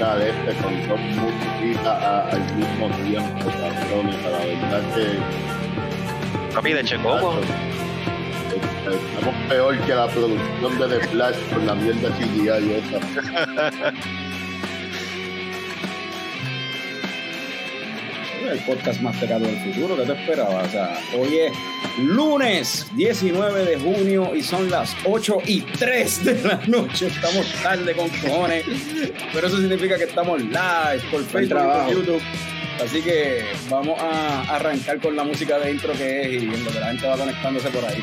música 0.00 0.16
de 0.16 0.30
este 0.30 0.62
con 0.62 0.88
dos 0.88 1.00
músicas 1.00 2.32
al 2.32 2.56
mismo 2.56 2.88
tiempo, 3.04 3.50
cabrones. 3.60 4.22
La 4.22 4.38
verdad 4.38 4.82
que. 4.94 6.54
Papi, 6.54 6.72
de 6.72 6.84
Checoco. 6.84 7.40
Estamos 8.90 9.34
peor 9.48 9.78
que 9.78 9.94
la 9.94 10.06
producción 10.08 10.78
de 10.78 10.88
The 10.88 11.06
Flash 11.08 11.36
con 11.52 11.66
la 11.66 11.74
mierda 11.74 12.10
CGI 12.16 12.48
y 12.48 12.72
esa. 12.72 13.90
el 18.50 18.58
podcast 18.60 19.00
más 19.00 19.16
pegado 19.16 19.46
del 19.46 19.56
futuro, 19.58 19.96
¿qué 19.96 20.02
te 20.02 20.12
esperaba? 20.12 20.62
O 20.62 20.68
sea, 20.68 21.00
hoy 21.16 21.36
es 21.38 21.52
lunes 21.98 22.86
19 22.94 23.64
de 23.64 23.78
junio 23.78 24.34
y 24.34 24.42
son 24.42 24.70
las 24.70 24.96
8 25.04 25.38
y 25.46 25.60
3 25.60 26.24
de 26.24 26.42
la 26.42 26.60
noche. 26.66 27.06
Estamos 27.06 27.46
tarde 27.62 27.94
con 27.94 28.08
cojones, 28.08 28.64
pero 29.32 29.46
eso 29.46 29.56
significa 29.56 29.96
que 29.96 30.04
estamos 30.04 30.40
live 30.40 31.02
por 31.10 31.24
Facebook 31.24 31.60
y 31.60 31.84
por 31.84 31.94
YouTube. 31.94 32.22
Así 32.82 33.02
que 33.02 33.44
vamos 33.68 34.00
a 34.00 34.54
arrancar 34.54 35.00
con 35.00 35.14
la 35.14 35.24
música 35.24 35.58
de 35.58 35.70
intro 35.70 35.92
que 35.92 36.22
es 36.22 36.42
y 36.42 36.46
en 36.46 36.64
lo 36.64 36.70
que 36.70 36.80
la 36.80 36.86
gente 36.86 37.06
va 37.06 37.16
conectándose 37.16 37.68
por 37.68 37.84
ahí. 37.84 38.02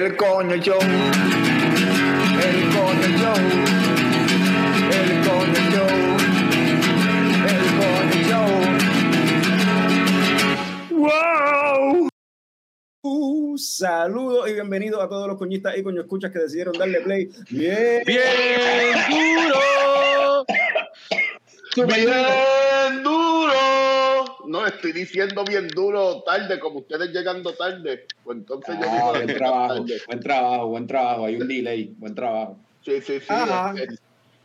el 0.00 0.16
coño 0.16 0.56
show, 0.56 0.80
el 0.80 0.88
coño 2.72 3.08
show, 3.18 3.34
el 4.96 5.10
coño 5.26 5.60
show, 5.72 5.92
el 7.46 7.62
coño 7.76 8.18
show. 8.28 8.48
¡Wow! 10.90 12.08
Uh, 13.02 13.58
saludos 13.58 14.48
y 14.48 14.54
bienvenidos 14.54 15.02
a 15.02 15.08
todos 15.08 15.28
los 15.28 15.36
coñistas 15.36 15.76
y 15.76 15.82
coño 15.82 16.00
escuchas 16.00 16.30
que 16.32 16.38
decidieron 16.38 16.78
darle 16.78 17.02
play. 17.02 17.28
Bien, 17.50 18.02
bien 18.06 18.24
duro. 19.10 19.60
Bien 21.76 23.02
duro. 23.02 24.09
No, 24.46 24.66
estoy 24.66 24.92
diciendo 24.92 25.44
bien 25.44 25.68
duro 25.68 26.22
tarde, 26.22 26.58
como 26.58 26.80
ustedes 26.80 27.10
llegando 27.10 27.52
tarde. 27.54 28.06
Pues 28.24 28.38
entonces 28.38 28.76
yo 28.80 28.86
Ah, 28.86 28.94
digo 28.94 29.12
buen 29.12 29.36
trabajo, 29.36 29.84
buen 30.06 30.20
trabajo, 30.20 30.66
buen 30.66 30.86
trabajo. 30.86 31.26
Hay 31.26 31.36
un 31.36 31.48
delay, 31.48 31.94
buen 31.98 32.14
trabajo. 32.14 32.56
Sí, 32.84 33.00
sí, 33.00 33.20
sí. 33.20 33.34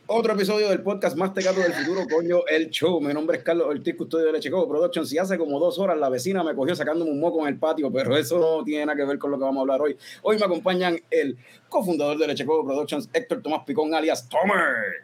Otro 0.08 0.34
episodio 0.34 0.68
del 0.68 0.82
podcast 0.82 1.16
más 1.16 1.34
tecato 1.34 1.58
del 1.58 1.72
futuro, 1.72 2.06
coño, 2.08 2.46
el 2.46 2.70
show. 2.70 3.00
Mi 3.00 3.12
nombre 3.12 3.38
es 3.38 3.42
Carlos 3.42 3.66
Ortiz, 3.66 3.96
custodio 3.96 4.26
de 4.26 4.32
Lecheco 4.34 4.68
Productions. 4.68 5.12
Y 5.12 5.18
hace 5.18 5.36
como 5.36 5.58
dos 5.58 5.80
horas 5.80 5.98
la 5.98 6.08
vecina 6.08 6.44
me 6.44 6.54
cogió 6.54 6.76
sacándome 6.76 7.10
un 7.10 7.18
moco 7.18 7.40
en 7.40 7.48
el 7.54 7.58
patio, 7.58 7.90
pero 7.90 8.16
eso 8.16 8.38
no 8.38 8.62
tiene 8.62 8.86
nada 8.86 8.96
que 8.96 9.04
ver 9.04 9.18
con 9.18 9.32
lo 9.32 9.36
que 9.36 9.42
vamos 9.42 9.58
a 9.58 9.60
hablar 9.62 9.80
hoy. 9.82 9.96
Hoy 10.22 10.38
me 10.38 10.44
acompañan 10.44 11.00
el 11.10 11.36
cofundador 11.68 12.18
de 12.18 12.28
Lecheco 12.28 12.64
Productions, 12.64 13.08
Héctor 13.12 13.42
Tomás 13.42 13.64
Picón, 13.66 13.92
alias 13.94 14.28
Tomer. 14.28 15.02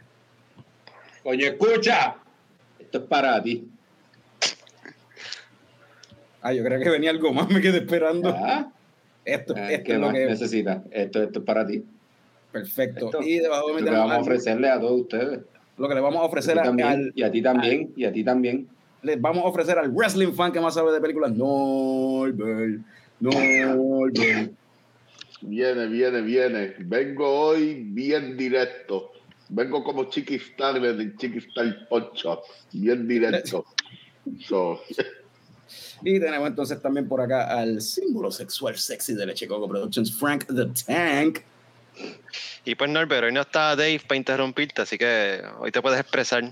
Coño, 1.24 1.46
escucha. 1.46 2.16
Esto 2.78 2.98
es 2.98 3.04
para 3.04 3.42
ti. 3.42 3.71
Ah, 6.42 6.52
yo 6.52 6.64
creo 6.64 6.80
que 6.80 6.90
venía 6.90 7.10
algo 7.10 7.32
más, 7.32 7.48
me 7.48 7.60
quedé 7.60 7.78
esperando. 7.78 8.28
Ah, 8.36 8.72
Esto, 9.24 9.54
ah, 9.56 9.70
esto 9.70 9.84
¿Qué 9.84 9.92
es 9.92 9.98
lo 9.98 10.12
que 10.12 10.26
necesitas? 10.26 10.82
Esto, 10.90 11.22
esto 11.22 11.38
es 11.38 11.44
para 11.44 11.66
ti. 11.66 11.84
Perfecto. 12.50 13.06
Esto, 13.06 13.22
y 13.22 13.38
debajo 13.38 13.68
de 13.68 13.80
Lo 13.80 13.84
que 13.86 13.90
vamos 13.92 14.12
a 14.12 14.20
ofrecerle 14.20 14.68
a 14.68 14.80
todos 14.80 15.00
ustedes. 15.02 15.40
lo 15.78 15.88
que 15.88 15.94
le 15.94 16.00
vamos 16.00 16.20
a 16.20 16.24
ofrecer 16.24 16.58
a- 16.58 16.64
también, 16.64 16.88
al, 16.88 17.12
y 17.14 17.22
a 17.22 17.30
ti 17.30 17.40
también, 17.42 17.92
y 17.96 18.04
a 18.04 18.12
ti 18.12 18.24
también. 18.24 18.68
les 19.02 19.20
vamos 19.20 19.44
a 19.44 19.48
ofrecer 19.48 19.78
al 19.78 19.90
wrestling 19.90 20.32
fan 20.32 20.52
que 20.52 20.60
más 20.60 20.74
sabe 20.74 20.92
de 20.92 21.00
películas. 21.00 21.32
Norbert, 21.32 22.80
Norbert. 23.20 24.52
Viene, 25.42 25.86
viene, 25.86 26.20
viene. 26.20 26.74
Vengo 26.80 27.28
hoy 27.28 27.82
bien 27.84 28.36
directo. 28.36 29.10
Vengo 29.48 29.82
como 29.82 30.04
Chiquistar 30.04 30.80
de 30.80 31.16
Chiquistar 31.16 31.88
Poncho. 31.88 32.42
Bien 32.72 33.06
directo. 33.06 33.64
So, 34.46 34.80
Y 36.04 36.18
tenemos 36.20 36.48
entonces 36.48 36.80
también 36.82 37.08
por 37.08 37.20
acá 37.20 37.46
al 37.58 37.80
símbolo 37.80 38.30
sexual 38.30 38.76
sexy 38.76 39.14
de 39.14 39.26
Lechecoco 39.26 39.68
Productions, 39.68 40.12
Frank 40.12 40.46
the 40.46 40.66
Tank. 40.86 41.40
Y 42.64 42.74
pues 42.74 42.90
Norbert, 42.90 43.24
hoy 43.24 43.32
no 43.32 43.42
está 43.42 43.76
Dave 43.76 44.00
para 44.06 44.16
interrumpirte, 44.16 44.82
así 44.82 44.96
que 44.98 45.42
hoy 45.58 45.70
te 45.70 45.82
puedes 45.82 46.00
expresar. 46.00 46.44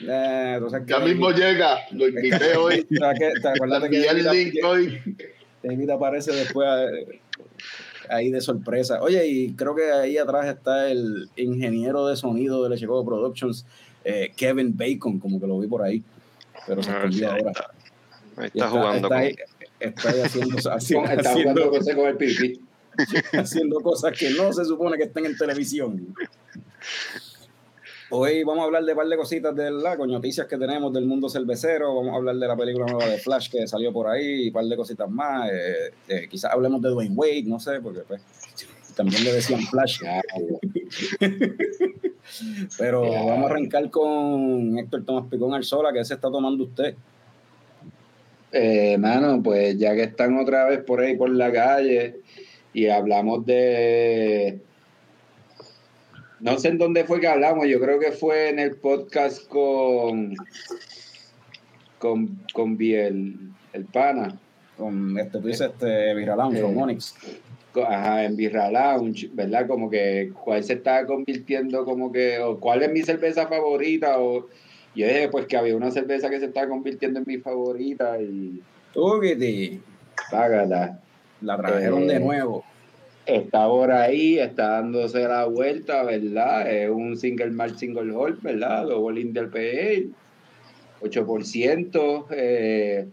Eh, 0.00 0.60
ya 0.86 0.98
mismo 1.00 1.30
llega. 1.30 1.78
Lo 1.92 2.08
invité 2.08 2.56
hoy. 2.56 2.84
¿Te 2.84 3.48
acuerdas 3.48 3.88
que- 3.88 4.06
el 4.06 4.24
link 4.30 4.54
hoy. 4.64 5.00
David 5.62 5.90
aparece 5.90 6.32
después 6.32 6.68
ahí 8.10 8.30
de 8.30 8.40
sorpresa. 8.40 9.00
Oye, 9.02 9.26
y 9.26 9.52
creo 9.54 9.74
que 9.74 9.90
ahí 9.90 10.18
atrás 10.18 10.46
está 10.46 10.90
el 10.90 11.28
ingeniero 11.36 12.06
de 12.06 12.16
sonido 12.16 12.62
de 12.62 12.70
Lechecoco 12.70 13.04
Productions, 13.06 13.64
eh, 14.04 14.32
Kevin 14.36 14.76
Bacon, 14.76 15.18
como 15.18 15.40
que 15.40 15.46
lo 15.46 15.58
vi 15.58 15.66
por 15.66 15.82
ahí. 15.82 16.02
Pero 16.66 16.82
se 16.82 16.90
Ah, 16.90 16.96
escondió 16.96 17.30
ahora. 17.30 17.50
está. 17.52 17.70
Ahí 18.36 18.50
Y 18.52 18.58
está 18.58 18.68
jugando 18.70 18.96
está 18.96 19.08
con... 19.08 19.16
ahí, 19.18 19.36
está 19.80 20.10
ahí 20.10 20.20
haciendo, 20.20 20.56
haciendo, 20.72 21.10
Está 21.10 21.30
haciendo- 21.30 21.52
jugando 21.62 21.70
cosas 21.70 21.94
con 21.94 22.06
el 22.06 22.16
pipí. 22.16 22.60
haciendo 23.32 23.80
cosas 23.80 24.12
que 24.18 24.30
no 24.30 24.52
se 24.52 24.64
supone 24.64 24.96
que 24.96 25.04
estén 25.04 25.26
en 25.26 25.36
televisión. 25.36 26.14
Hoy 28.10 28.44
vamos 28.44 28.62
a 28.62 28.66
hablar 28.66 28.84
de 28.84 28.92
un 28.92 28.98
par 28.98 29.08
de 29.08 29.16
cositas 29.16 29.56
de 29.56 29.70
la 29.72 29.96
con 29.96 30.08
noticias 30.08 30.46
que 30.46 30.56
tenemos 30.56 30.92
del 30.92 31.04
mundo 31.04 31.28
cervecero. 31.28 31.92
Vamos 31.96 32.12
a 32.12 32.16
hablar 32.16 32.36
de 32.36 32.46
la 32.46 32.56
película 32.56 32.86
nueva 32.86 33.06
de 33.10 33.18
Flash 33.18 33.50
que 33.50 33.66
salió 33.66 33.92
por 33.92 34.06
ahí 34.06 34.44
y 34.44 34.46
un 34.48 34.52
par 34.52 34.64
de 34.66 34.76
cositas 34.76 35.10
más. 35.10 35.50
Eh, 35.50 35.92
eh, 36.08 36.28
quizás 36.30 36.52
hablemos 36.52 36.80
de 36.82 36.90
Dwayne 36.90 37.14
Wade, 37.16 37.42
no 37.46 37.58
sé, 37.58 37.80
porque 37.80 38.00
pues, 38.00 38.22
también 38.94 39.24
le 39.24 39.32
decían 39.32 39.60
Flash. 39.62 40.00
Pero 42.78 43.00
vamos 43.02 43.44
a 43.44 43.46
arrancar 43.50 43.90
con 43.90 44.78
Héctor 44.78 45.04
Tomás 45.04 45.24
Picón 45.30 45.52
Arzola, 45.54 45.92
que 45.92 46.04
se 46.04 46.14
está 46.14 46.30
tomando 46.30 46.64
usted. 46.64 46.94
Eh, 48.56 48.96
mano, 48.98 49.42
pues 49.42 49.76
ya 49.78 49.96
que 49.96 50.04
están 50.04 50.38
otra 50.38 50.66
vez 50.66 50.78
por 50.84 51.00
ahí 51.00 51.16
por 51.16 51.28
la 51.28 51.50
calle 51.52 52.20
y 52.72 52.86
hablamos 52.86 53.44
de. 53.44 54.60
No 56.38 56.56
sé 56.58 56.68
en 56.68 56.78
dónde 56.78 57.02
fue 57.02 57.18
que 57.18 57.26
hablamos, 57.26 57.66
yo 57.66 57.80
creo 57.80 57.98
que 57.98 58.12
fue 58.12 58.50
en 58.50 58.60
el 58.60 58.76
podcast 58.76 59.48
con. 59.48 60.36
con, 61.98 62.38
con 62.52 62.76
Biel, 62.76 63.34
el 63.72 63.84
pana. 63.86 64.38
Con 64.76 65.18
este, 65.18 65.40
tú 65.40 65.48
dices, 65.48 65.72
este, 65.72 66.14
Viralounge, 66.14 66.60
Eh. 66.60 66.62
con 66.62 66.78
Onyx. 66.78 67.14
Ajá, 67.88 68.24
en 68.24 68.36
Birra 68.36 68.70
Lounge, 68.70 69.30
¿verdad? 69.32 69.66
Como 69.66 69.90
que 69.90 70.30
cuál 70.44 70.62
se 70.62 70.74
estaba 70.74 71.04
convirtiendo 71.06 71.84
como 71.84 72.12
que, 72.12 72.38
o 72.38 72.60
cuál 72.60 72.84
es 72.84 72.92
mi 72.92 73.02
cerveza 73.02 73.48
favorita, 73.48 74.20
o 74.20 74.46
yo 74.94 75.06
dije 75.06 75.28
pues 75.28 75.46
que 75.46 75.56
había 75.56 75.76
una 75.76 75.90
cerveza 75.90 76.30
que 76.30 76.38
se 76.40 76.46
estaba 76.46 76.68
convirtiendo 76.68 77.18
en 77.20 77.24
mi 77.26 77.38
favorita 77.38 78.20
y 78.20 78.60
Tuquiti, 78.92 79.80
págala. 80.30 81.00
la 81.40 81.56
trajeron 81.56 82.06
de 82.06 82.14
Eh. 82.16 82.20
nuevo. 82.20 82.64
Está 83.26 83.66
por 83.66 83.90
ahí, 83.90 84.38
está 84.38 84.68
dándose 84.68 85.26
la 85.26 85.46
vuelta, 85.46 86.02
¿verdad? 86.04 86.70
Es 86.70 86.90
un 86.90 87.16
single 87.16 87.50
malt 87.50 87.76
single 87.78 88.12
hall, 88.14 88.38
¿verdad? 88.42 88.86
El 88.90 89.32
del 89.32 89.48
PL, 89.48 90.08
8%, 91.00 92.26
eh, 92.30 93.06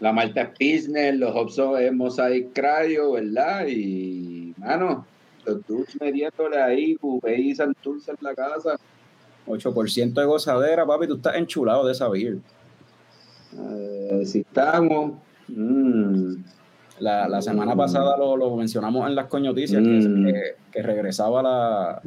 la 0.00 0.12
malta 0.12 0.42
es 0.42 0.48
Pilsner, 0.58 1.14
los 1.16 1.34
hops 1.34 1.54
son 1.54 1.82
es 1.82 1.92
Mosaic 1.92 2.48
Cryo, 2.52 3.12
¿verdad? 3.12 3.66
Y, 3.68 4.54
mano, 4.58 5.06
los 5.46 5.66
dudes 5.66 5.96
metiéndole 6.00 6.60
ahí, 6.60 6.94
Coupé 6.96 7.38
y 7.38 7.54
Santurce 7.54 8.10
en 8.10 8.16
la 8.20 8.34
casa. 8.34 8.76
8% 9.46 10.20
de 10.20 10.26
gozadera, 10.26 10.86
papi, 10.86 11.06
tú 11.06 11.14
estás 11.16 11.36
enchulado 11.36 11.84
de 11.86 11.92
esa 11.92 12.08
beer. 12.08 12.38
Eh, 13.58 14.22
si 14.26 14.40
estamos... 14.40 15.12
mm, 15.48 16.34
La, 17.00 17.28
la 17.28 17.42
semana 17.42 17.74
pasada 17.74 18.16
lo, 18.16 18.36
lo 18.36 18.54
mencionamos 18.56 19.06
en 19.08 19.16
las 19.16 19.26
coñoticias, 19.26 19.82
Mm. 19.82 20.26
que, 20.26 20.32
que, 20.32 20.42
que 20.72 20.82
regresaba 20.82 21.42
la, 21.42 22.00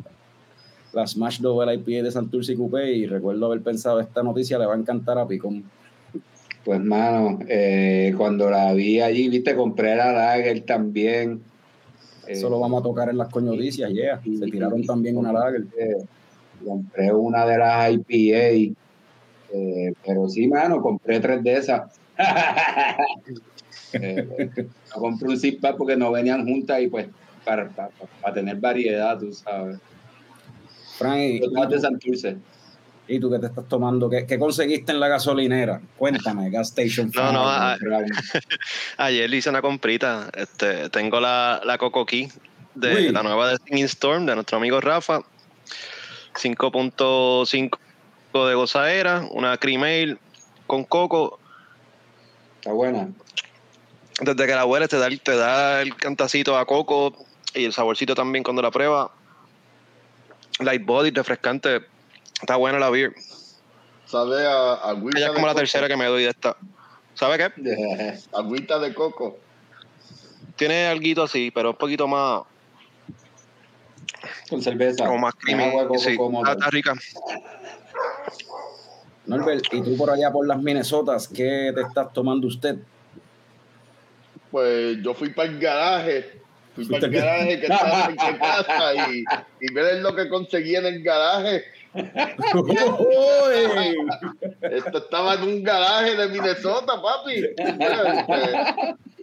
la 0.93 1.05
Smash 1.05 1.41
Double 1.41 1.73
IPA 1.75 2.03
de 2.03 2.11
Santurce 2.11 2.53
y 2.53 2.55
Coupé, 2.55 2.93
y 2.93 3.05
recuerdo 3.05 3.47
haber 3.47 3.61
pensado, 3.61 3.99
esta 3.99 4.23
noticia 4.23 4.57
le 4.57 4.65
va 4.65 4.75
a 4.75 4.77
encantar 4.77 5.17
a 5.17 5.27
Picón. 5.27 5.65
Pues, 6.63 6.79
mano, 6.81 7.39
eh, 7.49 8.13
cuando 8.17 8.49
la 8.49 8.73
vi 8.73 8.99
allí, 9.01 9.27
viste, 9.29 9.55
compré 9.55 9.95
la 9.95 10.11
Lager 10.13 10.61
también. 10.61 11.41
Eso 12.25 12.49
lo 12.49 12.59
vamos 12.59 12.79
a 12.81 12.83
tocar 12.83 13.09
en 13.09 13.17
las 13.17 13.29
coñodicias, 13.29 13.89
yeah. 13.91 14.21
Se 14.21 14.45
tiraron 14.47 14.85
también 14.85 15.17
una 15.17 15.31
Lager. 15.33 15.65
Compré 16.65 17.13
una 17.13 17.45
de 17.45 17.57
las 17.57 17.91
IPA. 17.91 18.75
Eh, 19.53 19.93
pero 20.05 20.27
sí, 20.27 20.47
mano, 20.47 20.81
compré 20.81 21.19
tres 21.19 21.43
de 21.43 21.53
esas. 21.53 21.99
eh, 23.93 24.49
no 24.95 25.01
compré 25.01 25.29
un 25.29 25.39
zip 25.39 25.63
porque 25.77 25.95
no 25.95 26.11
venían 26.11 26.45
juntas 26.45 26.81
y 26.81 26.87
pues 26.87 27.07
para, 27.45 27.69
para, 27.69 28.33
tener 28.33 28.57
variedad, 28.57 29.17
tú 29.17 29.31
sabes. 29.31 29.77
Frank, 30.97 31.19
¿y, 31.19 31.39
de 31.39 31.79
Santurce. 31.79 32.37
¿Y 33.07 33.19
tú 33.19 33.31
qué 33.31 33.39
te 33.39 33.45
estás 33.45 33.67
tomando? 33.69 34.09
¿Qué, 34.09 34.25
¿Qué, 34.25 34.37
conseguiste 34.37 34.91
en 34.91 34.99
la 34.99 35.07
gasolinera? 35.07 35.79
Cuéntame, 35.95 36.49
Gas 36.49 36.69
Station. 36.69 37.09
No, 37.15 37.31
no, 37.31 37.47
a, 37.47 37.77
ayer 38.97 39.33
hice 39.33 39.49
una 39.49 39.61
comprita. 39.61 40.29
Este, 40.33 40.89
tengo 40.89 41.21
la, 41.21 41.61
la 41.63 41.77
Coco 41.77 42.05
Key 42.05 42.27
de 42.75 43.11
la 43.11 43.23
nueva 43.23 43.49
de 43.49 43.57
Singing 43.65 43.85
Storm 43.85 44.25
de 44.25 44.35
nuestro 44.35 44.57
amigo 44.57 44.81
Rafa. 44.81 45.21
5.5 46.37 47.77
de 48.33 48.55
gozadera, 48.55 49.27
una 49.31 49.57
cream 49.57 50.17
con 50.67 50.83
coco. 50.83 51.39
Está 52.59 52.71
buena. 52.71 53.09
Desde 54.21 54.47
que 54.47 54.55
la 54.55 54.65
hueles 54.65 54.89
te 54.89 54.97
da, 54.97 55.09
te 55.09 55.35
da 55.35 55.81
el 55.81 55.95
cantacito 55.95 56.57
a 56.57 56.65
coco 56.65 57.13
y 57.53 57.65
el 57.65 57.73
saborcito 57.73 58.15
también 58.15 58.43
cuando 58.43 58.61
la 58.61 58.71
prueba. 58.71 59.11
Light 60.59 60.85
body, 60.85 61.11
refrescante. 61.11 61.81
Está 62.41 62.55
buena 62.55 62.79
la 62.79 62.89
beer. 62.89 63.13
Sabe 64.05 64.45
a 64.45 64.73
agüita. 64.73 65.19
es 65.19 65.31
como 65.31 65.47
la 65.47 65.55
tercera 65.55 65.87
que 65.87 65.97
me 65.97 66.05
doy 66.05 66.23
de 66.23 66.29
esta. 66.29 66.55
¿Sabe 67.13 67.37
qué? 67.37 68.19
agüita 68.33 68.79
de 68.79 68.93
coco. 68.93 69.37
Tiene 70.55 70.87
algo 70.87 71.23
así, 71.23 71.51
pero 71.51 71.71
un 71.71 71.75
poquito 71.75 72.07
más. 72.07 72.43
Con 74.49 74.61
cerveza. 74.61 75.05
Como 75.05 75.19
más 75.19 75.35
creamy. 75.35 75.73
sí, 75.97 76.17
está, 76.17 76.69
rica. 76.69 76.93
Norbert, 79.25 79.65
¿y 79.71 79.81
tú 79.81 79.97
por 79.97 80.09
allá 80.09 80.31
por 80.31 80.47
las 80.47 80.61
Minnesotas, 80.61 81.27
qué 81.27 81.71
te 81.75 81.81
estás 81.81 82.13
tomando 82.13 82.47
usted? 82.47 82.77
Pues 84.51 84.97
yo 85.03 85.13
fui 85.13 85.29
para 85.31 85.49
el 85.49 85.59
garaje 85.59 86.41
Fui 86.77 86.85
para 86.85 87.07
el 87.07 87.11
garaje 87.11 87.59
que 87.59 87.65
estaba 87.65 88.05
en 88.05 88.15
casa 88.37 89.09
y, 89.09 89.23
y 89.61 89.73
ver 89.73 89.99
lo 90.01 90.15
que 90.15 90.29
conseguí 90.29 90.75
en 90.75 90.85
el 90.85 91.01
garaje. 91.01 91.63
Esto 94.61 94.97
estaba 94.99 95.33
en 95.33 95.41
un 95.41 95.63
garaje 95.63 96.15
de 96.15 96.27
Minnesota, 96.27 97.01
papi. 97.01 97.41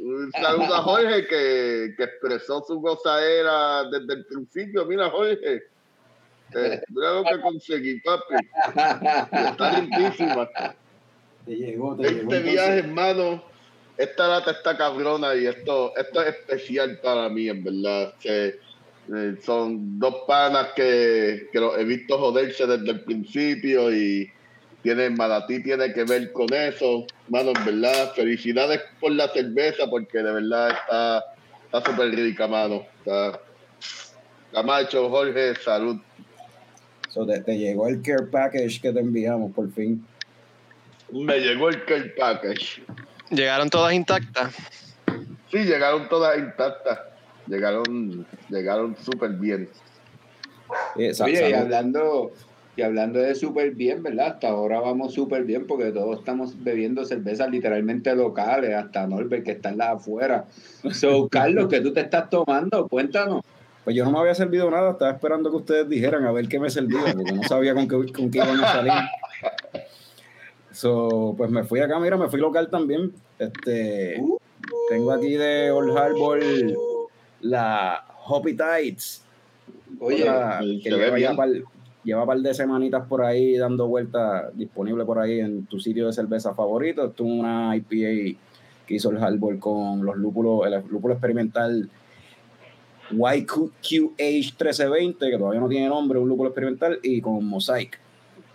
Un 0.05 0.31
saludo 0.33 0.75
a 0.75 0.83
Jorge 0.83 1.27
que, 1.27 1.95
que 1.97 2.05
expresó 2.05 2.62
su 2.67 2.81
gozadera 2.81 3.85
desde 3.85 4.15
el 4.15 4.27
principio. 4.27 4.85
Mira, 4.85 5.09
Jorge. 5.11 5.62
Eh, 6.55 6.83
mira 6.89 7.12
lo 7.15 7.25
que 7.25 7.41
conseguí, 7.41 8.01
papi. 8.01 8.35
Está 9.33 9.81
limpísima. 9.81 10.49
Te 11.47 11.56
llegó, 11.56 11.97
te 11.97 12.09
este 12.09 12.41
viaje, 12.41 12.79
hermano 12.79 13.55
esta 13.97 14.29
lata 14.29 14.51
está 14.51 14.77
cabrona 14.77 15.35
y 15.35 15.47
esto, 15.47 15.93
esto 15.97 16.23
es 16.23 16.35
especial 16.35 16.99
para 17.03 17.29
mí, 17.29 17.49
en 17.49 17.62
verdad. 17.62 18.15
Eh, 18.25 18.59
son 19.43 19.99
dos 19.99 20.23
panas 20.27 20.69
que, 20.75 21.49
que 21.53 21.61
los 21.61 21.77
he 21.79 21.85
visto 21.85 22.19
joderse 22.19 22.67
desde 22.67 22.91
el 22.91 23.01
principio 23.05 23.95
y 23.95 24.31
tiene, 24.84 25.08
Malatí 25.08 25.62
tiene 25.62 25.92
que 25.94 26.04
ver 26.04 26.31
con 26.31 26.52
eso. 26.52 27.06
Mano, 27.28 27.52
en 27.56 27.64
verdad, 27.64 28.12
felicidades 28.14 28.82
por 29.00 29.12
la 29.12 29.28
cerveza 29.28 29.88
porque 29.88 30.19
de 30.19 30.31
verdad 30.31 30.70
está 30.70 31.25
está 31.64 31.90
súper 31.90 32.10
rica, 32.10 32.46
mano. 32.46 32.84
Está, 32.98 33.40
Camacho, 34.52 35.08
Jorge, 35.08 35.54
salud. 35.56 35.96
So 37.08 37.26
te, 37.26 37.40
te, 37.40 37.56
llegó 37.56 37.88
el 37.88 38.02
care 38.02 38.26
package 38.26 38.81
que 38.81 38.92
te 38.92 39.00
enviamos, 39.00 39.52
por 39.52 39.72
fin. 39.72 40.06
Me 41.10 41.38
llegó 41.38 41.70
el 41.70 41.82
care 41.86 42.12
package. 42.16 42.82
¿Llegaron 43.31 43.70
todas 43.70 43.94
intactas? 43.94 44.54
Sí, 45.50 45.64
llegaron 45.64 46.08
todas 46.08 46.38
intactas. 46.38 47.00
Llegaron, 47.46 48.26
llegaron 48.50 48.96
súper 49.02 49.31
bien. 49.31 49.69
Eh, 50.96 51.12
Oye, 51.20 51.50
y 51.50 51.52
hablando, 51.52 52.32
y 52.76 52.82
hablando 52.82 53.19
de 53.19 53.35
súper 53.35 53.73
bien, 53.73 54.03
¿verdad? 54.03 54.35
Hasta 54.35 54.49
ahora 54.49 54.81
vamos 54.81 55.15
súper 55.15 55.44
bien 55.44 55.67
porque 55.67 55.93
todos 55.93 56.19
estamos 56.19 56.62
bebiendo 56.62 57.05
cervezas 57.05 57.50
literalmente 57.50 58.15
locales, 58.15 58.75
hasta 58.75 59.06
Norbert 59.06 59.44
que 59.44 59.53
está 59.53 59.71
en 59.71 59.79
la 59.79 59.93
afuera. 59.93 60.47
So, 60.93 61.29
Carlos, 61.31 61.69
¿qué 61.69 61.81
tú 61.81 61.93
te 61.93 62.00
estás 62.00 62.29
tomando? 62.29 62.88
Cuéntanos. 62.88 63.43
Pues 63.85 63.94
yo 63.94 64.05
no 64.05 64.12
me 64.12 64.19
había 64.19 64.35
servido 64.35 64.71
nada, 64.71 64.93
estaba 64.93 65.11
esperando 65.11 65.50
que 65.50 65.56
ustedes 65.56 65.88
dijeran 65.88 66.25
a 66.25 66.32
ver 66.32 66.49
qué 66.49 66.59
me 66.59 66.71
servía, 66.71 67.00
porque 67.15 67.32
no 67.32 67.43
sabía 67.43 67.75
con 67.75 67.87
qué, 67.87 68.12
con 68.12 68.31
qué 68.31 68.38
iban 68.38 68.65
a 68.65 68.73
salir. 68.73 68.93
So, 70.73 71.35
pues 71.37 71.50
me 71.50 71.65
fui 71.65 71.81
acá, 71.81 72.00
mira, 72.00 72.17
me 72.17 72.29
fui 72.29 72.41
local 72.41 72.69
también. 72.70 73.12
Este, 73.38 74.23
tengo 74.88 75.12
aquí 75.12 75.35
de 75.35 75.70
Old 75.70 75.97
Harbor 75.97 76.41
la 77.41 78.05
Hoppy 78.27 78.56
Tides. 78.56 79.23
Oye, 80.00 80.25
que 80.82 80.91
lleva, 80.91 81.19
ya 81.19 81.37
par, 81.37 81.50
lleva 82.05 82.27
par 82.27 82.39
de 82.39 82.55
semanitas 82.55 83.06
por 83.06 83.25
ahí 83.25 83.56
dando 83.56 83.89
vueltas, 83.89 84.56
disponible 84.56 85.05
por 85.05 85.19
ahí 85.19 85.41
en 85.41 85.67
tu 85.67 85.81
sitio 85.81 86.06
de 86.06 86.12
cerveza 86.12 86.55
favorito. 86.55 87.06
Esto 87.06 87.25
es 87.25 87.31
una 87.31 87.75
IPA 87.77 88.39
que 88.87 88.95
hizo 88.95 89.11
el 89.11 89.19
Harbor 89.19 89.59
con 89.59 90.05
los 90.05 90.17
lúpulos, 90.17 90.67
el 90.67 90.83
lúpulo 90.91 91.15
experimental 91.15 91.89
YQH 93.11 94.01
1320, 94.19 95.31
que 95.31 95.39
todavía 95.39 95.61
no 95.61 95.69
tiene 95.69 95.89
nombre, 95.89 96.19
un 96.19 96.29
lúpulo 96.29 96.51
experimental, 96.51 96.99
y 97.03 97.21
con 97.21 97.45
Mosaic. 97.45 97.99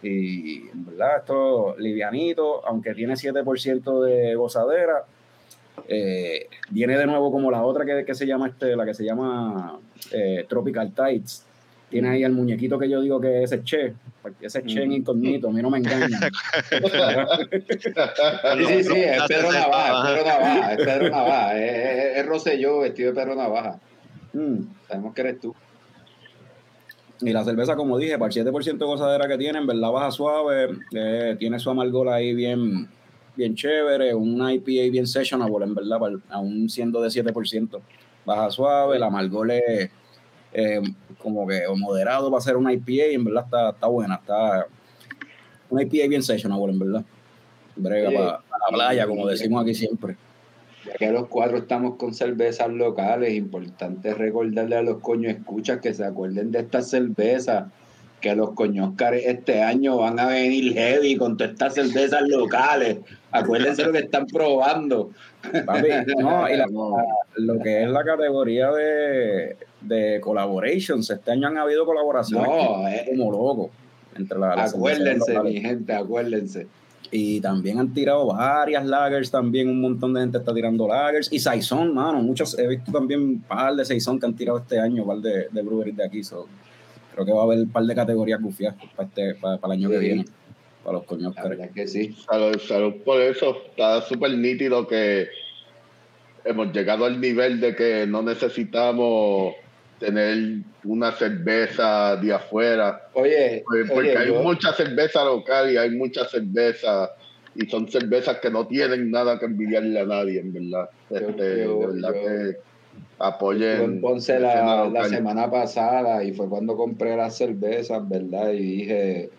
Y 0.02 0.70
verdad, 0.74 1.18
esto 1.20 1.76
livianito, 1.78 2.66
aunque 2.66 2.94
tiene 2.94 3.16
7% 3.16 4.02
de 4.02 4.36
gozadera, 4.36 5.06
eh, 5.88 6.48
viene 6.70 6.98
de 6.98 7.06
nuevo 7.06 7.32
como 7.32 7.52
la 7.52 7.64
otra 7.64 7.86
que, 7.86 8.06
que, 8.06 8.16
se 8.16 8.26
llama 8.26 8.48
este, 8.48 8.76
la 8.76 8.86
que 8.86 8.94
se 8.94 9.04
llama 9.04 9.80
eh, 10.12 10.46
Tropical 10.48 10.94
Tides. 10.94 11.46
Tiene 11.90 12.10
ahí 12.10 12.24
el 12.24 12.34
muñequito 12.34 12.78
que 12.78 12.88
yo 12.88 13.02
digo 13.02 13.20
que 13.20 13.44
es 13.44 13.52
ese 13.52 13.64
Che, 13.64 13.94
ese 14.42 14.64
Che 14.64 14.84
en 14.84 14.92
incógnito, 14.92 15.48
a 15.48 15.52
mí 15.52 15.62
no 15.62 15.72
me 15.72 15.80
engaña. 15.80 16.20
sí, 18.58 18.66
sí, 18.68 18.84
sí, 18.84 18.96
es 18.96 19.24
Pedro 19.28 19.52
Navaja, 19.52 20.14
es 20.14 20.18
Pedro 20.18 20.26
Navaja, 20.26 20.74
es 20.74 20.78
Pedro 20.78 21.10
Navaja, 21.10 21.60
es, 21.60 22.18
es, 22.18 22.26
Rosselló 22.28 22.80
vestido 22.82 23.12
de 23.12 23.20
Pedro 23.20 23.36
Navaja. 23.36 23.80
Mm. 24.34 24.58
Sabemos 24.88 25.14
que 25.16 25.22
eres 25.22 25.40
tú. 25.40 25.56
Y 27.22 27.34
la 27.34 27.44
cerveza, 27.44 27.76
como 27.76 27.98
dije, 27.98 28.18
para 28.18 28.32
el 28.32 28.46
7% 28.46 28.78
de 28.78 28.86
gozadera 28.86 29.28
que 29.28 29.38
tiene, 29.38 29.60
en 29.60 29.68
verdad 29.68 29.92
baja 29.92 30.12
suave, 30.12 30.78
eh, 30.94 31.36
tiene 31.38 31.60
su 31.60 31.70
amargor 31.70 32.08
ahí 32.08 32.34
bien, 32.34 32.88
bien 33.36 33.56
chévere, 33.56 34.14
una 34.16 34.54
IPA 34.54 34.92
bien 34.92 35.08
sessionable, 35.08 35.66
en 35.66 35.76
verdad, 35.76 36.00
aún 36.30 36.70
siendo 36.70 37.02
de 37.02 37.10
7%. 37.10 37.82
Baja 38.26 38.52
suave, 38.52 38.98
el 38.98 39.04
amargor 39.04 39.52
es 39.52 39.90
eh, 40.54 40.82
como 41.18 41.48
que 41.48 41.62
moderado 41.76 42.32
para 42.32 42.42
ser 42.42 42.58
una 42.58 42.74
IPA 42.74 43.12
y 43.12 43.16
en 43.16 43.24
verdad 43.24 43.46
está, 43.46 43.70
está 43.70 43.88
buena, 43.88 44.16
está 44.16 44.68
una 45.70 45.84
IPA 45.84 46.08
bien 46.08 46.24
sessionable, 46.24 46.72
en 46.72 46.80
verdad. 46.80 47.06
Brega 47.76 48.12
para, 48.12 48.60
la 48.60 48.68
playa, 48.72 49.08
como 49.08 49.28
decimos 49.28 49.62
aquí 49.62 49.74
siempre. 49.74 50.18
Ya 50.86 50.94
que 50.94 51.12
los 51.12 51.28
cuatro 51.28 51.58
estamos 51.58 51.96
con 51.96 52.14
cervezas 52.14 52.70
locales, 52.70 53.34
importante 53.34 54.14
recordarle 54.14 54.76
a 54.76 54.82
los 54.82 55.00
coños 55.00 55.34
escuchas 55.34 55.80
que 55.80 55.94
se 55.94 56.04
acuerden 56.04 56.52
de 56.52 56.60
esta 56.60 56.82
cerveza, 56.82 57.72
que 58.20 58.36
los 58.36 58.52
coños 58.52 58.94
este 59.24 59.62
año 59.62 59.98
van 59.98 60.20
a 60.20 60.28
venir 60.28 60.74
heavy 60.74 61.16
con 61.16 61.38
todas 61.38 61.54
estas 61.54 61.74
cervezas 61.76 62.22
locales. 62.28 63.00
Acuérdense 63.32 63.84
lo 63.84 63.92
que 63.92 64.00
están 64.00 64.26
probando. 64.28 65.12
no, 66.20 66.50
y 66.50 66.58
lo 67.38 67.60
que 67.60 67.84
es 67.84 67.90
la 67.90 68.04
categoría 68.04 68.72
de, 68.72 69.58
de 69.82 70.20
collaborations, 70.22 71.10
este 71.10 71.32
año 71.32 71.48
han 71.48 71.58
habido 71.58 71.86
colaboraciones 71.86 72.48
no, 72.48 72.84
como 73.08 73.32
loco. 73.32 73.70
Entre 74.16 74.38
la, 74.38 74.54
acuérdense, 74.54 75.40
mi 75.42 75.62
gente, 75.62 75.94
acuérdense. 75.94 76.68
Y 77.12 77.42
también 77.42 77.80
han 77.80 77.94
tirado 77.94 78.28
varias 78.28 78.86
lagers, 78.86 79.32
también 79.32 79.68
un 79.70 79.82
montón 79.82 80.14
de 80.14 80.22
gente 80.22 80.38
está 80.38 80.54
tirando 80.54 80.88
lagers. 80.88 81.32
Y 81.32 81.40
Saison, 81.40 81.94
mano, 81.94 82.22
muchos, 82.22 82.58
he 82.60 82.68
visto 82.68 82.92
también 82.92 83.22
un 83.22 83.42
par 83.42 83.76
de 83.76 83.86
Saison 83.86 84.20
que 84.20 84.26
han 84.26 84.36
tirado 84.36 84.60
este 84.60 84.80
año, 84.80 85.04
un 85.04 85.08
par 85.08 85.18
de, 85.18 85.48
de 85.50 85.62
breweries 85.62 85.96
de 85.96 86.06
aquí. 86.06 86.24
So, 86.24 86.48
creo 87.24 87.26
que 87.26 87.34
va 87.34 87.42
a 87.42 87.46
haber 87.46 87.60
un 87.60 87.70
par 87.70 87.84
de 87.84 87.96
categorías 87.96 88.42
bufias 88.42 88.76
para, 88.96 89.08
este, 89.08 89.36
para, 89.36 89.58
para 89.58 89.74
el 89.74 89.80
año 89.80 89.90
que 89.90 89.98
viene. 90.00 90.26
Para 90.84 90.98
los 90.98 91.06
coños. 91.06 91.36
que 91.74 91.88
sí. 91.88 92.16
Salud, 92.26 92.96
por 93.04 93.22
eso. 93.22 93.64
Está 93.70 94.02
súper 94.02 94.32
nítido 94.32 94.88
que 94.88 95.28
hemos 96.46 96.72
llegado 96.72 97.06
al 97.06 97.20
nivel 97.20 97.60
de 97.60 97.76
que 97.76 98.08
no 98.08 98.22
necesitamos 98.22 99.56
tener 100.00 100.64
una 100.86 101.12
cerveza 101.12 102.16
de 102.16 102.34
afuera. 102.34 103.10
Oye, 103.14 103.64
porque 103.88 104.18
hay 104.18 104.32
mucha 104.32 104.72
cerveza 104.74 105.26
local 105.26 105.72
y 105.72 105.78
hay 105.78 105.90
mucha 105.92 106.26
cerveza 106.26 107.12
y 107.56 107.66
son 107.66 107.90
cervezas 107.90 108.38
que 108.40 108.50
no 108.50 108.66
tienen 108.68 109.12
nada 109.12 109.38
que 109.38 109.46
envidiarle 109.46 110.00
a 110.00 110.06
nadie, 110.06 110.40
en 110.40 110.54
verdad. 110.54 110.90
Este, 111.10 111.44
de 111.44 111.68
verdad 111.68 112.14
que 112.14 112.58
apoyen. 113.20 113.82
en 113.82 114.02
Ponce 114.02 114.40
la, 114.40 114.88
la 114.90 115.04
semana 115.06 115.50
pasada 115.50 116.24
y 116.24 116.34
fue 116.34 116.48
cuando 116.50 116.76
compré 116.78 117.16
las 117.16 117.36
cervezas, 117.38 118.08
¿verdad? 118.08 118.52
Y 118.52 118.60
dije, 118.60 119.30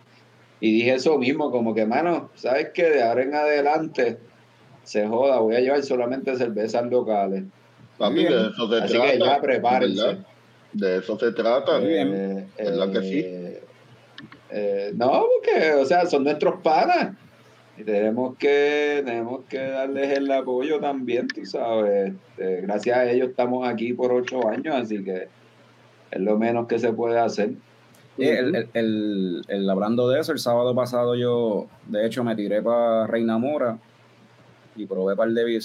y 0.60 0.72
dije 0.74 0.94
eso 0.94 1.18
mismo, 1.18 1.50
como 1.50 1.74
que, 1.74 1.86
mano, 1.86 2.30
¿sabes 2.34 2.68
qué? 2.74 2.90
De 2.90 3.02
ahora 3.02 3.22
en 3.22 3.34
adelante 3.34 4.18
se 4.84 5.06
joda, 5.06 5.38
voy 5.40 5.56
a 5.56 5.60
llevar 5.60 5.82
solamente 5.82 6.36
cervezas 6.36 6.84
locales. 6.90 7.44
Papi, 7.98 8.24
de 8.24 8.48
eso 8.48 8.68
se 8.68 8.82
Así 8.82 8.92
trata. 8.94 9.12
que 9.12 9.18
ya 9.18 9.40
prepárense. 9.40 10.02
¿verdad? 10.02 10.26
De 10.72 10.96
eso 10.98 11.18
se 11.18 11.32
trata. 11.32 11.78
Eh, 11.82 12.46
¿Verdad 12.58 12.92
que 12.92 13.00
sí? 13.02 13.18
eh, 13.24 13.62
eh, 14.50 14.92
no, 14.94 15.26
porque, 15.34 15.72
o 15.74 15.84
sea, 15.84 16.06
son 16.06 16.24
nuestros 16.24 16.60
panas. 16.62 17.14
Y 17.80 17.84
tenemos 17.84 18.36
que, 18.36 19.02
tenemos 19.06 19.40
que 19.48 19.56
darles 19.58 20.18
el 20.18 20.30
apoyo 20.30 20.78
también, 20.80 21.28
tú 21.28 21.46
sabes. 21.46 22.12
Este, 22.36 22.60
gracias 22.60 22.98
a 22.98 23.10
ellos 23.10 23.30
estamos 23.30 23.66
aquí 23.66 23.94
por 23.94 24.12
ocho 24.12 24.46
años, 24.48 24.74
así 24.74 25.02
que 25.02 25.28
es 26.10 26.20
lo 26.20 26.36
menos 26.38 26.66
que 26.66 26.78
se 26.78 26.92
puede 26.92 27.18
hacer. 27.18 27.52
Sí, 28.18 28.24
el, 28.28 28.54
el, 28.54 28.68
el- 28.74 29.42
el- 29.48 29.70
hablando 29.70 30.10
de 30.10 30.20
eso, 30.20 30.32
el 30.32 30.38
sábado 30.38 30.74
pasado 30.74 31.14
yo, 31.14 31.68
de 31.86 32.04
hecho, 32.06 32.22
me 32.22 32.36
tiré 32.36 32.60
para 32.60 33.06
Reina 33.06 33.38
Mora 33.38 33.78
y 34.76 34.84
probé 34.84 35.16
par 35.16 35.30
de 35.30 35.60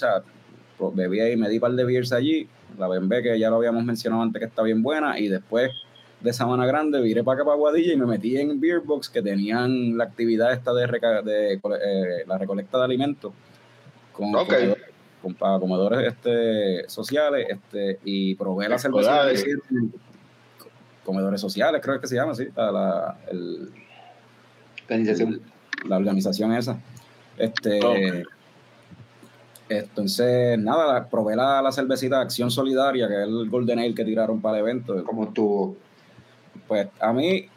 pro- 0.77 0.91
bebí 0.91 1.19
ahí, 1.19 1.35
me 1.35 1.49
di 1.49 1.59
par 1.59 1.73
de 1.73 1.83
beers 1.83 2.13
allí, 2.13 2.47
la 2.79 2.87
Bembe 2.87 3.23
que 3.23 3.37
ya 3.37 3.49
lo 3.49 3.57
habíamos 3.57 3.83
mencionado 3.83 4.21
antes 4.21 4.39
que 4.39 4.45
está 4.45 4.61
bien 4.61 4.81
buena, 4.83 5.19
y 5.19 5.27
después 5.27 5.71
de 6.25 6.33
Sabana 6.33 6.65
Grande 6.65 6.99
viré 7.01 7.23
para 7.23 7.35
acá 7.35 7.45
para 7.45 7.55
Guadilla 7.55 7.93
y 7.93 7.97
me 7.97 8.05
metí 8.05 8.35
en 8.37 8.59
Beer 8.59 8.81
Box 8.81 9.07
que 9.09 9.21
tenían 9.21 9.97
la 9.97 10.03
actividad 10.05 10.51
esta 10.51 10.73
de, 10.73 10.87
reca- 10.87 11.21
de 11.21 11.59
cole- 11.61 11.77
eh, 11.81 12.23
la 12.27 12.37
recolecta 12.37 12.77
de 12.79 12.83
alimentos 12.83 13.31
con, 14.11 14.31
comedores, 14.33 14.83
con 15.21 15.33
para 15.35 15.59
comedores 15.59 16.07
este, 16.13 16.89
sociales 16.89 17.47
este, 17.49 17.99
y 18.03 18.35
probé 18.35 18.67
la 18.67 18.77
cerveza 18.77 19.11
comedores 21.05 21.39
sociales, 21.39 21.81
creo 21.83 22.01
que 22.01 22.07
se 22.07 22.15
llama 22.15 22.31
así, 22.31 22.47
la, 22.55 22.71
la- 22.71 23.17
el- 23.31 23.69
Organización. 24.89 25.41
la 25.87 25.97
organización 25.97 26.53
esa. 26.53 26.79
Este. 27.37 27.79
Entonces, 29.67 30.59
nada, 30.59 31.07
probé 31.09 31.35
la, 31.35 31.61
la 31.61 31.71
cervecita 31.71 32.17
de 32.17 32.21
Acción 32.23 32.51
Solidaria, 32.51 33.07
que 33.07 33.15
es 33.15 33.27
el 33.27 33.49
Golden 33.49 33.79
Ale 33.79 33.95
que 33.95 34.05
tiraron 34.05 34.39
para 34.41 34.57
el 34.57 34.63
evento. 34.63 35.03
como 35.03 35.25
estuvo. 35.25 35.75
Pues 36.67 36.87
a 36.99 37.13
mí 37.13 37.47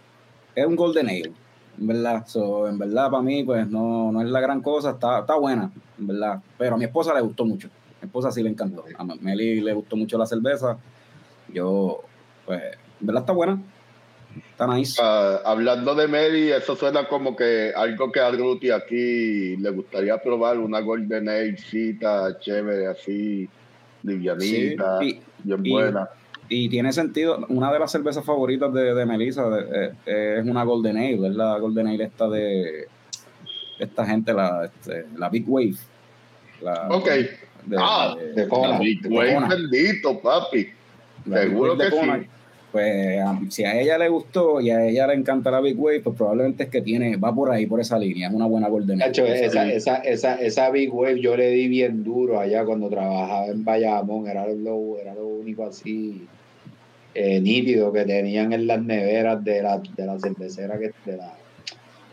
es 0.54 0.66
un 0.66 0.76
Golden 0.76 1.08
Ale, 1.08 1.32
en 1.80 1.86
verdad. 1.86 2.26
So, 2.26 2.68
en 2.68 2.78
verdad, 2.78 3.10
para 3.10 3.22
mí, 3.22 3.42
pues 3.44 3.66
no, 3.68 4.12
no 4.12 4.20
es 4.22 4.28
la 4.28 4.40
gran 4.40 4.60
cosa, 4.60 4.90
está, 4.90 5.20
está 5.20 5.36
buena, 5.36 5.70
en 5.98 6.06
verdad. 6.06 6.40
Pero 6.58 6.74
a 6.74 6.78
mi 6.78 6.84
esposa 6.84 7.14
le 7.14 7.20
gustó 7.20 7.44
mucho. 7.44 7.68
A 7.68 8.04
mi 8.04 8.06
esposa 8.06 8.30
sí 8.30 8.42
le 8.42 8.50
encantó. 8.50 8.84
A 8.96 9.04
Meli 9.04 9.60
le 9.60 9.72
gustó 9.72 9.96
mucho 9.96 10.18
la 10.18 10.26
cerveza. 10.26 10.78
Yo, 11.52 12.02
pues, 12.46 12.62
en 13.00 13.06
verdad 13.06 13.22
está 13.22 13.32
buena. 13.32 13.60
Está 14.50 14.66
nice. 14.66 15.00
Ah, 15.02 15.40
hablando 15.44 15.94
de 15.94 16.06
Mary, 16.06 16.50
eso 16.52 16.76
suena 16.76 17.08
como 17.08 17.34
que 17.34 17.72
algo 17.74 18.12
que 18.12 18.20
a 18.20 18.30
Ruti 18.30 18.70
aquí 18.70 19.56
le 19.56 19.70
gustaría 19.70 20.18
probar, 20.20 20.58
una 20.58 20.80
Golden 20.80 21.28
Ale 21.28 21.56
cita 21.56 22.38
chévere, 22.38 22.86
así, 22.88 23.48
livianita, 24.02 24.98
Sí, 25.00 25.20
bien 25.44 25.64
y- 25.64 25.70
buena. 25.70 26.08
Y 26.27 26.27
tiene 26.48 26.92
sentido, 26.92 27.44
una 27.48 27.72
de 27.72 27.78
las 27.78 27.92
cervezas 27.92 28.24
favoritas 28.24 28.72
de, 28.72 28.94
de 28.94 29.06
Melissa 29.06 29.48
de- 29.48 29.92
eh, 30.06 30.36
es 30.40 30.46
una 30.46 30.64
Golden 30.64 30.96
Ale, 30.96 31.28
es 31.28 31.34
la 31.34 31.58
Golden 31.58 31.86
Ale 31.88 32.04
esta 32.04 32.28
de 32.28 32.86
esta 33.78 34.06
gente, 34.06 34.32
la, 34.32 34.64
este, 34.64 35.06
la 35.16 35.28
Big 35.28 35.44
Wave. 35.46 35.74
La, 36.62 36.88
Ok. 36.90 37.06
de- 37.66 37.76
Ah, 37.78 38.16
de- 38.34 38.48
Kona. 38.48 38.68
La 38.70 38.78
Big 38.78 39.02
de 39.02 39.08
Wave 39.14 39.34
Kona. 39.34 39.48
bendito, 39.48 40.18
papi. 40.20 40.68
la 41.26 41.42
seguro 41.42 41.76
que 41.76 41.90
Kona. 41.90 42.18
sí. 42.20 42.26
Pues 42.72 43.18
a- 43.20 43.40
si 43.48 43.64
a 43.64 43.80
ella 43.80 43.96
le 43.96 44.08
gustó 44.10 44.60
y 44.60 44.68
a 44.70 44.84
ella 44.86 45.06
le 45.06 45.14
encanta 45.14 45.50
la 45.50 45.60
Big 45.60 45.78
Wave, 45.78 46.00
pues 46.00 46.14
probablemente 46.16 46.64
es 46.64 46.68
que 46.68 46.82
tiene, 46.82 47.16
va 47.16 47.34
por 47.34 47.50
ahí, 47.50 47.64
por 47.66 47.80
esa 47.80 47.98
línea, 47.98 48.28
es 48.28 48.34
una 48.34 48.44
buena 48.46 48.68
Golden 48.68 49.00
Ale. 49.00 49.08
Nacho, 49.10 49.24
esa, 49.24 49.70
esa, 49.72 49.96
esa, 49.98 50.34
esa 50.34 50.70
Big 50.70 50.92
Wave 50.92 51.20
yo 51.20 51.34
le 51.36 51.48
di 51.50 51.66
bien 51.68 52.04
duro 52.04 52.38
allá 52.40 52.64
cuando 52.66 52.90
trabajaba 52.90 53.46
en 53.46 53.64
Bayamón, 53.64 54.26
era 54.28 54.46
lo, 54.48 54.98
era 54.98 55.14
lo 55.14 55.26
único 55.26 55.64
así 55.66 56.26
eh, 57.20 57.40
nítido 57.40 57.92
que 57.92 58.04
tenían 58.04 58.52
en 58.52 58.66
las 58.66 58.80
neveras 58.80 59.42
de 59.42 59.62
la, 59.62 59.78
de 59.78 60.06
la 60.06 60.18
cervecera, 60.20 60.78
que, 60.78 60.92
de, 61.04 61.16
la, 61.16 61.34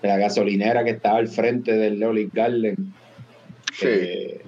de 0.01 0.07
la 0.07 0.17
gasolinera 0.17 0.83
que 0.83 0.91
estaba 0.91 1.17
al 1.19 1.27
frente 1.27 1.73
del 1.73 1.99
Leolic 1.99 2.33
Garden. 2.33 2.75
Sí. 3.73 3.85
Eh, 3.87 4.41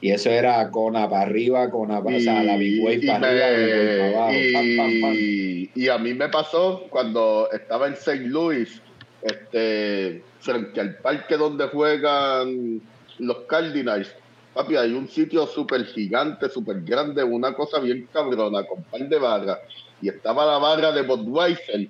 y 0.00 0.10
eso 0.12 0.30
era 0.30 0.70
cona 0.70 1.10
para 1.10 1.22
arriba, 1.22 1.70
cona 1.70 2.02
para, 2.02 2.16
o 2.16 2.20
sea, 2.20 2.42
la 2.44 2.56
Big 2.56 2.82
Wave 2.82 3.00
y, 3.02 3.06
para 3.06 3.28
arriba, 3.28 3.98
para 3.98 4.08
abajo, 4.08 4.32
me- 4.32 4.52
pam, 4.52 4.76
pam, 4.76 5.00
pam. 5.00 5.14
y- 5.18 5.70
y 5.74 5.88
a 5.88 5.98
mí 5.98 6.14
me 6.14 6.28
pasó 6.28 6.86
cuando 6.88 7.48
estaba 7.52 7.88
en 7.88 7.94
St. 7.94 8.20
Louis, 8.28 8.80
este, 9.22 10.22
frente 10.40 10.80
al 10.80 10.94
parque 10.98 11.36
donde 11.36 11.66
juegan 11.66 12.80
los 13.18 13.38
Cardinals. 13.48 14.14
Papi, 14.58 14.74
hay 14.74 14.92
un 14.92 15.06
sitio 15.08 15.46
súper 15.46 15.84
gigante, 15.86 16.48
súper 16.48 16.80
grande, 16.82 17.22
una 17.22 17.54
cosa 17.54 17.78
bien 17.78 18.08
cabrona, 18.12 18.64
con 18.64 18.82
par 18.82 19.08
de 19.08 19.16
barras. 19.16 19.58
Y 20.02 20.08
estaba 20.08 20.44
la 20.46 20.58
barra 20.58 20.90
de 20.90 21.02
Budweiser. 21.02 21.86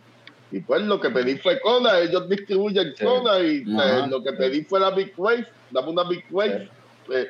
Y 0.52 0.60
pues 0.60 0.82
lo 0.82 1.00
que 1.00 1.08
pedí 1.08 1.36
fue 1.38 1.58
cola, 1.60 1.98
ellos 1.98 2.28
distribuyen 2.28 2.92
Sí. 2.94 3.04
cola 3.06 3.40
y 3.42 3.64
Ajá. 3.74 4.04
eh, 4.04 4.08
lo 4.10 4.22
que 4.22 4.32
pedí 4.34 4.64
fue 4.64 4.80
la 4.80 4.90
Big 4.90 5.14
Wave, 5.16 5.46
dame 5.70 5.90
una 5.92 6.04
Big 6.04 6.24
Wave. 6.30 6.68
Eh, 7.10 7.28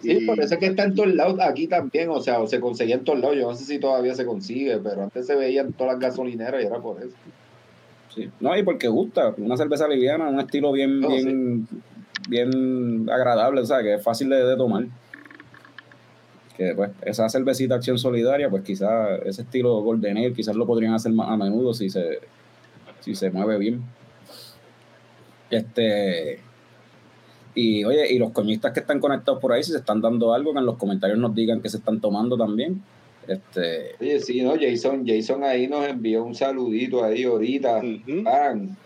Sí, 0.00 0.12
y- 0.12 0.26
por 0.26 0.38
eso 0.40 0.54
es 0.54 0.60
que 0.60 0.66
está 0.66 0.84
en 0.84 0.94
todos 0.94 1.12
lados 1.12 1.38
aquí 1.40 1.66
también, 1.66 2.08
o 2.08 2.20
sea, 2.20 2.40
o 2.40 2.46
se 2.46 2.58
conseguía 2.60 2.94
en 2.94 3.04
todos 3.04 3.18
lados, 3.18 3.36
yo 3.36 3.50
no 3.50 3.54
sé 3.56 3.64
si 3.64 3.78
todavía 3.80 4.14
se 4.14 4.24
consigue, 4.24 4.78
pero 4.78 5.02
antes 5.02 5.26
se 5.26 5.34
veía 5.34 5.60
en 5.62 5.72
todas 5.74 5.94
las 5.94 6.00
gasolineras 6.00 6.62
y 6.62 6.66
era 6.66 6.78
por 6.78 6.98
eso. 7.02 7.16
Sí. 8.14 8.30
No, 8.40 8.56
y 8.56 8.62
porque 8.62 8.86
gusta, 8.88 9.34
una 9.36 9.56
cerveza 9.56 9.86
liviana, 9.88 10.28
un 10.28 10.38
estilo 10.40 10.70
bien, 10.72 11.00
No, 11.00 11.08
bien, 11.08 11.66
bien 12.28 13.08
agradable, 13.10 13.60
o 13.60 13.66
sea, 13.66 13.82
que 13.82 13.94
es 13.94 14.02
fácil 14.02 14.28
de, 14.28 14.44
de 14.44 14.56
tomar. 14.56 14.86
Que 16.56 16.74
pues, 16.74 16.90
esa 17.02 17.28
cervecita 17.28 17.76
Acción 17.76 17.98
Solidaria, 17.98 18.50
pues 18.50 18.64
quizás 18.64 19.20
ese 19.24 19.42
estilo 19.42 19.80
Golden 19.80 20.18
Ale, 20.18 20.32
quizás 20.32 20.56
lo 20.56 20.66
podrían 20.66 20.94
hacer 20.94 21.12
más 21.12 21.28
a 21.30 21.36
menudo 21.36 21.72
si 21.72 21.88
se, 21.88 22.18
si 23.00 23.14
se 23.14 23.30
mueve 23.30 23.58
bien. 23.58 23.82
Este. 25.50 26.40
Y 27.54 27.84
oye, 27.84 28.12
y 28.12 28.18
los 28.18 28.32
coñistas 28.32 28.72
que 28.72 28.80
están 28.80 29.00
conectados 29.00 29.40
por 29.40 29.52
ahí, 29.52 29.62
si 29.62 29.72
se 29.72 29.78
están 29.78 30.00
dando 30.00 30.32
algo, 30.32 30.52
que 30.52 30.58
en 30.58 30.66
los 30.66 30.76
comentarios 30.76 31.18
nos 31.18 31.34
digan 31.34 31.60
que 31.60 31.68
se 31.68 31.78
están 31.78 32.00
tomando 32.00 32.36
también. 32.36 32.82
Este, 33.26 33.94
Oye, 34.00 34.20
sí, 34.20 34.42
no, 34.42 34.54
Jason, 34.58 35.04
Jason 35.06 35.44
ahí 35.44 35.66
nos 35.66 35.86
envió 35.86 36.24
un 36.24 36.34
saludito 36.34 37.04
ahí 37.04 37.24
ahorita. 37.24 37.82
Pan. 38.24 38.76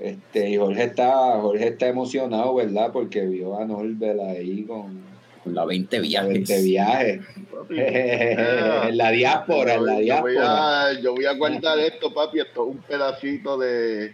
Este, 0.00 0.48
y 0.50 0.56
Jorge 0.56 0.84
está, 0.84 1.40
Jorge 1.40 1.68
está 1.68 1.88
emocionado, 1.88 2.54
¿verdad? 2.54 2.90
Porque 2.92 3.22
vio 3.26 3.58
a 3.58 3.64
Norbert 3.64 4.20
ahí 4.20 4.64
con 4.64 5.06
con 5.44 5.54
la 5.54 5.64
20 5.64 6.00
viajes. 6.00 6.28
20 6.30 6.62
viajes. 6.62 7.20
En 7.70 8.96
la 8.96 9.10
diáspora, 9.10 9.74
en 9.74 9.86
la 9.86 10.00
Yo- 10.00 10.06
yo 10.16 10.20
voy 10.20 10.32
diáspora. 10.32 10.86
a- 10.88 11.00
Yo 11.00 11.14
voy 11.14 11.24
a 11.26 11.32
guardar 11.34 11.78
esto, 11.78 12.12
papi. 12.12 12.40
Esto 12.40 12.64
es 12.68 12.74
un 12.76 12.78
pedacito 12.82 13.56
de, 13.58 14.12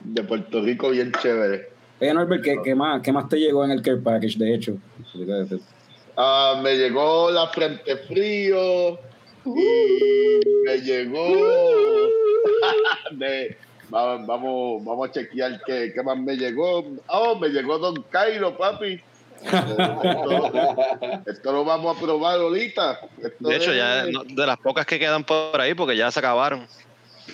de 0.00 0.22
Puerto 0.24 0.60
Rico 0.62 0.90
bien 0.90 1.12
chévere. 1.22 1.68
Oye, 2.00 2.12
Norbert, 2.14 2.42
¿qué, 2.42 2.56
qué 2.64 2.74
más, 2.74 3.00
¿qué 3.02 3.12
más 3.12 3.28
te 3.28 3.36
llegó 3.38 3.64
en 3.64 3.70
el 3.72 3.82
care 3.82 3.98
package, 3.98 4.36
de 4.38 4.54
hecho? 4.54 4.76
Ah, 6.16 6.60
me 6.62 6.76
llegó 6.76 7.30
la 7.30 7.48
frente 7.48 7.96
frío 7.96 8.98
y 9.46 10.40
me 10.66 10.78
llegó. 10.82 11.26
de- 13.12 13.56
vamos, 13.88 14.26
vamos, 14.26 14.84
vamos 14.84 15.08
a 15.08 15.12
chequear 15.12 15.60
qué, 15.66 15.92
qué 15.94 16.02
más 16.02 16.18
me 16.18 16.36
llegó. 16.36 16.84
Oh, 17.08 17.36
me 17.36 17.48
llegó 17.48 17.78
Don 17.78 18.02
Cairo, 18.10 18.56
papi. 18.56 19.00
Esto, 19.42 20.52
esto 21.26 21.52
lo 21.52 21.64
vamos 21.64 21.96
a 21.96 22.00
probar 22.00 22.40
ahorita. 22.40 23.00
Esto 23.22 23.48
De 23.48 23.56
hecho, 23.56 23.72
ya 23.74 24.06
no- 24.06 24.24
de 24.24 24.46
las 24.46 24.58
pocas 24.58 24.86
que 24.86 24.98
quedan 24.98 25.24
por 25.24 25.60
ahí, 25.60 25.74
porque 25.74 25.96
ya 25.96 26.10
se 26.10 26.18
acabaron. 26.18 26.66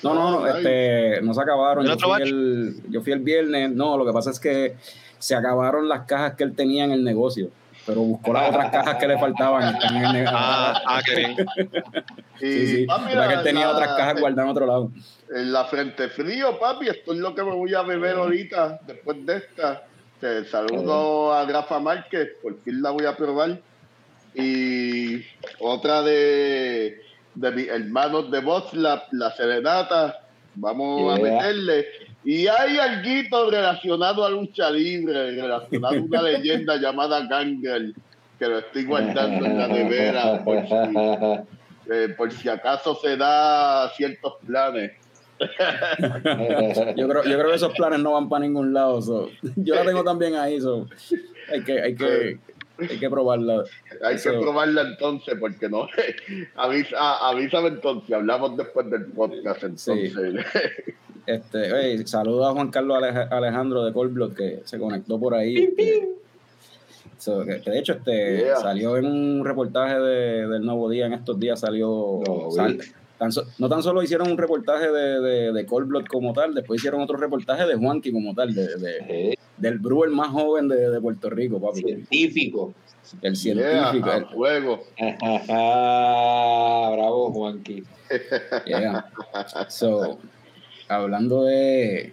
No, 0.02 0.14
no, 0.14 0.30
no, 0.30 0.46
este, 0.46 1.20
no 1.22 1.34
se 1.34 1.40
acabaron. 1.40 1.84
¿El 1.84 1.96
Yo 1.96 1.98
fui 1.98 2.22
el, 2.22 2.82
yo 2.88 3.02
fui 3.02 3.12
el 3.12 3.20
viernes. 3.20 3.70
No, 3.70 3.98
lo 3.98 4.06
que 4.06 4.12
pasa 4.12 4.30
es 4.30 4.40
que 4.40 4.76
se 5.18 5.34
acabaron 5.34 5.88
las 5.88 6.06
cajas 6.06 6.34
que 6.36 6.44
él 6.44 6.54
tenía 6.54 6.84
en 6.84 6.92
el 6.92 7.04
negocio, 7.04 7.50
pero 7.86 8.00
buscó 8.02 8.32
las 8.32 8.50
otras 8.50 8.70
cajas 8.70 8.96
que 8.96 9.08
le 9.08 9.18
faltaban. 9.18 9.74
están 9.74 9.96
en 9.96 10.16
el. 10.16 10.26
Ah, 10.28 10.80
ah, 10.86 11.00
qué 11.04 11.14
bien. 11.16 11.36
y, 12.40 12.44
sí, 12.44 12.66
sí. 12.76 12.84
papi, 12.86 13.14
Para 13.14 13.26
que 13.28 13.32
él 13.32 13.38
la- 13.38 13.42
tenía 13.42 13.66
la- 13.66 13.72
otras 13.72 13.88
cajas 13.96 14.20
guardadas 14.20 14.44
en 14.44 14.50
otro 14.50 14.66
lado. 14.66 14.90
En 15.34 15.52
la 15.52 15.64
frente 15.64 16.08
frío, 16.08 16.58
papi, 16.58 16.88
esto 16.88 17.12
es 17.12 17.18
lo 17.18 17.34
que 17.34 17.42
me 17.42 17.52
voy 17.54 17.74
a 17.74 17.82
beber 17.82 18.16
ahorita, 18.16 18.80
después 18.86 19.24
de 19.24 19.36
esta. 19.38 19.82
Te 20.20 20.44
saludo 20.44 21.32
a 21.32 21.46
Rafa 21.46 21.78
Márquez, 21.80 22.28
por 22.42 22.60
fin 22.62 22.82
la 22.82 22.90
voy 22.90 23.06
a 23.06 23.16
probar. 23.16 23.58
Y 24.34 25.24
otra 25.58 26.02
de, 26.02 27.00
de 27.34 27.50
mis 27.52 27.68
hermanos 27.68 28.30
de 28.30 28.40
Boslap, 28.40 29.04
la 29.12 29.30
Serenata, 29.32 30.20
Vamos 30.56 31.16
a 31.16 31.22
meterle. 31.22 31.86
Y 32.24 32.46
hay 32.46 32.78
algo 32.78 33.50
relacionado 33.50 34.24
a 34.24 34.30
lucha 34.30 34.70
libre, 34.70 35.32
relacionado 35.32 35.96
a 35.96 36.00
una 36.00 36.22
leyenda 36.22 36.76
llamada 36.80 37.26
Gangrel, 37.26 37.94
que 38.38 38.46
lo 38.46 38.58
estoy 38.58 38.84
guardando 38.84 39.46
en 39.46 39.58
la 39.58 39.68
nevera 39.68 40.44
por 40.44 40.62
si, 40.66 40.74
eh, 41.92 42.08
por 42.16 42.30
si 42.32 42.48
acaso 42.48 42.94
se 42.96 43.16
da 43.16 43.90
ciertos 43.96 44.34
planes. 44.46 44.92
Yo 46.96 47.08
creo, 47.08 47.24
yo 47.24 47.38
creo 47.38 47.48
que 47.48 47.54
esos 47.54 47.72
planes 47.72 48.00
no 48.00 48.12
van 48.12 48.28
para 48.28 48.40
ningún 48.44 48.74
lado. 48.74 49.00
so. 49.00 49.30
Yo 49.56 49.74
la 49.74 49.86
tengo 49.86 50.04
también 50.04 50.34
ahí. 50.34 50.60
so. 50.60 50.86
Hay, 51.50 51.64
que, 51.64 51.80
hay, 51.80 51.94
que, 51.94 52.38
hay 52.78 52.98
que 52.98 53.08
probarla. 53.08 53.64
Hay 54.04 54.16
Eso- 54.16 54.32
que 54.32 54.38
probarla 54.38 54.82
entonces, 54.82 55.34
porque 55.40 55.70
no. 55.70 55.88
Avisa, 56.56 57.26
avísame 57.26 57.68
entonces, 57.68 58.14
hablamos 58.14 58.54
después 58.58 58.90
del 58.90 59.06
podcast. 59.06 59.64
Entonces, 59.64 60.12
Este, 61.30 61.72
oye, 61.72 62.06
saludo 62.06 62.46
a 62.48 62.52
Juan 62.52 62.70
Carlos 62.70 62.96
Ale- 62.96 63.28
Alejandro 63.30 63.84
de 63.84 63.92
Colblot 63.92 64.34
que 64.34 64.62
se 64.64 64.78
conectó 64.78 65.18
por 65.20 65.34
ahí. 65.34 65.56
este, 65.58 66.08
so, 67.18 67.44
que, 67.44 67.60
que 67.60 67.70
de 67.70 67.78
hecho 67.78 67.92
este 67.92 68.38
Yeah. 68.38 68.56
salió 68.56 68.96
en 68.96 69.06
un 69.06 69.44
reportaje 69.44 69.98
de- 70.00 70.48
del 70.48 70.64
Nuevo 70.64 70.88
Día 70.90 71.06
en 71.06 71.12
estos 71.12 71.38
días 71.38 71.60
salió 71.60 72.20
Lo 72.26 72.50
sal- 72.50 72.78
vi. 72.78 72.84
tan 73.18 73.30
so- 73.30 73.44
no 73.58 73.68
tan 73.68 73.82
solo 73.82 74.02
hicieron 74.02 74.30
un 74.30 74.38
reportaje 74.38 74.90
de, 74.90 75.20
de, 75.20 75.52
de 75.52 75.66
como 75.66 76.32
tal, 76.32 76.52
después 76.54 76.80
hicieron 76.80 77.00
otro 77.00 77.16
reportaje 77.16 77.64
de 77.66 77.76
Juanqui 77.76 78.10
como 78.12 78.34
tal, 78.34 78.52
de, 78.54 78.66
de- 78.76 79.38
del 79.56 79.78
brewer 79.78 80.10
más 80.10 80.28
joven 80.30 80.66
de, 80.68 80.90
de 80.90 81.00
Puerto 81.00 81.30
Rico, 81.30 81.60
papi. 81.60 81.80
científico. 81.82 82.72
El 83.22 83.36
científico. 83.36 84.10
el- 84.12 84.26
fuego. 84.26 84.80
Bravo, 86.96 87.30
Juanqui. 87.32 87.84
Yeah. 88.66 89.04
So, 89.68 90.18
hablando 90.90 91.44
de. 91.44 92.12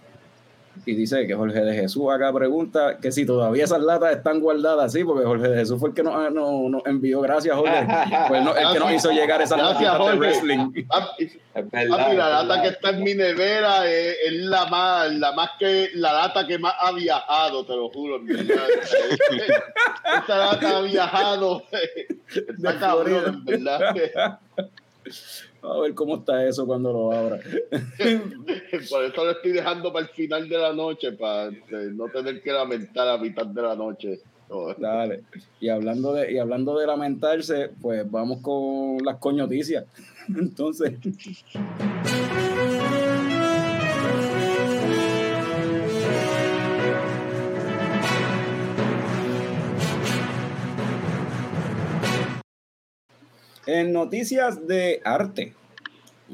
Y 0.86 0.94
dice 0.94 1.26
que 1.26 1.34
Jorge 1.34 1.60
de 1.62 1.74
Jesús 1.74 2.04
acá 2.14 2.32
pregunta 2.32 2.98
que 3.02 3.12
si 3.12 3.26
todavía 3.26 3.64
esas 3.64 3.82
latas 3.82 4.16
están 4.16 4.40
guardadas, 4.40 4.94
sí, 4.94 5.04
porque 5.04 5.26
Jorge 5.26 5.48
de 5.50 5.58
Jesús 5.58 5.80
fue 5.80 5.90
el 5.90 5.96
que 5.96 6.04
nos, 6.04 6.32
nos- 6.32 6.70
nos 6.70 6.86
envió, 6.86 7.20
gracias 7.20 7.56
Jorge, 7.58 7.88
pues 8.28 8.44
no, 8.44 8.56
el 8.56 8.72
que 8.74 8.80
nos 8.80 8.92
hizo 8.94 9.10
llegar 9.12 9.42
esas 9.42 9.58
Gracias, 9.58 9.82
latitas 9.82 9.98
de 9.98 10.04
Jorge. 10.04 10.20
wrestling. 10.20 10.86
Papi, 10.88 11.32
verdad. 11.74 12.14
la 12.14 12.44
lata 12.44 12.62
que 12.62 12.68
está 12.70 12.90
en 12.92 13.04
mi 13.04 13.16
nevera 13.16 13.88
es, 13.92 14.18
es 14.28 14.34
la 14.44 14.68
más, 14.68 15.12
la 15.14 15.32
más 15.32 15.50
que 15.58 15.90
la 15.96 16.14
lata 16.14 16.46
que 16.46 16.60
más 16.60 16.76
ha 16.80 16.92
viajado, 16.92 17.66
te 17.66 17.76
lo 17.76 17.90
juro, 17.90 18.20
verdad. 18.24 18.56
Esa 20.24 20.38
lata 20.38 20.78
ha 20.78 20.82
viajado. 20.82 21.64
Está 21.72 22.72
De 22.74 22.80
cabrón, 22.80 23.24
en 23.26 23.46
verdad. 23.46 24.40
A 25.62 25.80
ver 25.80 25.94
cómo 25.94 26.18
está 26.18 26.46
eso 26.46 26.66
cuando 26.66 26.94
lo 26.94 27.12
abra. 27.12 27.40
Por 28.90 29.04
eso 29.04 29.26
lo 29.26 29.32
estoy 29.32 29.52
dejando 29.52 29.92
para 29.92 30.06
el 30.06 30.12
final 30.12 30.48
de 30.48 30.58
la 30.58 30.74
noche, 30.74 31.12
para 31.14 31.50
eh, 31.50 31.92
no 31.94 32.08
tener 32.10 32.42
que 32.42 32.52
lamentar 32.52 33.08
a 33.08 33.18
mitad 33.18 33.46
de 33.46 33.62
la 33.62 33.76
noche. 33.76 34.20
No, 34.50 34.74
Dale. 34.74 35.24
Y 35.60 35.70
hablando 35.70 36.14
de, 36.14 36.32
y 36.32 36.38
hablando 36.38 36.78
de 36.78 36.88
lamentarse, 36.88 37.70
pues 37.82 38.10
vamos 38.10 38.40
con 38.42 38.98
las 39.04 39.18
coñoticias. 39.18 39.86
Entonces, 40.30 40.94
en 53.68 53.94
noticias 53.94 54.66
de 54.66 55.02
arte, 55.06 55.54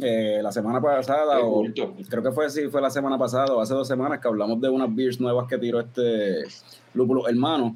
eh, 0.02 0.40
la 0.42 0.52
semana 0.52 0.80
pasada, 0.80 1.40
o 1.42 1.64
creo 2.10 2.24
que 2.24 2.32
fue 2.32 2.50
sí, 2.50 2.68
fue 2.70 2.82
la 2.82 2.90
semana 2.90 3.18
pasada 3.18 3.54
o 3.54 3.60
hace 3.60 3.74
dos 3.74 3.88
semanas 3.88 4.20
que 4.20 4.28
hablamos 4.28 4.62
de 4.62 4.70
unas 4.70 4.94
beers 4.96 5.20
nuevas 5.20 5.48
que 5.48 5.58
tiró 5.58 5.80
este 5.82 6.44
Lúpulo 6.94 7.28
Hermano. 7.28 7.76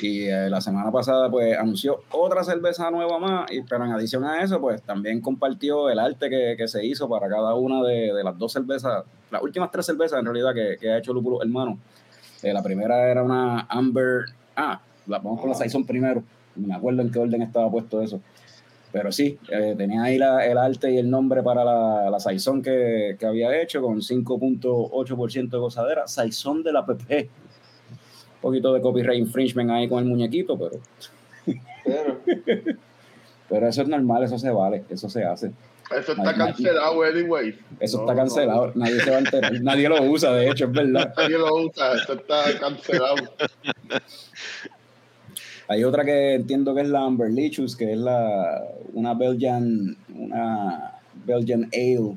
Y 0.00 0.24
eh, 0.24 0.50
la 0.50 0.60
semana 0.60 0.90
pasada, 0.90 1.30
pues, 1.30 1.56
anunció 1.56 2.02
otra 2.10 2.42
cerveza 2.42 2.90
nueva 2.90 3.20
más, 3.20 3.52
y, 3.52 3.62
pero 3.62 3.84
en 3.84 3.92
adición 3.92 4.24
a 4.24 4.42
eso, 4.42 4.60
pues, 4.60 4.82
también 4.82 5.20
compartió 5.20 5.88
el 5.88 6.00
arte 6.00 6.28
que, 6.28 6.56
que 6.58 6.66
se 6.66 6.84
hizo 6.84 7.08
para 7.08 7.28
cada 7.28 7.54
una 7.54 7.80
de, 7.84 8.12
de 8.12 8.24
las 8.24 8.36
dos 8.36 8.52
cervezas, 8.52 9.04
las 9.30 9.40
últimas 9.40 9.70
tres 9.70 9.86
cervezas, 9.86 10.18
en 10.18 10.24
realidad, 10.24 10.52
que, 10.52 10.78
que 10.80 10.90
ha 10.90 10.98
hecho 10.98 11.12
Lúpulo 11.12 11.40
Hermano. 11.42 11.78
Eh, 12.42 12.52
la 12.52 12.60
primera 12.60 13.08
era 13.08 13.22
una 13.22 13.60
Amber... 13.68 14.24
Ah, 14.56 14.80
la, 15.06 15.18
vamos 15.18 15.40
con 15.40 15.50
la 15.50 15.54
Saison 15.54 15.86
primero. 15.86 16.24
No 16.56 16.66
me 16.66 16.74
acuerdo 16.74 17.00
en 17.00 17.12
qué 17.12 17.20
orden 17.20 17.42
estaba 17.42 17.70
puesto 17.70 18.02
eso. 18.02 18.20
Pero 18.94 19.10
sí, 19.10 19.36
eh, 19.48 19.74
tenía 19.76 20.04
ahí 20.04 20.18
la- 20.18 20.46
el 20.46 20.56
arte 20.56 20.88
y 20.92 20.98
el 20.98 21.10
nombre 21.10 21.42
para 21.42 21.64
la, 21.64 22.08
la 22.10 22.20
Saison 22.20 22.62
que, 22.62 23.16
que 23.18 23.26
había 23.26 23.60
hecho 23.60 23.82
con 23.82 24.00
5.8% 24.00 25.50
de 25.50 25.58
gozadera. 25.58 26.06
Saison 26.06 26.62
de 26.62 26.72
la 26.72 26.86
PP. 26.86 27.28
Un 28.36 28.40
poquito 28.40 28.72
de 28.72 28.80
copyright 28.80 29.18
infringement 29.18 29.68
ahí 29.72 29.88
con 29.88 29.98
el 29.98 30.04
muñequito, 30.08 30.56
pero, 30.56 30.78
Pero, 31.84 32.20
pero 33.48 33.68
eso 33.68 33.82
es 33.82 33.88
normal, 33.88 34.22
eso 34.22 34.38
se 34.38 34.50
vale, 34.50 34.84
eso 34.88 35.08
se 35.10 35.24
hace. 35.24 35.50
Eso 35.90 36.12
está 36.12 36.34
cancelado, 36.34 37.02
anyway. 37.02 37.58
Eso 37.80 37.96
No, 37.98 38.02
está 38.04 38.14
no. 38.14 38.20
cancelado, 38.20 38.72
nadie 38.76 39.00
se 39.00 39.10
va 39.10 39.16
a 39.16 39.20
enterar, 39.20 39.52
nadie 39.60 39.88
lo 39.88 40.02
usa, 40.04 40.32
de 40.34 40.50
hecho, 40.50 40.66
es 40.66 40.72
verdad. 40.72 41.12
Nadie 41.16 41.36
lo 41.36 41.52
usa, 41.56 41.94
eso 41.94 42.12
está 42.12 42.44
cancelado. 42.60 43.16
Hay 45.68 45.82
otra 45.84 46.04
que 46.04 46.34
entiendo 46.34 46.74
que 46.74 46.82
es 46.82 46.88
la 46.88 47.04
Amber 47.04 47.30
Lichus, 47.30 47.74
que 47.76 47.92
es 47.92 47.98
la, 47.98 48.62
una 48.92 49.14
Belgian, 49.14 49.96
una 50.14 50.92
Belgian 51.24 51.70
Ale, 51.72 52.16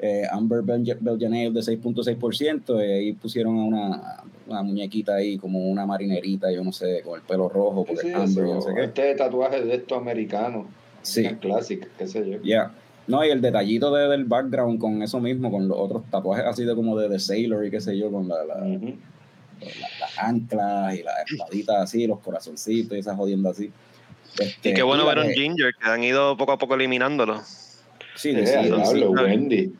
eh, 0.00 0.24
Amber 0.30 0.62
Belgian, 0.62 0.98
Belgian 1.00 1.32
Ale 1.32 1.50
de 1.50 1.60
6.6%, 1.60 2.76
y 2.86 2.90
ahí 2.92 3.12
pusieron 3.14 3.58
a 3.58 3.64
una, 3.64 4.02
una 4.46 4.62
muñequita 4.62 5.14
ahí 5.14 5.38
como 5.38 5.60
una 5.70 5.86
marinerita, 5.86 6.50
yo 6.52 6.62
no 6.62 6.72
sé, 6.72 7.00
con 7.02 7.18
el 7.18 7.22
pelo 7.26 7.48
rojo, 7.48 7.84
porque 7.86 8.02
sí, 8.02 8.08
es 8.08 8.14
Amber, 8.16 8.46
yo 8.46 8.54
no 8.54 8.60
sé 8.60 8.74
qué. 8.74 8.84
este 8.84 9.14
tatuaje 9.14 9.62
de 9.64 9.74
estos 9.76 9.96
americanos. 9.98 10.66
Sí. 11.02 11.24
Clásico, 11.40 11.86
qué 11.98 12.06
sé 12.06 12.28
yo. 12.30 12.38
Ya. 12.42 12.70
No, 13.06 13.22
y 13.24 13.28
el 13.28 13.40
detallito 13.42 13.94
de- 13.94 14.08
del 14.08 14.24
background 14.24 14.78
con 14.78 15.02
eso 15.02 15.20
mismo, 15.20 15.50
con 15.50 15.68
los 15.68 15.76
otros 15.78 16.02
tatuajes 16.10 16.46
así 16.46 16.64
de 16.64 16.74
como 16.74 16.96
de, 16.98 17.08
de 17.10 17.18
Sailor 17.18 17.66
y 17.66 17.70
qué 17.70 17.80
sé 17.80 17.96
yo, 17.98 18.10
con 18.10 18.26
la, 18.28 18.44
la- 18.44 18.56
Ujú. 18.64 18.86
la- 18.86 18.94
las 20.00 20.18
anclas 20.18 20.94
y 20.94 21.02
las 21.02 21.14
espaditas 21.30 21.76
así, 21.76 22.06
los 22.06 22.20
corazoncitos 22.20 22.96
y 22.96 23.00
esas 23.00 23.16
jodiendas 23.16 23.52
así. 23.56 23.70
Este, 24.38 24.70
Y 24.70 24.74
qué 24.74 24.82
bueno 24.82 25.06
ver 25.06 25.18
un 25.20 25.28
que- 25.28 25.34
Ginger 25.34 25.72
que 25.80 25.88
han 25.88 26.02
ido 26.02 26.36
poco 26.36 26.52
a 26.52 26.58
poco 26.58 26.74
eliminándolo. 26.74 27.40
Sí, 28.16 28.30
Eh, 28.30 28.46
sí, 28.46 28.52
diablo, 28.68 28.84
sí, 28.86 29.00
Wendy. 29.04 29.72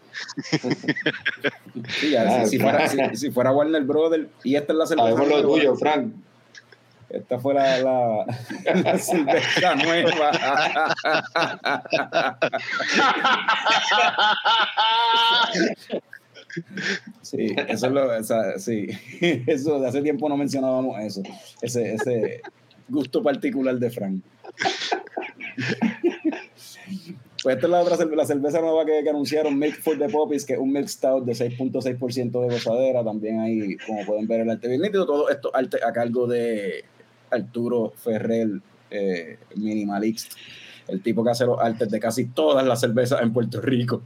sí, 2.01 2.11
ya, 2.11 2.23
Ah, 2.23 2.45
si, 2.45 2.51
si 2.51 2.59
fuera, 2.59 2.89
si, 2.89 2.99
si 3.17 3.31
fuera 3.31 3.53
Warner 3.53 3.83
Brother 3.83 4.29
y 4.43 4.57
esta 4.57 4.73
es 4.73 4.79
la 4.79 4.87
cerveza 4.87 5.09
Sabemos 5.17 5.43
lo 5.43 5.43
tuyo, 5.49 5.75
Frank. 5.77 6.13
esta 7.11 7.39
fue 7.39 7.55
la, 7.55 7.79
la, 7.79 8.27
la 8.75 8.99
cerveza 8.99 9.75
nueva. 9.77 10.31
Sí, 17.23 17.55
eso 17.69 17.87
es 17.87 17.93
lo, 17.93 18.19
o 18.19 18.23
sea, 18.23 18.59
sí, 18.59 18.89
eso 19.47 19.81
de 19.81 19.89
hace 19.89 20.03
tiempo 20.03 20.29
no 20.29 20.37
mencionábamos 20.37 21.01
eso, 21.01 21.23
ese, 21.63 21.95
ese 21.95 22.43
gusto 22.89 23.23
particular 23.23 23.79
de 23.79 23.91
Frank. 23.91 24.23
Pues 27.45 27.57
esta 27.57 27.67
es 27.67 27.71
la 27.73 27.81
otra 27.83 28.07
la 28.07 28.25
cerveza 28.25 28.59
nueva 28.63 28.87
que, 28.87 29.03
que 29.03 29.11
anunciaron, 29.11 29.59
Milk 29.59 29.79
for 29.83 29.99
the 29.99 30.09
Poppies, 30.09 30.47
que 30.47 30.55
es 30.55 30.59
un 30.59 30.73
milk 30.73 30.89
stout 30.89 31.27
de 31.27 31.33
6.6% 31.33 32.41
de 32.41 32.55
gozadera, 32.55 33.05
también 33.05 33.39
ahí, 33.39 33.77
como 33.87 34.03
pueden 34.07 34.27
ver, 34.27 34.41
el 34.41 34.51
arte 34.51 34.67
bien 34.67 34.81
nítido, 34.81 35.05
todo 35.05 35.29
esto 35.29 35.55
arte 35.55 35.77
a 35.87 35.93
cargo 35.93 36.27
de 36.27 36.87
Arturo 37.31 37.93
Ferrer, 37.97 38.49
eh, 38.91 39.37
Minimalist, 39.57 40.33
el 40.89 41.03
tipo 41.03 41.23
que 41.23 41.33
hace 41.33 41.45
los 41.45 41.61
artes 41.61 41.91
de 41.91 42.01
casi 42.01 42.27
todas 42.27 42.67
las 42.67 42.81
cervezas 42.81 43.21
en 43.21 43.35
Puerto 43.35 43.61
Rico. 43.61 44.01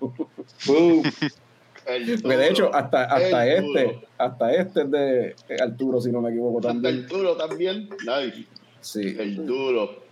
De 1.88 2.48
hecho, 2.48 2.70
hasta, 2.74 3.05
hasta 3.05 3.46
este, 3.48 3.98
hasta 4.18 4.53
este 4.55 4.83
es 4.83 4.90
de 4.90 5.35
Arturo, 5.61 6.01
si 6.01 6.12
no 6.12 6.20
me 6.20 6.31
equivoco 6.31 6.59
Hasta 6.59 6.72
también. 6.72 6.94
el 6.96 7.07
duro 7.09 7.37
también. 7.37 7.88
Nice. 8.01 8.44
Sí, 8.81 9.16
El 9.18 9.44
duro. 9.46 10.03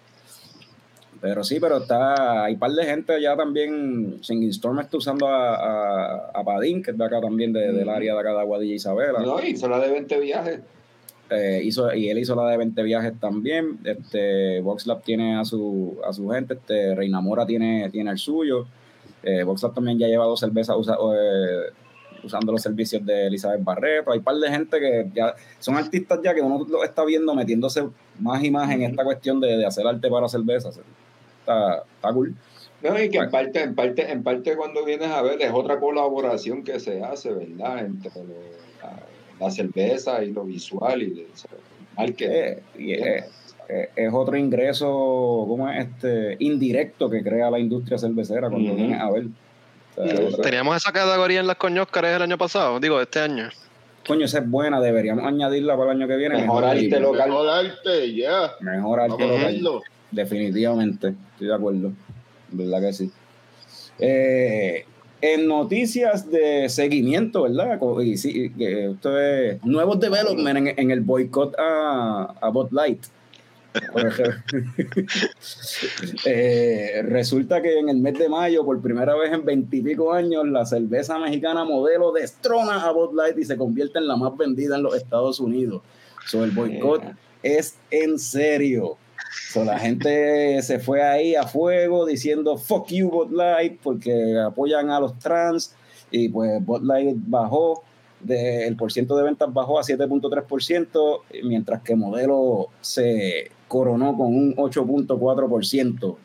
pero 1.20 1.44
sí, 1.44 1.58
pero 1.60 1.78
está, 1.78 2.44
hay 2.44 2.54
un 2.54 2.58
par 2.58 2.70
de 2.72 2.84
gente 2.84 3.20
ya 3.20 3.36
también, 3.36 4.18
Singing 4.22 4.50
Storm 4.50 4.80
está 4.80 4.96
usando 4.96 5.26
a, 5.28 5.54
a, 5.54 6.30
a 6.34 6.44
Padín, 6.44 6.82
que 6.82 6.90
es 6.90 6.98
de 6.98 7.04
acá 7.04 7.20
también, 7.20 7.52
de- 7.52 7.72
del 7.72 7.88
área 7.88 8.14
de 8.14 8.20
acá 8.20 8.32
de 8.32 8.40
Aguadilla 8.40 8.74
Isabela. 8.74 9.20
no, 9.20 9.38
hizo 9.44 9.68
la 9.68 9.78
de 9.78 9.90
20 9.90 10.20
viajes. 10.20 10.60
Eh, 11.30 11.60
hizo, 11.64 11.92
y 11.92 12.08
él 12.08 12.18
hizo 12.18 12.36
la 12.36 12.48
de 12.50 12.56
20 12.56 12.82
viajes 12.84 13.12
también. 13.18 13.78
Este, 13.84 14.60
VoxLab 14.60 15.02
tiene 15.02 15.36
a 15.38 15.44
su, 15.44 15.98
a 16.06 16.12
su 16.12 16.28
gente, 16.28 16.54
este, 16.54 16.94
Reina 16.94 17.20
Mora 17.20 17.44
tiene, 17.46 17.88
tiene 17.90 18.10
el 18.12 18.18
suyo. 18.18 18.66
Eh, 19.28 19.42
VoxLab 19.42 19.74
también 19.74 19.98
ya 19.98 20.06
lleva 20.06 20.24
dos 20.24 20.38
cervezas 20.38 20.76
usa- 20.78 20.96
eh, 20.96 21.72
usando 22.22 22.52
los 22.52 22.62
servicios 22.62 23.04
de 23.04 23.26
Elizabeth 23.26 23.62
Barreto. 23.64 24.12
Hay 24.12 24.18
un 24.18 24.24
par 24.24 24.36
de 24.36 24.48
gente 24.48 24.78
que 24.78 25.10
ya 25.12 25.34
son 25.58 25.76
artistas 25.76 26.20
ya 26.22 26.32
que 26.32 26.40
uno 26.40 26.64
lo 26.68 26.84
está 26.84 27.04
viendo 27.04 27.34
metiéndose 27.34 27.88
más 28.20 28.42
y 28.44 28.50
más 28.52 28.70
en 28.70 28.82
esta 28.82 29.02
cuestión 29.02 29.40
de, 29.40 29.56
de 29.56 29.66
hacer 29.66 29.84
arte 29.86 30.08
para 30.08 30.28
cervezas. 30.28 30.78
Está, 31.40 31.82
está 31.96 32.12
cool. 32.12 32.34
No, 32.82 33.02
y 33.02 33.08
que 33.08 33.18
en 33.18 33.30
parte, 33.30 33.62
en 33.62 33.74
parte, 33.74 34.10
en 34.12 34.22
parte 34.22 34.54
cuando 34.56 34.84
vienes 34.84 35.10
a 35.10 35.22
ver 35.22 35.42
es 35.42 35.50
otra 35.52 35.80
colaboración 35.80 36.62
que 36.62 36.78
se 36.78 37.02
hace, 37.02 37.32
¿verdad? 37.32 37.80
Entre 37.80 38.10
lo- 38.14 38.56
la, 38.82 39.00
la 39.40 39.50
cerveza 39.50 40.22
y 40.22 40.30
lo 40.32 40.44
visual 40.44 41.02
y 41.02 41.06
el 41.06 41.26
marketing. 41.96 42.28
Eh, 42.30 42.62
y 42.78 42.92
es, 43.68 43.88
es- 43.96 44.12
otro 44.12 44.36
ingreso 44.36 44.86
¿cómo 45.48 45.68
es 45.70 45.86
este 45.86 46.36
indirecto 46.40 47.08
que 47.10 47.22
crea 47.22 47.50
la 47.50 47.58
industria 47.58 47.98
cervecera 47.98 48.48
cuando 48.50 48.74
vienes 48.74 49.00
a 49.00 49.10
ver. 49.10 49.24
O 49.96 50.06
sea, 50.06 50.16
Sí, 50.16 50.22
otra- 50.22 50.42
Teníamos 50.44 50.76
esa 50.76 50.92
categoría 50.92 51.40
en 51.40 51.46
las 51.46 51.56
coñoscares 51.56 52.14
el 52.16 52.22
año 52.22 52.36
pasado, 52.38 52.78
digo, 52.80 53.00
este 53.00 53.20
año. 53.20 53.48
Coño, 54.06 54.24
esa 54.26 54.38
es 54.38 54.48
buena, 54.48 54.80
deberíamos 54.80 55.24
añadirla 55.24 55.76
para 55.76 55.90
el 55.92 55.96
año 55.98 56.06
que 56.08 56.16
viene. 56.16 56.36
Mejor 56.40 56.64
arte 56.64 56.80
libro. 56.82 57.00
local. 57.12 57.28
Mejor 57.28 57.48
arte, 57.48 58.14
ya. 58.14 58.52
Mejor 58.60 59.00
arte 59.00 59.12
Vamos 59.18 59.30
a 59.30 59.32
local. 59.38 59.52
verlo. 59.52 59.82
Definitivamente, 60.12 61.14
estoy 61.32 61.46
de 61.48 61.54
acuerdo. 61.54 61.92
¿Verdad 62.52 62.80
que 62.82 62.92
sí? 62.92 63.10
Eh, 63.98 64.84
en 65.20 65.48
noticias 65.48 66.30
de 66.30 66.68
seguimiento, 66.68 67.42
¿verdad? 67.42 67.80
Y 68.04 68.16
sí, 68.16 68.52
que 68.56 68.90
esto 68.90 69.18
es 69.18 69.64
nuevos 69.64 69.98
development 69.98 70.58
en, 70.58 70.78
en 70.78 70.90
el 70.90 71.00
boicot 71.00 71.54
a, 71.58 72.34
a 72.40 72.48
Bud 72.50 72.68
Light. 72.72 73.02
Eh, 76.24 77.02
resulta 77.04 77.62
que 77.62 77.78
en 77.78 77.88
el 77.88 77.98
mes 77.98 78.18
de 78.18 78.28
mayo, 78.28 78.64
por 78.64 78.80
primera 78.80 79.14
vez 79.14 79.32
en 79.32 79.44
veintipico 79.44 80.12
años, 80.12 80.46
la 80.46 80.66
cerveza 80.66 81.18
mexicana 81.18 81.64
modelo 81.64 82.12
destrona 82.12 82.82
a 82.82 82.92
Bud 82.92 83.14
Light 83.14 83.38
y 83.38 83.44
se 83.44 83.56
convierte 83.56 83.98
en 83.98 84.08
la 84.08 84.16
más 84.16 84.36
vendida 84.36 84.76
en 84.76 84.82
los 84.82 84.96
Estados 84.96 85.40
Unidos. 85.40 85.82
So, 86.26 86.44
el 86.44 86.50
boicot 86.50 87.02
es 87.42 87.76
en 87.90 88.18
serio. 88.18 88.96
So, 89.50 89.64
la 89.64 89.78
gente 89.78 90.60
se 90.62 90.78
fue 90.78 91.02
ahí 91.02 91.34
a 91.34 91.46
fuego 91.46 92.06
diciendo 92.06 92.56
fuck 92.56 92.88
you 92.88 93.10
Bud 93.10 93.30
Light 93.30 93.78
porque 93.82 94.38
apoyan 94.38 94.90
a 94.90 95.00
los 95.00 95.18
trans 95.18 95.74
y 96.10 96.28
pues 96.28 96.64
Bud 96.64 96.82
Light 96.82 97.16
bajó 97.26 97.82
de, 98.20 98.66
el 98.66 98.76
porciento 98.76 99.16
de 99.16 99.24
ventas 99.24 99.52
bajó 99.52 99.78
a 99.78 99.82
7.3% 99.82 101.20
mientras 101.44 101.82
que 101.82 101.94
Modelo 101.94 102.68
se 102.80 103.50
coronó 103.68 104.16
con 104.16 104.26
un 104.34 104.54
8.4%. 104.56 106.00
Lo 106.00 106.16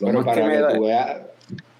Pero 0.00 0.12
más 0.12 0.24
que 0.24 0.30
para 0.40 0.46
me 0.46 0.52
que 0.54 0.60
da- 0.60 0.74
tú 0.74 0.82
veas. 0.84 1.20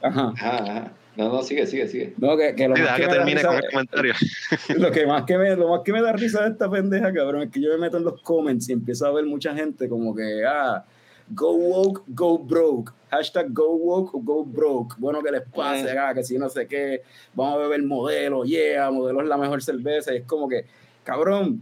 Ajá. 0.02 0.32
Ajá, 0.36 0.56
ajá. 0.62 0.92
No, 1.16 1.28
no, 1.28 1.42
sigue, 1.42 1.66
sigue, 1.66 1.88
sigue. 1.88 2.14
No, 2.18 2.36
que, 2.36 2.54
que 2.54 2.68
lo, 2.68 2.76
Sí, 2.76 2.82
más 2.82 2.96
que 2.96 3.02
que 3.02 3.08
termine 3.08 3.40
risa- 3.42 3.48
con 3.48 3.56
el 3.56 3.70
comentario. 3.70 4.14
lo 4.76 4.90
que 4.90 5.06
más 5.06 5.24
que 5.24 5.36
me 5.38 5.56
lo 5.56 5.68
más 5.68 5.80
que 5.84 5.92
me 5.92 6.00
da 6.02 6.12
risa 6.12 6.42
de 6.44 6.50
esta 6.50 6.70
pendeja 6.70 7.12
cabrón 7.12 7.42
es 7.42 7.50
que 7.50 7.60
yo 7.60 7.70
me 7.70 7.78
meto 7.78 7.96
en 7.98 8.04
los 8.04 8.22
comments 8.22 8.68
y 8.68 8.72
empiezo 8.72 9.06
a 9.06 9.12
ver 9.12 9.24
mucha 9.26 9.54
gente 9.54 9.88
como 9.88 10.14
que 10.14 10.44
ah 10.46 10.84
go 11.32 11.52
woke 11.52 12.02
go 12.08 12.38
broke 12.38 12.92
hashtag 13.10 13.52
go 13.52 13.72
woke 13.76 14.12
go 14.22 14.44
broke 14.44 14.94
bueno 14.98 15.20
que 15.22 15.30
les 15.30 15.42
pase 15.42 15.96
ah, 15.98 16.12
que 16.14 16.24
si 16.24 16.38
no 16.38 16.48
sé 16.48 16.66
qué 16.66 17.02
vamos 17.34 17.54
a 17.56 17.58
beber 17.58 17.82
modelo 17.82 18.44
yeah 18.44 18.90
modelo 18.90 19.20
es 19.22 19.28
la 19.28 19.36
mejor 19.36 19.62
cerveza 19.62 20.12
y 20.14 20.18
es 20.18 20.24
como 20.24 20.48
que 20.48 20.64
cabrón 21.04 21.60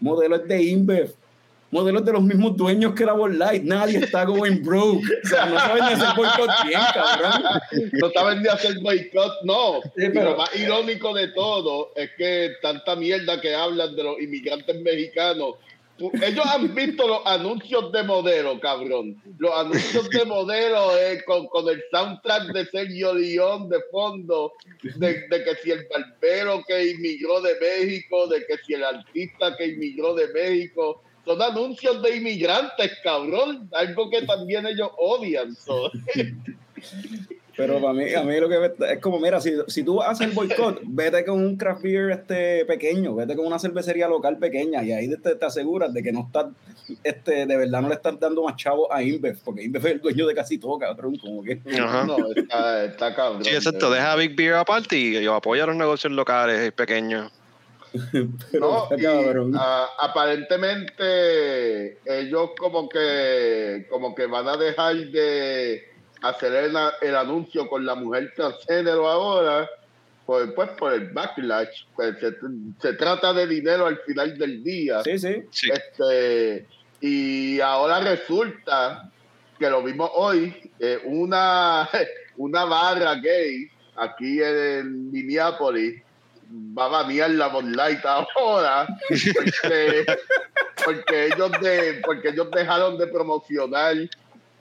modelo 0.00 0.36
es 0.36 0.46
de 0.46 0.62
Inbev 0.62 1.14
modelo 1.70 2.00
es 2.00 2.04
de 2.04 2.12
los 2.12 2.22
mismos 2.22 2.56
dueños 2.56 2.94
que 2.94 3.04
la 3.04 3.12
Bud 3.12 3.30
Light 3.32 3.62
nadie 3.62 3.98
está 3.98 4.24
going 4.24 4.62
broke 4.62 5.02
o 5.24 5.28
sea 5.28 5.46
no 5.46 5.58
saben 5.58 5.82
hacer 5.84 6.08
boicot 6.16 6.50
bien 6.66 6.80
cabrón 6.92 7.42
No 7.92 8.10
saben 8.10 8.42
ni 8.42 8.48
hacer 8.48 8.78
boicot, 8.80 9.32
no. 9.44 9.80
Sí, 9.96 10.04
Y 10.06 10.08
pero- 10.10 10.30
lo 10.30 10.36
más 10.36 10.54
irónico 10.56 11.14
de 11.14 11.28
todo 11.28 11.92
es 11.94 12.10
que 12.16 12.52
tanta 12.62 12.96
mierda 12.96 13.40
que 13.40 13.54
hablan 13.54 13.94
de 13.94 14.02
los 14.02 14.20
inmigrantes 14.20 14.80
mexicanos. 14.82 15.54
ellos 15.98 16.46
han 16.46 16.74
visto 16.74 17.06
los 17.06 17.20
anuncios 17.26 17.92
de 17.92 18.02
modelo, 18.02 18.58
cabrón. 18.58 19.20
Los 19.38 19.52
anuncios 19.54 20.08
de 20.08 20.24
modelo 20.24 20.96
eh, 20.98 21.22
con, 21.26 21.46
con 21.48 21.68
el 21.68 21.82
soundtrack 21.92 22.52
de 22.52 22.64
Sergio 22.66 23.12
León 23.14 23.68
de 23.68 23.78
fondo, 23.92 24.52
de, 24.82 25.08
de 25.28 25.44
que 25.44 25.54
si 25.62 25.70
el 25.70 25.86
barbero 25.90 26.62
que 26.66 26.90
inmigró 26.92 27.40
de 27.42 27.54
México, 27.60 28.26
de 28.28 28.44
que 28.46 28.56
si 28.66 28.74
el 28.74 28.84
artista 28.84 29.56
que 29.56 29.66
inmigró 29.68 30.14
de 30.14 30.28
México. 30.32 31.02
Son 31.30 31.42
anuncios 31.42 32.02
de 32.02 32.16
inmigrantes, 32.16 32.98
cabrón. 33.04 33.68
Algo 33.72 34.10
que 34.10 34.22
también 34.22 34.66
ellos 34.66 34.90
odian. 34.98 35.54
so. 35.54 35.90
Pero 37.56 37.80
para 37.80 37.92
mí, 37.92 38.12
a 38.14 38.22
mí 38.22 38.40
lo 38.40 38.48
que 38.48 38.58
me- 38.58 38.92
es 38.92 38.98
como, 39.00 39.20
mira, 39.20 39.40
si, 39.40 39.52
si 39.68 39.82
tú 39.84 40.00
haces 40.00 40.28
el 40.28 40.32
boicot, 40.32 40.80
vete 40.84 41.24
con 41.24 41.38
un 41.44 41.56
craft 41.56 41.82
beer 41.82 42.10
este, 42.10 42.64
pequeño, 42.64 43.14
vete 43.14 43.36
con 43.36 43.46
una 43.46 43.58
cervecería 43.58 44.08
local 44.08 44.38
pequeña 44.38 44.82
y 44.82 44.92
ahí 44.92 45.08
te, 45.16 45.34
te 45.34 45.44
aseguras 45.44 45.92
de 45.92 46.02
que 46.02 46.10
no 46.10 46.20
estás, 46.26 46.46
este, 47.04 47.44
de 47.44 47.56
verdad 47.56 47.82
no 47.82 47.88
le 47.88 47.94
estás 47.96 48.18
dando 48.18 48.42
más 48.44 48.56
chavo 48.56 48.90
a 48.90 49.02
Inbev, 49.02 49.38
porque 49.44 49.62
Inbev 49.64 49.86
es 49.86 49.92
el 49.92 50.00
dueño 50.00 50.26
de 50.26 50.34
casi 50.34 50.56
todo, 50.58 50.78
cabrón, 50.78 51.18
como 51.18 51.42
que... 51.42 51.60
Ajá. 51.78 52.04
No, 52.06 52.16
está, 52.34 52.84
está 52.84 53.14
cabrón. 53.14 53.44
Sí, 53.44 53.50
exacto. 53.50 53.90
Deja 53.90 54.16
Big 54.16 54.34
Beer 54.34 54.54
aparte 54.54 54.96
y 54.96 55.22
yo 55.22 55.34
apoyo 55.34 55.62
a 55.62 55.66
los 55.66 55.76
negocios 55.76 56.12
locales 56.14 56.66
y 56.66 56.70
pequeños. 56.70 57.30
Pero 58.52 58.88
No, 58.90 58.96
y, 58.96 59.04
ah, 59.56 59.88
aparentemente 59.98 61.98
ellos 62.04 62.50
como 62.58 62.88
que 62.88 63.86
como 63.90 64.14
que 64.14 64.26
van 64.26 64.48
a 64.48 64.56
dejar 64.56 64.96
de 64.96 65.88
hacer 66.22 66.52
el, 66.54 66.76
el 67.00 67.16
anuncio 67.16 67.68
con 67.68 67.84
la 67.84 67.94
mujer 67.94 68.32
transgénero 68.36 69.08
ahora 69.08 69.68
pues, 70.26 70.50
pues 70.54 70.68
por 70.70 70.92
el 70.92 71.10
backlash 71.10 71.84
pues 71.96 72.18
se, 72.20 72.34
se 72.80 72.92
trata 72.94 73.32
de 73.32 73.46
dinero 73.46 73.86
al 73.86 73.98
final 73.98 74.36
del 74.38 74.62
día 74.62 75.02
Sí, 75.02 75.18
sí. 75.18 75.42
Sí. 75.50 75.70
este 75.72 76.66
y 77.00 77.60
ahora 77.60 78.00
resulta 78.00 79.10
que 79.58 79.70
lo 79.70 79.82
vimos 79.82 80.10
hoy 80.14 80.54
eh, 80.78 81.00
una 81.04 81.88
una 82.36 82.64
barra 82.64 83.14
gay 83.16 83.68
aquí 83.96 84.40
en 84.42 85.10
Minneapolis 85.10 86.02
va 86.50 86.86
a 86.86 86.88
banear 86.88 87.30
la 87.30 87.48
Light 87.62 88.04
ahora 88.04 88.86
porque, 89.08 90.06
porque 90.84 91.26
ellos 91.26 91.50
de 91.60 92.00
porque 92.04 92.28
ellos 92.30 92.50
dejaron 92.50 92.98
de 92.98 93.06
promocionar 93.06 93.96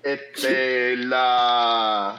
este 0.04 0.95
la 0.97 2.15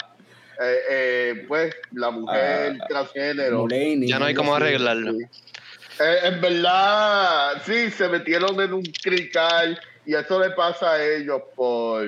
eh, 0.62 0.76
eh, 0.90 1.44
pues 1.48 1.74
la 1.92 2.11
mujer 2.11 2.76
Ah, 2.80 2.87
transgénero. 2.88 3.59
Mulaney, 3.61 4.06
Ya 4.09 4.18
no 4.18 4.26
hay 4.26 4.35
cómo 4.35 4.54
arreglarlo. 4.54 5.12
eh, 5.12 6.18
en 6.24 6.40
verdad, 6.40 7.62
sí, 7.64 7.90
se 7.90 8.09
metieron 8.09 8.61
en 8.61 8.74
un 8.74 8.83
crical 8.83 9.80
y 10.04 10.14
eso 10.14 10.38
le 10.40 10.50
pasa 10.50 10.92
a 10.92 11.02
ellos 11.02 11.40
por, 11.54 12.06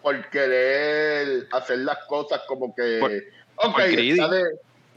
por 0.00 0.30
querer 0.30 1.46
hacer 1.52 1.78
las 1.80 1.98
cosas 2.08 2.40
como 2.48 2.74
que, 2.74 2.98
Por- 2.98 3.66
ok, 3.68 3.74
por 3.74 3.90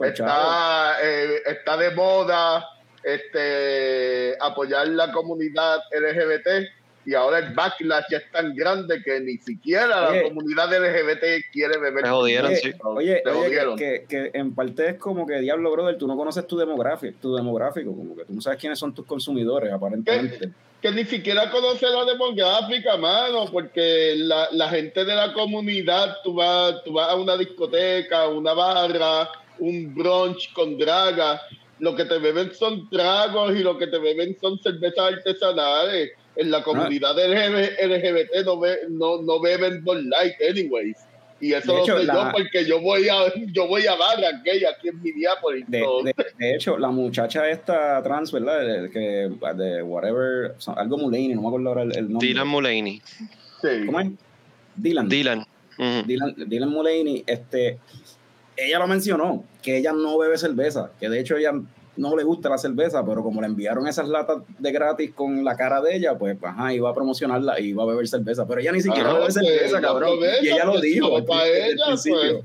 está 0.00 0.96
eh, 1.02 1.42
está 1.46 1.76
de 1.76 1.90
moda 1.92 2.68
este, 3.02 4.36
apoyar 4.40 4.88
la 4.88 5.12
comunidad 5.12 5.78
LGBT 5.92 6.68
y 7.06 7.14
ahora 7.14 7.38
el 7.38 7.54
backlash 7.54 8.04
ya 8.10 8.16
es 8.18 8.30
tan 8.32 8.52
grande 8.54 9.00
que 9.00 9.20
ni 9.20 9.38
siquiera 9.38 10.08
Oye. 10.08 10.22
la 10.22 10.28
comunidad 10.28 10.72
LGBT 10.72 11.52
quiere 11.52 11.78
beber. 11.78 12.04
Se 12.04 12.10
jodieron, 12.10 12.50
Oye, 12.50 12.56
sí. 12.56 12.72
oye, 12.82 13.22
Se 13.22 13.30
oye, 13.30 13.38
que, 13.38 13.44
jodieron. 13.44 13.76
que, 13.78 14.06
que 14.08 14.30
en 14.34 14.54
parte 14.56 14.88
es 14.90 14.98
como 14.98 15.24
que, 15.24 15.38
diablo, 15.38 15.70
brother, 15.70 15.96
tú 15.96 16.08
no 16.08 16.16
conoces 16.16 16.44
tu 16.48 16.56
demográfico, 16.58 17.16
tu 17.22 17.36
demográfico, 17.36 17.94
como 17.94 18.16
que 18.16 18.24
tú 18.24 18.34
no 18.34 18.40
sabes 18.40 18.58
quiénes 18.58 18.80
son 18.80 18.92
tus 18.92 19.06
consumidores, 19.06 19.72
aparentemente. 19.72 20.50
que 20.82 20.90
ni 20.90 21.04
siquiera 21.04 21.48
conoce 21.48 21.86
la 21.88 22.04
demográfica, 22.04 22.96
mano, 22.96 23.46
porque 23.52 24.14
la, 24.16 24.48
la 24.50 24.68
gente 24.68 25.04
de 25.04 25.14
la 25.14 25.32
comunidad, 25.32 26.16
tú 26.24 26.34
vas, 26.34 26.82
tú 26.84 26.92
vas 26.94 27.08
a 27.08 27.14
una 27.14 27.36
discoteca, 27.36 28.26
una 28.26 28.52
barra, 28.52 29.28
un 29.58 29.94
brunch 29.94 30.52
con 30.52 30.76
dragas, 30.78 31.40
lo 31.78 31.94
que 31.94 32.04
te 32.04 32.18
beben 32.18 32.52
son 32.54 32.88
tragos 32.90 33.54
y 33.54 33.62
lo 33.62 33.76
que 33.78 33.86
te 33.86 33.98
beben 33.98 34.36
son 34.40 34.58
cervezas 34.58 35.14
artesanales. 35.14 36.10
En 36.36 36.50
la 36.50 36.62
comunidad 36.62 37.16
LGBT, 37.16 37.80
LGBT 37.82 38.44
no, 38.44 38.60
be- 38.60 38.78
no, 38.90 39.22
no 39.22 39.40
beben 39.40 39.82
Bud 39.82 40.02
Light 40.04 40.34
anyways. 40.50 40.96
Y 41.40 41.52
eso 41.52 41.72
De 41.72 41.78
lo 41.78 41.84
hecho, 41.84 41.98
sé 41.98 42.04
la- 42.04 42.14
yo 42.14 42.30
porque 42.32 42.64
yo 42.66 42.80
voy 42.80 43.08
a 43.08 43.16
yo 43.52 43.66
voy 43.66 43.86
a 43.86 43.94
barras 43.94 44.42
gay 44.44 44.62
aquí 44.64 44.88
en 44.88 45.02
Minneapolis. 45.02 45.64
De, 45.68 45.78
de- 46.04 46.14
de 46.38 46.54
hecho, 46.54 46.76
la 46.78 46.88
muchacha 46.90 47.48
esta 47.48 48.02
trans, 48.02 48.32
¿verdad? 48.32 48.82
De, 48.82 48.90
que, 48.90 49.30
de 49.62 49.82
whatever, 49.82 50.54
algo 50.76 50.98
Mulaney, 50.98 51.28
no 51.28 51.42
me 51.42 51.48
acuerdo 51.48 51.68
ahora 51.70 51.82
el, 51.82 51.96
el 51.96 52.08
nombre. 52.10 52.26
Dylan 52.28 52.48
Mulaney. 52.48 53.02
sí. 53.62 53.68
¿Cómo 53.86 54.00
es? 54.00 54.08
Dylan. 54.76 55.08
Dylan. 55.08 55.46
Dylan, 56.06 56.34
Dylan 56.36 56.68
Mulaney, 56.70 57.22
este, 57.26 57.78
ella 58.56 58.78
lo 58.78 58.86
mencionó, 58.86 59.44
que 59.62 59.76
ella 59.78 59.92
no 59.92 60.18
bebe 60.18 60.38
cerveza, 60.38 60.90
que 60.98 61.08
de 61.08 61.20
hecho 61.20 61.36
ella 61.36 61.52
no 61.96 62.14
le 62.14 62.24
gusta 62.24 62.50
la 62.50 62.58
cerveza, 62.58 63.04
pero 63.06 63.22
como 63.22 63.40
le 63.40 63.46
enviaron 63.46 63.88
esas 63.88 64.06
latas 64.08 64.38
de 64.58 64.70
gratis 64.70 65.12
con 65.14 65.42
la 65.44 65.56
cara 65.56 65.80
de 65.80 65.96
ella, 65.96 66.16
pues 66.18 66.36
ajá, 66.42 66.72
iba 66.74 66.90
a 66.90 66.94
promocionarla 66.94 67.58
y 67.58 67.68
iba 67.68 67.82
a 67.84 67.86
beber 67.86 68.06
cerveza, 68.06 68.46
pero 68.46 68.60
ella 68.60 68.72
ni 68.72 68.82
siquiera 68.82 69.10
Ah, 69.10 69.14
bebe 69.14 69.24
pues, 69.24 69.34
cerveza, 69.34 69.80
no 69.80 69.88
cabrón, 69.88 70.18
y 70.42 70.48
ella 70.48 70.64
lo 70.66 70.72
pues, 70.72 70.82
dijo 70.82 71.16
al 71.16 71.24
pa' 71.24 71.40
al 71.40 71.48
ella, 71.48 71.84
pues. 71.86 72.02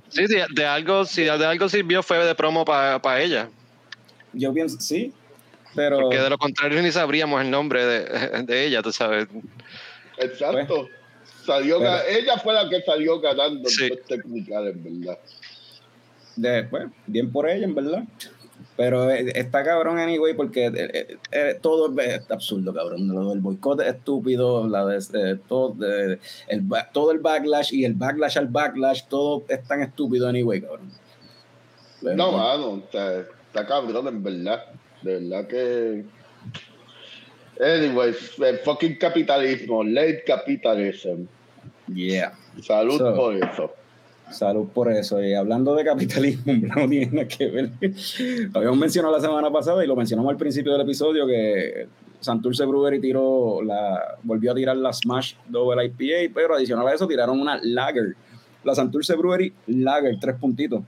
Sí, 0.09 0.25
de, 0.27 0.45
de 0.55 0.65
algo, 0.65 1.03
si 1.05 1.23
de 1.23 1.29
algo 1.45 1.67
sirvió 1.67 2.01
fue 2.01 2.25
de 2.25 2.33
promo 2.33 2.63
para 2.63 3.21
ella. 3.21 3.49
Yo 4.33 4.53
pienso, 4.53 4.79
sí, 4.79 5.11
pero... 5.75 5.99
Porque 5.99 6.17
de 6.19 6.29
lo 6.29 6.37
contrario 6.37 6.81
ni 6.81 6.91
sabríamos 6.91 7.41
el 7.41 7.51
nombre 7.51 7.85
de, 7.85 8.43
de 8.43 8.65
ella, 8.67 8.81
tú 8.81 8.93
sabes. 8.93 9.27
Exacto. 10.17 10.87
Salió 11.45 11.79
Pero- 11.79 11.91
ga- 11.91 12.03
ella 12.07 12.37
fue 12.37 12.53
la 12.53 12.69
que 12.69 12.81
salió 12.83 13.19
ganando 13.19 13.67
Sí. 13.67 13.89
technicales, 14.07 14.75
en 14.75 15.01
verdad. 15.03 15.19
Después, 16.35 16.87
bien 17.07 17.31
por 17.31 17.49
ella, 17.49 17.65
en 17.65 17.75
verdad. 17.75 18.03
Pero 18.77 19.09
eh, 19.11 19.31
está 19.35 19.63
cabrón, 19.63 19.99
anyway, 19.99 20.33
porque 20.33 20.67
eh, 20.67 21.17
eh, 21.31 21.59
todo 21.61 21.93
es 21.99 22.29
absurdo, 22.31 22.73
cabrón. 22.73 23.07
Lo 23.07 23.29
del 23.29 23.39
boicot 23.39 23.81
es 23.81 23.87
estúpido, 23.95 24.67
la 24.67 24.85
de, 24.85 24.97
eh, 24.97 25.37
todo, 25.47 25.73
de- 25.73 26.19
el, 26.47 26.63
todo 26.93 27.11
el 27.11 27.19
backlash 27.19 27.73
y 27.73 27.85
el 27.85 27.93
backlash 27.93 28.37
al 28.37 28.47
backlash, 28.47 29.03
todo 29.09 29.43
es 29.49 29.63
tan 29.67 29.81
estúpido, 29.81 30.27
anyway, 30.27 30.61
cabrón. 30.61 30.89
Pero, 32.01 32.15
No, 32.15 32.31
mano, 32.31 32.81
sea, 32.91 33.19
está 33.19 33.65
cabrón, 33.67 34.07
en 34.07 34.23
verdad. 34.23 34.63
De 35.01 35.19
verdad 35.19 35.47
que. 35.47 36.05
Anyways, 37.59 38.39
el 38.39 38.57
fucking 38.59 38.97
capitalismo, 38.97 39.83
late 39.83 40.23
capitalism. 40.25 41.25
Yeah. 41.93 42.33
Salud 42.63 42.97
So- 42.97 43.15
por 43.15 43.35
eso. 43.35 43.73
Salud 44.31 44.67
por 44.73 44.91
eso. 44.91 45.21
Y 45.21 45.33
hablando 45.33 45.75
de 45.75 45.83
capitalismo, 45.83 46.53
no 46.75 46.89
tiene 46.89 47.07
nada 47.07 47.27
que 47.27 47.47
ver. 47.47 47.69
Habíamos 48.53 48.77
mencionado 48.77 49.15
la 49.15 49.21
semana 49.21 49.51
pasada 49.51 49.83
y 49.83 49.87
lo 49.87 49.95
mencionamos 49.95 50.31
al 50.31 50.37
principio 50.37 50.71
del 50.71 50.81
episodio 50.81 51.27
que 51.27 51.87
Santurce 52.19 52.65
Brewery 52.65 52.99
tiró 52.99 53.61
la, 53.61 54.17
volvió 54.23 54.51
a 54.51 54.55
tirar 54.55 54.77
la 54.77 54.93
Smash 54.93 55.33
Double 55.47 55.83
IPA, 55.85 56.33
pero 56.33 56.55
adicional 56.55 56.87
a 56.87 56.93
eso 56.93 57.07
tiraron 57.07 57.39
una 57.39 57.59
Lager. 57.61 58.15
La 58.63 58.75
Santurce 58.75 59.15
Brewery 59.15 59.53
Lager, 59.67 60.17
tres 60.19 60.35
puntitos. 60.35 60.81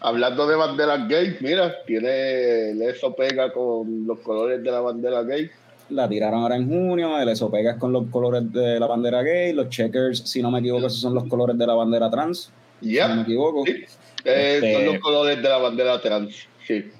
Hablando 0.00 0.46
de 0.46 0.56
banderas 0.56 1.08
gay, 1.08 1.36
mira, 1.40 1.72
tiene 1.86 2.70
eso 2.88 3.14
pega 3.14 3.52
con 3.52 4.06
los 4.06 4.18
colores 4.20 4.62
de 4.62 4.70
la 4.70 4.80
bandera 4.80 5.22
gay. 5.22 5.50
La 5.90 6.08
tiraron 6.08 6.42
ahora 6.42 6.56
en 6.56 6.68
junio, 6.68 7.18
el 7.18 7.28
eso 7.28 7.50
pegas 7.50 7.76
con 7.76 7.92
los 7.92 8.06
colores 8.08 8.50
de 8.52 8.80
la 8.80 8.86
bandera 8.86 9.22
gay, 9.22 9.52
los 9.52 9.68
checkers, 9.68 10.20
si 10.20 10.40
no 10.40 10.50
me 10.50 10.60
equivoco, 10.60 10.86
esos 10.86 11.00
son 11.00 11.14
los 11.14 11.24
colores 11.24 11.58
de 11.58 11.66
la 11.66 11.74
bandera 11.74 12.10
trans, 12.10 12.50
si 12.90 12.98
no 12.98 13.16
me 13.16 13.22
equivoco. 13.22 13.64
sí. 13.66 13.72
Eh, 14.24 14.54
Este- 14.56 14.72
son 14.74 14.86
los 14.86 14.98
colores 15.00 15.36
de 15.42 15.48
la 15.48 15.58
bandera 15.58 16.00
trans. 16.00 16.48
Sí. 16.66 16.90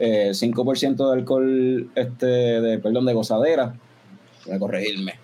eh, 0.00 0.30
5% 0.32 1.08
de 1.10 1.18
alcohol, 1.18 1.90
este, 1.94 2.26
de, 2.26 2.78
perdón, 2.78 3.04
de 3.06 3.14
gozadera, 3.14 3.74
voy 4.46 4.54
a 4.54 4.58
corregirme. 4.58 5.14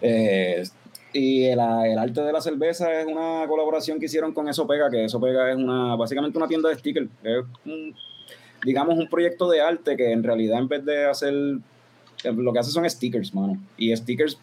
Eh, 0.00 0.64
y 1.12 1.44
el, 1.44 1.60
el 1.60 1.98
arte 1.98 2.20
de 2.22 2.32
la 2.32 2.40
cerveza 2.40 3.00
es 3.00 3.06
una 3.06 3.44
colaboración 3.46 4.00
que 4.00 4.06
hicieron 4.06 4.32
con 4.32 4.48
Eso 4.48 4.66
Pega, 4.66 4.90
que 4.90 5.04
Eso 5.04 5.20
Pega 5.20 5.50
es 5.50 5.56
una, 5.56 5.94
básicamente 5.94 6.36
una 6.36 6.48
tienda 6.48 6.68
de 6.68 6.74
stickers, 6.74 7.08
es 7.22 7.44
un- 7.64 7.94
digamos 8.64 8.96
un 8.98 9.08
proyecto 9.08 9.48
de 9.50 9.60
arte 9.60 9.96
que 9.96 10.10
en 10.10 10.24
realidad 10.24 10.58
en 10.58 10.66
vez 10.68 10.84
de 10.84 11.04
hacer, 11.04 11.32
lo 12.24 12.52
que 12.52 12.58
hace 12.58 12.70
son 12.72 12.88
stickers, 12.90 13.32
mano. 13.34 13.56
Y 13.76 13.94
stickers 13.94 14.38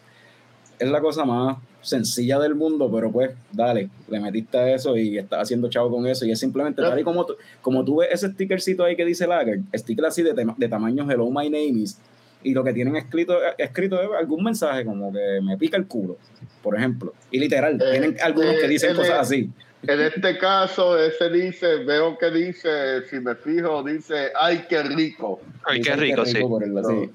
es 0.78 0.88
la 0.88 1.00
cosa 1.00 1.24
más 1.26 1.58
sencilla 1.82 2.38
del 2.38 2.54
mundo, 2.54 2.90
pero 2.92 3.10
pues 3.10 3.32
dale, 3.52 3.90
le 4.08 4.20
metiste 4.20 4.56
a 4.56 4.74
eso 4.74 4.96
y 4.96 5.18
estás 5.18 5.42
haciendo 5.42 5.68
chavo 5.68 5.90
con 5.90 6.06
eso. 6.06 6.24
Y 6.24 6.30
es 6.30 6.38
simplemente 6.38 6.80
tal 6.80 6.98
y 6.98 7.02
como 7.02 7.26
tú, 7.26 7.34
como 7.60 7.84
tú 7.84 7.96
ves 7.96 8.08
ese 8.12 8.28
stickercito 8.28 8.84
ahí 8.84 8.96
que 8.96 9.04
dice 9.04 9.26
Lager, 9.26 9.60
sticker 9.74 10.06
así 10.06 10.22
de, 10.22 10.32
de 10.56 10.68
tamaño 10.68 11.10
Hello 11.10 11.28
My 11.30 11.50
Name 11.50 11.82
is 11.82 11.98
y 12.44 12.54
lo 12.54 12.64
que 12.64 12.72
tienen 12.72 12.96
escrito 12.96 13.38
escrito 13.56 14.00
es 14.00 14.08
algún 14.18 14.44
mensaje 14.44 14.84
como 14.84 15.12
que 15.12 15.40
me 15.42 15.56
pica 15.56 15.76
el 15.76 15.86
culo, 15.86 16.16
por 16.62 16.76
ejemplo, 16.76 17.14
y 17.30 17.38
literal, 17.38 17.80
Eh, 17.80 17.90
tienen 17.90 18.16
algunos 18.22 18.54
que 18.56 18.66
eh, 18.66 18.68
dicen 18.68 18.92
eh, 18.92 18.94
cosas 18.94 19.20
así. 19.20 19.50
En 19.84 20.00
este 20.00 20.38
caso, 20.38 20.96
ese 20.96 21.28
dice, 21.28 21.78
veo 21.84 22.16
que 22.16 22.30
dice, 22.30 23.02
si 23.10 23.18
me 23.18 23.34
fijo, 23.34 23.82
dice, 23.82 24.30
ay, 24.38 24.64
qué 24.68 24.82
rico. 24.84 25.40
Ay, 25.64 25.80
qué 25.80 25.96
rico, 25.96 26.24
sí. 26.24 26.38
así. 26.38 27.10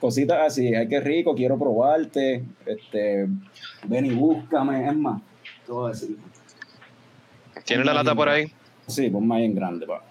Cositas 0.00 0.46
así, 0.46 0.74
ay, 0.74 0.88
qué 0.88 1.00
rico, 1.00 1.34
quiero 1.34 1.58
probarte, 1.58 2.42
este, 2.64 3.26
ven 3.84 4.06
y 4.06 4.14
búscame, 4.14 4.88
es 4.88 4.96
más, 4.96 5.20
te 5.66 5.72
voy 5.72 5.90
a 5.90 5.92
decir. 5.92 6.16
¿Tiene 7.64 7.84
la 7.84 7.92
lata 7.92 8.14
por 8.14 8.30
ahí? 8.30 8.50
Sí, 8.86 9.10
ponme 9.10 9.36
ahí 9.36 9.44
en 9.44 9.54
grande, 9.54 9.86
pa. 9.86 10.02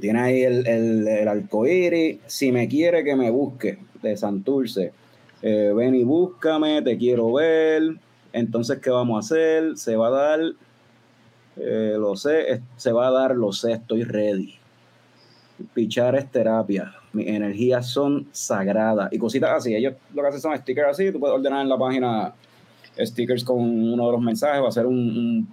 Tiene 0.00 0.20
ahí 0.20 0.42
el, 0.42 0.66
el, 0.66 1.08
el 1.08 1.28
arcoíris. 1.28 2.20
Si 2.26 2.52
me 2.52 2.68
quiere 2.68 3.04
que 3.04 3.16
me 3.16 3.30
busque, 3.30 3.78
de 4.00 4.16
Santurce. 4.16 4.92
Eh, 5.42 5.72
ven 5.74 5.94
y 5.94 6.04
búscame, 6.04 6.82
te 6.82 6.96
quiero 6.96 7.32
ver. 7.32 7.82
Entonces, 8.32 8.78
¿qué 8.78 8.90
vamos 8.90 9.16
a 9.16 9.20
hacer? 9.20 9.76
Se 9.76 9.96
va 9.96 10.08
a 10.08 10.10
dar, 10.10 10.40
eh, 11.56 11.96
lo 11.98 12.16
sé, 12.16 12.62
se 12.76 12.92
va 12.92 13.08
a 13.08 13.10
dar, 13.10 13.36
lo 13.36 13.52
sé, 13.52 13.72
estoy 13.72 14.04
ready. 14.04 14.54
Pichar 15.74 16.14
es 16.16 16.30
terapia. 16.30 16.94
Mis 17.12 17.28
energías 17.28 17.86
son 17.86 18.28
sagradas. 18.32 19.12
Y 19.12 19.18
cositas 19.18 19.50
así. 19.50 19.74
Ellos 19.74 19.94
lo 20.14 20.22
que 20.22 20.28
hacen 20.28 20.40
son 20.40 20.56
stickers 20.56 20.88
así. 20.88 21.12
Tú 21.12 21.20
puedes 21.20 21.36
ordenar 21.36 21.62
en 21.62 21.68
la 21.68 21.78
página 21.78 22.34
stickers 22.98 23.44
con 23.44 23.58
uno 23.58 24.06
de 24.06 24.12
los 24.12 24.20
mensajes. 24.20 24.62
Va 24.62 24.68
a 24.68 24.72
ser 24.72 24.86
un, 24.86 25.46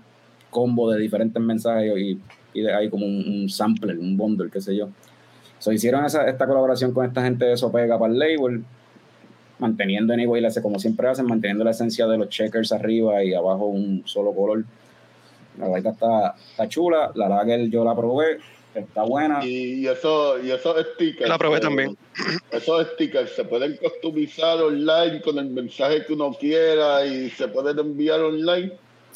combo 0.50 0.90
de 0.92 1.00
diferentes 1.00 1.42
mensajes 1.42 1.94
y, 1.98 2.20
y 2.54 2.62
de 2.62 2.74
ahí 2.74 2.90
como 2.90 3.06
un, 3.06 3.42
un 3.42 3.50
sampler, 3.50 4.00
un 4.00 4.18
bundle, 4.18 4.50
qué 4.50 4.62
sé 4.62 4.76
yo. 4.76 4.90
So, 5.60 5.74
hicieron 5.74 6.06
esa, 6.06 6.28
esta 6.28 6.48
colaboración 6.48 6.94
con 6.94 7.06
esta 7.06 7.22
gente 7.22 7.46
de 7.46 7.58
Sopega 7.58 8.00
para 8.00 8.14
el 8.14 8.20
label, 8.20 8.64
manteniendo 9.60 10.14
anyway, 10.14 10.42
como 10.62 10.80
siempre 10.80 11.08
hacen, 11.08 11.26
manteniendo 11.26 11.64
la 11.64 11.72
esencia 11.72 12.08
de 12.08 12.18
los 12.18 12.30
checkers 12.30 12.72
arriba 12.72 13.24
y 13.24 13.34
abajo 13.34 13.66
un 13.66 14.04
solo 14.06 14.34
color. 14.34 14.64
La 15.58 15.68
verdad 15.70 15.94
está, 15.94 16.36
está 16.52 16.68
chula, 16.68 17.12
la 17.16 17.28
lager 17.28 17.70
yo 17.70 17.84
la 17.84 17.96
probé, 17.96 18.40
está 18.74 19.04
buena. 19.04 19.46
Y, 19.46 19.82
y 19.82 19.88
eso, 19.88 20.42
y 20.42 20.52
esos 20.52 20.78
stickers. 20.94 21.30
La 21.30 21.38
probé 21.38 21.58
eh, 21.58 21.62
también. 21.62 21.98
Esos 22.52 22.88
stickers 22.94 23.36
se 23.36 23.44
pueden 23.44 23.78
customizar 23.78 24.62
online 24.62 25.22
con 25.22 25.38
el 25.38 25.50
mensaje 25.50 26.06
que 26.06 26.14
uno 26.14 26.34
quiera 26.34 27.06
y 27.06 27.30
se 27.30 27.48
pueden 27.48 27.78
enviar 27.80 28.22
online. 28.22 28.74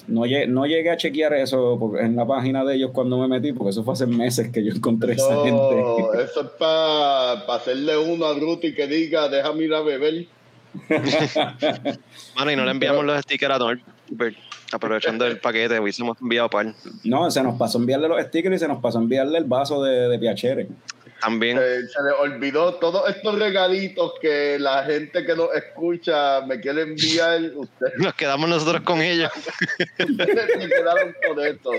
No, 0.08 0.25
lle- 0.25 0.47
no 0.47 0.65
llegué 0.65 0.89
a 0.89 0.97
chequear 0.97 1.34
eso 1.34 1.77
porque- 1.79 2.01
en 2.01 2.15
la 2.17 2.25
página 2.27 2.65
de 2.65 2.75
ellos 2.75 2.91
cuando 2.93 3.17
me 3.17 3.27
metí, 3.27 3.53
porque 3.53 3.69
eso 3.69 3.84
fue 3.84 3.93
hace 3.93 4.06
meses 4.06 4.49
que 4.51 4.63
yo 4.63 4.73
encontré 4.73 5.13
esa 5.13 5.43
gente. 5.43 5.79
Eso 6.23 6.41
es 6.41 6.47
para 6.60 7.32
hacerle 7.56 7.97
uno 7.97 8.25
a 8.25 8.34
Ruti 8.34 8.73
que 8.75 8.86
diga, 8.88 9.29
déjame 9.29 9.63
ir 9.63 9.73
a 9.73 9.82
beber. 9.82 10.25
Mano, 12.36 12.51
y 12.51 12.56
no 12.56 12.65
le 12.65 12.71
enviamos 12.71 13.06
los 13.06 13.21
stickers 13.21 13.53
a 13.56 13.60
Norbert. 13.60 14.36
Aprovechando 14.71 15.25
el 15.27 15.38
paquete, 15.39 15.79
hubiésemos 15.79 16.17
enviado 16.19 16.49
par. 16.49 16.73
No, 17.03 17.29
se 17.29 17.43
nos 17.43 17.58
pasó 17.60 17.77
enviarle 17.77 18.08
los 18.08 18.19
stickers 18.23 18.56
y 18.56 18.60
se 18.60 18.67
nos 18.67 18.82
pasó 18.82 18.97
enviarle 18.97 19.38
el 19.38 19.43
vaso 19.43 19.84
de, 19.84 20.10
de 20.10 20.17
Piachere. 20.19 20.67
También. 21.23 21.57
Eh, 21.57 21.62
se 21.88 22.03
le 22.03 22.12
olvidó 22.19 22.73
todos 22.75 23.09
estos 23.09 23.39
regalitos 23.39 24.13
que 24.21 24.57
la 24.59 24.83
gente 24.83 25.25
que 25.25 25.36
nos 25.36 25.53
escucha 25.55 26.41
me 26.45 26.59
quiere 26.59 26.81
enviar. 26.81 27.41
Ustedes 27.55 27.93
Nos 27.97 28.13
quedamos 28.15 28.49
nosotros 28.49 28.81
con 28.81 29.01
ellos. 29.01 29.31
se 29.97 30.05
quedaron 30.05 31.15
con 31.27 31.39
esto. 31.45 31.71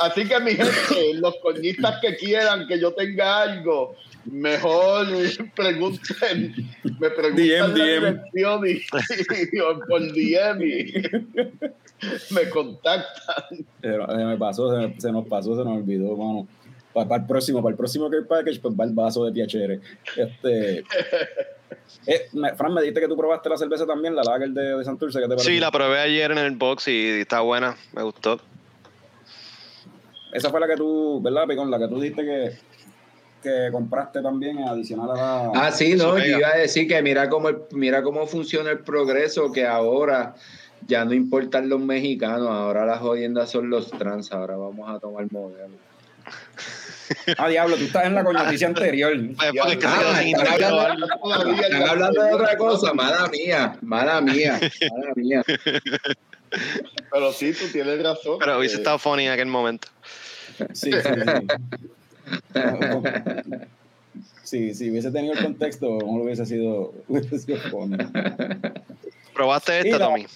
Así 0.00 0.24
que 0.26 0.40
mi 0.40 0.52
gente, 0.52 1.14
los 1.14 1.34
coñistas 1.42 2.00
que 2.00 2.16
quieran 2.16 2.66
que 2.66 2.78
yo 2.80 2.92
tenga 2.94 3.42
algo, 3.42 3.94
mejor 4.24 5.06
pregunten, 5.54 6.54
me 6.98 7.10
preguntan 7.10 7.74
DM, 7.74 7.78
la 7.78 7.84
DM. 7.84 8.00
dirección 8.32 8.66
y, 8.66 8.70
y- 8.70 9.88
por 9.88 10.00
DM 10.12 10.62
y 10.62 12.34
me 12.34 12.48
contactan. 12.50 13.44
Se, 13.82 13.90
se 13.92 14.24
me 14.24 14.36
pasó, 14.36 14.70
se, 14.70 14.86
me- 14.88 15.00
se 15.00 15.12
nos 15.12 15.26
pasó, 15.26 15.56
se 15.56 15.64
nos 15.64 15.76
olvidó, 15.78 16.16
mano. 16.16 16.46
Para, 16.94 17.16
el 17.16 17.26
próximo, 17.26 17.60
para 17.60 17.72
el 17.72 17.76
próximo 17.76 18.08
Care 18.08 18.22
Package, 18.22 18.60
pues 18.60 18.74
va 18.78 18.84
el 18.84 18.92
vaso 18.92 19.24
de 19.24 19.32
Piachere. 19.32 19.80
Este, 20.16 20.78
eh, 22.06 22.28
me- 22.32 22.54
Fran, 22.54 22.72
me 22.72 22.80
dijiste 22.82 23.00
que 23.00 23.08
tú 23.08 23.16
probaste 23.16 23.48
la 23.48 23.56
cerveza 23.56 23.84
también, 23.84 24.14
la 24.14 24.22
Lager 24.22 24.50
de, 24.50 24.76
de 24.76 24.84
Santurce, 24.84 25.20
¿qué 25.20 25.26
te? 25.28 25.38
Sí, 25.40 25.58
la 25.58 25.70
probé 25.72 25.98
ayer 25.98 26.30
en 26.30 26.38
el 26.38 26.52
box 26.52 26.86
y 26.88 27.08
está 27.20 27.40
buena. 27.40 27.76
Me 27.94 28.02
gustó. 28.04 28.38
Esa 30.32 30.50
fue 30.50 30.60
la 30.60 30.66
que 30.66 30.76
tú, 30.76 31.20
¿verdad, 31.22 31.46
Picón? 31.46 31.70
La 31.70 31.78
que 31.78 31.88
tú 31.88 32.00
dijiste 32.00 32.24
que, 32.24 32.50
que 33.42 33.68
compraste 33.72 34.20
también 34.22 34.58
adicional 34.60 35.10
a 35.10 35.14
la... 35.14 35.50
Ah, 35.54 35.70
sí, 35.72 35.94
no, 35.94 36.18
yo 36.18 36.38
iba 36.38 36.48
a 36.48 36.56
decir 36.58 36.88
que 36.88 37.00
mira 37.02 37.28
cómo, 37.28 37.48
el- 37.48 37.58
mira 37.72 38.02
cómo 38.02 38.26
funciona 38.26 38.70
el 38.70 38.80
progreso, 38.80 39.52
que 39.52 39.64
ahora 39.66 40.34
ya 40.86 41.04
no 41.04 41.12
importan 41.14 41.68
los 41.68 41.80
mexicanos, 41.80 42.48
ahora 42.48 42.84
las 42.84 42.98
jodiendas 43.00 43.50
son 43.50 43.70
los 43.70 43.90
trans, 43.90 44.32
ahora 44.32 44.56
vamos 44.56 44.88
a 44.90 44.98
tomar 44.98 45.26
modelo. 45.32 45.74
Ah, 47.38 47.48
diablo, 47.48 47.76
tú 47.76 47.84
estás 47.84 48.06
en 48.06 48.14
la 48.14 48.24
coñoticia 48.24 48.66
anterior. 48.66 49.12
Pues 49.36 49.50
porque 49.62 49.86
Ah, 49.86 50.22
están 50.22 51.82
hablando, 51.88 52.22
de 52.22 52.32
otra 52.32 52.56
cosa, 52.56 52.94
mala 52.94 53.28
mía, 53.28 53.76
mala 53.82 54.20
mía, 54.22 54.58
mala 54.90 55.12
mía. 55.14 55.42
Pero 57.12 57.32
sí, 57.32 57.52
tú 57.52 57.66
tienes 57.70 58.02
razón. 58.02 58.38
Pero 58.38 58.58
hubiese 58.58 58.76
Eh, 58.76 58.78
estado 58.78 58.98
funny 58.98 59.26
en 59.26 59.32
aquel 59.32 59.46
momento. 59.48 59.88
Sí, 60.72 60.90
sí, 60.92 60.98
sí. 61.02 61.46
Sí, 64.42 64.74
si 64.74 64.90
hubiese 64.90 65.10
tenido 65.10 65.34
el 65.34 65.42
contexto, 65.42 65.86
no 66.00 66.18
lo 66.18 66.24
hubiese 66.24 66.46
sido, 66.46 66.94
hubiese 67.08 67.38
sido 67.38 67.58
funny. 67.70 67.96
¿Probaste 69.34 69.80
esta. 69.80 69.98
Tommy? 69.98 70.26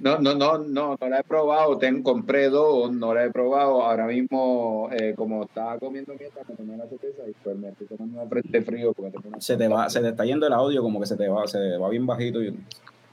No, 0.00 0.18
no, 0.18 0.34
no, 0.34 0.58
no, 0.58 0.96
no 1.00 1.08
la 1.08 1.20
he 1.20 1.24
probado, 1.24 1.76
ten, 1.78 2.02
compré 2.02 2.48
dos, 2.48 2.92
no 2.92 3.12
la 3.14 3.24
he 3.24 3.30
probado, 3.30 3.82
ahora 3.84 4.06
mismo, 4.06 4.88
eh, 4.92 5.14
como 5.16 5.44
estaba 5.44 5.78
comiendo 5.78 6.14
mierda, 6.14 6.40
me 6.48 6.54
tomé 6.54 6.76
la 6.76 6.86
cerveza 6.86 7.22
y 7.28 7.32
pues 7.42 7.56
me 7.56 7.70
estoy 7.70 7.86
tomando 7.88 8.20
una 8.20 8.28
frente 8.30 8.62
frío 8.62 8.92
porque 8.92 9.10
tengo 9.12 9.28
una 9.28 9.40
Se 9.40 9.56
te 9.56 9.66
va, 9.66 9.90
se 9.90 10.00
te 10.00 10.08
está 10.10 10.24
yendo 10.24 10.46
el 10.46 10.52
audio 10.52 10.82
como 10.82 11.00
que 11.00 11.06
se 11.06 11.16
te 11.16 11.28
va, 11.28 11.46
se 11.48 11.76
va 11.78 11.88
bien 11.88 12.06
bajito 12.06 12.42
y 12.42 12.54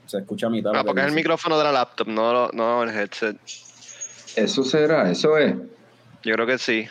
se 0.05 0.19
escucha 0.19 0.47
a 0.47 0.49
mitad. 0.51 0.71
Ah, 0.75 0.81
que 0.81 0.85
porque 0.87 1.01
es 1.01 1.07
el 1.07 1.13
micrófono 1.13 1.57
de 1.57 1.63
la 1.63 1.71
laptop, 1.71 2.07
no, 2.07 2.31
lo- 2.33 2.49
no 2.53 2.83
el 2.83 2.89
headset. 2.89 3.37
Eso 4.35 4.63
será, 4.63 5.09
eso 5.09 5.37
es. 5.37 5.55
Yo 6.23 6.33
creo 6.35 6.45
que 6.45 6.57
sí. 6.57 6.85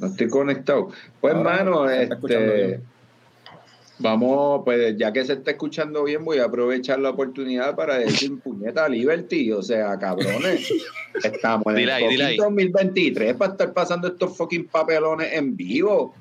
No 0.00 0.06
estoy 0.08 0.28
conectado. 0.28 0.88
Pues, 1.20 1.34
hermano, 1.34 1.86
se 1.88 2.02
está 2.04 2.14
escuchando 2.14 2.52
este. 2.52 2.80
Vamos, 4.02 4.62
pues 4.64 4.96
ya 4.98 5.12
que 5.12 5.24
se 5.24 5.34
está 5.34 5.52
escuchando 5.52 6.04
bien, 6.04 6.24
voy 6.24 6.38
a 6.38 6.44
aprovechar 6.44 6.98
la 6.98 7.10
oportunidad 7.10 7.74
para 7.74 7.98
decir 7.98 8.38
puñeta 8.40 8.88
Liberty. 8.88 9.52
O 9.52 9.62
sea, 9.62 9.98
cabrones, 9.98 10.70
estamos 11.24 11.66
en 11.68 11.76
Dile 11.76 11.92
ahí, 11.92 12.04
el 12.04 12.10
dile 12.10 12.24
ahí. 12.24 12.36
2023 12.36 13.34
para 13.36 13.52
estar 13.52 13.72
pasando 13.72 14.08
estos 14.08 14.36
fucking 14.36 14.66
papelones 14.66 15.32
en 15.32 15.56
vivo. 15.56 16.14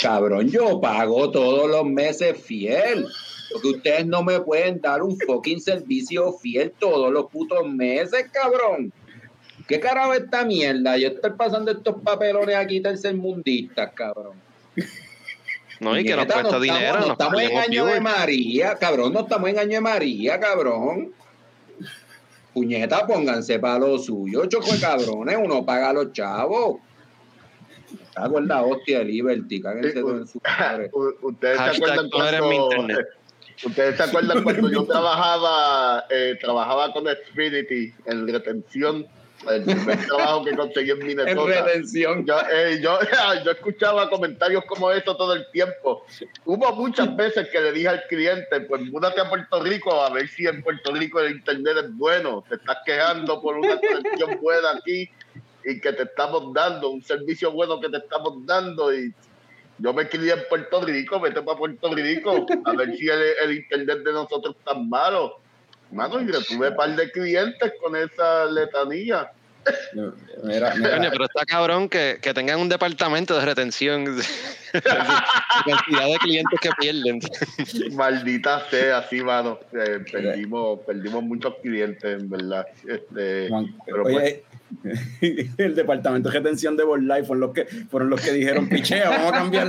Cabrón, 0.00 0.48
yo 0.48 0.80
pago 0.80 1.30
todos 1.30 1.68
los 1.68 1.84
meses 1.84 2.40
fiel. 2.40 3.06
Porque 3.52 3.68
ustedes 3.68 4.06
no 4.06 4.22
me 4.22 4.40
pueden 4.40 4.80
dar 4.80 5.02
un 5.02 5.16
fucking 5.18 5.60
servicio 5.60 6.32
fiel 6.32 6.72
todos 6.78 7.12
los 7.12 7.26
putos 7.30 7.66
meses, 7.68 8.26
cabrón. 8.32 8.92
¿Qué 9.68 9.80
carajo 9.80 10.12
es 10.14 10.20
esta 10.20 10.44
mierda? 10.44 10.96
Yo 10.96 11.08
estoy 11.08 11.32
pasando 11.32 11.70
estos 11.70 12.02
papelones 12.02 12.56
aquí 12.56 12.80
tercermundistas, 12.80 13.92
cabrón. 13.94 14.34
No, 15.80 15.98
y 15.98 16.04
que 16.04 16.16
nos 16.16 16.26
cuesta 16.26 16.42
no 16.42 16.60
dinero, 16.60 16.98
estamos, 16.98 17.06
no 17.06 17.12
estamos 17.12 17.42
en 17.42 17.58
año 17.58 17.86
de. 17.86 18.00
María, 18.00 18.74
cabrón, 18.76 19.12
no 19.12 19.20
estamos 19.20 19.50
en 19.50 19.58
año 19.58 19.72
de 19.72 19.80
María, 19.80 20.40
cabrón. 20.40 21.12
Puñeta, 22.54 23.06
pónganse 23.06 23.58
para 23.58 23.78
lo 23.78 23.98
suyo, 23.98 24.46
choco 24.46 24.72
de 24.72 24.80
cabrones, 24.80 25.36
uno 25.38 25.64
paga 25.66 25.90
a 25.90 25.92
los 25.92 26.12
chavos. 26.12 26.80
En 28.16 28.48
la 28.48 28.62
hostia 28.62 29.00
de 29.00 29.04
Liberty, 29.04 29.60
cáguense 29.60 30.00
todos 30.00 30.20
en 30.22 30.26
su 30.26 30.40
madre. 30.42 30.90
Ustedes 31.22 31.58
se 31.58 31.76
acuerdan 31.76 32.10
cuando, 32.10 32.72
internet. 32.72 33.06
ustedes 33.64 33.96
se 33.96 34.02
acuerdan 34.02 34.42
cuando 34.42 34.70
yo 34.70 34.84
trabajaba, 34.86 36.04
eh, 36.10 36.36
trabajaba 36.40 36.92
con 36.92 37.04
Xfinity 37.04 37.92
en 38.06 38.26
retención, 38.26 39.06
el 39.50 39.64
primer 39.64 40.06
trabajo 40.06 40.44
que 40.44 40.56
conseguí 40.56 40.90
en 40.90 41.00
En 41.02 41.06
Minnesota. 41.06 41.64
redención. 41.64 42.26
Yo, 42.26 42.38
eh, 42.52 42.80
yo, 42.82 42.98
yo 43.44 43.50
escuchaba 43.50 44.08
comentarios 44.08 44.64
como 44.64 44.90
eso 44.90 45.16
todo 45.16 45.34
el 45.34 45.50
tiempo. 45.50 46.04
Hubo 46.44 46.72
muchas 46.74 47.14
veces 47.16 47.48
que 47.48 47.60
le 47.60 47.72
dije 47.72 47.88
al 47.88 48.02
cliente, 48.08 48.60
pues 48.62 48.82
múdate 48.82 49.20
a 49.20 49.28
Puerto 49.28 49.62
Rico 49.62 50.02
a 50.02 50.10
ver 50.10 50.28
si 50.28 50.46
en 50.46 50.62
Puerto 50.62 50.92
Rico 50.92 51.20
el 51.20 51.32
internet 51.32 51.76
es 51.84 51.96
bueno. 51.96 52.44
Te 52.48 52.56
estás 52.56 52.78
quejando 52.84 53.40
por 53.40 53.56
una 53.56 53.78
conexión 53.78 54.38
buena 54.42 54.70
aquí 54.72 55.08
y 55.64 55.80
que 55.80 55.92
te 55.92 56.04
estamos 56.04 56.52
dando, 56.54 56.90
un 56.90 57.02
servicio 57.02 57.50
bueno 57.52 57.80
que 57.80 57.88
te 57.88 57.98
estamos 57.98 58.46
dando 58.46 58.94
y 58.94 59.12
yo 59.78 59.92
me 59.92 60.08
crié 60.08 60.32
en 60.32 60.42
Puerto 60.48 60.80
Rico, 60.80 61.20
vete 61.20 61.42
para 61.42 61.58
Puerto 61.58 61.94
Rico 61.94 62.46
a 62.64 62.72
ver 62.72 62.96
si 62.96 63.08
el, 63.08 63.20
el 63.44 63.56
internet 63.56 63.98
de 64.04 64.12
nosotros 64.12 64.56
está 64.58 64.74
malo. 64.74 65.40
Mano, 65.90 66.20
y 66.20 66.26
tuve 66.26 66.68
un 66.70 66.76
par 66.76 66.94
de 66.96 67.10
clientes 67.10 67.72
con 67.82 67.96
esa 67.96 68.46
letanía. 68.46 69.30
Mira, 70.44 70.74
mira, 70.76 70.96
Coño, 70.96 71.10
pero 71.10 71.24
está 71.24 71.44
cabrón 71.44 71.88
que, 71.88 72.18
que 72.20 72.32
tengan 72.32 72.60
un 72.60 72.68
departamento 72.68 73.36
de 73.36 73.44
retención. 73.44 74.16
La 74.72 75.22
cantidad 75.64 76.06
de 76.06 76.18
clientes 76.20 76.60
que 76.60 76.70
pierden. 76.78 77.20
Maldita 77.92 78.68
sea, 78.68 78.98
así, 78.98 79.22
mano. 79.22 79.58
Eh, 79.72 80.04
perdimos, 80.10 80.80
perdimos 80.86 81.22
muchos 81.22 81.54
clientes, 81.62 82.04
en 82.04 82.28
verdad. 82.28 82.66
Este, 82.86 83.48
Juan, 83.48 83.74
pero 83.86 84.04
oye, 84.04 84.44
el 85.20 85.74
departamento 85.74 86.28
de 86.28 86.38
retención 86.38 86.76
de 86.76 86.84
Life 87.00 87.24
fueron 87.24 87.40
los 87.40 87.52
que 87.52 87.66
fueron 87.88 88.10
los 88.10 88.20
que 88.20 88.32
dijeron 88.32 88.68
pichea, 88.68 89.10
vamos 89.10 89.32
a 89.32 89.36
cambiar, 89.36 89.68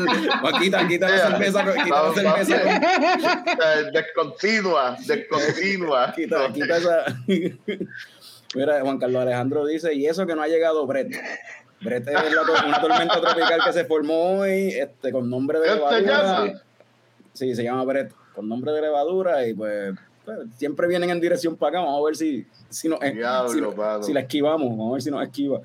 quita 0.88 1.10
la 1.10 1.18
cerveza, 1.18 1.66
quita 1.84 2.04
la 2.04 2.14
cerveza, 2.14 2.78
eh, 2.78 3.92
descontinua, 3.94 4.98
descontinua. 5.06 6.14
quita, 6.16 6.52
quita 6.52 6.78
esa. 6.78 7.06
Mira, 8.56 8.82
Juan 8.82 8.98
Carlos 8.98 9.22
Alejandro 9.22 9.66
dice, 9.66 9.94
y 9.94 10.08
eso 10.08 10.26
que 10.26 10.34
no 10.34 10.42
ha 10.42 10.48
llegado 10.48 10.88
Brett. 10.88 11.14
Brett 11.82 12.08
es 12.08 12.14
la 12.14 12.42
una 12.66 12.82
tormenta 12.82 13.22
tropical 13.22 13.62
que 13.66 13.74
se 13.74 13.86
formó 13.86 14.40
hoy, 14.40 14.70
este, 14.70 15.12
con 15.12 15.30
nombre 15.30 15.60
de 15.60 15.66
¿Qué 15.66 15.74
se 15.74 16.02
levadura. 16.02 16.62
Sí, 17.34 17.54
se 17.54 17.64
llama 17.64 17.84
Brett, 17.84 18.14
con 18.34 18.50
nombre 18.50 18.72
de 18.72 18.82
levadura, 18.82 19.46
y 19.46 19.54
pues, 19.54 19.94
siempre 20.58 20.88
vienen 20.88 21.10
en 21.10 21.20
dirección 21.22 21.56
para 21.56 21.80
acá, 21.80 21.86
vamos 21.86 22.02
a 22.02 22.06
ver 22.06 22.16
si, 22.16 22.46
si, 22.70 22.88
nos- 22.90 23.00
Diablo, 23.00 23.50
si, 23.52 23.62
nos- 23.62 23.76
mano. 23.76 24.04
si 24.04 24.14
la 24.14 24.22
esquivamos, 24.22 24.70
vamos 24.70 24.90
a 24.90 24.94
ver 24.94 25.02
si 25.02 25.12
nos 25.12 25.24
esquiva. 25.24 25.62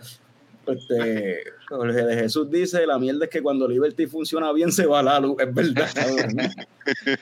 Este, 0.67 1.39
Jorge 1.69 2.05
de 2.05 2.15
Jesús 2.17 2.51
dice, 2.51 2.87
la 2.87 2.99
mierda 2.99 3.25
es 3.25 3.31
que 3.31 3.43
cuando 3.43 3.67
Liberty 3.67 4.07
funciona 4.07 4.53
bien 4.53 4.71
se 4.73 4.87
va 4.87 5.03
la 5.03 5.19
luz, 5.21 5.37
es 5.41 5.53
verdad. 5.55 5.89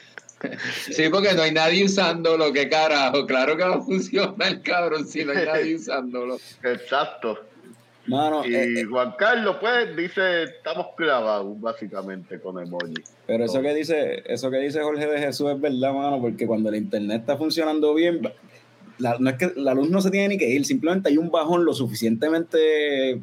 Sí, 0.90 1.03
porque 1.11 1.35
no 1.35 1.42
hay 1.42 1.53
nadie 1.53 1.85
usándolo, 1.85 2.50
qué 2.50 2.66
carajo. 2.70 3.26
Claro 3.26 3.59
que 3.59 3.62
va 3.62 3.74
a 3.76 3.81
funcionar, 3.83 4.62
cabrón, 4.62 5.07
si 5.07 5.22
no 5.22 5.33
hay 5.33 5.44
nadie 5.44 5.74
usándolo. 5.76 6.38
Exacto. 6.62 7.38
Mano, 8.11 8.44
Y 8.44 8.55
eh, 8.55 8.81
eh, 8.81 8.85
Juan 8.85 9.14
Carlos, 9.16 9.57
pues, 9.61 9.96
dice, 9.96 10.42
estamos 10.42 10.88
clavados, 10.96 11.61
básicamente, 11.61 12.40
con 12.40 12.61
emoji. 12.61 12.94
pero 13.27 13.44
eso 13.44 13.62
que 13.62 13.73
dice, 13.73 14.25
eso 14.27 14.51
que 14.51 14.59
dice 14.59 14.83
Jorge 14.83 15.07
de 15.07 15.18
Jesús 15.18 15.49
es 15.51 15.61
verdad, 15.61 15.94
mano, 15.94 16.20
porque 16.20 16.46
cuando 16.46 16.70
el 16.70 16.75
internet 16.75 17.20
está 17.20 17.37
funcionando 17.37 17.94
bien, 17.94 18.20
la, 18.99 19.16
no 19.18 19.31
es 19.31 19.37
que 19.37 19.53
la 19.55 19.75
luz 19.75 19.88
no 19.90 20.01
se 20.01 20.11
tiene 20.11 20.29
ni 20.29 20.38
que 20.38 20.51
ir, 20.51 20.64
simplemente 20.64 21.09
hay 21.09 21.18
un 21.18 21.31
bajón 21.31 21.64
lo 21.64 21.73
suficientemente 21.73 23.20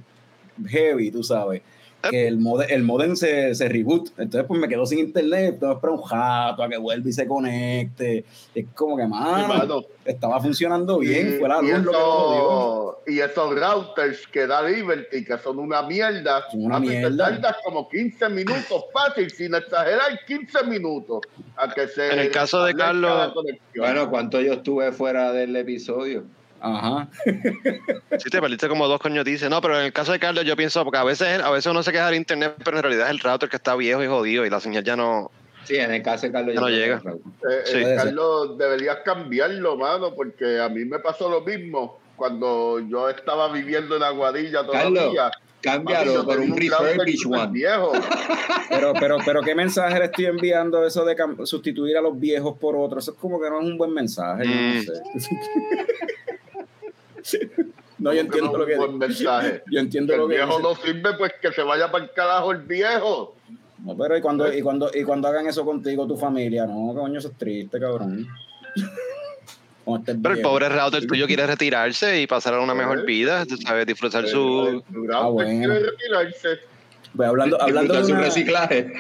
heavy, 0.66 1.12
tú 1.12 1.22
sabes, 1.22 1.62
que 2.10 2.28
el 2.28 2.38
modem, 2.40 2.68
el 2.70 2.84
modem 2.84 3.16
se, 3.16 3.54
se 3.56 3.70
reboot. 3.70 4.10
Entonces, 4.18 4.46
pues 4.48 4.60
me 4.60 4.68
quedo 4.68 4.86
sin 4.86 5.00
internet, 5.00 5.58
tengo 5.60 5.74
que 5.74 5.78
esperar 5.78 5.96
un 5.96 6.02
jato 6.04 6.64
a 6.64 6.70
que 6.70 6.78
vuelva 6.78 7.10
y 7.10 7.14
se 7.14 7.28
conecte. 7.28 8.26
Es 8.54 8.66
como 8.74 8.98
que, 8.98 9.08
mano, 9.08 9.48
Mano, 9.48 9.84
estaba 10.06 10.40
funcionando 10.42 11.00
bien, 11.00 11.36
y, 11.36 11.40
fue 11.40 11.50
la 11.50 11.62
y 11.62 11.72
luz 11.72 11.86
lo 11.86 13.00
que 13.06 13.14
y 13.14 13.20
esos 13.20 13.56
routers 13.58 14.28
que 14.28 14.46
da 14.48 14.62
Liberty, 14.62 15.24
que 15.24 15.38
son 15.38 15.60
una 15.60 15.82
mierda, 15.82 16.50
Son 16.52 16.66
una 16.66 16.80
mierda. 16.80 17.32
tardas 17.32 17.58
como 17.64 17.88
15 17.88 18.30
minutos, 18.30 18.86
fácil, 18.92 19.30
sin 19.32 19.56
exagerar, 19.56 20.20
15 20.26 20.64
minutos. 20.66 21.22
A 21.56 21.74
que 21.74 21.88
se 21.88 22.12
En 22.12 22.20
el 22.20 22.32
caso 22.32 22.64
de 22.66 22.74
Carlos-. 22.74 23.34
Bueno, 23.76 24.10
¿cuánto 24.10 24.42
yo 24.42 24.54
estuve 24.54 24.92
fuera 24.92 25.32
del 25.32 25.56
episodio? 25.56 26.26
Ajá. 26.62 27.08
Sí, 28.20 28.30
te 28.32 28.42
perdiste 28.42 28.68
como 28.68 28.88
dos 28.88 29.00
coños 29.00 29.24
dice. 29.26 29.50
No, 29.50 29.62
pero 29.62 29.78
en 29.80 29.86
el 29.86 29.94
caso 29.94 30.12
de 30.12 30.20
Carlos, 30.20 30.44
yo 30.46 30.56
pienso, 30.56 30.84
porque 30.84 30.98
a 30.98 31.04
veces, 31.04 31.40
a 31.42 31.52
veces 31.52 31.70
uno 31.72 31.84
se 31.84 31.92
queja 31.92 32.08
del 32.08 32.16
internet, 32.16 32.56
pero 32.64 32.78
en 32.78 32.84
realidad 32.84 33.06
es 33.08 33.12
el 33.12 33.20
router 33.20 33.48
que 33.50 33.58
está 33.58 33.76
viejo 33.76 34.04
y 34.04 34.08
jodido 34.08 34.46
y 34.46 34.50
la 34.50 34.60
señal 34.60 34.84
ya 34.84 34.96
no. 34.96 35.30
Sí, 35.66 35.76
en 35.76 35.92
el 35.94 36.02
caso 36.02 36.26
de 36.28 36.32
Carlos 36.32 36.56
Ya 36.56 36.62
no 36.62 36.70
llega. 36.70 36.96
Eh, 37.06 37.62
Sí. 37.66 37.78
eh. 37.78 37.94
Carlos, 37.98 38.58
deberías 38.58 38.98
cambiarlo, 39.06 39.76
mano, 39.78 40.14
porque 40.16 40.60
a 40.60 40.70
mí 40.70 40.86
me 40.86 40.98
pasó 41.00 41.30
lo 41.30 41.42
mismo 41.42 42.00
cuando 42.16 42.80
yo 42.80 43.10
estaba 43.10 43.52
viviendo 43.52 43.98
en 43.98 44.04
Aguadilla 44.04 44.66
todavía. 44.66 45.30
Cámbialo 45.62 46.24
por 46.24 46.40
un 46.40 46.56
refurbished 46.56 47.26
one. 47.32 47.52
viejo. 47.52 47.92
Pero, 48.70 48.94
pero, 48.94 49.18
pero, 49.24 49.42
¿qué 49.42 49.56
mensaje 49.56 49.98
le 49.98 50.06
estoy 50.06 50.26
enviando 50.26 50.86
eso 50.86 51.06
de 51.06 51.16
sustituir 51.46 51.96
a 51.98 52.02
los 52.02 52.20
viejos 52.20 52.58
por 52.60 52.76
otros? 52.76 53.06
Eso 53.06 53.12
es 53.14 53.18
como 53.18 53.40
que 53.40 53.50
no 53.50 53.62
es 53.62 53.66
un 53.66 53.78
buen 53.78 53.94
mensaje. 53.94 54.44
yo 54.46 54.52
Mm. 54.52 54.76
no 54.76 54.82
sé. 55.22 55.30
no, 58.00 58.14
yo 58.14 58.20
entiendo 58.22 58.48
Como 58.52 58.58
lo 58.60 58.66
que 58.66 58.76
no 58.76 58.82
buen 58.88 58.98
mensaje. 58.98 59.64
Yo 59.72 59.80
entiendo 59.80 60.14
el 60.14 60.20
lo 60.20 60.28
que 60.28 60.36
viejo 60.36 60.58
dice. 60.58 60.64
no 60.64 60.76
sirve, 60.76 61.14
pues 61.18 61.32
que 61.42 61.52
se 61.52 61.62
vaya 61.64 61.92
para 61.92 62.04
el 62.06 62.12
carajo 62.12 62.52
el 62.52 62.60
viejo. 62.60 63.36
No, 63.84 63.96
pero 63.98 64.18
y 64.18 64.22
cuando, 64.22 64.52
y 64.52 64.62
cuando, 64.62 64.90
y 64.94 65.04
cuando 65.04 65.28
hagan 65.28 65.48
eso 65.48 65.64
contigo, 65.64 66.08
tu 66.08 66.18
familia, 66.18 66.66
no, 66.66 66.94
coño, 66.96 67.20
eso 67.20 67.30
es 67.30 67.38
triste, 67.38 67.80
cabrón. 67.80 68.28
Estés 70.00 70.18
Pero 70.22 70.36
el 70.36 70.42
pobre 70.42 70.68
router 70.68 71.08
tuyo 71.08 71.28
quiere 71.28 71.48
retirarse 71.48 72.20
y 72.22 72.28
pasar 72.28 72.56
a 72.56 72.60
una 72.60 72.74
mejor 72.76 73.06
vida, 73.06 73.46
tú 73.46 73.56
¿sabes? 73.56 73.86
Disfrutar 73.86 74.28
su. 74.28 74.84
El 74.90 74.94
router 74.94 75.16
Ah, 75.16 75.28
bueno. 75.30 75.50
quiere 75.66 75.80
retirarse. 75.92 76.60
Pues 77.16 77.30
hablando, 77.30 77.62
hablando 77.62 77.94
de 77.94 78.04
su 78.04 78.12
una- 78.12 78.22
reciclaje. 78.22 78.92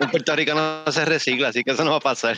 En 0.00 0.10
Puerto 0.10 0.34
Rico 0.34 0.54
no 0.54 0.90
se 0.90 1.04
recicla, 1.04 1.48
así 1.48 1.62
que 1.62 1.70
eso 1.70 1.84
no 1.84 1.92
va 1.92 1.96
a 1.98 2.00
pasar. 2.00 2.36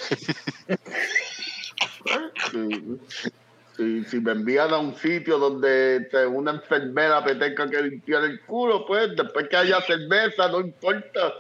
Si, 3.76 4.04
si, 4.04 4.20
me 4.20 4.32
envían 4.32 4.72
a 4.72 4.78
un 4.78 4.94
sitio 4.94 5.38
donde 5.38 6.08
una 6.32 6.52
enfermera 6.52 7.20
me 7.22 7.34
tenga 7.34 7.68
que 7.68 7.82
limpiar 7.82 8.22
el 8.24 8.40
culo, 8.42 8.86
pues 8.86 9.16
después 9.16 9.48
que 9.48 9.56
haya 9.56 9.80
cerveza, 9.80 10.48
no 10.48 10.60
importa. 10.60 11.34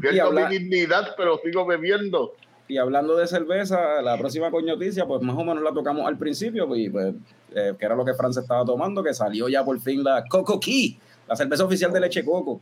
Pierdo 0.00 0.28
habla- 0.28 0.48
mi 0.48 0.58
dignidad, 0.58 1.14
pero 1.16 1.40
sigo 1.44 1.66
bebiendo. 1.66 2.34
Y 2.68 2.78
hablando 2.78 3.16
de 3.16 3.26
cerveza, 3.26 4.00
la 4.02 4.16
próxima 4.16 4.50
coñoticia, 4.50 5.04
pues 5.04 5.20
más 5.22 5.36
o 5.36 5.44
menos 5.44 5.62
la 5.62 5.72
tocamos 5.72 6.06
al 6.06 6.16
principio, 6.16 6.66
pues, 6.68 6.80
y, 6.80 6.90
pues, 6.90 7.14
eh, 7.54 7.74
que 7.78 7.84
era 7.84 7.96
lo 7.96 8.04
que 8.04 8.14
Fran 8.14 8.32
se 8.32 8.40
estaba 8.40 8.64
tomando, 8.64 9.02
que 9.02 9.12
salió 9.12 9.48
ya 9.48 9.64
por 9.64 9.78
fin 9.80 10.02
la 10.04 10.24
Coco 10.28 10.60
Key, 10.60 10.98
la 11.28 11.36
cerveza 11.36 11.64
oficial 11.64 11.92
de 11.92 12.00
leche 12.00 12.24
coco. 12.24 12.60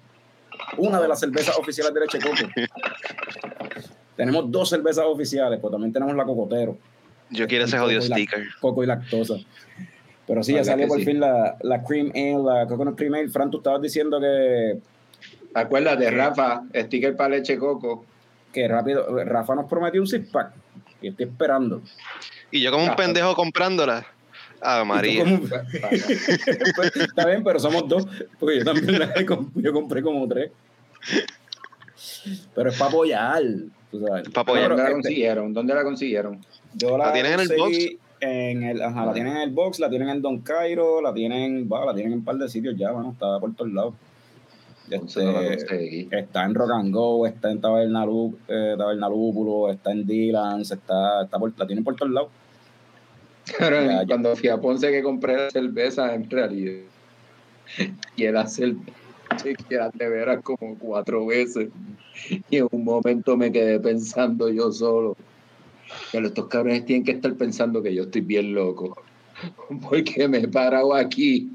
Una 0.79 1.01
de 1.01 1.09
las 1.09 1.21
cervezas 1.21 1.57
oficiales 1.57 1.93
de 1.95 2.01
leche 2.01 2.19
coco. 2.19 2.51
tenemos 4.21 4.51
dos 4.51 4.69
cervezas 4.69 5.05
oficiales, 5.07 5.59
pues 5.61 5.71
también 5.71 5.93
tenemos 5.93 6.15
la 6.15 6.25
Cocotero, 6.25 6.77
Yo 7.31 7.47
quiero 7.47 7.65
ese 7.65 7.79
jodido 7.79 8.01
Coco 8.01 8.15
sticker. 8.15 8.47
coco 8.61 8.85
y 8.85 8.87
lactosa. 8.87 9.35
Pero 10.27 10.43
sí, 10.43 10.55
ya 10.55 10.63
salió 10.65 10.87
por 10.87 10.99
sí. 10.99 11.05
fin 11.07 11.19
la, 11.21 11.57
la 11.63 11.83
Cream 11.83 12.11
Ale, 12.15 12.43
la 12.43 12.67
Coconut 12.67 12.97
Cream 12.97 13.15
Ale. 13.15 13.29
Fran, 13.31 13.51
tú 13.51 13.59
estabas 13.59 13.83
diciendo 13.83 14.21
que, 14.21 14.79
Acuérdate, 15.55 16.09
Rafa, 16.11 16.63
sticker 16.75 17.17
para 17.17 17.31
leche 17.37 17.59
coco. 17.59 18.05
que 18.53 18.67
rápido, 18.69 19.25
Rafa 19.25 19.55
nos 19.57 19.67
prometió 19.67 20.01
un 20.01 20.07
six 20.07 20.29
pack. 20.31 20.53
y 21.03 21.09
estoy 21.09 21.27
esperando. 21.27 21.83
Y 22.53 22.61
yo 22.61 22.71
como 22.71 22.85
un 22.85 22.95
pendejo 22.97 23.35
comprándola. 23.35 24.07
Ah, 24.63 24.85
María. 24.85 25.25
como- 25.25 25.41
Está 26.95 27.27
bien, 27.27 27.43
pero 27.43 27.59
somos 27.59 27.89
dos, 27.89 28.07
porque 28.39 28.59
yo 28.59 28.65
también 28.65 28.99
la 28.99 29.15
comp- 29.15 29.51
yo 29.55 29.73
compré 29.73 30.03
como 30.03 30.29
tres. 30.29 30.51
Pero 32.55 32.71
es 32.71 32.79
para 32.79 32.91
apoyar. 32.91 33.43
tú 33.91 34.05
sabes. 34.07 34.29
Pa' 34.29 34.43
apoyar. 34.43 34.69
¿Dónde 34.69 34.83
la 34.83 34.89
este, 34.89 34.93
consiguieron? 35.03 35.53
¿Dónde 35.55 35.75
la 35.75 35.83
consiguieron? 35.83 36.45
Yo 36.75 36.97
la, 36.97 37.07
¿La 37.07 37.13
tienen 37.13 37.33
en 37.33 37.41
el 37.41 37.49
conseguí 37.49 37.99
en 38.21 38.63
el 38.63 38.83
ajá, 38.83 39.07
la 39.07 39.13
tienen 39.13 39.37
en 39.37 39.43
el 39.43 39.51
box, 39.51 39.81
la 39.81 39.89
tienen 39.89 40.09
en 40.11 40.23
Don 40.23 40.41
Cairo, 40.41 41.01
la 41.01 41.13
tienen, 41.13 41.69
va, 41.71 41.87
la 41.87 41.95
tienen 41.95 42.13
en 42.13 42.19
un 42.19 42.25
par 42.25 42.37
de 42.37 42.49
sitios 42.49 42.77
ya, 42.77 42.93
bueno, 42.93 43.13
está 43.13 43.39
por 43.41 43.55
todos 43.55 43.73
lados. 43.73 43.95
Este, 44.91 46.09
está 46.11 46.45
en 46.45 46.55
Rock 46.55 46.71
and 46.73 46.93
Go, 46.93 47.25
está 47.25 47.51
en 47.51 47.61
Tabernalú, 47.61 48.37
eh, 48.49 48.75
Tabernalúpulo, 48.77 49.71
está 49.71 49.93
en 49.93 50.05
Dylan's, 50.05 50.73
está, 50.73 51.23
está 51.23 51.39
por, 51.39 51.53
la 51.57 51.67
tienen 51.67 51.85
por 51.85 51.95
todos 51.95 52.13
lados. 52.13 52.31
Pero 53.59 53.85
Ya, 53.85 54.01
ya. 54.01 54.07
cuando 54.07 54.35
fui 54.37 54.49
a 54.49 54.59
Ponce 54.59 54.91
que 54.91 55.03
compré 55.03 55.37
la 55.37 55.51
cerveza 55.51 56.15
en 56.15 56.29
realidad 56.29 56.85
y 58.17 58.25
era 58.25 58.47
cerveza 58.47 58.93
que 59.45 59.75
era 59.75 59.91
de 59.91 60.09
veras 60.09 60.43
como 60.43 60.77
cuatro 60.79 61.27
veces 61.27 61.69
y 62.51 62.57
en 62.57 62.69
un 62.71 62.85
momento 62.85 63.37
me 63.37 63.51
quedé 63.51 63.79
pensando 63.81 64.49
yo 64.51 64.71
solo 64.73 65.17
que 66.13 66.19
estos 66.19 66.47
cabrones 66.49 66.85
tienen 66.87 67.05
que 67.05 67.13
estar 67.13 67.33
pensando 67.35 67.83
que 67.83 67.95
yo 67.95 68.05
estoy 68.05 68.21
bien 68.23 68.55
loco 68.55 68.97
porque 69.89 70.29
me 70.29 70.39
he 70.39 70.49
parado 70.49 70.95
aquí 70.95 71.51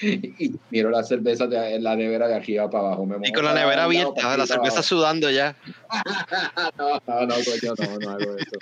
y 0.00 0.52
miro 0.70 0.90
la 0.90 1.02
cerveza 1.04 1.46
de 1.46 1.78
la 1.78 1.94
nevera 1.94 2.26
de 2.26 2.34
arriba 2.34 2.68
para 2.68 2.88
abajo 2.88 3.06
me 3.06 3.16
Y 3.28 3.32
con 3.32 3.44
la 3.44 3.54
nevera 3.54 3.84
abierta, 3.84 4.36
la 4.36 4.42
aquí, 4.44 4.52
cerveza 4.52 4.72
abajo. 4.74 4.82
sudando 4.82 5.30
ya. 5.30 5.54
No, 6.78 7.00
no, 7.06 7.26
no, 7.26 7.34
coño, 7.34 7.74
no, 7.78 7.98
no 7.98 8.10
hago 8.10 8.36
eso. 8.36 8.58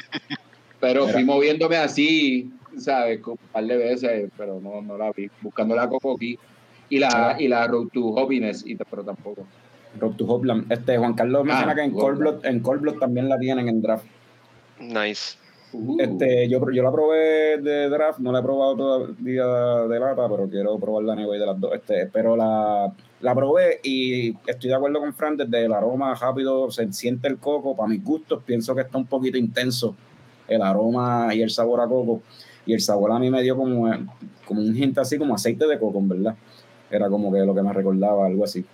Pero 0.81 1.09
fui 1.09 1.25
moviéndome 1.25 1.77
así, 1.77 2.51
¿sabes? 2.77 3.21
Un 3.27 3.39
par 3.53 3.65
de 3.65 3.77
veces, 3.77 4.31
pero 4.37 4.61
no, 4.61 4.83
no 4.83 4.99
la 4.99 5.13
vi. 5.13 5.31
Buscando 5.41 5.75
la 5.75 5.89
Cocoqui 5.89 6.39
y 6.91 6.99
la, 6.99 7.37
y 7.39 7.49
la 7.49 7.67
Road 7.67 7.89
to 7.93 8.19
Happiness, 8.19 8.65
y, 8.67 8.75
pero 8.77 9.03
tampoco. 9.05 9.47
Road 9.99 10.13
to 10.17 10.25
Hopland. 10.27 10.71
Este, 10.71 10.99
Juan 10.99 11.15
Carlos 11.15 11.45
menciona 11.45 11.73
Ah, 11.73 11.75
que 11.75 11.83
en. 11.83 11.93
Cold, 11.93 12.19
Blood, 12.19 12.45
en 12.45 12.61
Cold 12.61 12.81
Blood 12.83 12.99
también 12.99 13.29
la 13.29 13.39
tienen 13.39 13.69
en 13.69 13.81
draft. 13.81 14.05
Nice. 14.81 15.37
Uh, 15.73 16.01
Este, 16.01 16.49
yo, 16.49 16.59
yo 16.73 16.83
la 16.83 16.91
probé 16.91 17.59
de 17.59 17.89
draft, 17.89 18.19
no 18.19 18.33
la 18.33 18.41
he 18.41 18.43
probado 18.43 18.77
todavía 18.77 19.47
de 19.87 20.01
lata, 20.01 20.29
pero 20.29 20.49
quiero 20.49 20.79
probarla 20.79 21.13
anyway 21.13 21.39
de 21.39 21.47
las 21.47 21.61
dos. 21.61 21.73
Este, 21.75 22.07
pero 22.07 22.35
la, 22.35 22.93
la 23.21 23.35
probé 23.35 23.79
y 23.85 24.35
estoy 24.47 24.71
de 24.71 24.75
acuerdo 24.75 24.99
con 24.99 25.15
Fran, 25.15 25.37
desde 25.37 25.65
el 25.65 25.73
aroma 25.73 26.15
rápido 26.15 26.71
se 26.71 26.93
siente 26.93 27.29
el 27.29 27.39
coco. 27.39 27.77
Para 27.77 27.89
mis 27.89 28.03
gustos, 28.03 28.43
pienso 28.45 28.75
que 28.75 28.81
está 28.81 28.99
un 28.99 29.07
poquito 29.07 29.39
intenso 29.39 29.95
el 30.49 30.63
aroma 30.63 31.33
y 31.33 31.43
el 31.43 31.51
sabor 31.51 31.81
a 31.81 31.87
coco. 31.87 32.23
Y 32.67 32.75
el 32.75 32.81
sabor 32.81 33.13
a 33.13 33.19
mí 33.19 33.31
me 33.31 33.43
dio 33.43 33.57
como, 33.57 33.89
como 34.45 34.61
un 34.61 34.77
hint 34.77 34.99
así, 34.99 35.19
como 35.19 35.35
aceite 35.35 35.67
de 35.67 35.79
coco, 35.79 35.99
en 35.99 36.09
verdad. 36.09 36.35
Era 36.91 37.09
como 37.09 37.33
que 37.33 37.39
lo 37.41 37.55
que 37.55 37.63
me 37.63 37.73
recordaba, 37.73 38.27
algo 38.27 38.45
así. 38.45 38.65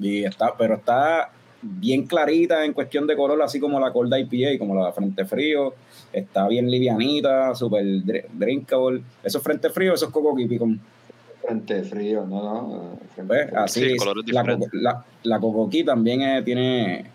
Y 0.00 0.24
está, 0.24 0.54
pero 0.56 0.76
está 0.76 1.30
bien 1.62 2.06
clarita 2.06 2.64
en 2.64 2.72
cuestión 2.72 3.06
de 3.06 3.16
color, 3.16 3.40
así 3.42 3.60
como 3.60 3.78
la 3.78 3.92
Cold 3.92 4.12
IPA, 4.16 4.58
como 4.58 4.74
la 4.74 4.92
Frente 4.92 5.24
Frío. 5.24 5.74
Está 6.12 6.46
bien 6.48 6.70
livianita, 6.70 7.54
super 7.54 7.84
dr- 7.84 8.26
drinkable. 8.32 9.02
Eso 9.22 9.38
es 9.38 9.44
Frente 9.44 9.70
Frío, 9.70 9.94
eso 9.94 10.06
es 10.06 10.10
Coco 10.12 10.34
Kipi 10.36 10.58
con 10.58 10.80
frente 11.44 11.82
frío, 11.82 12.24
no, 12.24 12.40
no. 12.42 12.98
frío. 13.16 13.58
Así 13.58 13.80
Sí, 13.80 13.96
la, 14.26 14.44
coco- 14.44 14.68
la, 14.74 15.04
la 15.24 15.40
cocoquí 15.40 15.82
también 15.82 16.22
eh, 16.22 16.42
tiene 16.42 17.06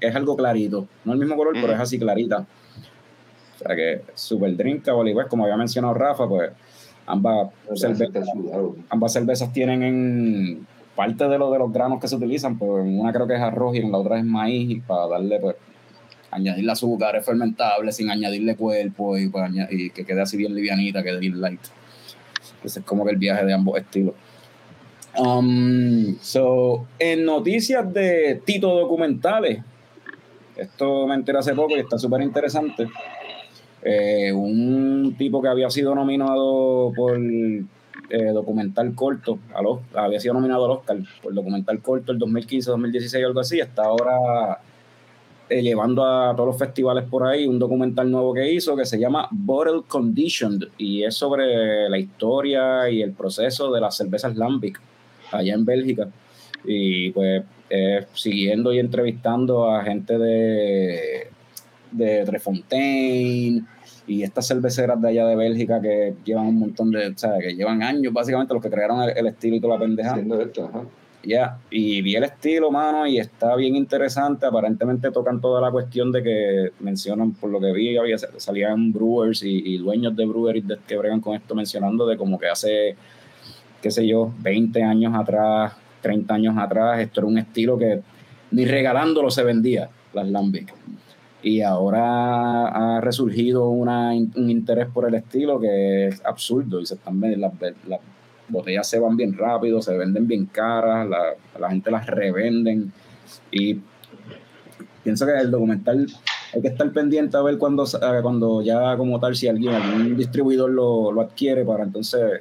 es 0.00 0.14
algo 0.14 0.36
clarito 0.36 0.86
no 1.04 1.12
el 1.14 1.18
mismo 1.18 1.34
color 1.36 1.54
pero 1.60 1.72
es 1.72 1.80
así 1.80 1.98
clarita 1.98 2.46
o 3.56 3.58
sea 3.58 3.74
que 3.74 4.02
super 4.14 4.56
drinkable 4.56 5.10
y 5.10 5.14
pues 5.14 5.26
como 5.26 5.42
había 5.42 5.56
mencionado 5.56 5.94
Rafa 5.94 6.28
pues 6.28 6.50
ambas 7.06 7.48
cervezas 7.74 8.28
ambas 8.88 9.12
cervezas 9.12 9.52
tienen 9.52 9.82
en 9.82 10.66
parte 10.96 11.28
de 11.28 11.38
lo 11.38 11.50
de 11.50 11.58
los 11.58 11.72
granos 11.72 12.00
que 12.00 12.08
se 12.08 12.16
utilizan 12.16 12.58
pues 12.58 12.84
en 12.84 12.98
una 12.98 13.12
creo 13.12 13.26
que 13.26 13.34
es 13.34 13.40
arroz 13.40 13.76
y 13.76 13.78
en 13.78 13.92
la 13.92 13.98
otra 13.98 14.18
es 14.18 14.24
maíz 14.24 14.70
y 14.70 14.80
para 14.80 15.06
darle 15.06 15.38
pues 15.38 15.56
añadirle 16.30 16.72
azúcares 16.72 17.24
fermentables 17.24 17.96
sin 17.96 18.10
añadirle 18.10 18.56
cuerpo 18.56 19.16
y, 19.16 19.28
pues, 19.28 19.50
que 19.94 20.04
quede 20.04 20.22
así 20.22 20.36
bien 20.36 20.54
livianita 20.54 21.02
que 21.02 21.16
bien 21.18 21.40
light 21.40 21.60
es 22.64 22.80
como 22.84 23.04
que 23.04 23.12
el 23.12 23.18
viaje 23.18 23.44
de 23.44 23.52
ambos 23.52 23.78
estilos 23.78 24.14
Um, 25.18 26.18
so, 26.20 26.86
en 26.98 27.24
noticias 27.24 27.92
de 27.92 28.42
Tito 28.44 28.74
documentales, 28.74 29.60
esto 30.56 31.06
me 31.06 31.14
enteré 31.14 31.38
hace 31.38 31.54
poco 31.54 31.76
y 31.76 31.80
está 31.80 31.98
súper 31.98 32.20
interesante. 32.22 32.86
Eh, 33.82 34.32
un 34.32 35.14
tipo 35.16 35.40
que 35.40 35.48
había 35.48 35.70
sido 35.70 35.94
nominado 35.94 36.92
por 36.94 37.18
eh, 38.10 38.30
documental 38.32 38.94
corto, 38.94 39.38
al 39.54 39.66
había 39.94 40.20
sido 40.20 40.34
nominado 40.34 40.64
al 40.64 40.70
Oscar 40.72 40.98
por 41.22 41.34
documental 41.34 41.80
corto 41.80 42.12
el 42.12 42.18
2015, 42.18 42.70
2016 42.70 43.24
algo 43.24 43.40
así, 43.40 43.60
está 43.60 43.84
ahora 43.84 44.60
eh, 45.48 45.62
llevando 45.62 46.04
a 46.04 46.34
todos 46.34 46.48
los 46.48 46.58
festivales 46.58 47.04
por 47.04 47.26
ahí 47.26 47.46
un 47.46 47.58
documental 47.58 48.10
nuevo 48.10 48.34
que 48.34 48.52
hizo 48.52 48.76
que 48.76 48.84
se 48.84 48.98
llama 48.98 49.28
Bottle 49.30 49.82
Conditioned 49.86 50.68
y 50.78 51.04
es 51.04 51.14
sobre 51.14 51.88
la 51.88 51.98
historia 51.98 52.90
y 52.90 53.02
el 53.02 53.12
proceso 53.12 53.72
de 53.72 53.80
las 53.80 53.96
cervezas 53.96 54.36
Lambic 54.36 54.80
allá 55.32 55.54
en 55.54 55.64
Bélgica. 55.64 56.08
Y 56.64 57.10
pues 57.10 57.44
eh, 57.70 58.06
siguiendo 58.14 58.72
y 58.72 58.78
entrevistando 58.78 59.70
a 59.70 59.84
gente 59.84 60.18
de 60.18 61.30
de 61.90 62.24
Trefontaine 62.24 63.64
y 64.06 64.22
estas 64.22 64.46
cerveceras 64.46 65.00
de 65.00 65.08
allá 65.08 65.26
de 65.26 65.36
Bélgica 65.36 65.80
que 65.80 66.14
llevan 66.24 66.46
un 66.46 66.58
montón 66.58 66.90
de, 66.90 67.08
o 67.08 67.18
sea, 67.18 67.38
que 67.38 67.54
llevan 67.54 67.82
años 67.82 68.12
básicamente 68.12 68.54
los 68.54 68.62
que 68.62 68.70
crearon 68.70 69.02
el, 69.02 69.16
el 69.16 69.26
estilo 69.26 69.56
y 69.56 69.60
toda 69.60 69.74
la 69.74 69.80
pendeja. 69.80 70.16
Ya, 71.24 71.58
y 71.70 72.02
vi 72.02 72.14
el 72.14 72.22
estilo, 72.22 72.70
mano, 72.70 73.04
y 73.04 73.18
está 73.18 73.56
bien 73.56 73.74
interesante. 73.74 74.46
Aparentemente 74.46 75.10
tocan 75.10 75.40
toda 75.40 75.60
la 75.60 75.72
cuestión 75.72 76.12
de 76.12 76.22
que 76.22 76.70
mencionan, 76.78 77.32
por 77.32 77.50
lo 77.50 77.60
que 77.60 77.72
vi, 77.72 77.96
había, 77.96 78.16
salían 78.16 78.92
brewers 78.92 79.42
y, 79.42 79.74
y 79.74 79.78
dueños 79.78 80.14
de 80.14 80.24
breweries 80.24 80.64
que 80.86 80.96
bregan 80.96 81.20
con 81.20 81.34
esto, 81.34 81.56
mencionando 81.56 82.06
de 82.06 82.16
como 82.16 82.38
que 82.38 82.46
hace, 82.46 82.94
qué 83.82 83.90
sé 83.90 84.06
yo, 84.06 84.32
20 84.38 84.80
años 84.84 85.14
atrás, 85.16 85.72
30 86.02 86.32
años 86.32 86.54
atrás, 86.56 87.00
esto 87.00 87.20
era 87.20 87.26
un 87.26 87.38
estilo 87.38 87.76
que 87.76 88.00
ni 88.52 88.64
regalándolo 88.64 89.28
se 89.28 89.42
vendía, 89.42 89.90
las 90.12 90.28
Lambic. 90.28 90.72
Y 91.42 91.60
ahora 91.60 92.68
ha 92.68 93.00
resurgido 93.00 93.68
un 93.68 94.50
interés 94.50 94.88
por 94.88 95.06
el 95.06 95.14
estilo 95.14 95.60
que 95.60 96.08
es 96.08 96.24
absurdo 96.24 96.80
y 96.80 96.86
se 96.86 96.94
están 96.94 97.20
las, 97.20 97.52
las 97.86 98.00
botellas 98.48 98.88
se 98.88 98.98
van 98.98 99.16
bien 99.16 99.36
rápido, 99.36 99.82
se 99.82 99.96
venden 99.96 100.26
bien 100.26 100.46
caras, 100.46 101.08
la, 101.58 101.70
gente 101.70 101.90
las 101.90 102.06
revenden 102.06 102.92
y 103.50 103.78
pienso 105.02 105.26
que 105.26 105.32
el 105.32 105.50
documental 105.50 106.06
hay 106.54 106.62
que 106.62 106.68
estar 106.68 106.90
pendiente 106.92 107.36
a 107.36 107.42
ver 107.42 107.58
cuando, 107.58 107.84
cuando 108.22 108.62
ya 108.62 108.96
como 108.96 109.20
tal, 109.20 109.36
si 109.36 109.48
alguien, 109.48 109.74
algún 109.74 110.16
distribuidor 110.16 110.70
lo, 110.70 111.12
lo 111.12 111.20
adquiere 111.20 111.64
para 111.64 111.84
entonces 111.84 112.40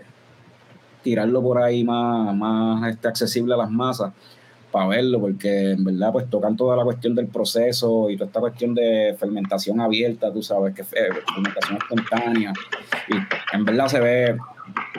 tirarlo 1.04 1.42
por 1.42 1.62
ahí 1.62 1.84
más, 1.84 2.36
más 2.36 2.90
este, 2.90 3.08
accesible 3.08 3.54
a 3.54 3.58
las 3.58 3.70
masas 3.70 4.14
para 4.76 4.88
verlo, 4.90 5.22
porque 5.22 5.72
en 5.72 5.86
verdad 5.86 6.12
pues 6.12 6.30
tocan 6.30 6.58
toda 6.58 6.76
la 6.76 6.84
cuestión 6.84 7.16
del 7.16 7.28
proceso 7.28 8.10
y 8.10 8.18
toda 8.18 8.28
esta 8.28 8.42
cuestión 8.42 8.76
de 8.76 9.16
fermentación 9.18 9.80
abierta, 9.80 10.34
tú 10.34 10.44
sabes, 10.44 10.76
que 10.76 10.82
eh, 10.82 11.12
fermentación 11.34 11.78
espontánea, 11.78 12.52
y 13.08 13.14
en 13.56 13.64
verdad 13.64 13.88
se 13.88 14.02
ve, 14.02 14.36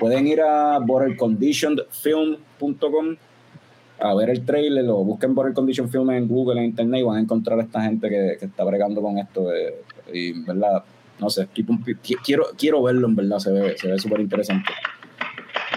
pueden 0.01 0.27
ir 0.29 0.41
a 0.41 0.79
bottleconditionedfilm.com 0.79 3.17
a 4.01 4.15
ver 4.15 4.31
el 4.31 4.47
trailer 4.47 4.89
o 4.89 5.05
busquen 5.05 5.35
Condition 5.35 5.91
en 6.11 6.27
Google, 6.27 6.61
en 6.61 6.67
internet 6.69 7.01
y 7.01 7.05
van 7.05 7.19
a 7.19 7.21
encontrar 7.21 7.59
a 7.59 7.63
esta 7.65 7.83
gente 7.83 8.09
que, 8.09 8.39
que 8.41 8.47
está 8.47 8.65
bregando 8.65 9.03
con 9.03 9.19
esto 9.19 9.53
eh, 9.53 9.75
y 10.11 10.31
en 10.31 10.47
verdad, 10.47 10.85
no 11.21 11.29
sé, 11.29 11.49
quiero, 12.25 12.47
quiero 12.57 12.83
verlo 12.83 13.09
en 13.09 13.15
verdad, 13.15 13.41
se 13.41 13.53
ve 13.53 13.77
se 13.77 13.89
ve 13.89 13.99
súper 13.99 14.21
interesante. 14.21 14.73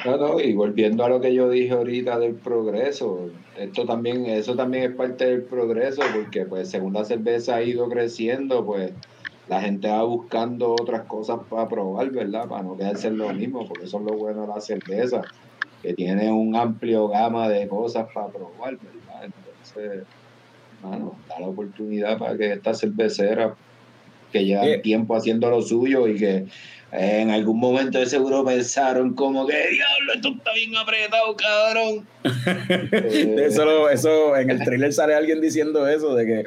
No, 0.02 0.16
no, 0.18 0.40
y 0.40 0.54
volviendo 0.54 1.04
a 1.04 1.10
lo 1.10 1.20
que 1.20 1.34
yo 1.34 1.50
dije 1.50 1.72
ahorita 1.74 2.20
del 2.20 2.40
progreso, 2.40 3.34
esto 3.54 3.86
también, 3.86 4.26
eso 4.28 4.56
también 4.56 4.92
es 4.92 4.96
parte 4.96 5.26
del 5.26 5.46
progreso, 5.46 6.10
porque 6.14 6.46
pues 6.46 6.70
según 6.72 6.94
la 6.94 7.04
cerveza 7.04 7.56
ha 7.58 7.64
ido 7.64 7.90
creciendo, 7.90 8.66
pues 8.66 8.96
la 9.46 9.60
gente 9.62 9.90
va 9.90 10.04
buscando 10.04 10.74
otras 10.78 11.06
cosas 11.06 11.40
para 11.50 11.68
probar, 11.68 12.12
¿verdad? 12.12 12.48
Para 12.48 12.64
no 12.64 12.78
quedarse 12.78 13.10
en 13.10 13.18
lo 13.18 13.34
mismo, 13.34 13.68
porque 13.68 13.86
eso 13.86 13.98
es 14.00 14.04
lo 14.06 14.16
bueno 14.16 14.42
de 14.44 14.48
la 14.48 14.62
cerveza, 14.62 15.28
que 15.82 15.94
tiene 15.94 16.32
un 16.32 16.56
amplio 16.56 17.10
gama 17.10 17.50
de 17.50 17.68
cosas 17.68 18.08
para 18.14 18.32
probar, 18.32 18.80
¿verdad? 18.80 19.26
Entonces, 19.26 20.08
mano, 20.80 21.24
da 21.28 21.40
la 21.42 21.48
oportunidad 21.50 22.18
para 22.20 22.38
que 22.38 22.54
estas 22.54 22.80
cerveceras 22.80 23.58
que 24.32 24.46
llevan 24.46 24.82
tiempo 24.82 25.16
haciendo 25.16 25.50
lo 25.50 25.62
suyo 25.62 26.08
y 26.08 26.18
que 26.20 26.46
en 26.92 27.30
algún 27.30 27.60
momento 27.60 28.00
de 28.00 28.06
seguro 28.08 28.44
pensaron 28.44 29.14
como 29.14 29.46
que 29.46 29.54
diablo, 29.56 30.14
esto 30.16 30.30
está 30.30 30.54
bien 30.54 30.76
apretado, 30.78 31.36
cabrón. 31.36 32.08
Eh, 32.92 33.46
Eso, 33.48 33.90
eso 33.90 34.36
en 34.36 34.50
el 34.50 34.64
trailer 34.64 34.92
sale 34.94 35.14
alguien 35.16 35.40
diciendo 35.42 35.88
eso, 35.88 36.16
de 36.16 36.26
que 36.26 36.44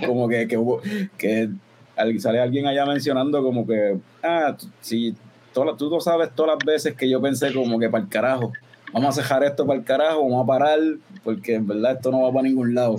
como 0.06 0.28
que, 0.28 0.48
que 0.48 0.56
hubo, 0.56 0.80
que 1.18 1.48
al- 1.96 2.20
sale 2.20 2.40
alguien 2.40 2.66
allá 2.66 2.84
mencionando 2.86 3.42
como 3.42 3.66
que, 3.66 3.96
ah, 4.22 4.56
si 4.80 5.14
todas, 5.52 5.76
tú 5.76 5.90
no 5.90 6.00
sabes 6.00 6.30
todas 6.34 6.56
las 6.56 6.64
veces 6.66 6.94
que 6.94 7.08
yo 7.08 7.20
pensé 7.20 7.52
como 7.52 7.78
que 7.78 7.88
para 7.90 8.04
el 8.04 8.08
carajo, 8.10 8.52
vamos 8.92 9.16
a 9.18 9.22
dejar 9.22 9.44
esto 9.44 9.66
para 9.66 9.78
el 9.78 9.84
carajo, 9.84 10.22
vamos 10.22 10.42
a 10.44 10.46
parar, 10.46 10.78
porque 11.24 11.54
en 11.54 11.66
verdad 11.66 11.92
esto 11.92 12.10
no 12.10 12.22
va 12.22 12.32
para 12.32 12.48
ningún 12.48 12.74
lado. 12.74 12.96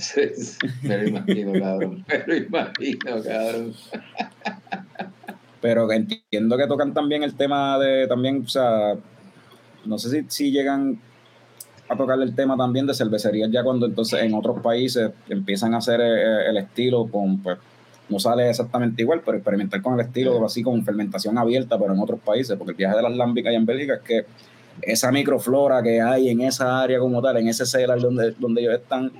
Me 0.84 0.98
lo 0.98 1.08
imagino, 1.10 1.54
cabrón. 1.60 2.06
Me 2.08 2.24
lo 2.28 2.36
imagino, 2.36 3.24
cabrón. 3.24 3.74
Pero 5.64 5.88
que 5.88 5.96
entiendo 5.96 6.58
que 6.58 6.68
tocan 6.68 6.94
también 6.94 7.24
el 7.24 7.36
tema 7.36 7.80
de, 7.80 8.06
también, 8.06 8.44
o 8.46 8.50
sea, 8.50 8.98
no 9.86 9.98
sé 9.98 10.10
si, 10.10 10.26
si 10.28 10.52
llegan 10.52 11.00
a 11.88 11.96
tocar 11.96 12.22
el 12.22 12.36
tema 12.36 12.58
también 12.58 12.86
de 12.86 12.94
cervecerías 12.94 13.50
ya 13.50 13.64
cuando 13.64 13.86
entonces 13.86 14.22
en 14.24 14.34
otros 14.34 14.60
países 14.62 15.12
empiezan 15.30 15.74
a 15.74 15.78
hacer 15.78 16.02
eh, 16.02 16.50
el 16.50 16.58
estilo 16.58 17.08
con, 17.08 17.42
pues, 17.42 17.58
no 18.10 18.20
sale 18.20 18.50
exactamente 18.50 19.04
igual, 19.04 19.22
pero 19.26 19.38
experimentar 19.38 19.82
con 19.82 19.94
el 19.94 20.02
estilo 20.02 20.46
así 20.46 20.62
con 20.62 20.84
fermentación 20.84 21.38
abierta, 21.38 21.80
pero 21.80 21.94
en 21.94 22.00
otros 22.02 22.20
países, 22.20 22.58
porque 22.58 22.72
el 22.72 22.78
viaje 22.78 22.98
de 22.98 23.04
las 23.04 23.16
lámbicas 23.16 23.52
allá 23.52 23.58
en 23.58 23.66
Bélgica 23.66 23.94
es 23.94 24.02
que 24.02 24.26
esa 24.82 25.14
microflora 25.14 25.82
que 25.82 26.02
hay 26.02 26.28
en 26.28 26.42
esa 26.42 26.82
área 26.82 27.00
como 27.00 27.22
tal, 27.22 27.38
en 27.38 27.48
ese 27.48 27.66
cellar 27.66 28.02
donde, 28.02 28.32
donde 28.38 28.64
ellos 28.64 28.74
están, 28.74 29.14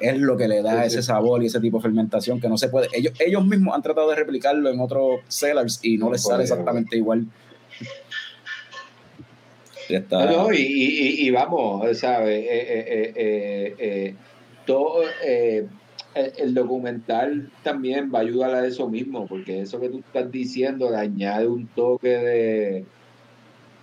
es 0.00 0.18
lo 0.18 0.36
que 0.36 0.48
le 0.48 0.62
da 0.62 0.82
Sí, 0.82 0.86
ese 0.88 1.02
sabor 1.02 1.42
y 1.42 1.46
ese 1.46 1.60
tipo 1.60 1.78
de 1.78 1.82
fermentación 1.82 2.40
que 2.40 2.48
no 2.48 2.56
se 2.58 2.68
puede. 2.68 2.88
Ellos, 2.92 3.12
ellos 3.18 3.44
mismos 3.46 3.74
han 3.74 3.82
tratado 3.82 4.10
de 4.10 4.16
replicarlo 4.16 4.70
en 4.70 4.80
otros 4.80 5.20
cellars 5.28 5.80
y 5.82 5.96
no 5.98 6.06
No 6.06 6.12
les 6.12 6.22
sale 6.22 6.42
exactamente 6.42 6.96
igual. 6.96 7.26
Ya 9.88 9.98
está. 9.98 10.24
No, 10.26 10.48
no, 10.48 10.52
y, 10.52 10.56
y- 10.58 11.08
y- 11.22 11.26
y 11.26 11.30
vamos, 11.30 11.96
¿sabes? 11.98 12.44
Eh, 12.44 13.14
eh, 13.16 13.74
eh, 13.78 14.14
todo, 14.66 15.04
el, 16.14 16.54
documental 16.54 17.50
también 17.62 18.10
va 18.12 18.18
a 18.18 18.22
ayudar 18.22 18.54
a 18.54 18.66
eso 18.66 18.88
mismo, 18.88 19.26
porque 19.28 19.60
eso 19.60 19.78
que 19.78 19.88
tú 19.88 19.98
estás 19.98 20.30
diciendo 20.32 20.90
le 20.90 20.96
añade 20.96 21.46
un 21.46 21.68
toque 21.68 22.08
de, 22.08 22.84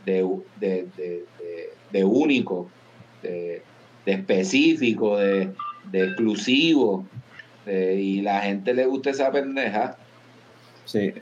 de, 0.06 0.28
de, 0.60 0.88
de- 1.92 2.04
único, 2.04 2.70
de 3.22 3.62
específico, 4.06 5.18
de, 5.18 5.52
de 5.94 6.04
exclusivo, 6.08 7.06
de- 7.66 8.02
y 8.02 8.22
la 8.22 8.42
gente 8.42 8.74
le 8.74 8.86
gusta 8.86 9.12
esa 9.12 9.32
pendeja. 9.32 9.96
Sí. 10.84 11.14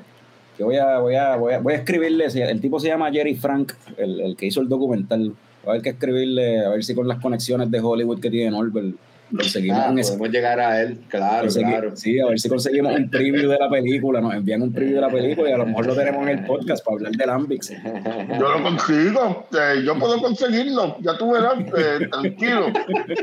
Yo 0.58 0.66
voy 0.66 0.78
a, 0.78 0.98
voy 0.98 1.16
a, 1.16 1.36
voy 1.36 1.54
a, 1.54 1.60
voy 1.60 1.74
a 1.74 1.78
escribirle, 1.78 2.26
el 2.26 2.62
tipo 2.62 2.80
se 2.80 2.88
llama 2.88 3.12
Jerry 3.12 3.36
Frank, 3.36 3.74
el, 3.98 4.20
el 4.22 4.36
que 4.36 4.48
hizo 4.48 4.62
el 4.62 4.70
documental. 4.70 5.34
Va 5.64 5.68
a 5.68 5.70
haber 5.72 5.82
que 5.84 5.90
escribirle, 5.90 6.66
a 6.66 6.70
ver 6.70 6.84
si 6.84 6.96
con 6.96 7.08
las 7.08 7.20
conexiones 7.20 7.70
de 7.70 7.80
Hollywood 7.80 8.20
que 8.20 8.30
tiene 8.32 8.50
Norbert 8.52 8.96
conseguimos 9.36 9.80
Ah, 9.80 9.94
podemos 9.94 10.30
llegar 10.30 10.60
a 10.60 10.82
él, 10.82 11.00
claro, 11.08 11.48
consegui- 11.48 11.70
claro. 11.70 11.96
Sí, 11.96 12.20
a 12.20 12.28
ver 12.28 12.40
si 12.40 12.50
conseguimos 12.50 12.94
un 12.96 13.10
preview 13.10 13.50
de 13.50 13.58
la 13.58 13.70
película, 13.70 14.22
nos 14.22 14.34
envían 14.34 14.62
un 14.62 14.72
preview 14.74 14.96
de 14.96 15.02
la 15.02 15.10
película 15.10 15.50
y 15.50 15.54
a 15.54 15.58
lo 15.58 15.66
mejor 15.66 15.86
lo 15.88 15.96
tenemos 15.96 16.22
en 16.28 16.40
el 16.40 16.46
podcast 16.46 16.84
para 16.86 16.96
hablar 16.96 17.12
del 17.14 17.30
Ambix. 17.30 17.72
Yo 17.72 18.50
lo 18.58 18.64
consigo, 18.64 19.48
eh, 19.54 19.82
yo 19.86 19.98
puedo 19.98 20.22
conseguirlo, 20.22 20.98
ya 21.02 21.18
tú 21.18 21.32
verás, 21.32 21.56
eh, 21.78 22.08
tranquilo, 22.12 22.68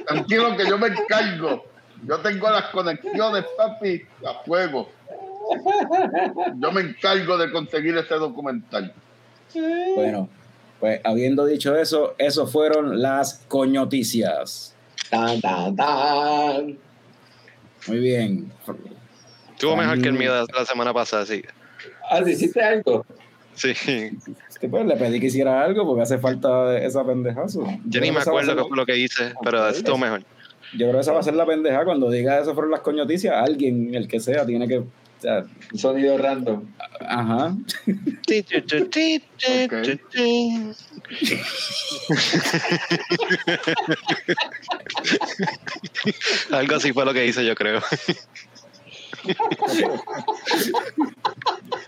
tranquilo 0.07 0.57
que 0.57 0.67
yo 0.69 0.79
me 0.79 0.89
encargo. 0.89 1.65
Yo 2.07 2.17
tengo 2.19 2.49
las 2.51 2.65
conexiones, 2.67 3.45
papi, 3.57 4.03
a 4.25 4.45
fuego. 4.45 4.89
Yo 6.61 6.73
me 6.73 6.81
encargo 6.83 7.37
de 7.39 7.51
conseguir 7.51 7.97
ese 7.97 8.15
documental. 8.15 8.93
Bueno, 9.97 10.29
pues 10.79 11.01
habiendo 11.05 11.45
dicho 11.47 11.75
eso, 11.77 12.15
eso 12.19 12.47
fueron 12.47 13.01
las 13.03 13.45
coñoticias. 13.49 14.75
Tan, 15.11 15.41
tan, 15.41 15.77
tan. 15.77 16.79
Muy 17.87 17.99
bien. 17.99 18.53
Estuvo 19.51 19.77
mejor 19.77 20.01
que 20.01 20.09
el 20.09 20.15
mío 20.15 20.35
de 20.35 20.53
la 20.55 20.65
semana 20.65 20.93
pasada, 20.93 21.25
sí. 21.27 21.43
Ah, 22.11 22.23
¿sí 22.25 22.33
¿hiciste 22.33 22.63
algo? 22.63 23.05
Sí. 23.55 23.71
Este, 24.49 24.69
pues, 24.69 24.87
le 24.87 24.97
pedí 24.97 25.21
que 25.21 25.27
hiciera 25.27 25.63
algo 25.63 25.87
porque 25.87 26.03
hace 26.03 26.19
falta 26.19 26.79
esa 26.79 27.05
pendejazo. 27.05 27.67
Yo 27.87 28.01
ni 28.01 28.13
me 28.13 28.21
acuerdo 28.21 28.57
qué 28.57 28.65
fue 28.65 28.77
lo 28.77 28.87
que 28.87 28.97
hice, 28.97 29.33
pero 29.43 29.69
estuvo 29.69 29.99
mejor. 29.99 30.23
Yo 30.73 30.87
creo 30.87 30.93
que 30.93 31.01
esa 31.01 31.13
va 31.13 31.21
a 31.21 31.23
ser 31.23 31.35
la 31.35 31.47
pendeja 31.47 31.85
cuando 31.85 32.11
diga 32.11 32.39
eso 32.39 32.55
fueron 32.55 32.71
las 32.71 32.81
coñoticias. 32.81 33.35
Alguien, 33.35 33.95
el 33.95 34.07
que 34.07 34.21
sea, 34.21 34.45
tiene 34.45 34.69
que. 34.69 34.83
O 35.19 35.21
sea, 35.21 35.45
Un 35.73 35.79
sonido 35.79 36.17
random. 36.19 36.65
ajá. 37.01 37.57
Algo 46.51 46.75
así 46.77 46.93
fue 46.93 47.05
lo 47.05 47.13
que 47.13 47.27
hice, 47.27 47.45
yo 47.45 47.55
creo. 47.55 47.81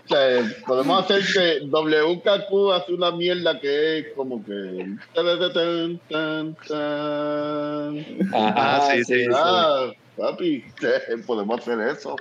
O 0.03 0.07
sea, 0.07 0.53
podemos 0.67 1.03
hacer 1.03 1.23
que 1.33 1.65
WKQ 1.67 2.73
hace 2.73 2.93
una 2.93 3.11
mierda 3.11 3.59
que 3.59 3.99
es 3.99 4.07
como 4.15 4.43
que. 4.43 4.95
tan, 5.13 5.99
tan, 6.09 6.55
tan. 6.67 8.05
Ah, 8.33 8.89
sí, 8.91 9.03
sí. 9.05 9.25
Ah, 9.33 9.91
papi, 10.17 10.63
podemos 11.25 11.61
hacer 11.61 11.79
eso. 11.81 12.15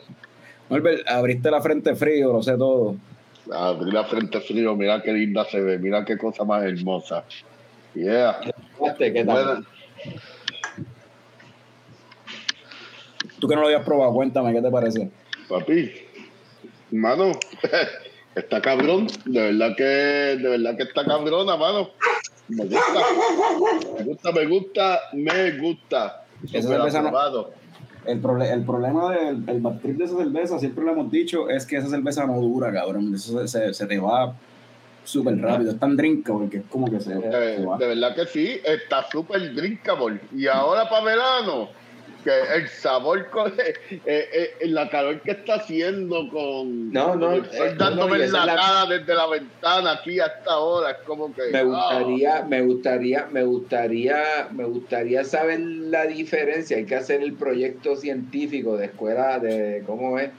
Norbert, 0.70 1.06
abriste 1.08 1.50
la 1.50 1.60
frente 1.60 1.96
frío, 1.96 2.32
lo 2.32 2.42
sé 2.42 2.56
todo. 2.56 2.94
Abrir 3.52 3.92
la 3.92 4.04
frente 4.04 4.40
frío, 4.40 4.76
mira 4.76 5.02
qué 5.02 5.12
linda 5.12 5.44
se 5.44 5.60
ve, 5.60 5.78
mira 5.78 6.04
qué 6.04 6.16
cosa 6.16 6.44
más 6.44 6.62
hermosa. 6.62 7.24
Yeah. 7.94 8.40
¿Qué 8.96 9.24
tal? 9.24 9.66
Tú 13.40 13.48
que 13.48 13.54
no 13.56 13.62
lo 13.62 13.66
habías 13.66 13.84
probado, 13.84 14.12
cuéntame, 14.12 14.52
¿qué 14.52 14.62
te 14.62 14.70
parece? 14.70 15.10
Papi, 15.48 15.92
mano, 16.92 17.32
está 18.36 18.60
cabrón, 18.60 19.08
de 19.24 19.40
verdad 19.40 19.74
que, 19.76 19.84
de 19.84 20.48
verdad 20.48 20.76
que 20.76 20.84
está 20.84 21.04
cabrona, 21.04 21.56
mano. 21.56 21.90
Me 22.48 22.64
gusta, 22.64 23.00
me 23.98 24.04
gusta, 24.04 24.32
me 24.32 24.46
gusta, 24.46 25.00
me 25.14 25.50
gusta. 25.58 26.24
Esa 26.44 26.62
Súper 26.62 26.76
cerveza 26.76 27.02
no-. 27.02 27.50
El, 28.06 28.22
proble- 28.22 28.50
el 28.50 28.64
problema 28.64 29.12
del 29.14 29.44
el 29.48 29.60
bad 29.60 29.78
trip 29.80 29.98
de 29.98 30.04
esa 30.04 30.16
cerveza, 30.16 30.58
siempre 30.58 30.84
lo 30.84 30.92
hemos 30.92 31.10
dicho, 31.10 31.48
es 31.50 31.66
que 31.66 31.76
esa 31.76 31.88
cerveza 31.88 32.26
no 32.26 32.40
dura, 32.40 32.72
cabrón. 32.72 33.14
Eso 33.14 33.40
se, 33.40 33.48
se, 33.48 33.74
se 33.74 33.86
te 33.86 33.98
va 33.98 34.34
súper 35.04 35.38
rápido. 35.40 35.72
Es 35.72 35.78
tan 35.78 35.96
drinkable 35.96 36.48
que 36.48 36.58
es 36.58 36.62
como 36.70 36.90
que 36.90 37.00
se, 37.00 37.12
Eh, 37.14 37.56
se 37.58 37.64
va. 37.66 37.76
de 37.78 37.86
verdad 37.88 38.14
que 38.14 38.26
sí, 38.26 38.60
está 38.64 39.08
súper 39.10 39.54
drinkable. 39.54 40.20
Y 40.34 40.46
ahora 40.46 40.88
para 40.88 41.04
verano, 41.04 41.68
que 42.22 42.30
el 42.56 42.68
sabor, 42.68 43.28
con, 43.30 43.48
eh, 43.52 43.74
eh, 44.06 44.28
eh, 44.60 44.66
la 44.68 44.88
calor 44.88 45.20
que 45.20 45.32
está 45.32 45.54
haciendo 45.54 46.28
con... 46.30 46.92
No, 46.92 47.14
no, 47.16 47.36
sol 47.36 47.48
eh, 47.52 47.74
dándome 47.76 48.18
no, 48.18 48.24
en 48.24 48.32
la 48.32 48.46
cara 48.46 48.86
desde 48.86 49.14
la 49.14 49.26
ventana 49.26 49.92
aquí 49.92 50.20
hasta 50.20 50.52
ahora, 50.52 50.90
es 50.92 50.98
como 51.06 51.32
que... 51.34 51.42
Me 51.52 51.58
ah, 51.58 51.62
gustaría, 51.64 52.42
me 52.42 52.62
gustaría, 52.62 53.26
me 53.30 53.42
gustaría, 53.44 54.48
me 54.52 54.64
gustaría 54.64 55.24
saber 55.24 55.60
la 55.60 56.06
diferencia. 56.06 56.76
Hay 56.76 56.84
que 56.84 56.96
hacer 56.96 57.22
el 57.22 57.34
proyecto 57.34 57.96
científico 57.96 58.76
de 58.76 58.86
escuela 58.86 59.38
de 59.38 59.82
cómo 59.86 60.18
es. 60.18 60.30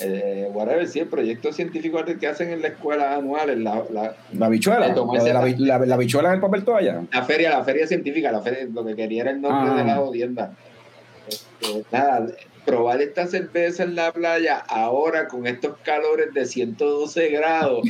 Eh, 0.00 0.48
whatever, 0.54 0.86
sí, 0.88 1.00
el 1.00 1.08
proyecto 1.08 1.52
científico 1.52 2.02
que 2.18 2.26
hacen 2.26 2.50
en 2.50 2.62
la 2.62 2.68
escuela 2.68 3.14
anual, 3.14 3.62
la, 3.62 3.82
la, 3.92 4.16
La 4.32 4.48
bichuela, 4.48 4.88
la, 4.88 4.94
la, 4.94 5.54
la, 5.58 5.78
la 5.86 5.96
bichuela 5.98 6.28
en 6.30 6.36
el 6.36 6.40
papel 6.40 6.64
toalla. 6.64 7.02
la 7.12 7.22
feria, 7.24 7.50
la 7.50 7.62
feria 7.64 7.86
científica, 7.86 8.32
la 8.32 8.40
feria, 8.40 8.66
lo 8.72 8.84
que 8.86 8.96
quería 8.96 9.22
era 9.22 9.30
el 9.32 9.40
nombre 9.42 9.70
Ah. 9.72 9.76
de 9.76 9.84
la 9.84 9.96
jodienda. 9.96 10.52
Nada, 11.90 12.26
probar 12.64 13.00
esta 13.02 13.26
cerveza 13.26 13.82
en 13.84 13.94
la 13.96 14.12
playa 14.12 14.58
ahora 14.68 15.28
con 15.28 15.46
estos 15.46 15.76
calores 15.84 16.32
de 16.34 16.44
112 16.46 17.28
grados 17.28 17.80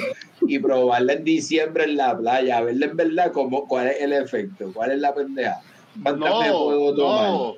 y 0.47 0.59
probarla 0.59 1.15
en 1.15 1.25
diciembre 1.25 1.85
en 1.85 1.97
la 1.97 2.17
playa, 2.17 2.59
a 2.59 2.63
verla 2.63 2.87
en 2.87 2.97
verdad 2.97 3.33
cómo, 3.33 3.67
cuál 3.69 3.89
es 3.89 4.01
el 4.01 4.13
efecto, 4.13 4.71
cuál 4.73 4.93
es 4.93 4.99
la 4.99 5.15
pendeja. 5.15 5.61
¿Cuántas 6.03 6.31
me 6.41 6.51
puedo 6.51 6.91
No, 6.93 6.97
tomar? 6.97 7.29
no, 7.31 7.55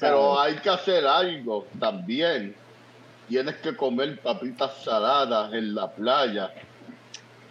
pero 0.00 0.40
hay 0.40 0.56
que 0.56 0.68
hacer 0.70 1.06
algo 1.06 1.66
también. 1.80 2.54
Tienes 3.28 3.56
que 3.56 3.76
comer 3.76 4.18
papitas 4.20 4.70
saladas 4.84 5.52
en 5.52 5.74
la 5.74 5.90
playa. 5.90 6.50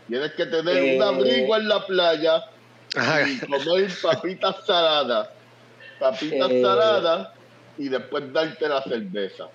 Tienes 0.07 0.32
que 0.34 0.45
tener 0.45 0.78
Eh. 0.78 0.95
un 0.97 1.03
abrigo 1.03 1.55
en 1.55 1.68
la 1.68 1.86
playa 1.86 2.43
y 3.28 3.39
comer 3.45 3.89
papitas 4.01 4.55
saladas. 4.65 5.30
Papitas 5.99 6.49
Eh. 6.51 6.61
saladas 6.61 7.30
y 7.78 7.89
después 7.89 8.32
darte 8.34 8.67
la 8.67 8.82
cerveza. 8.84 9.45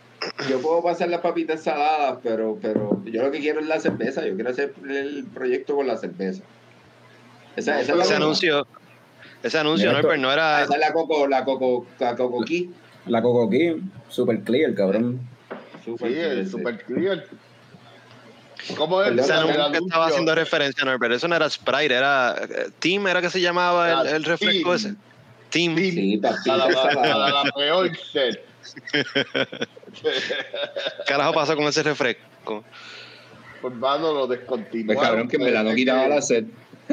Yo 0.49 0.61
puedo 0.61 0.83
pasar 0.83 1.09
las 1.09 1.21
papitas 1.21 1.63
saladas, 1.63 2.19
pero, 2.23 2.57
pero 2.63 3.03
yo 3.05 3.23
lo 3.25 3.31
que 3.33 3.41
quiero 3.41 3.61
es 3.61 3.67
la 3.67 3.81
cerveza. 3.81 4.25
Yo 4.25 4.35
quiero 4.35 4.51
hacer 4.51 4.73
el 4.89 5.25
proyecto 5.35 5.75
con 5.77 5.87
la 5.87 5.97
cerveza. 5.97 6.43
Esa, 7.57 7.81
esa 7.81 7.95
Ese 8.01 8.15
anuncio, 8.15 8.67
ese 9.43 9.59
anuncio, 9.59 9.89
Mira, 9.91 10.01
Norbert, 10.01 10.21
no 10.21 10.29
ah, 10.31 10.33
era. 10.35 10.63
esa 10.63 10.75
es 10.75 10.81
la 10.81 10.93
coco, 10.93 11.27
la 11.27 11.45
coco, 11.45 11.87
la 11.99 12.15
coco 12.17 12.45
key. 12.45 12.71
La 13.07 13.21
Coco 13.21 13.51
King, 13.51 13.81
super 14.09 14.39
clear, 14.45 14.75
cabrón. 14.77 15.21
Super 15.85 16.07
Sí, 16.09 16.15
clear, 16.15 16.31
el 16.31 16.49
super 16.49 16.85
clear. 16.85 17.25
¿Cómo 18.77 19.03
es 19.03 19.09
Perdón, 19.09 19.31
anuncio 19.33 19.55
que 19.57 19.61
anuncio? 19.61 19.87
estaba 19.87 20.07
haciendo 20.07 20.35
referencia, 20.37 20.85
Norbert. 20.85 21.15
Eso 21.15 21.27
no 21.27 21.35
era 21.35 21.51
Sprite, 21.51 21.93
era. 21.93 22.37
eh, 22.41 22.69
Team, 22.79 23.09
era 23.09 23.21
que 23.21 23.29
se 23.29 23.41
llamaba 23.41 23.91
el, 24.03 24.07
Ah, 24.09 24.11
el 24.17 24.23
refresco 24.23 24.77
Team. 24.77 24.77
ese. 24.77 24.95
Team. 25.53 25.77
Sí, 25.77 26.19
Para 26.21 26.37
la, 26.57 26.65
para 26.69 26.93
saladas. 26.95 27.45
la 27.45 27.51
peor 27.53 27.97
sed. 27.97 28.35
Carajo 31.07 31.33
pasa 31.33 31.55
con 31.57 31.65
ese 31.67 31.83
refresco. 31.83 32.65
Pues 33.61 33.75
mano, 33.75 34.13
lo 34.13 34.27
Pues 34.27 34.41
descontinuaron. 34.41 35.03
cabrón, 35.03 35.29
que 35.29 35.37
en 35.37 35.45
verdad 35.45 35.65
no 35.65 35.75
quitaba 35.75 36.09
la 36.09 36.21
sed. 36.23 36.45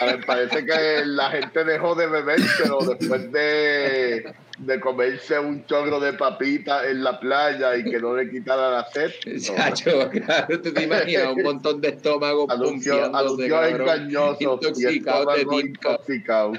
A 0.00 0.04
ver, 0.06 0.24
parece 0.24 0.64
que 0.64 1.02
la 1.04 1.30
gente 1.30 1.64
dejó 1.64 1.94
de 1.94 2.06
beber, 2.06 2.38
pero 2.62 2.78
después 2.78 3.30
de, 3.32 4.32
de 4.58 4.80
comerse 4.80 5.38
un 5.38 5.66
chorro 5.66 5.98
de 6.00 6.12
papitas 6.14 6.86
en 6.86 7.02
la 7.02 7.18
playa 7.18 7.76
y 7.76 7.84
que 7.84 7.98
no 7.98 8.14
le 8.16 8.30
quitara 8.30 8.70
la 8.70 8.86
sed. 8.90 9.10
no. 9.26 9.40
Chacho, 9.56 10.08
claro, 10.10 10.60
tú 10.62 10.72
te 10.72 10.82
imaginas 10.84 11.32
un 11.34 11.42
montón 11.42 11.80
de 11.80 11.88
estómagos 11.88 12.48
Anuncio, 12.48 12.92
pumpeándose, 12.94 13.18
anuncio 13.26 13.48
cabrón, 13.48 13.80
engañoso 13.80 14.36
y 14.40 14.44
intoxicados 14.44 15.26
de 15.34 15.40
estómago 15.40 15.60
tinca. 15.60 15.90
intoxicado. 15.90 16.52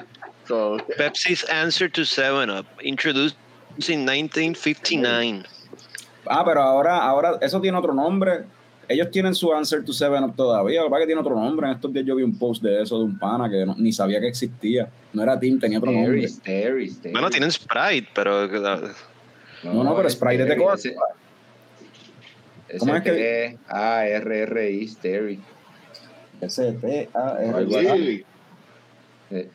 So, 0.49 0.79
Pepsi's 0.97 1.43
answer 1.43 1.87
to 1.89 2.01
7-Up, 2.01 2.65
introduced 2.81 3.35
in 3.87 4.03
1959. 4.03 5.45
Ah, 6.25 6.43
pero 6.43 6.63
ahora, 6.63 6.97
ahora 6.97 7.37
eso 7.39 7.61
tiene 7.61 7.77
otro 7.77 7.93
nombre. 7.93 8.45
Ellos 8.87 9.11
tienen 9.11 9.35
su 9.35 9.53
Answer 9.53 9.85
to 9.85 9.93
Seven 9.93 10.23
Up 10.23 10.35
todavía. 10.35 10.79
Lo 10.81 10.87
que 10.87 10.89
pasa 10.89 11.01
es 11.01 11.03
que 11.03 11.07
tiene 11.09 11.21
otro 11.21 11.35
nombre. 11.35 11.67
En 11.67 11.73
estos 11.73 11.93
días 11.93 12.03
yo 12.03 12.15
vi 12.15 12.23
un 12.23 12.35
post 12.39 12.63
de 12.63 12.81
eso 12.81 12.97
de 12.97 13.03
un 13.03 13.19
pana 13.19 13.47
que 13.47 13.63
no- 13.63 13.75
ni 13.77 13.93
sabía 13.93 14.19
que 14.19 14.27
existía. 14.27 14.89
No 15.13 15.21
era 15.21 15.39
Tim, 15.39 15.59
tenía 15.59 15.77
otro 15.77 15.91
nombre. 15.91 16.21
Terry, 16.21 16.33
Terry, 16.43 16.91
Terry. 16.95 17.11
Bueno, 17.11 17.29
tienen 17.29 17.51
Sprite, 17.51 18.07
pero 18.15 18.47
No, 19.61 19.83
no, 19.83 19.95
pero 19.95 20.09
Sprite 20.09 20.41
es 20.41 20.49
de 20.49 20.57
Coca. 20.57 20.77
¿Cómo 22.79 22.95
es 22.95 23.03
que- 23.03 23.57
A 23.67 24.07
R 24.07 24.39
R 24.41 24.71
I 24.71 24.87
Terry. 24.99 25.39
S-T-A-R. 26.41 27.53
Algo 27.53 27.79
sí, 27.79 28.25
Eh, 29.31 29.47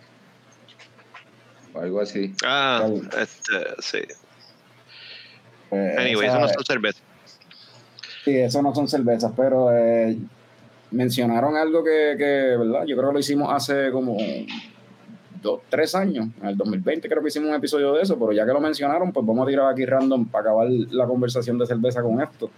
O 1.74 1.80
algo 1.80 2.00
así. 2.00 2.32
Ah, 2.44 2.86
este, 3.20 3.52
sí. 3.80 3.98
Eh, 5.70 5.94
Anyway, 5.98 6.26
esa- 6.28 6.36
eso 6.38 6.40
no 6.40 6.48
son 6.48 6.64
cerveza. 6.64 7.00
Sí, 8.24 8.36
eso 8.38 8.62
no 8.62 8.74
son 8.74 8.88
cervezas, 8.88 9.32
pero 9.36 9.70
eh, 9.76 10.16
mencionaron 10.92 11.56
algo 11.56 11.82
que, 11.84 12.14
que, 12.16 12.56
¿verdad? 12.56 12.84
Yo 12.86 12.96
creo 12.96 13.08
que 13.08 13.14
lo 13.14 13.18
hicimos 13.18 13.52
hace 13.52 13.90
como 13.90 14.16
dos, 15.42 15.60
tres 15.68 15.94
años, 15.94 16.28
en 16.40 16.48
el 16.48 16.56
2020 16.56 17.06
creo 17.06 17.20
que 17.20 17.28
hicimos 17.28 17.50
un 17.50 17.54
episodio 17.56 17.92
de 17.92 18.02
eso, 18.02 18.18
pero 18.18 18.32
ya 18.32 18.46
que 18.46 18.52
lo 18.52 18.60
mencionaron, 18.60 19.12
pues 19.12 19.26
vamos 19.26 19.44
a 19.46 19.50
tirar 19.50 19.70
aquí 19.70 19.84
random 19.84 20.26
para 20.26 20.50
acabar 20.50 20.68
la 20.70 21.06
conversación 21.06 21.58
de 21.58 21.66
cerveza 21.66 22.00
con 22.02 22.22
esto. 22.22 22.50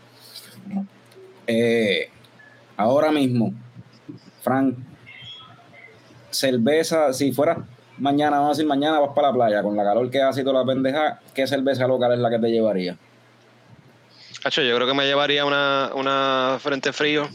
Eh, 1.48 2.08
ahora 2.76 3.10
mismo, 3.10 3.52
Frank, 4.42 4.76
cerveza, 6.30 7.12
si 7.12 7.32
fuera 7.32 7.64
mañana, 7.98 8.36
vamos 8.38 8.50
a 8.50 8.52
decir 8.52 8.66
mañana 8.66 8.98
vas 9.00 9.10
para 9.14 9.28
la 9.28 9.34
playa 9.34 9.62
con 9.62 9.76
la 9.76 9.84
calor 9.84 10.10
que 10.10 10.20
hace 10.22 10.40
y 10.40 10.44
toda 10.44 10.60
la 10.60 10.66
pendeja, 10.66 11.20
¿qué 11.34 11.46
cerveza 11.46 11.86
local 11.86 12.12
es 12.12 12.18
la 12.18 12.30
que 12.30 12.38
te 12.38 12.48
llevaría? 12.48 12.96
Hacho, 14.44 14.62
yo 14.62 14.74
creo 14.76 14.86
que 14.86 14.94
me 14.94 15.06
llevaría 15.06 15.44
una, 15.44 15.90
una 15.94 16.58
frente 16.60 16.92
frío. 16.92 17.28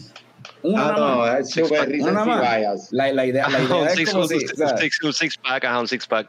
Una 0.64 0.90
Ah, 0.90 0.96
no, 0.98 1.18
más. 1.18 1.40
es 1.40 1.50
super 1.52 1.90
Una 2.00 2.24
más. 2.26 2.92
La, 2.92 3.12
la 3.12 3.26
idea, 3.26 3.50
la 3.50 3.60
idea 3.60 3.76
un, 3.78 3.88
es 3.88 3.94
six, 3.96 4.12
como 4.12 4.24
un, 4.24 4.30
si, 4.30 4.40
six, 4.40 4.54
o 4.54 4.56
sea, 4.56 4.68
un 4.74 4.78
six- 4.78 5.04
un 5.04 5.14
six 5.14 5.38
pack, 5.38 5.66
ajá, 5.66 5.80
un 5.80 5.88
six 5.88 6.08
pack. 6.08 6.28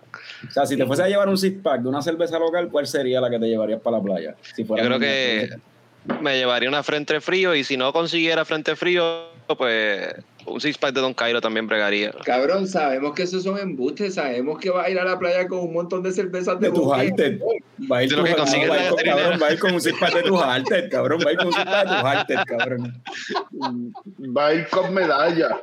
o 0.49 0.51
sea, 0.51 0.67
si 0.67 0.77
te 0.77 0.87
fuese 0.87 1.03
a 1.03 1.09
llevar 1.09 1.29
un 1.29 1.37
six 1.39 1.61
pack 1.63 1.83
de 1.83 1.89
una 1.89 2.03
cerveza 2.03 2.39
local, 2.39 2.69
¿cuál 2.71 2.87
sería 2.87 3.21
la 3.21 3.31
que 3.31 3.39
te 3.39 3.47
llevarías 3.47 3.81
para 3.81 3.99
la 3.99 4.03
playa? 4.03 4.35
Si 4.55 4.65
Yo 4.65 4.75
creo 4.75 4.99
que 4.99 5.51
me 6.21 6.37
llevaría 6.37 6.69
una 6.69 6.83
frente 6.83 7.21
frío 7.21 7.55
y 7.55 7.63
si 7.63 7.77
no 7.77 7.93
consiguiera 7.93 8.45
frente 8.45 8.75
frío, 8.75 9.29
pues 9.57 10.15
un 10.47 10.61
six 10.61 10.77
pack 10.79 10.95
de 10.95 11.01
Don 11.01 11.15
Cairo 11.15 11.41
también 11.41 11.67
bregaría. 11.67 12.13
Cabrón, 12.25 12.67
sabemos 12.67 13.15
que 13.15 13.23
esos 13.23 13.43
son 13.43 13.59
embustes, 13.59 14.15
sabemos 14.15 14.59
que 14.59 14.71
vas 14.71 14.87
a 14.87 14.91
ir 14.91 14.99
a 14.99 15.05
la 15.05 15.19
playa 15.19 15.47
con 15.49 15.61
un 15.61 15.73
montón 15.73 16.03
de 16.03 16.13
cervezas 16.13 16.59
de, 16.61 16.69
de 16.69 16.75
tus. 16.75 16.89
Va 16.91 16.99
a 16.99 17.05
ir 17.05 17.13
va 17.13 17.17
con- 17.17 17.91
va 17.91 18.03
un 18.43 18.49
six 18.51 18.67
pack 18.69 18.83
de 18.83 18.89
tus 18.93 19.03
cabrón. 19.03 19.41
Va 19.43 19.47
a 19.47 19.53
ir 19.53 19.59
con 19.59 19.75
un 19.75 19.81
six 19.81 19.99
pack 19.99 20.15
de 20.15 20.23
tus 20.23 20.41
cabrón. 22.45 23.03
va 24.37 24.47
a 24.49 24.55
ir 24.55 24.69
con 24.69 24.95
medalla. 24.95 25.61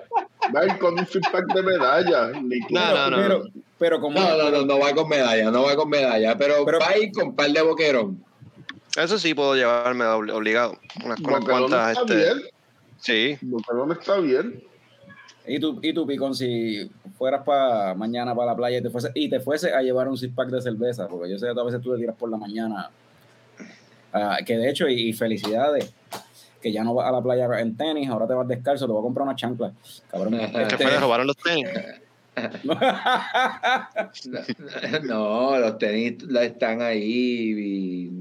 Va 0.56 0.62
a 0.62 0.66
ir 0.66 0.78
con 0.78 1.00
un 1.00 1.06
six 1.08 1.28
pack 1.32 1.54
de 1.54 1.64
medalla. 1.64 2.32
No, 2.70 2.96
no, 2.96 3.10
no. 3.10 3.18
Pero, 3.18 3.44
pero 3.78 4.00
como 4.02 4.20
No, 4.20 4.38
no, 4.38 4.50
no, 4.52 4.66
no 4.66 4.80
va 4.80 4.94
con 4.94 5.08
medalla, 5.10 5.52
no 5.52 5.64
va 5.64 5.76
con 5.76 5.90
medalla, 5.90 6.38
pero, 6.38 6.66
Pero- 6.66 6.80
va 6.80 6.90
a 6.90 6.98
ir 6.98 7.12
con 7.12 7.36
par 7.36 7.50
de 7.52 7.62
boquerón. 7.62 8.24
Eso 8.98 9.20
sí 9.20 9.34
puedo 9.34 9.56
llevarme 9.56 10.04
obli- 10.06 10.34
obligado. 10.34 10.78
Unas, 11.06 11.20
cuantas. 11.22 11.92
está 11.92 12.02
Este, 12.02 12.16
bien. 12.16 12.42
sí. 13.00 13.38
Boquerón 13.42 13.92
está 13.92 14.18
bien. 14.18 14.64
¿Y 15.48 15.60
tú, 15.60 15.80
y 15.82 15.94
tú, 15.94 16.06
Picón, 16.06 16.36
si 16.36 16.92
fueras 17.18 17.44
para 17.44 17.96
mañana 17.96 18.36
para 18.36 18.52
la 18.52 18.56
playa 18.56 18.78
y 18.78 18.82
te 18.84 18.90
fuese, 18.90 19.10
y 19.16 19.30
te 19.30 19.40
fuese 19.40 19.74
a 19.74 19.82
llevar 19.82 20.08
un 20.08 20.18
six 20.18 20.34
pack 20.34 20.50
de 20.50 20.62
cerveza, 20.62 21.08
porque 21.08 21.30
yo 21.32 21.40
sé 21.40 21.48
que 21.54 21.60
a 21.60 21.64
veces 21.64 21.82
tú 21.82 21.92
te 21.94 22.00
tiras 22.00 22.16
por 22.16 22.30
la 22.30 22.38
mañana, 22.38 22.90
ah, 24.14 24.38
que 24.46 24.58
de 24.58 24.70
hecho, 24.70 24.88
y, 24.88 25.10
y 25.10 25.14
felicidades, 25.14 25.92
que 26.62 26.72
ya 26.72 26.84
no 26.84 26.94
vas 26.94 27.08
a 27.08 27.12
la 27.12 27.22
playa 27.22 27.48
en 27.62 27.76
tenis, 27.78 28.10
ahora 28.10 28.28
te 28.28 28.34
vas 28.34 28.48
descalzo, 28.48 28.86
te 28.86 28.92
voy 28.92 29.00
a 29.00 29.04
comprar 29.04 29.26
una 29.28 29.36
chancla. 29.36 29.72
Cabrón. 30.12 30.38
Que 30.38 30.44
Este- 30.62 30.78
fue, 30.78 30.92
le 30.92 31.00
robaron 31.00 31.26
los 31.28 31.38
tenis. 31.38 31.68
No, 35.04 35.58
los 35.58 35.78
tenis 35.78 36.22
la- 36.24 36.44
están 36.44 36.82
ahí. 36.82 37.04
y- 37.04 38.12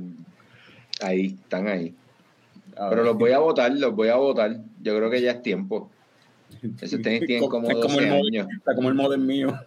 ahí, 1.00 1.26
están 1.42 1.68
ahí. 1.68 1.94
A 2.76 2.88
Pero 2.90 3.02
los 3.02 3.16
voy 3.18 3.32
a 3.32 3.38
votar, 3.38 3.72
los 3.72 3.94
voy 3.94 4.08
a 4.08 4.16
votar. 4.16 4.56
Yo 4.82 4.96
creo 4.96 5.10
que 5.10 5.20
ya 5.20 5.32
es 5.32 5.42
tiempo. 5.42 5.90
Esos 6.80 7.02
tenis 7.02 7.26
tienen 7.26 7.48
como 7.48 7.68
Es 7.68 7.76
12 7.76 7.98
el 7.98 8.06
model- 8.10 8.26
años. 8.26 8.48
Está 8.58 8.74
como 8.74 8.88
el 8.88 8.94
modem 8.94 9.26
mío. 9.26 9.58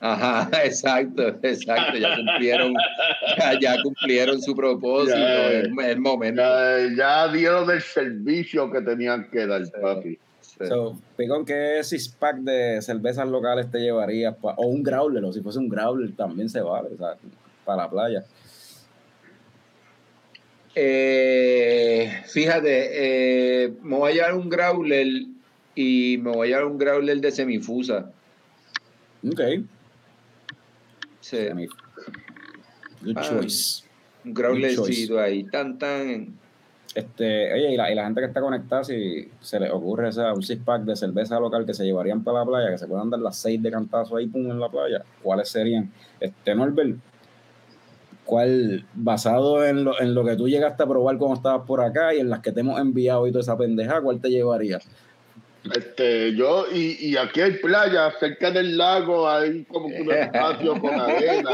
Ajá, 0.00 0.50
exacto, 0.64 1.28
exacto. 1.42 1.96
Ya 1.96 2.16
cumplieron, 2.16 2.74
ya, 3.38 3.60
ya 3.60 3.82
cumplieron 3.82 4.42
su 4.42 4.54
propósito. 4.56 5.16
Ya, 5.16 5.52
es 5.60 5.64
el 5.78 6.00
momento. 6.00 6.42
Ya, 6.42 6.78
ya 6.96 7.28
dieron 7.32 7.70
el 7.70 7.80
servicio 7.80 8.70
que 8.70 8.80
tenían 8.80 9.30
que 9.30 9.46
dar, 9.46 9.62
papi. 9.80 10.18
Sí. 10.40 10.66
So, 10.68 10.98
Picón, 11.16 11.44
¿qué 11.44 11.80
six 11.84 12.08
pack 12.08 12.38
de 12.38 12.82
cervezas 12.82 13.28
locales 13.28 13.70
te 13.70 13.78
llevarías? 13.78 14.34
o 14.42 14.66
un 14.66 14.82
growler, 14.82 15.24
o 15.24 15.32
si 15.32 15.40
fuese 15.40 15.60
un 15.60 15.68
growler 15.68 16.10
también 16.16 16.48
se 16.48 16.60
vale, 16.60 16.88
o 16.94 16.96
sea, 16.96 17.14
para 17.64 17.84
la 17.84 17.90
playa. 17.90 18.24
Eh, 20.74 22.10
fíjate, 22.26 23.64
eh, 23.64 23.72
me 23.82 23.96
voy 23.96 24.10
a 24.10 24.14
llevar 24.14 24.34
un 24.34 24.48
growler 24.48 25.06
y 25.74 26.18
me 26.20 26.30
voy 26.30 26.48
a 26.48 26.56
llevar 26.56 26.66
un 26.72 26.78
growler 26.78 27.20
de 27.20 27.30
semifusa. 27.30 28.10
Ok. 29.26 29.40
Sí, 31.20 31.36
Semi- 31.36 31.68
Good 33.02 33.16
Ah. 33.16 33.22
choice. 33.22 33.84
un 34.24 34.34
growlercito 34.34 35.18
ahí, 35.18 35.44
tan 35.44 35.78
tan. 35.78 36.38
Este, 36.94 37.52
oye, 37.54 37.72
y 37.72 37.76
la, 37.76 37.90
y 37.90 37.94
la 37.94 38.04
gente 38.04 38.20
que 38.20 38.26
está 38.28 38.40
conectada, 38.40 38.84
si 38.84 39.28
se 39.40 39.58
les 39.58 39.70
ocurre 39.72 40.08
o 40.08 40.12
sea, 40.12 40.32
un 40.34 40.42
six 40.42 40.62
pack 40.62 40.82
de 40.82 40.94
cerveza 40.94 41.40
local 41.40 41.64
que 41.66 41.72
se 41.74 41.84
llevarían 41.84 42.22
para 42.22 42.40
la 42.40 42.44
playa, 42.44 42.70
que 42.70 42.78
se 42.78 42.86
puedan 42.86 43.08
dar 43.10 43.18
las 43.20 43.36
seis 43.36 43.60
de 43.62 43.70
cantazo 43.70 44.16
ahí 44.16 44.26
pum, 44.26 44.50
en 44.50 44.60
la 44.60 44.68
playa, 44.68 45.02
¿cuáles 45.22 45.48
serían? 45.48 45.90
Este, 46.20 46.54
Norbert, 46.54 46.96
¿cuál, 48.24 48.84
basado 48.94 49.64
en 49.66 49.84
lo, 49.84 50.00
en 50.00 50.14
lo 50.14 50.24
que 50.24 50.36
tú 50.36 50.48
llegaste 50.48 50.82
a 50.82 50.86
probar 50.86 51.16
cuando 51.18 51.36
estabas 51.36 51.66
por 51.66 51.80
acá 51.80 52.14
y 52.14 52.20
en 52.20 52.28
las 52.30 52.40
que 52.40 52.52
te 52.52 52.60
hemos 52.60 52.78
enviado 52.80 53.26
y 53.26 53.30
toda 53.32 53.42
esa 53.42 53.56
pendeja, 53.58 54.00
¿cuál 54.00 54.20
te 54.20 54.28
llevaría? 54.30 54.78
Este, 55.74 56.34
yo, 56.34 56.66
y, 56.72 56.96
y 57.10 57.16
aquí 57.16 57.40
hay 57.40 57.52
playa, 57.58 58.12
cerca 58.18 58.50
del 58.50 58.76
lago, 58.76 59.28
hay 59.30 59.62
como 59.64 59.88
que 59.88 60.00
un 60.02 60.10
espacio 60.12 60.80
con 60.80 60.98
arena, 60.98 61.50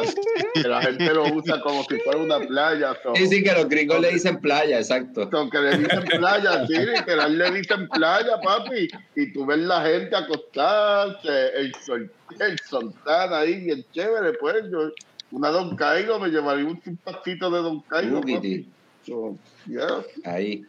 que 0.55 0.63
la 0.63 0.81
gente 0.83 1.13
lo 1.13 1.25
usa 1.35 1.61
como 1.61 1.85
si 1.85 1.99
fuera 1.99 2.19
una 2.19 2.39
playa. 2.41 2.97
so- 3.03 3.15
Sí, 3.15 3.27
sí, 3.27 3.43
que 3.43 3.53
los 3.53 3.69
gringos 3.69 4.01
le 4.01 4.13
dicen 4.13 4.41
playa, 4.41 4.79
exacto. 4.79 5.29
so 5.31 5.51
que 5.51 5.59
le 5.59 5.77
dicen 5.79 6.05
playa, 6.05 6.67
sí, 6.67 6.75
literal 6.79 7.37
le 7.37 7.51
dicen 7.51 7.87
playa, 7.89 8.41
papi, 8.43 8.89
y 9.15 9.33
tú 9.33 9.45
ves 9.45 9.59
la 9.59 9.83
gente 9.83 10.17
acostarse, 10.17 11.49
el 11.57 11.75
sol, 11.85 12.11
el 12.41 12.59
soltán 12.61 13.33
ahí, 13.35 13.61
bien 13.65 13.85
chévere, 13.93 14.33
pues, 14.39 14.65
yo, 14.71 14.91
una 15.33 15.51
Don 15.51 15.77
Cairo, 15.77 16.19
me 16.19 16.29
llevaría 16.31 16.65
un 16.65 16.81
simpacito 16.83 17.51
de 17.51 17.59
Don 17.59 17.77
Ukiti. 18.17 18.63
papi. 19.05 19.39
Yeah. 19.67 20.03
Ahí. 20.25 20.65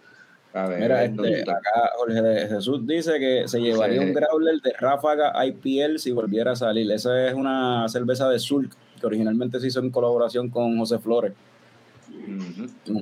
A 0.54 0.66
ver, 0.68 0.80
Mira, 0.82 1.08
¿dónde 1.08 1.40
este, 1.40 1.52
acá 1.52 1.92
Jorge 1.98 2.22
de 2.22 2.48
Jesús 2.48 2.86
dice 2.88 3.20
que 3.20 3.48
se 3.48 3.60
llevaría 3.60 4.02
Sí. 4.02 4.08
un 4.08 4.14
growler 4.14 4.60
de 4.62 4.74
Ráfaga 4.80 5.32
IPL 5.46 6.00
si 6.00 6.12
volviera 6.12 6.54
a 6.54 6.56
salir. 6.56 6.92
Esa 6.92 7.28
es 7.28 7.36
una 7.36 7.88
cerveza 7.88 8.28
de 8.30 8.40
Zulk 8.40 8.74
que 9.00 9.06
originalmente 9.06 9.60
se 9.60 9.68
hizo 9.68 9.80
en 9.80 9.92
colaboración 9.92 10.50
con 10.50 10.78
José 10.78 10.98
Flores. 11.00 11.34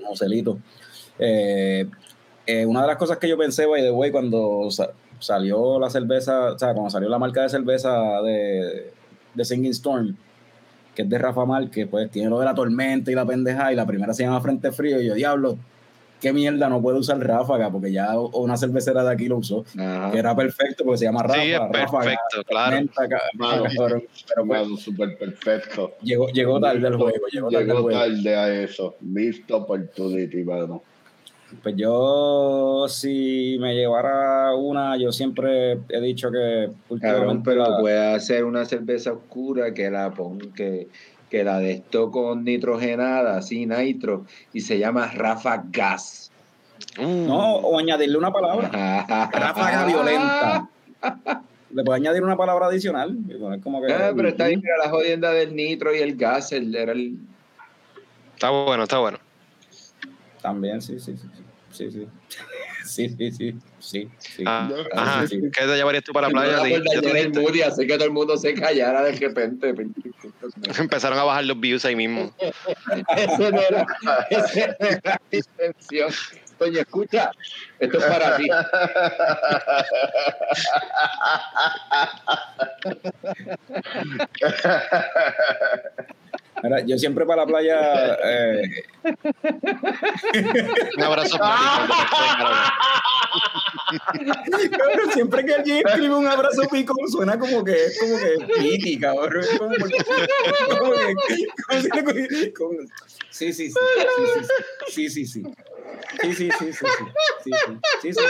Joselito. 0.06 0.60
Eh, 1.20 1.88
eh, 2.46 2.66
una 2.66 2.82
de 2.82 2.88
las 2.88 2.98
cosas 2.98 3.18
que 3.18 3.28
yo 3.28 3.38
pensé, 3.38 3.66
by 3.66 3.82
the 3.82 3.92
way, 3.92 4.12
cuando 4.12 4.70
sa- 4.70 4.92
salió 5.20 5.80
la 5.80 5.90
cerveza, 5.90 6.54
o 6.54 6.60
sea, 6.60 6.74
cuando 6.74 6.90
salió 6.90 7.10
la 7.10 7.18
marca 7.20 7.42
de 7.42 7.50
cerveza 7.50 8.22
de, 8.22 8.92
de 9.34 9.46
Singing 9.46 9.72
Storm, 9.72 10.16
que 10.96 11.02
es 11.04 11.10
de 11.10 11.18
Rafa 11.18 11.46
Márquez, 11.46 11.88
pues 11.90 12.10
tiene 12.12 12.30
lo 12.30 12.40
de 12.40 12.46
la 12.46 12.54
tormenta 12.56 13.12
y 13.12 13.16
la 13.16 13.26
pendeja, 13.26 13.72
y 13.72 13.76
la 13.76 13.86
primera 13.86 14.14
se 14.14 14.24
llama 14.24 14.42
Frente 14.42 14.72
Frío, 14.72 15.02
y 15.02 15.08
yo, 15.08 15.14
diablo, 15.16 15.58
qué 16.22 16.34
mierda 16.34 16.68
no 16.70 16.82
puede 16.82 16.98
usar 17.00 17.20
ráfaga, 17.20 17.70
porque 17.72 17.92
ya 17.92 18.18
una 18.20 18.58
cervecera 18.58 19.04
de 19.04 19.12
aquí 19.12 19.28
lo 19.28 19.38
usó, 19.38 19.64
Ajá. 19.78 20.12
que 20.12 20.18
era 20.20 20.36
perfecto 20.36 20.84
porque 20.84 20.98
se 21.00 21.06
llama 21.06 21.24
ráfaga. 21.24 21.44
Sí, 21.44 21.52
es 21.52 21.60
ráfaga, 21.60 21.90
perfecto, 22.04 22.44
claro. 22.48 22.78
Mano. 23.34 23.64
pero 23.78 24.46
pues, 24.46 24.62
Mano, 24.64 24.78
súper 24.78 25.18
perfecto. 25.18 25.94
llegó, 26.02 26.28
llegó 26.30 26.60
tarde 26.60 26.88
el 26.88 26.96
juego, 26.96 27.28
llegó 27.32 27.50
tarde 27.52 27.66
Llegó 27.66 27.82
juego. 27.84 28.00
tarde 28.00 28.36
a 28.36 28.62
eso. 28.64 28.96
Missed 29.02 29.52
opportunity, 29.52 30.44
mano. 30.44 30.82
Pues 31.64 31.76
yo, 31.78 32.88
si 32.90 33.58
me 33.62 33.74
llevara 33.74 34.54
una, 34.54 34.98
yo 34.98 35.14
siempre 35.14 35.80
he 35.88 36.02
dicho 36.02 36.30
que 36.30 36.70
Cabrón, 37.00 37.42
pero 37.42 37.70
la- 37.70 37.80
puede 37.80 38.16
hacer 38.16 38.44
una 38.44 38.66
cerveza 38.66 39.14
oscura 39.14 39.74
que 39.74 39.90
la 39.90 40.12
pon, 40.12 40.40
que, 40.54 40.90
que 41.30 41.44
la 41.44 41.60
de 41.60 41.72
esto 41.72 42.12
con 42.12 42.44
nitrogenada, 42.44 43.38
así 43.38 43.66
nitro, 43.66 44.26
y 44.54 44.62
se 44.62 44.80
llama 44.80 45.08
Rafa 45.08 45.64
Gas. 45.70 46.32
Uh, 46.98 47.28
No, 47.28 47.56
o 47.58 47.80
añadirle 47.80 48.18
una 48.18 48.32
palabra. 48.32 48.70
Ráfaga 49.32 49.86
violenta. 49.86 50.70
Le 51.72 51.84
puedo 51.84 51.96
añadir 51.96 52.24
una 52.24 52.38
palabra 52.38 52.68
adicional. 52.68 53.18
como 53.64 53.82
que. 53.82 53.94
Ah, 53.94 54.14
pero 54.16 54.30
está 54.30 54.48
bien, 54.48 54.62
era 54.64 54.86
la 54.86 54.90
jodienda 54.90 55.32
del 55.32 55.56
nitro 55.56 55.94
y 55.96 56.00
el 56.00 56.16
gas, 56.16 56.52
el, 56.52 56.74
era 56.74 56.94
el... 56.94 57.18
Está 58.34 58.50
bueno, 58.50 58.84
está 58.84 59.00
bueno. 59.00 59.20
También, 60.42 60.82
sí, 60.82 61.00
sí, 61.00 61.18
sí. 61.18 61.28
Sí, 61.72 61.92
sí. 61.92 62.08
Sí, 62.88 63.10
sí, 63.10 63.32
sí. 63.32 63.56
Sí, 63.80 64.10
sí. 64.18 64.44
Ah, 64.48 64.70
Sí, 64.74 64.82
ajá. 64.94 65.28
sí. 65.28 65.40
¿Qué 65.54 65.66
te 65.66 65.76
llevarías 65.76 66.04
tú 66.04 66.14
para 66.14 66.28
la 66.28 66.32
playa? 66.34 66.58
No, 66.58 66.64
Sí, 66.66 66.74
el 66.74 66.84
dijiste. 66.84 67.40
mood 67.42 67.54
y 67.56 67.62
hacer 67.62 67.86
que 67.86 67.94
todo 67.96 68.06
el 68.06 68.12
mundo 68.12 68.38
se 68.38 68.54
callara 68.54 69.04
de 69.04 69.12
repente. 69.12 69.74
Empezaron 70.80 71.20
a 71.20 71.24
bajar 71.24 71.44
los 71.46 71.60
views 71.60 71.84
ahí 71.86 71.96
mismo. 71.96 72.34
Ese 73.16 73.52
no 73.52 73.62
era, 73.62 73.86
ese 74.30 74.68
no 74.80 74.88
era 74.88 75.22
mi 75.32 75.38
intención. 75.40 76.12
Doña, 76.60 76.80
escucha, 76.82 77.32
esto 77.80 77.98
es 78.00 78.04
para 78.06 78.38
ti. 78.38 78.48
Mira, 86.64 86.80
yo 86.86 86.98
siempre 86.98 87.26
para 87.26 87.42
la 87.44 87.48
playa. 87.48 88.18
eh, 88.24 88.62
Un 90.98 91.04
abrazo. 91.04 91.38
cabrón, 94.72 95.12
siempre 95.14 95.46
que 95.46 95.54
alguien 95.54 95.86
escribe 95.86 96.16
un 96.16 96.28
abrazo 96.28 96.64
picón, 96.72 97.08
suena 97.10 97.38
como 97.38 97.64
que 97.64 97.74
es 97.86 98.00
como 98.00 98.18
que 98.18 98.38
piti, 98.60 98.98
cabrón. 99.00 99.44
Es 99.44 99.58
Como, 99.60 99.70
que- 99.72 99.80
como 100.80 100.94
si 101.82 101.90
le- 102.30 102.54
como- 102.54 102.72
sí, 103.30 103.54
sí, 103.54 103.70
sí. 103.70 103.80
Sí, 104.88 105.10
sí, 105.10 105.26
sí. 105.26 105.44
Sí, 106.22 106.34
sí, 106.34 106.34
sí. 106.34 106.50
Sí, 106.50 106.50
sí, 106.60 106.72
sí. 106.72 106.86
Sí, 108.02 108.14
sí, 108.14 108.20
sí. 108.20 108.24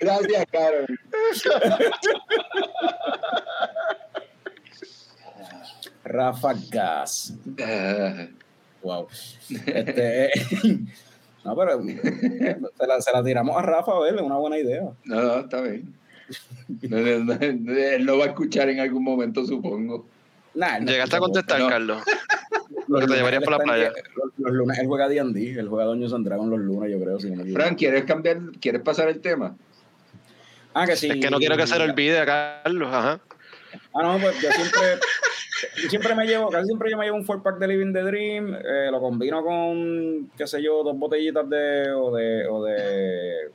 Gracias, 0.00 0.46
Carol. 0.50 0.86
Rafa 6.04 6.54
Gas. 6.70 7.34
Wow. 8.82 9.08
Este, 9.66 10.30
no, 11.44 11.56
pero 11.56 11.82
se 11.82 12.86
la, 12.86 13.00
se 13.00 13.12
la 13.12 13.24
tiramos 13.24 13.56
a 13.56 13.62
Rafa 13.62 13.92
a 13.92 14.00
ver, 14.00 14.14
es 14.14 14.20
una 14.20 14.36
buena 14.36 14.58
idea. 14.58 14.82
No, 15.04 15.22
no, 15.22 15.38
está 15.40 15.62
bien. 15.62 15.94
No, 16.82 16.98
no, 17.00 17.18
no, 17.24 17.72
él 17.72 18.04
lo 18.04 18.18
va 18.18 18.24
a 18.24 18.28
escuchar 18.28 18.68
en 18.68 18.80
algún 18.80 19.02
momento, 19.02 19.44
supongo. 19.46 20.06
Nah, 20.54 20.78
Llegaste 20.78 21.16
a 21.16 21.18
contestar, 21.18 21.60
No. 21.60 21.68
Carlos. 21.68 22.02
Los 22.86 23.00
que 23.00 23.06
te 23.06 23.14
llevarías 23.14 23.42
por 23.42 23.52
la 23.52 23.58
playa. 23.58 23.92
Los, 24.14 24.32
los 24.38 24.52
lunes 24.52 24.78
él 24.78 24.86
juega 24.86 25.08
D&D, 25.08 25.58
él 25.58 25.68
juega 25.68 25.86
Doños 25.86 26.12
and 26.12 26.28
los 26.28 26.60
lunes, 26.60 26.92
yo 26.92 27.00
creo. 27.00 27.18
Si 27.18 27.30
no 27.30 27.36
me 27.36 27.42
equivoco. 27.42 27.62
Frank, 27.62 27.78
¿quieres 27.78 28.04
cambiar, 28.04 28.38
quieres 28.60 28.82
pasar 28.82 29.08
el 29.08 29.20
tema? 29.20 29.56
Ah, 30.74 30.86
que 30.86 30.96
sí. 30.96 31.08
Es 31.08 31.16
que 31.20 31.30
no 31.30 31.38
quiero 31.38 31.56
que 31.56 31.66
se 31.66 31.78
le 31.78 31.84
olvide 31.84 32.18
a 32.18 32.26
Carlos, 32.26 32.88
ajá. 32.92 33.20
Ah, 33.94 34.02
no, 34.02 34.18
pues 34.18 34.40
yo 34.40 34.50
siempre, 34.52 34.80
yo 35.82 35.88
siempre 35.90 36.14
me 36.14 36.26
llevo, 36.26 36.48
casi 36.50 36.66
siempre 36.66 36.90
yo 36.90 36.96
me 36.98 37.04
llevo 37.04 37.16
un 37.16 37.24
four 37.24 37.42
pack 37.42 37.58
de 37.58 37.68
Living 37.68 37.92
the 37.92 38.02
Dream, 38.02 38.54
eh, 38.54 38.88
lo 38.90 39.00
combino 39.00 39.42
con, 39.44 40.30
qué 40.36 40.46
sé 40.46 40.62
yo, 40.62 40.82
dos 40.82 40.98
botellitas 40.98 41.48
de, 41.48 41.90
o 41.92 42.14
de, 42.14 42.46
o 42.48 42.64
de, 42.64 43.50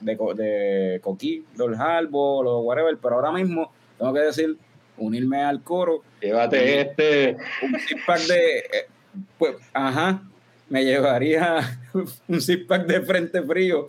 de, 0.00 0.16
de 0.34 1.00
coquí, 1.00 1.44
del 1.56 1.74
Harbor, 1.74 2.46
o 2.46 2.60
whatever, 2.60 2.96
pero 3.00 3.16
ahora 3.16 3.32
mismo 3.32 3.72
tengo 3.98 4.12
que 4.14 4.20
decir, 4.20 4.56
unirme 4.98 5.42
al 5.42 5.62
coro, 5.62 6.02
Llévate 6.20 6.80
este. 6.82 7.36
un 7.62 7.78
six 7.80 8.00
pack 8.06 8.20
de, 8.26 8.58
eh, 8.58 8.86
pues, 9.38 9.54
ajá, 9.72 10.22
me 10.68 10.84
llevaría 10.84 11.80
un 12.28 12.40
six 12.40 12.64
pack 12.66 12.86
de 12.86 13.00
frente 13.00 13.42
frío, 13.42 13.86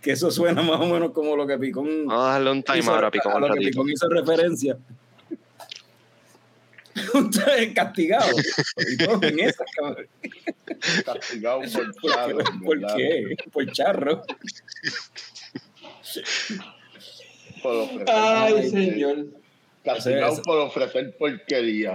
que 0.00 0.12
eso 0.12 0.30
suena 0.30 0.62
más 0.62 0.78
o 0.80 0.86
menos 0.86 1.10
como 1.10 1.34
lo 1.34 1.46
que 1.46 1.58
Picón 1.58 2.06
Vamos 2.06 2.24
a 2.24 2.32
darle 2.34 2.50
un 2.52 2.62
time 2.62 2.78
hizo- 2.78 2.92
ahora, 2.94 3.10
Picón, 3.10 3.32
a 3.32 3.48
lo 3.48 3.54
que. 3.54 3.60
Picón 3.60 3.88
hizo 3.90 4.08
referencia. 4.08 4.76
Y 8.76 8.96
todos 8.96 9.22
en 9.22 9.40
esa, 9.40 9.64
cabrón. 9.76 10.06
Castigado 11.04 11.60
por 11.60 11.94
¿Por, 12.00 12.10
charro, 12.12 12.38
qué? 12.38 12.44
¿Por 12.64 12.96
qué? 12.96 13.36
Por 13.52 13.72
charro. 13.72 14.22
Por 17.62 17.74
ofrecer- 17.76 18.04
Ay, 18.08 18.70
señor. 18.70 19.26
Castigado 19.84 20.42
por 20.42 20.58
ofrecer 20.58 21.16
porquería. 21.16 21.94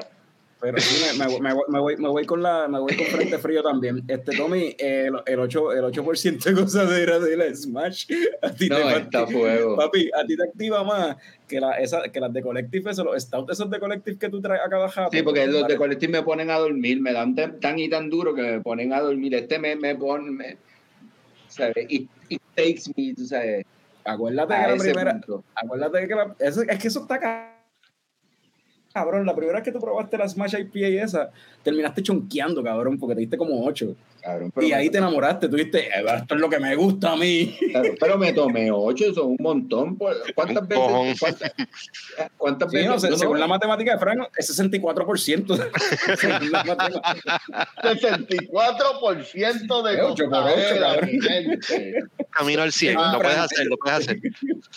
Pero 0.61 0.79
sí, 0.79 1.03
me, 1.19 1.25
me- 1.27 1.39
me 1.41 1.53
voy- 1.53 1.63
me 1.67 1.79
voy, 1.79 1.97
me 1.97 2.07
voy 2.07 2.25
con 2.25 2.41
la, 2.41 2.67
me 2.67 2.79
voy 2.79 2.95
con 2.95 3.05
frente 3.07 3.37
frío 3.37 3.61
también. 3.61 4.01
Este 4.07 4.35
Tommy, 4.37 4.75
el, 4.79 5.13
el 5.25 5.39
8%, 5.39 5.73
el 5.77 5.83
8 5.83 6.03
de 6.49 6.53
gozadera 6.53 7.19
de 7.19 7.37
la 7.37 7.53
Smash. 7.53 8.05
A 8.41 8.51
ti 8.51 8.69
No, 8.69 8.77
te 8.77 8.97
está 8.97 9.27
fuego. 9.27 9.75
Papi, 9.75 10.09
a 10.13 10.25
ti 10.25 10.35
te 10.37 10.43
activa 10.43 10.83
más 10.83 11.17
que, 11.47 11.59
la, 11.59 11.73
esa, 11.73 12.03
que 12.09 12.19
las 12.19 12.31
de 12.33 12.41
Collective, 12.41 12.89
eso, 12.89 13.03
los 13.03 13.15
esos 13.49 13.69
de 13.69 13.79
Collective 13.79 14.17
que 14.17 14.29
tú 14.29 14.41
traes 14.41 14.61
a 14.65 14.69
cada 14.69 14.87
jato. 14.89 15.09
Sí, 15.11 15.21
porque 15.23 15.45
los 15.45 15.67
de 15.67 15.75
colectivo 15.75 16.13
me 16.13 16.23
ponen 16.23 16.49
a 16.49 16.57
dormir, 16.57 17.01
me 17.01 17.11
dan 17.13 17.35
tan, 17.35 17.59
tan 17.59 17.77
y 17.77 17.89
tan 17.89 18.09
duro 18.09 18.33
que 18.33 18.41
me 18.41 18.61
ponen 18.61 18.93
a 18.93 19.01
dormir. 19.01 19.35
Este 19.35 19.59
me, 19.59 19.75
me 19.75 19.95
pone, 19.95 20.57
¿sabes? 21.49 21.85
It, 21.89 22.09
it 22.29 22.41
takes 22.55 22.83
me, 22.95 23.13
tú 23.13 23.25
sabes, 23.25 23.65
Acuérdate 24.07 24.53
que 24.53 24.61
la 24.71 24.77
primera, 24.77 25.11
punto. 25.13 25.43
Acuérdate 25.55 26.07
que 26.07 26.15
la- 26.15 26.35
eso- 26.39 26.61
es 26.61 26.79
que 26.79 26.87
eso 26.87 27.01
está 27.01 27.19
ca- 27.19 27.54
cabrón. 28.95 29.25
La 29.25 29.35
primera 29.35 29.59
vez 29.59 29.65
que 29.65 29.73
tú 29.73 29.79
probaste 29.79 30.17
la 30.17 30.27
Smash 30.27 30.55
IPA 30.55 31.03
esa, 31.03 31.29
terminaste 31.61 32.01
chonqueando, 32.01 32.63
cabrón, 32.63 32.97
porque 32.97 33.15
te 33.15 33.21
diste 33.21 33.37
como 33.37 33.65
ocho. 33.65 33.93
Cabrón, 34.25 34.51
pero 34.55 34.65
y 34.65 34.69
me- 34.71 34.75
ahí 34.75 34.89
te 34.89 34.97
enamoraste. 34.97 35.47
Tú 35.47 35.55
dijiste, 35.55 35.81
"Eh, 35.87 36.03
esto 36.17 36.33
es 36.33 36.41
lo 36.41 36.49
que 36.49 36.59
me 36.59 36.75
gusta 36.75 37.11
a 37.11 37.15
mí. 37.15 37.55
Claro, 37.71 37.93
pero 37.99 38.17
me 38.17 38.33
tomé 38.33 38.71
ocho, 38.71 39.13
son 39.13 39.27
un 39.27 39.37
montón. 39.39 39.95
por- 39.97 40.15
¿Cuántas 40.33 40.63
Un 40.63 40.67
veces? 40.69 41.19
¿Cuántas, 41.19 41.53
cuántas 42.37 42.71
Sí, 42.71 42.77
veces? 42.77 42.89
no 42.89 42.95
No, 43.05 43.09
no, 43.11 43.17
según 43.17 43.39
la 43.39 43.45
matemática 43.47 43.93
de 43.93 43.99
Frank, 43.99 44.27
es 44.35 44.47
64%. 44.47 45.55
Según 46.19 46.51
la 46.51 46.63
matemática. 46.63 47.41
64% 47.83 49.83
de 49.83 49.93
Eh, 49.93 50.01
ocho 50.01 50.25
por 50.29 50.39
ocho, 50.39 50.55
gozadera, 50.55 50.87
cabrón. 50.95 51.09
mi 51.11 51.21
gente. 51.21 52.03
Camino 52.31 52.61
al 52.63 52.71
100. 52.71 52.97
Ah, 52.97 53.11
Lo 53.13 53.19
puedes 53.19 53.35
Frank. 53.35 53.51
hacer, 53.51 53.65
lo 53.67 53.77
puedes 53.77 53.99
hacer. 53.99 54.17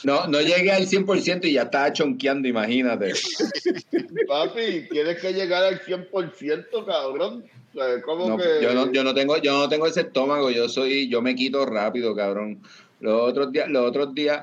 no, 0.04 0.26
no 0.26 0.40
llegué 0.40 0.72
al 0.72 0.86
100% 0.86 1.48
y 1.48 1.54
ya 1.54 1.62
estaba 1.62 1.92
chonqueando, 1.92 2.48
imagínate. 2.48 3.12
Papi, 4.28 4.88
tienes 4.90 5.18
que 5.20 5.32
llegar 5.32 5.64
al 5.64 5.80
100%, 5.80 6.84
cabrón. 6.86 7.44
O 7.78 7.84
sea, 7.84 8.02
¿Cómo 8.02 8.28
No, 8.28 8.36
que...? 8.36 8.60
yo, 8.62 8.74
no, 8.74 8.92
yo, 8.92 9.04
no 9.04 9.14
tengo, 9.14 9.36
yo 9.38 9.52
no 9.56 9.68
tengo 9.68 9.86
ese 9.86 10.00
estómago, 10.00 10.50
yo 10.50 10.68
soy, 10.68 11.08
yo 11.08 11.22
me 11.22 11.34
quito 11.34 11.64
rápido, 11.64 12.14
cabrón. 12.14 12.60
Los 13.00 13.20
otros 13.20 13.52
días, 13.52 13.68
los 13.68 13.88
otros 13.88 14.14
días 14.14 14.40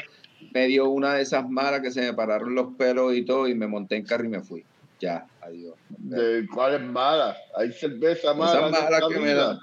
me 0.54 0.68
dio 0.68 0.90
una 0.90 1.16
de 1.16 1.24
esas 1.24 1.48
malas 1.50 1.82
que 1.82 1.92
se 1.92 2.02
me 2.02 2.14
pararon 2.14 2.56
los 2.56 2.76
pelos 2.78 3.14
y 3.14 3.26
todo, 3.26 3.48
y 3.48 3.56
me 3.56 3.68
monté 3.68 3.96
en 3.98 4.06
carro 4.06 4.26
y 4.26 4.30
me 4.30 4.42
fui. 4.42 4.66
Ya, 5.00 5.28
adiós. 5.42 5.76
¿De 5.90 6.48
cuáles 6.54 6.82
malas? 6.82 7.38
Hay 7.58 7.72
cerveza 7.74 8.34
mala. 8.34 8.68
Esas 8.68 8.72
malas 8.72 9.04
que 9.10 9.20
me 9.20 9.34
dan. 9.34 9.60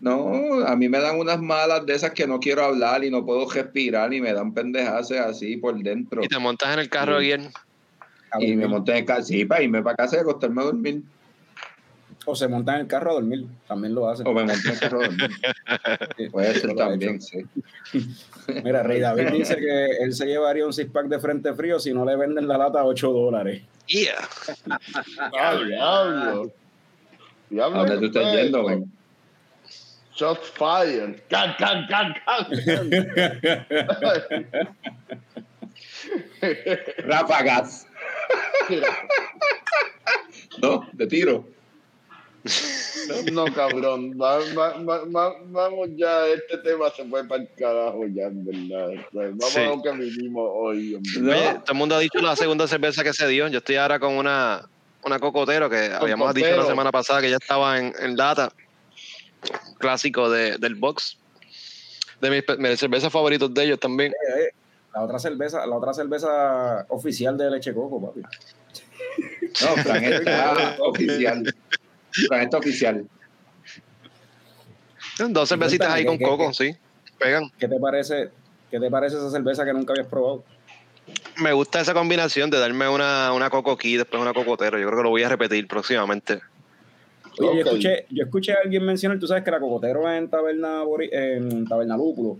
No, 0.00 0.64
a 0.66 0.74
mí 0.76 0.88
me 0.88 0.98
dan 0.98 1.18
unas 1.18 1.38
malas 1.38 1.84
de 1.84 1.94
esas 1.94 2.12
que 2.12 2.26
no 2.26 2.40
quiero 2.40 2.64
hablar 2.64 3.04
y 3.04 3.10
no 3.10 3.26
puedo 3.26 3.48
respirar 3.50 4.14
y 4.14 4.22
me 4.22 4.32
dan 4.32 4.54
pendejadas 4.54 5.10
así 5.10 5.58
por 5.58 5.78
dentro. 5.82 6.24
Y 6.24 6.28
te 6.28 6.38
montas 6.38 6.72
en 6.72 6.80
el 6.80 6.88
carro 6.88 7.18
Sí. 7.18 7.26
bien. 7.26 7.50
Y 8.38 8.56
me 8.56 8.66
monté 8.66 8.96
en 8.96 9.04
casa, 9.04 9.24
sí, 9.24 9.44
para 9.44 9.62
irme 9.62 9.82
para 9.82 9.96
casa 9.96 10.16
y 10.16 10.20
acostarme 10.20 10.62
a 10.62 10.66
dormir. 10.66 11.02
O 12.26 12.34
se 12.34 12.48
montan 12.48 12.76
en 12.76 12.80
el 12.82 12.86
carro 12.86 13.12
a 13.12 13.14
dormir. 13.14 13.46
También 13.66 13.94
lo 13.94 14.08
hacen. 14.08 14.26
O 14.26 14.32
me 14.32 14.44
monté 14.44 14.68
en 14.68 14.74
el 14.74 14.80
carro 14.80 15.00
a 15.00 15.04
dormir. 15.06 15.30
Puede 16.30 16.54
ser 16.54 16.74
también, 16.74 17.20
sí. 17.20 17.38
Mira, 18.62 18.82
Rey 18.82 19.00
David 19.00 19.28
dice 19.32 19.56
que 19.56 19.86
él 20.02 20.12
se 20.12 20.26
llevaría 20.26 20.66
un 20.66 20.72
six 20.72 20.90
pack 20.90 21.06
de 21.06 21.18
frente 21.18 21.54
frío 21.54 21.80
si 21.80 21.92
no 21.92 22.04
le 22.04 22.16
venden 22.16 22.46
la 22.46 22.58
lata 22.58 22.80
a 22.80 22.84
8 22.84 23.10
dólares. 23.10 23.62
Yeah. 23.86 24.28
Ah, 25.18 25.56
diablo. 25.56 26.52
Diablo. 27.48 27.80
¿A 27.80 27.86
dónde 27.86 27.98
tú 27.98 28.18
estás 28.18 28.36
yendo, 28.36 28.62
güey? 28.62 28.84
Shots 30.14 30.50
fired. 30.50 31.22
Can, 31.30 31.54
can, 31.58 31.86
can, 31.88 32.14
can. 32.26 32.54
Ráfagas. 36.98 37.86
¿No? 40.60 40.86
De 40.92 41.06
tiro. 41.06 41.59
No, 43.32 43.44
cabrón. 43.54 44.12
Va- 44.20 44.38
va- 44.56 44.74
va- 44.82 45.04
va- 45.04 45.34
vamos 45.46 45.88
ya, 45.96 46.26
este 46.28 46.58
tema 46.58 46.90
se 46.90 47.04
fue 47.04 47.26
para 47.26 47.42
el 47.42 47.48
carajo 47.56 48.06
ya, 48.12 48.24
en 48.26 48.44
verdad. 48.44 48.90
Vamos 49.12 49.50
Sí. 49.52 49.60
a 49.60 49.66
lo 49.66 49.82
que 49.82 49.90
vinimos 49.92 50.48
hoy. 50.54 50.94
hombre. 50.94 51.20
No. 51.20 51.32
Oye, 51.32 51.52
todo 51.60 51.72
el 51.72 51.74
mundo 51.78 51.94
ha 51.96 51.98
dicho 51.98 52.18
la 52.20 52.36
segunda 52.36 52.66
cerveza 52.66 53.02
que 53.04 53.12
se 53.12 53.26
dio. 53.28 53.48
Yo 53.48 53.58
estoy 53.58 53.76
ahora 53.76 53.98
con 53.98 54.14
una, 54.14 54.62
una 55.04 55.18
cocotero 55.18 55.68
que 55.68 55.92
habíamos 55.92 56.32
dicho 56.34 56.56
la 56.56 56.66
semana 56.66 56.90
pasada 56.90 57.20
que 57.20 57.30
ya 57.30 57.36
estaba 57.36 57.78
en, 57.78 57.92
en 57.98 58.16
lata. 58.16 58.52
Clásico 59.78 60.30
de, 60.30 60.56
del 60.58 60.74
box. 60.74 61.16
De 62.20 62.30
mis, 62.30 62.44
mis 62.58 62.78
cervezas 62.78 63.10
favoritos 63.12 63.52
de 63.54 63.64
ellos 63.64 63.80
también. 63.80 64.12
Eh, 64.12 64.40
eh, 64.42 64.54
La 64.94 65.02
otra 65.02 65.18
cerveza, 65.18 65.64
la 65.66 65.74
otra 65.76 65.94
cerveza 65.94 66.84
oficial 66.90 67.36
de 67.38 67.50
leche 67.50 67.72
coco, 67.74 68.00
papi. 68.06 68.20
No, 68.20 69.82
Fran 69.82 70.04
oficial. 70.80 71.54
Fran 72.12 72.42
está 72.42 72.58
oficial. 72.58 73.06
Dos 75.28 75.48
cervecitas 75.48 75.92
ahí 75.92 76.04
con 76.04 76.18
¿qué- 76.18 76.24
qué- 76.24 76.30
coco, 76.30 76.48
qué? 76.48 76.54
sí. 76.54 76.76
Pegan. 77.18 77.50
¿Qué 77.58 77.68
te 77.68 77.78
parece? 77.78 78.30
¿Qué 78.70 78.80
te 78.80 78.90
parece 78.90 79.16
esa 79.16 79.30
cerveza 79.30 79.64
que 79.64 79.72
nunca 79.72 79.92
habías 79.92 80.06
probado? 80.06 80.44
Me 81.36 81.52
gusta 81.52 81.80
esa 81.80 81.92
combinación 81.92 82.50
de 82.50 82.58
darme 82.58 82.88
una, 82.88 83.32
una 83.32 83.50
coco 83.50 83.72
aquí 83.72 83.94
y 83.94 83.96
después 83.96 84.22
una 84.22 84.32
cocotero. 84.32 84.78
Yo 84.78 84.86
creo 84.86 84.98
que 84.98 85.02
lo 85.04 85.10
voy 85.10 85.22
a 85.22 85.28
repetir 85.28 85.66
próximamente. 85.66 86.40
Oye, 87.38 87.54
yo, 87.54 87.64
escuché, 87.64 88.06
yo 88.10 88.24
escuché 88.24 88.52
a 88.52 88.58
alguien 88.64 88.84
mencionar, 88.84 89.18
tú 89.18 89.26
sabes 89.26 89.44
que 89.44 89.50
la 89.50 89.60
cocotero 89.60 90.10
en 90.12 90.28
Taberna, 90.28 90.82
en 91.12 91.66
Taberna 91.66 91.96
Lúpulo, 91.96 92.38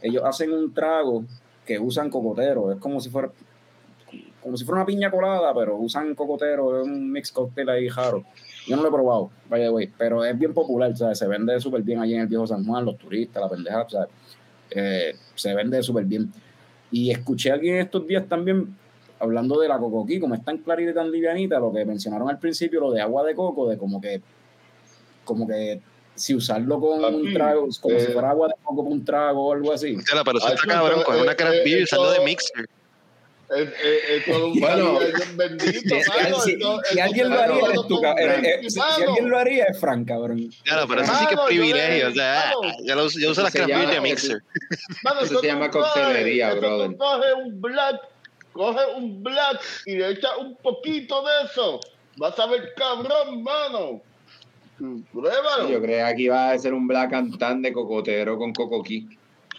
ellos 0.00 0.22
hacen 0.24 0.52
un 0.52 0.72
trago 0.72 1.24
que 1.66 1.78
usan 1.78 2.08
cocotero, 2.10 2.72
es 2.72 2.78
como 2.78 3.00
si 3.00 3.10
fuera 3.10 3.30
como 4.42 4.56
si 4.56 4.64
fuera 4.64 4.82
una 4.82 4.86
piña 4.86 5.10
colada, 5.10 5.52
pero 5.52 5.76
usan 5.76 6.14
cocotero, 6.14 6.80
es 6.80 6.86
un 6.86 7.10
mix 7.10 7.32
cocktail 7.32 7.68
ahí 7.68 7.88
jaro. 7.88 8.24
Yo 8.66 8.76
no 8.76 8.82
lo 8.82 8.88
he 8.88 8.92
probado, 8.92 9.30
vaya 9.48 9.68
güey, 9.68 9.90
pero 9.96 10.24
es 10.24 10.36
bien 10.38 10.52
popular, 10.52 10.96
¿sabes? 10.96 11.18
se 11.18 11.28
vende 11.28 11.58
súper 11.60 11.82
bien 11.82 12.00
allí 12.00 12.14
en 12.14 12.22
el 12.22 12.26
viejo 12.26 12.46
San 12.46 12.64
Juan, 12.64 12.84
los 12.84 12.98
turistas, 12.98 13.42
la 13.42 13.48
pendeja, 13.48 13.88
¿sabes? 13.88 14.08
Eh, 14.70 15.14
se 15.34 15.54
vende 15.54 15.82
súper 15.82 16.04
bien. 16.04 16.32
Y 16.90 17.10
escuché 17.10 17.50
a 17.50 17.54
alguien 17.54 17.76
estos 17.76 18.06
días 18.06 18.26
también 18.28 18.76
hablando 19.18 19.60
de 19.60 19.68
la 19.68 19.78
cocoquí, 19.78 20.20
como 20.20 20.34
es 20.34 20.44
tan 20.44 20.58
clarita 20.58 20.90
y 20.90 20.94
tan 20.94 21.10
livianita, 21.10 21.58
lo 21.58 21.72
que 21.72 21.84
mencionaron 21.84 22.28
al 22.28 22.38
principio, 22.38 22.80
lo 22.80 22.90
de 22.90 23.00
agua 23.00 23.24
de 23.24 23.34
coco, 23.34 23.68
de 23.68 23.78
como 23.78 24.00
que, 24.00 24.20
como 25.24 25.46
que 25.46 25.80
si 26.14 26.34
usarlo 26.34 26.80
con 26.80 27.04
un 27.14 27.32
trago, 27.32 27.68
como 27.80 27.94
eh, 27.94 28.00
si 28.00 28.12
fuera 28.12 28.30
agua 28.30 28.48
de 28.48 28.54
coco 28.62 28.84
con 28.84 28.92
un 28.92 29.04
trago 29.04 29.46
o 29.46 29.52
algo 29.52 29.72
así. 29.72 29.96
Pero 30.24 30.38
eso 30.38 30.46
Ah, 30.46 30.54
está 30.54 30.66
cabrón, 30.66 31.02
con 31.04 31.20
una 31.20 31.32
eh, 31.32 31.36
craft 31.36 31.54
eh, 31.54 31.62
beer 31.64 31.84
usando 31.84 32.10
de 32.10 32.20
mixer. 32.20 32.68
Es, 33.48 33.68
es, 33.68 34.10
es 34.10 34.24
todo 34.24 34.48
un 34.48 34.58
Bueno, 34.60 34.98
bendito, 35.36 35.94
Si, 36.02 36.10
mano. 36.10 36.40
si- 36.40 36.52
Esto- 36.54 36.80
si 36.90 36.98
alguien 37.00 37.30
lo 37.30 37.36
va 37.36 37.44
haría, 37.44 37.60
cabrón. 37.60 38.70
si, 38.70 38.78
mano. 38.78 38.94
alguien 39.06 39.30
lo 39.30 39.38
es 39.40 39.80
Frank, 39.80 40.08
cabrón. 40.08 40.50
Claro, 40.64 40.88
pero 40.88 41.02
eso 41.02 41.12
sí 41.14 41.26
que 41.26 41.34
es 41.34 41.36
Mano, 41.36 41.42
yo 41.50 41.56
privilegio. 41.56 42.04
le- 42.06 42.10
O 42.10 42.14
sea, 42.14 42.52
mano. 42.60 42.74
yo, 42.84 42.94
lo 42.96 43.04
uso- 43.04 43.18
yo 43.20 43.30
uso 43.30 43.42
las 43.42 43.52
se 43.52 43.58
craft 43.58 43.68
beer 43.72 43.80
llama- 43.82 43.94
de 43.94 44.00
mixer. 44.00 44.42
Mano, 45.04 45.20
Eso 45.20 45.40
se 45.40 45.46
llama 45.46 45.70
coctelería, 45.70 46.54
brother. 46.54 46.90
Tú 46.90 46.96
coges 46.96 47.34
un 47.44 47.60
black, 47.60 47.96
coges 48.52 48.86
un 48.96 49.22
black 49.22 49.60
y 49.86 49.94
le 49.94 50.10
echas 50.10 50.32
un 50.40 50.56
poquito 50.56 51.22
de 51.22 51.32
eso. 51.46 51.78
Vas 52.16 52.36
a 52.40 52.46
ver 52.46 52.72
cabrón, 52.76 53.42
mano. 53.44 54.00
Pruébalo. 55.12 55.70
Yo 55.70 55.80
creía 55.80 56.14
que 56.14 56.22
iba 56.22 56.50
a 56.50 56.58
ser 56.58 56.74
un 56.74 56.86
black 56.86 57.12
and 57.12 57.38
tan 57.38 57.62
de 57.62 57.72
cocotero 57.72 58.36
con 58.36 58.52
cocoquí. 58.52 59.06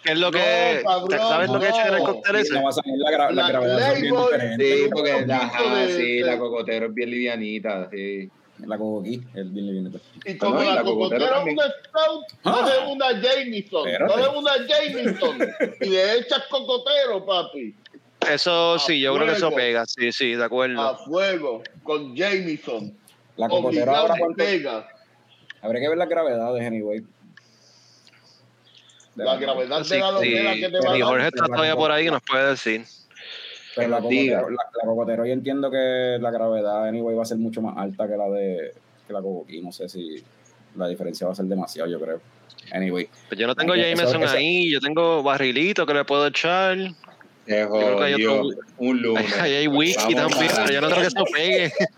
¿Qué 0.08 0.14
es 0.14 0.20
lo 0.20 0.32
No, 0.32 0.32
que. 0.32 0.84
cabrón, 0.86 1.20
¿Sabes 1.20 1.50
lo 1.50 1.60
que 1.60 1.66
he 1.66 1.70
hecho 1.70 1.82
en 1.82 1.94
el 1.96 2.00
no. 2.00 2.06
cóctel 2.06 2.36
ese? 2.38 2.54
No 2.54 2.62
la, 2.62 3.12
gra- 3.12 3.30
la 3.32 3.44
La 3.44 3.48
gravedad 3.50 3.94
bien. 3.96 4.04
Sí, 4.06 4.90
porque 4.94 5.12
poquito 5.12 5.34
ajá, 5.34 5.76
de- 5.76 5.94
sí, 5.98 6.14
de- 6.20 6.22
la 6.26 6.38
cocotero 6.38 6.86
es 6.86 6.94
bien 6.94 7.10
livianita, 7.12 7.90
sí. 7.92 8.30
La 8.66 8.78
cocoquí, 8.78 9.16
es 9.36 9.54
bien 9.54 9.68
livianita. 9.68 10.00
Y 10.26 10.38
como 10.38 10.56
No, 10.56 10.64
la 10.64 10.76
la 10.76 10.84
cocotera 10.84 11.28
cocotera 11.28 11.40
es 11.46 11.54
una 11.54 11.66
stout, 11.66 12.26
Ah. 12.46 12.52
coges 12.54 12.92
una 12.92 13.22
Jameson. 13.22 13.88
Espérate. 13.90 14.14
Coges 14.14 14.30
una 14.38 14.52
Jameson 14.68 15.50
y 15.82 15.90
le 15.90 16.14
echas 16.20 16.44
cocotero, 16.50 17.26
papi. 17.26 17.76
Eso 18.32 18.80
sí, 18.80 19.00
yo 19.02 19.14
creo 19.14 19.28
que 19.28 19.34
eso 19.34 19.52
pega. 19.52 19.86
Sí, 19.86 20.12
sí, 20.14 20.36
de 20.36 20.44
acuerdo. 20.44 20.82
A 20.82 20.96
fuego, 20.98 21.62
con 21.84 22.16
Jameson. 22.16 22.98
La 23.36 23.50
cocotera 23.50 23.98
ahora 23.98 24.16
pega. 24.38 24.88
Habría 25.62 25.82
que 25.82 25.90
ver 25.90 25.98
las 25.98 26.08
gravedades, 26.10 26.66
anyway. 26.66 27.04
La 29.26 29.36
gravedad 29.38 29.84
Sí, 29.84 29.96
de 29.96 30.00
la 30.44 30.54
sí. 30.54 30.60
que 30.62 30.70
te 30.70 30.80
va 30.80 30.94
a 30.94 30.98
Y 30.98 31.00
dar. 31.00 31.10
Jorge 31.10 31.28
está 31.28 31.46
todavía 31.46 31.76
por 31.76 31.92
ahí 31.92 32.08
y 32.08 32.12
nos 32.12 32.22
puede 32.22 32.50
decir. 32.50 32.86
Pero 33.76 33.90
la 33.90 34.00
nos 34.00 34.10
diga. 34.10 34.40
cocotero, 34.42 34.58
la, 34.58 34.70
la 34.84 34.90
cocotero 34.90 35.26
yo 35.26 35.34
entiendo 35.34 35.70
que 35.72 36.18
la 36.20 36.32
gravedad 36.32 36.88
anyway 36.88 37.16
va 37.16 37.24
a 37.24 37.26
ser 37.26 37.38
mucho 37.38 37.62
más 37.62 37.78
alta 37.78 38.08
que 38.08 38.18
la 38.18 38.30
de 38.30 38.74
que 39.08 39.14
la 39.14 39.22
cocoquí. 39.22 39.62
No 39.62 39.72
sé 39.72 39.88
si 39.90 40.24
la 40.76 40.88
diferencia 40.88 41.28
va 41.28 41.34
a 41.34 41.36
ser 41.36 41.46
demasiado, 41.46 41.90
yo 41.90 42.00
creo. 42.00 42.22
Anyway. 42.72 43.08
Pues 43.30 43.40
yo 43.40 43.48
no 43.48 43.56
tengo 43.56 43.74
Eso- 43.76 43.84
Jameson 43.84 44.24
eso- 44.24 44.36
ahí, 44.36 44.72
yo 44.72 44.80
tengo 44.80 45.24
barrilito 45.24 45.86
que 45.86 45.94
le 45.94 46.04
puedo 46.06 46.28
echar. 46.28 46.78
Se 47.46 47.66
creo 47.66 47.98
que 47.98 48.04
hay 48.04 48.14
otro- 48.26 48.50
Un 48.78 49.02
lunes. 49.02 49.26
Ahí 49.40 49.54
hay 49.54 49.68
whisky 49.68 50.14
Vamos 50.14 50.32
también, 50.34 50.52
pero 50.56 50.70
yo 50.72 50.82
no 50.82 50.88
creo 50.90 51.02
que 51.02 51.08
eso 51.08 51.24
pegue. 51.34 51.72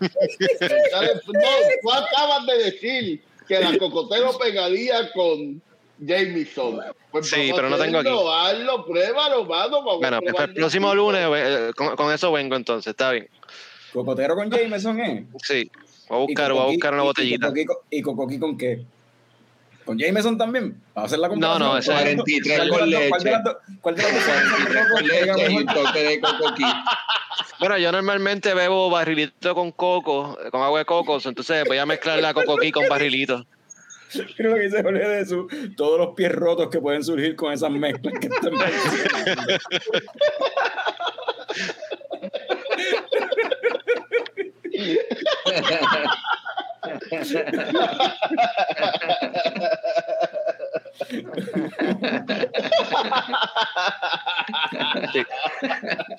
No, 1.26 1.40
tú 1.82 1.90
acabas 1.92 2.46
de 2.46 2.64
decir 2.64 3.22
que 3.48 3.58
la 3.58 3.76
cocotero 3.78 4.36
pegaría 4.38 5.10
con 5.12 5.60
Jameson. 6.00 6.80
Pues 7.10 7.28
Sí, 7.28 7.52
pero 7.54 7.68
no 7.68 7.76
tengo 7.76 7.98
hacerlo, 7.98 8.32
Hazlo, 8.32 8.86
pruébalo, 8.86 9.44
mano. 9.44 9.82
Vamos 9.84 10.00
Bueno, 10.00 10.20
pues 10.20 10.34
el 10.48 10.54
próximo 10.54 10.94
lunes 10.94 11.26
eh, 11.36 11.70
con, 11.76 11.94
con 11.96 12.12
eso 12.12 12.32
vengo 12.32 12.56
entonces, 12.56 12.90
está 12.90 13.10
bien. 13.12 13.28
Cocotero 13.92 14.34
con 14.36 14.50
Jameson, 14.50 15.00
¿eh? 15.00 15.26
Sí, 15.42 15.70
voy 16.08 16.18
a 16.18 16.20
buscar, 16.26 16.52
voy 16.52 16.62
a 16.62 16.66
buscar 16.66 16.94
una 16.94 17.02
botellita. 17.02 17.48
¿Y 17.54 17.64
cocoquí, 17.66 17.86
¿Y 17.90 18.02
cocoquí 18.02 18.38
con 18.38 18.56
qué? 18.56 18.82
¿Con 19.84 19.98
Jameson 19.98 20.38
también? 20.38 20.80
¿Va 20.96 21.02
a 21.02 21.04
hacer 21.06 21.18
la 21.18 21.26
No, 21.28 21.34
comparación? 21.34 21.68
no, 21.68 21.78
ese- 21.78 21.90
¿Cuál 21.90 22.04
de 22.04 22.04
las 22.04 22.16
dos- 22.16 22.24
43 22.24 22.56
cuál 22.56 22.64
de 22.64 22.70
con 22.70 22.90
dos- 22.90 23.08
¿Cuál 23.10 23.24
de 23.24 23.30
leche. 23.30 23.30
las 23.30 23.44
dos? 23.44 23.56
¿Cuál 23.80 23.94
de 23.96 24.02
las 24.02 24.12
dos? 24.14 24.88
Con 24.90 25.02
pega 25.08 25.36
leche 25.36 25.52
y 25.52 25.54
mejor? 25.56 25.62
un 25.62 25.84
toque 25.84 26.02
de 26.04 26.20
cocoquí. 26.20 26.64
Bueno, 27.58 27.78
yo 27.78 27.92
normalmente 27.92 28.54
bebo 28.54 28.90
barrilito 28.90 29.54
con 29.54 29.72
coco, 29.72 30.38
eh, 30.44 30.50
con 30.50 30.62
agua 30.62 30.78
de 30.78 30.84
coco, 30.84 31.18
entonces 31.24 31.64
voy 31.66 31.78
a 31.78 31.86
mezclar 31.86 32.18
la 32.20 32.32
coco 32.32 32.54
aquí 32.54 32.70
con 32.70 32.88
barrilito. 32.88 33.44
Creo 34.36 34.54
que 34.54 34.60
dice 34.60 34.82
Jorge 34.82 35.08
de 35.08 35.26
su, 35.26 35.46
todos 35.76 35.98
los 35.98 36.14
pies 36.14 36.32
rotos 36.32 36.68
que 36.68 36.80
pueden 36.80 37.04
surgir 37.04 37.36
con 37.36 37.52
esas 37.52 37.70
mezclas 37.70 38.14
que 38.18 38.26
están. 38.26 38.52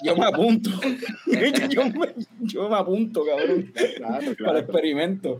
Yo 0.04 0.16
me 0.16 0.26
apunto. 0.26 0.70
yo, 1.70 1.86
me, 1.86 2.14
yo 2.42 2.70
me 2.70 2.76
apunto, 2.76 3.26
cabrón. 3.26 3.72
Para 4.40 4.58
el 4.60 4.64
experimento. 4.64 5.40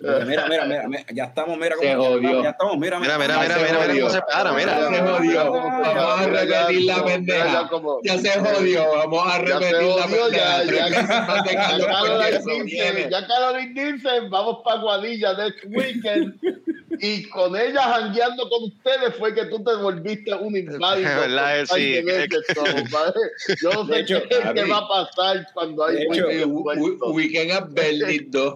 Mira, 0.00 0.46
mira, 0.46 0.64
mira, 0.66 0.88
mira, 0.88 1.04
ya 1.12 1.24
estamos, 1.24 1.58
mira 1.58 1.74
cómo 1.76 1.88
Se 1.88 1.94
jodió. 1.96 2.42
ya 2.42 2.50
estamos, 2.50 2.78
mira, 2.78 2.98
Mira, 3.00 3.18
mira, 3.18 3.38
mira, 3.42 3.54
se 3.54 3.60
mira, 3.64 3.86
mira 3.86 4.00
cómo 4.00 4.10
se 4.10 4.20
para, 4.22 4.50
Ya 4.50 4.56
mira. 4.56 4.88
se 4.88 5.00
jodió. 5.00 5.52
Vamos 5.52 6.20
a 6.20 6.26
repetir 6.26 6.82
la 6.84 6.96
Ya, 6.96 7.04
pendeja. 7.04 7.70
Ya 8.04 8.18
se 8.18 8.30
jodió. 8.40 8.84
Vamos 8.96 9.26
a 9.26 9.38
repetir 9.38 9.82
la 9.82 10.06
pendeja. 10.06 10.64
ya, 13.10 13.26
Caroline 13.28 13.92
dice, 13.92 14.08
vamos 14.28 14.58
para 14.64 14.80
Guadilla 14.80 15.34
next 15.34 15.64
weekend. 15.68 16.34
y 17.00 17.22
con 17.28 17.54
ella 17.56 17.82
jangueando 17.82 18.48
con 18.48 18.64
ustedes 18.64 19.14
fue 19.18 19.34
que 19.34 19.44
tú 19.46 19.62
te 19.62 19.74
volviste 19.76 20.34
un 20.34 20.56
inválido. 20.56 21.08
¿Verdad? 21.20 21.64
Sí. 21.74 22.02
Yo 23.62 23.70
no 23.72 23.84
De 23.84 23.94
sé 23.94 24.00
hecho, 24.00 24.22
qué, 24.28 24.64
va 24.64 24.78
a 24.78 24.88
pasar 24.88 25.46
cuando 25.54 25.84
hay 25.84 26.06
weekend. 26.06 26.52
Weekend 27.12 27.52
at 27.52 27.64
Berlin 27.70 28.30
2. 28.30 28.54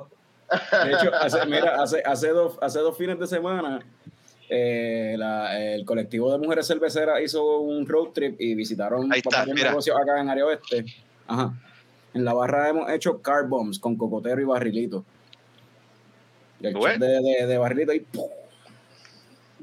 De 0.85 0.93
hecho, 0.93 1.15
hace, 1.15 1.47
mira, 1.47 1.83
hace, 1.83 2.03
hace, 2.05 2.29
dos, 2.29 2.59
hace 2.61 2.79
dos 2.81 2.97
fines 2.97 3.19
de 3.19 3.27
semana, 3.27 3.81
eh, 4.49 5.15
la- 5.19 5.59
el 5.61 5.85
colectivo 5.85 6.31
de 6.33 6.39
mujeres 6.39 6.67
cerveceras 6.67 7.21
hizo 7.23 7.61
un 7.61 7.87
road 7.87 8.09
trip 8.13 8.41
y 8.41 8.55
visitaron 8.55 9.13
Ahí 9.13 9.21
está, 9.25 9.45
negocios 9.47 9.97
acá 10.01 10.21
en 10.21 10.29
área 10.29 10.47
oeste. 10.47 10.85
Ajá. 11.27 11.53
En 12.15 12.25
la 12.25 12.35
barra 12.35 12.69
hemos 12.69 12.91
hecho 12.91 13.23
car 13.23 13.47
bombs 13.49 13.79
con 13.79 13.97
cocotero 13.97 14.41
y 14.41 14.45
barrilito. 14.45 15.05
Y 16.61 16.67
el 16.67 16.75
de, 16.75 17.09
de, 17.21 17.47
de 17.47 17.59
barrilito 17.59 17.93
y 17.93 18.01
¡pum! 18.01 18.29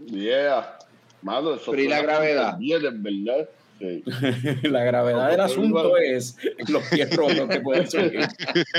Yeah. 0.07 0.77
Mano, 1.21 1.53
eso 1.55 1.71
Pero 1.71 1.83
¿y 1.83 1.87
la 1.87 2.01
gravedad? 2.01 2.57
Bien, 2.57 2.85
en 2.85 3.03
verdad. 3.03 3.49
Sí. 3.79 4.03
la 4.63 4.83
gravedad 4.83 5.29
del 5.31 5.39
asunto 5.39 5.95
es 5.97 6.35
los 6.67 6.83
pies 6.89 7.15
rotos 7.15 7.47
que 7.47 7.61
pueden 7.61 7.89
surgir. 7.89 8.27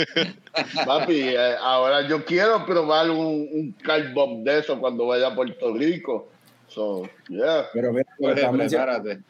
Papi, 0.87 1.21
eh, 1.21 1.55
ahora 1.61 2.07
yo 2.07 2.23
quiero 2.25 2.65
probar 2.67 3.11
un, 3.11 3.49
un 3.51 3.73
car 3.83 4.13
bomb 4.13 4.45
de 4.45 4.59
eso 4.59 4.79
cuando 4.79 5.07
vaya 5.07 5.29
a 5.29 5.35
Puerto 5.35 5.73
Rico. 5.75 6.29
So, 6.69 7.09
yeah. 7.29 7.67
Pero 7.73 7.93
mira, 7.93 8.07
prepárate. 8.19 9.21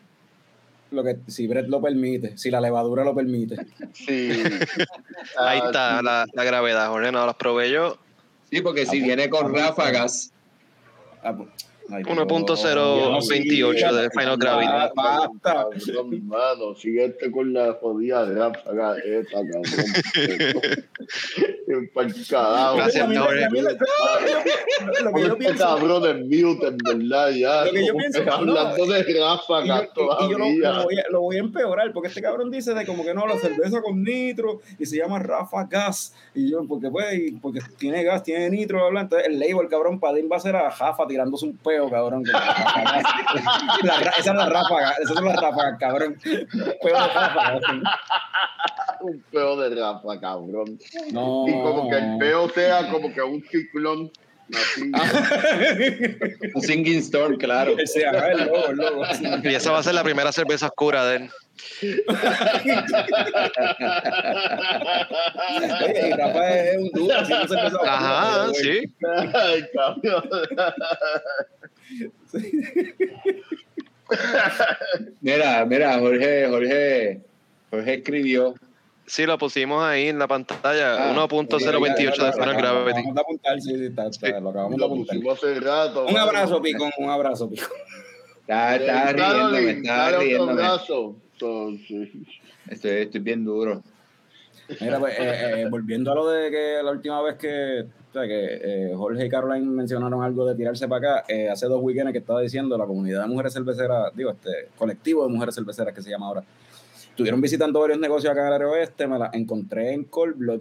lo 0.90 1.04
que, 1.04 1.18
si 1.28 1.46
Brett 1.46 1.68
lo 1.68 1.80
permite, 1.80 2.36
si 2.36 2.50
la 2.50 2.60
levadura 2.60 3.04
lo 3.04 3.14
permite. 3.14 3.56
Sí. 3.94 4.30
Ahí 5.38 5.60
Ah, 5.62 5.66
está 5.66 5.98
sí. 5.98 6.04
la, 6.04 6.26
la 6.32 6.44
gravedad, 6.44 6.88
Jorge, 6.88 7.12
no 7.12 7.24
las 7.24 7.36
probé 7.36 7.70
yo. 7.70 7.96
Sí, 8.50 8.60
porque 8.60 8.84
si 8.86 9.00
Ah, 9.00 9.04
viene 9.04 9.30
con 9.30 9.46
ah, 9.54 9.58
ráfagas, 9.58 10.32
Ah, 11.22 11.32
pues, 11.36 11.48
1.028 11.90 13.92
de 13.92 14.10
Final 14.10 14.36
Gravity. 14.38 14.72
Basta. 14.94 15.30
Cabrón, 15.42 16.26
mano, 16.26 16.74
síguete 16.74 17.30
con 17.30 17.52
la 17.52 17.74
jodida 17.74 18.24
ráfaga 18.24 18.96
esa, 18.98 19.30
cabrón. 19.30 19.62
Pa'l 21.94 22.12
carajo. 22.28 22.76
Gracias, 22.76 23.08
yo 23.10 23.26
Este 23.30 23.78
cabrón 25.56 26.04
en 26.06 26.28
mute, 26.28 26.66
en 26.66 26.76
verdad, 26.78 27.30
ya. 27.30 27.64
Lo 27.64 27.72
que 27.72 27.86
yo 27.86 27.92
como 27.92 28.00
pienso, 28.00 28.18
que 28.20 28.26
no, 28.26 28.32
hablando 28.32 28.86
de 28.86 29.00
Y 29.00 29.14
yo, 29.14 29.24
ráfagas 29.24 29.82
y- 29.82 29.86
yo 29.86 29.90
lo, 30.38 30.44
todavía. 30.48 31.04
lo 31.10 31.20
voy 31.20 31.36
a, 31.36 31.40
empeorar 31.40 31.92
porque 31.92 32.08
este 32.08 32.22
cabrón 32.22 32.50
dice 32.50 32.74
de 32.74 32.84
como 32.86 33.04
que 33.04 33.14
no, 33.14 33.26
la 33.26 33.38
cerveza 33.38 33.80
con 33.82 34.02
nitro 34.02 34.60
y 34.78 34.86
se 34.86 34.96
llama 34.96 35.18
Rafa 35.18 35.64
Gas. 35.64 36.14
Y 36.34 36.50
yo, 36.50 36.64
porque 36.66 36.90
pues, 36.90 37.06
porque 37.40 37.60
tiene 37.78 38.02
gas, 38.04 38.22
tiene 38.22 38.50
nitro, 38.50 38.78
bla, 38.78 38.88
bla. 38.90 39.00
Entonces 39.02 39.28
el 39.28 39.38
label, 39.38 39.68
cabrón, 39.68 40.00
Padín 40.00 40.28
va 40.30 40.36
a 40.36 40.40
ser 40.40 40.56
a 40.56 40.70
Jafa 40.70 41.06
tirándose 41.06 41.46
un 41.46 41.56
peo, 41.56 41.79
cabrón. 41.88 42.24
Rafa 42.26 42.82
Gas. 42.82 43.04
La 43.82 44.00
ra- 44.00 44.12
esa 44.18 44.30
es 44.30 44.36
la 44.36 44.46
ráfaga, 45.36 45.78
cabrón. 45.78 46.18
Peo 46.22 46.94
de 46.94 47.08
Rafa. 47.14 47.58
Un 49.00 49.24
peo 49.32 49.56
de 49.56 49.74
rafa, 49.80 50.20
cabrón. 50.20 50.78
No. 51.12 51.46
Y 51.48 51.52
como 51.52 51.88
que 51.88 51.96
el 51.96 52.18
peo 52.18 52.48
sea 52.50 52.90
como 52.90 53.12
que 53.14 53.22
un 53.22 53.42
ciclón. 53.50 54.10
Un 56.54 56.62
singing 56.62 56.98
storm, 56.98 57.36
claro. 57.38 57.74
Ese, 57.78 58.06
ajá, 58.06 58.32
el 58.32 58.46
logo, 58.46 58.66
el 58.68 58.76
logo. 58.76 59.04
sí. 59.14 59.24
Y 59.44 59.54
esa 59.54 59.70
va 59.72 59.78
a 59.78 59.82
ser 59.82 59.94
la 59.94 60.02
primera 60.02 60.32
cerveza 60.32 60.66
oscura 60.66 61.04
de 61.06 61.16
él. 61.16 61.30
Oye, 65.84 66.08
y 66.08 66.12
Rafa 66.12 66.60
es 66.60 66.76
un 66.78 66.90
duro, 66.90 67.14
así 67.16 67.32
no 67.32 67.48
se 67.48 67.54
empieza 67.54 67.78
a- 67.84 67.94
Ajá, 67.96 68.52
sí. 68.54 68.82
Ay. 69.34 69.64
Mira, 75.20 75.64
mira, 75.66 75.98
Jorge, 75.98 76.46
Jorge, 76.48 77.20
Jorge 77.70 77.94
escribió. 77.94 78.54
Sí, 79.06 79.26
lo 79.26 79.36
pusimos 79.38 79.82
ahí 79.82 80.08
en 80.08 80.18
la 80.20 80.28
pantalla. 80.28 81.10
Ah, 81.10 81.12
1.028 81.12 82.24
de 82.26 82.32
Final 82.32 82.56
Gravity. 82.56 82.90
acabamos 82.90 83.14
de 83.14 83.20
apuntar, 83.20 83.60
sí, 83.60 83.76
sí, 83.76 83.84
está, 83.86 84.06
está, 84.06 84.40
lo 84.40 84.50
acabamos 84.50 84.78
de 84.78 84.84
apuntar. 84.84 85.16
pusimos 85.16 85.38
hace 85.38 85.60
rato. 85.60 86.06
Un 86.06 86.16
abrazo, 86.16 86.62
Picón, 86.62 86.90
un 86.98 87.10
abrazo, 87.10 87.48
Picón. 87.50 87.68
Riéndome, 88.46 89.16
Caroline, 89.16 89.70
estaba 89.80 90.10
dale 90.10 91.14
Estoy, 92.68 92.90
estoy 92.90 93.20
bien 93.20 93.44
duro. 93.44 93.82
Mira, 94.80 94.98
pues, 95.00 95.18
eh, 95.18 95.62
eh, 95.62 95.68
volviendo 95.68 96.12
a 96.12 96.14
lo 96.14 96.28
de 96.28 96.50
que 96.50 96.80
la 96.82 96.92
última 96.92 97.20
vez 97.22 97.36
que, 97.36 97.86
o 98.10 98.12
sea, 98.12 98.22
que 98.26 98.60
eh, 98.62 98.92
Jorge 98.94 99.26
y 99.26 99.28
Caroline 99.28 99.66
mencionaron 99.66 100.22
algo 100.22 100.46
de 100.46 100.54
tirarse 100.54 100.86
para 100.86 101.20
acá, 101.20 101.24
eh, 101.28 101.48
hace 101.48 101.66
dos 101.66 101.80
weekends 101.82 102.12
que 102.12 102.18
estaba 102.18 102.40
diciendo 102.40 102.78
la 102.78 102.86
comunidad 102.86 103.22
de 103.22 103.28
mujeres 103.28 103.52
cerveceras, 103.52 104.14
digo, 104.14 104.30
este 104.30 104.68
colectivo 104.78 105.26
de 105.26 105.32
mujeres 105.32 105.54
cerveceras 105.54 105.94
que 105.94 106.02
se 106.02 106.10
llama 106.10 106.26
ahora, 106.26 106.44
estuvieron 107.08 107.40
visitando 107.40 107.80
varios 107.80 107.98
negocios 107.98 108.30
acá 108.30 108.42
en 108.42 108.46
el 108.48 108.52
área 108.52 108.68
oeste, 108.68 109.06
me 109.08 109.18
la 109.18 109.30
encontré 109.32 109.92
en 109.92 110.04
Cold 110.04 110.36
Blood 110.36 110.60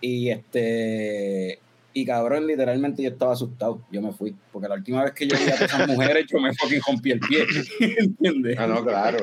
y 0.00 0.30
este 0.30 1.58
y 2.00 2.04
cabrón, 2.04 2.46
literalmente 2.46 3.02
yo 3.02 3.10
estaba 3.10 3.32
asustado, 3.32 3.82
yo 3.90 4.00
me 4.00 4.12
fui, 4.12 4.36
porque 4.52 4.68
la 4.68 4.76
última 4.76 5.02
vez 5.02 5.12
que 5.12 5.26
yo 5.26 5.36
vi 5.36 5.50
a 5.50 5.64
esas 5.64 5.88
mujeres 5.88 6.26
yo 6.30 6.38
me 6.38 6.54
fucking 6.54 6.80
rompí 6.86 7.10
el 7.10 7.20
pie, 7.20 7.44
¿entiendes? 7.98 8.56
Ah, 8.58 8.68
no, 8.68 8.84
claro. 8.84 9.18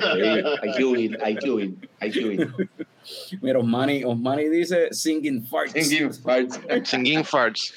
Hay 0.61 0.71
que 0.76 0.84
huir, 0.84 1.17
hay 1.23 1.36
que 1.38 1.49
huir, 1.49 1.89
hay 1.99 2.11
que 2.11 2.26
huir. 2.26 2.53
Mira, 3.41 3.59
Osmani, 3.59 4.03
Osmani 4.03 4.49
dice 4.49 4.89
singing 4.91 5.45
farts. 5.45 5.71
Singing 5.71 6.11
farts. 6.11 6.59
Singing 6.84 7.23
farts. 7.23 7.73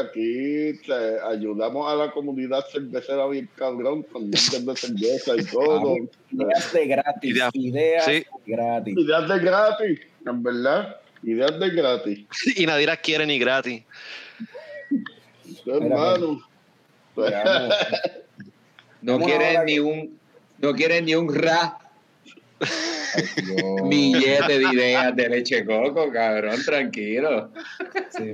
Aquí 0.00 0.72
te 0.86 1.20
ayudamos 1.28 1.92
a 1.92 1.96
la 1.96 2.10
comunidad 2.12 2.64
cervecera 2.70 3.26
bien 3.26 3.48
cabrón 3.54 4.02
con 4.04 4.30
de 4.30 4.36
cerveza 4.38 5.36
y 5.36 5.44
todo. 5.44 5.96
Ideas 6.30 6.72
de 6.72 6.86
gratis. 6.86 7.30
Ideas. 7.30 7.54
Ideas 7.54 8.04
Sí. 8.04 8.12
de 8.12 8.26
gratis. 8.46 8.94
Ideas 8.96 9.28
de 9.28 9.38
gratis, 9.38 10.00
en 10.26 10.42
verdad. 10.42 10.96
Ideas 11.22 11.58
de 11.58 11.70
gratis. 11.70 12.26
Y 12.56 12.66
nadie 12.66 12.86
las 12.86 12.98
quiere 12.98 13.26
ni 13.26 13.38
gratis. 13.38 13.82
Hermano. 15.66 16.40
No 19.02 19.20
quieren 19.20 19.64
ni 19.66 19.78
un, 19.78 20.18
no 20.58 20.74
quieren 20.74 21.04
ni 21.04 21.14
un 21.14 21.32
ra. 21.32 21.78
Billete 23.88 24.58
de 24.58 24.64
ideas 24.72 25.14
de 25.16 25.28
leche 25.28 25.64
coco, 25.64 26.10
cabrón, 26.12 26.56
tranquilo. 26.64 27.50
Sí. 28.16 28.32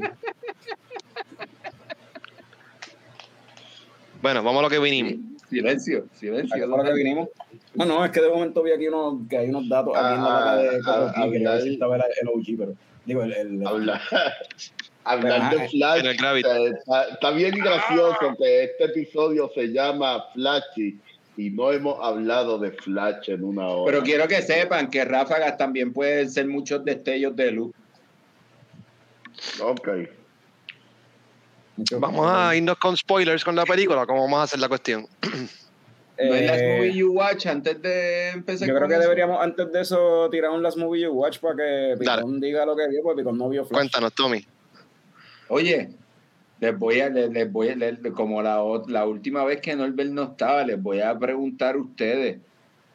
Bueno, 4.21 4.43
vamos 4.43 4.61
a 4.61 4.63
lo 4.63 4.71
que 4.71 4.79
vinimos. 4.79 5.15
Silencio, 5.51 6.07
¿A 6.11 6.17
silencio. 6.19 6.69
fue 6.69 6.79
lo 6.79 6.85
que 6.85 6.93
vinimos? 6.95 7.29
No, 7.75 7.85
no, 7.85 8.05
es 8.05 8.11
que 8.11 8.21
de 8.21 8.29
momento 8.29 8.63
vi 8.63 8.73
aquí 8.73 8.87
unos, 8.89 9.27
que 9.29 9.37
hay 9.39 9.49
unos 9.49 9.69
datos 9.69 9.95
aquí 9.97 10.15
en 10.15 10.23
la 10.23 10.53
Ah, 10.53 10.57
de 10.57 10.69
ah, 10.69 11.59
estaba 11.59 11.97
el, 11.97 12.03
el 12.21 12.29
OG, 12.29 12.45
pero 12.59 12.75
digo, 13.05 13.23
el, 13.25 13.33
el, 13.33 13.67
Hablar, 13.67 14.01
hablar 15.05 15.51
de 15.59 15.69
Flash. 15.69 16.01
en 16.01 16.07
el 16.07 16.17
Gravity. 16.17 16.49
eh, 16.49 16.73
Está, 16.79 17.03
está 17.09 17.31
bien 17.33 17.55
gracioso 17.57 18.35
que 18.39 18.65
este 18.65 18.85
episodio 18.85 19.51
se 19.55 19.67
llama 19.73 20.25
Flashy 20.33 20.99
y 21.37 21.51
no 21.51 21.73
hemos 21.73 21.99
hablado 22.05 22.59
de 22.59 22.73
Flash 22.73 23.31
en 23.31 23.45
una 23.45 23.67
hora. 23.67 23.91
Pero 23.93 24.03
quiero 24.05 24.29
que 24.29 24.43
sepan 24.43 24.91
que 24.91 25.05
ráfagas 25.05 25.57
también 25.57 25.93
pueden 25.93 26.31
ser 26.31 26.47
muchos 26.47 26.85
destellos 26.85 27.35
de 27.37 27.51
luz. 27.53 27.73
Ok. 29.61 29.89
Vamos 31.99 32.31
a 32.31 32.55
irnos 32.55 32.77
con 32.79 32.97
spoilers 32.97 33.45
con 33.45 33.57
la 33.57 33.65
película. 33.65 34.05
¿Cómo 34.07 34.23
vamos 34.23 34.41
a 34.41 34.43
hacer 34.43 34.61
la 34.61 34.69
cuestión? 34.69 35.07
¿No 35.23 35.29
las 36.19 36.61
Eh, 36.61 36.77
movie 36.77 36.93
you 36.93 37.13
watch 37.13 37.47
antes 37.47 37.81
de 37.81 38.29
empezar 38.31 38.69
Yo 38.69 38.75
creo 38.75 38.87
que 38.87 38.95
eso? 38.95 39.03
deberíamos 39.03 39.43
antes 39.43 39.73
de 39.73 39.81
eso 39.81 40.29
tirar 40.31 40.51
un 40.51 40.63
Last 40.63 40.77
Movie 40.77 41.03
You 41.03 41.13
Watch 41.13 41.39
para 41.39 41.57
que 41.57 41.97
Picón 41.99 42.39
diga 42.41 42.67
lo 42.67 42.77
que 42.77 42.87
vio, 42.89 43.03
porque 43.03 43.23
Picón 43.23 43.39
no 43.39 43.49
vio 43.49 43.65
Flash. 43.65 43.79
Cuéntanos, 43.79 44.13
Tommy. 44.15 44.47
Oye, 45.49 45.89
les 46.63 46.79
voy 46.79 47.01
a, 47.01 47.09
les, 47.11 47.29
les 47.31 47.51
voy 47.51 47.71
a, 47.71 47.75
les- 47.77 47.99
como 48.15 48.41
la, 48.41 48.63
la 48.87 49.05
última 49.05 49.45
vez 49.45 49.61
que 49.61 49.75
Norbert 49.75 50.11
no 50.11 50.23
estaba, 50.23 50.65
les 50.65 50.81
voy 50.81 51.01
a 51.01 51.19
preguntar 51.19 51.75
a 51.75 51.79
ustedes, 51.79 52.39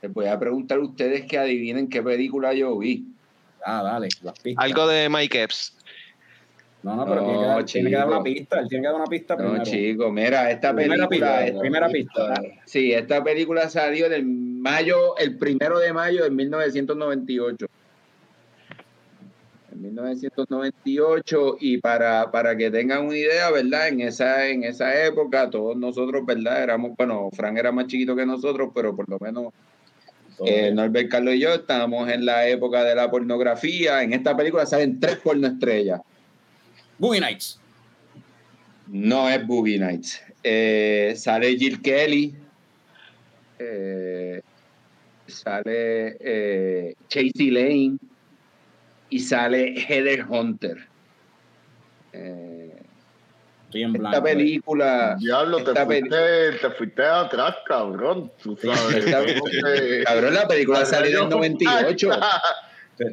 les 0.02 0.14
voy 0.14 0.26
a 0.28 0.40
preguntar 0.40 0.78
a 0.80 0.82
ustedes 0.84 1.26
que 1.26 1.38
adivinen 1.38 1.90
qué 1.90 2.02
película 2.02 2.54
yo 2.54 2.78
vi. 2.78 3.06
Ah, 3.66 3.84
dale, 3.84 4.08
las 4.24 4.40
pistas. 4.40 4.64
Algo 4.64 4.88
de 4.88 5.10
Mike 5.10 5.44
Epps. 5.44 5.74
No, 6.84 6.96
no, 6.96 7.04
pero 7.06 7.22
No, 7.22 7.26
tiene, 7.28 7.40
que 7.42 7.46
dar, 7.48 7.66
tiene 7.66 7.90
que 7.90 7.96
dar 7.98 8.06
chico. 8.06 8.16
una 8.16 8.24
pista. 8.24 8.60
Él 8.62 8.68
tiene 8.70 8.82
que 8.84 8.88
dar 8.88 8.96
una 8.96 9.06
pista 9.08 9.36
No, 9.36 9.40
primero. 9.44 9.64
chicos, 9.66 10.14
mira, 10.14 10.52
esta 10.52 10.74
Primera 10.74 11.08
película. 11.10 11.40
pista, 11.44 11.60
primera 11.60 11.90
pista. 11.90 12.34
Sí, 12.66 12.94
esta 12.94 13.22
película 13.24 13.68
salió 13.70 14.06
en 14.06 14.14
el 14.14 14.26
mayo, 14.26 15.18
el 15.18 15.38
primero 15.38 15.80
de 15.80 15.92
mayo 15.92 16.24
de 16.24 16.30
1998. 16.30 17.66
En 19.78 19.84
1998, 19.84 21.58
y 21.60 21.78
para, 21.78 22.32
para 22.32 22.58
que 22.58 22.72
tengan 22.72 23.06
una 23.06 23.16
idea, 23.16 23.52
¿verdad? 23.52 23.90
En 23.90 24.02
esa, 24.02 24.48
en 24.48 24.64
esa 24.64 25.06
época, 25.06 25.52
todos 25.52 25.78
nosotros, 25.78 26.26
¿verdad? 26.26 26.64
Éramos, 26.64 26.98
bueno, 26.98 27.30
Frank 27.32 27.58
era 27.58 27.72
más 27.72 27.86
chiquito 27.86 28.16
que 28.16 28.26
nosotros, 28.26 28.72
pero 28.74 28.96
por 28.96 29.08
lo 29.08 29.20
menos 29.20 29.54
eh, 30.44 30.72
Norbert 30.74 31.12
Carlos 31.12 31.36
y 31.36 31.42
yo 31.42 31.54
estábamos 31.54 32.10
en 32.10 32.26
la 32.26 32.48
época 32.48 32.84
de 32.84 32.96
la 32.96 33.12
pornografía. 33.12 34.02
En 34.02 34.14
esta 34.14 34.36
película 34.36 34.66
salen 34.66 35.00
tres 35.00 35.18
pornoestrellas. 35.18 36.02
Boogie 36.98 37.22
Nights. 37.22 37.60
No 38.88 39.30
es 39.30 39.46
Boogie 39.46 39.78
Nights. 39.78 40.24
Eh, 40.44 41.14
sale 41.16 41.56
Jill 41.56 41.84
Kelly. 41.84 42.36
eh, 43.60 44.42
sale 45.28 46.96
Chasey 47.10 47.52
Lane. 47.52 48.00
Y 49.10 49.20
sale 49.20 49.74
Heather 49.88 50.26
Hunter. 50.28 50.78
Eh, 52.14 52.74
blanco. 53.72 54.08
esta 54.10 54.24
película. 54.24 55.16
Diablo, 55.20 55.58
te 55.64 55.72
esta 55.72 55.86
fuiste, 55.86 56.52
te 56.62 56.70
fuiste 56.72 57.04
atrás, 57.06 57.56
cabrón. 57.66 58.32
Tú 58.42 58.58
sabes. 58.58 58.96
Esta- 59.06 59.24
Porque- 59.40 60.04
Cabrón, 60.06 60.34
la 60.34 60.48
película 60.48 60.86
salió 60.86 61.18
en 61.20 61.24
el 61.26 61.30
98. 61.30 62.10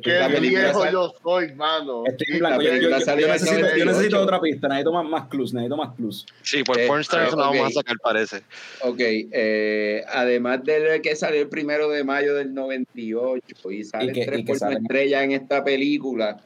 Qué 0.03 0.13
La 0.15 0.29
película 0.29 0.63
viejo 0.63 0.81
sal- 0.83 0.93
yo 0.93 1.15
soy, 1.23 1.55
mano. 1.55 2.05
Estoy 2.07 2.27
en 2.29 2.35
Sí, 2.35 2.39
blanco. 2.41 2.63
la 2.63 2.65
Yo, 2.65 2.73
necesito, 2.89 3.17
yo 3.19 3.27
98. 3.29 3.85
necesito 3.85 4.21
otra 4.23 4.41
pista. 4.41 4.69
Necesito 4.69 4.93
más, 4.93 5.05
más 5.07 5.29
clues. 5.29 5.53
Necesito 5.53 5.77
más 5.77 5.95
clues. 5.95 6.27
Sí, 6.43 6.63
por 6.65 6.79
Eh, 6.81 6.87
Pornstars 6.87 7.33
ah, 7.33 7.37
no 7.37 7.43
vamos 7.43 7.67
a 7.67 7.71
sacar, 7.71 7.97
parece. 8.03 8.39
Ok, 8.83 8.97
eh, 8.99 10.03
además 10.09 10.65
de 10.65 11.01
que 11.03 11.15
salió 11.17 11.43
el 11.43 11.49
primero 11.49 11.91
de 11.91 12.03
mayo 12.03 12.35
del 12.35 12.55
98 12.55 13.71
y 13.71 13.85
sale 13.85 14.11
Y 14.11 14.15
que- 14.15 14.25
tres 14.27 14.41
y 14.41 14.45
que 14.45 14.55
sale- 14.55 14.77
estrellas 14.77 15.23
en 15.25 15.33
esta 15.33 15.63
película, 15.63 16.39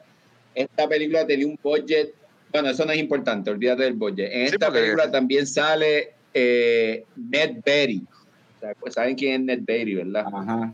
esta 0.53 0.87
película 0.89 1.25
tenía 1.25 1.47
un 1.47 1.57
budget, 1.63 2.13
bueno, 2.51 2.69
eso 2.69 2.83
no 2.85 2.91
es 2.91 2.99
importante, 2.99 3.49
olvídate 3.51 3.83
del 3.83 3.93
budget. 3.93 4.29
En 4.33 4.41
esta 4.43 4.69
película 4.71 5.09
también 5.09 5.47
sale 5.47 6.13
eh, 6.33 7.05
Ned 7.15 7.57
Berry. 7.65 8.03
O 8.57 8.59
sea, 8.59 8.73
pues, 8.79 8.93
¿Saben 8.95 9.15
quién 9.15 9.33
es 9.33 9.39
Ned 9.41 9.59
Berry, 9.65 9.95
verdad? 9.95 10.25
Ajá. 10.31 10.73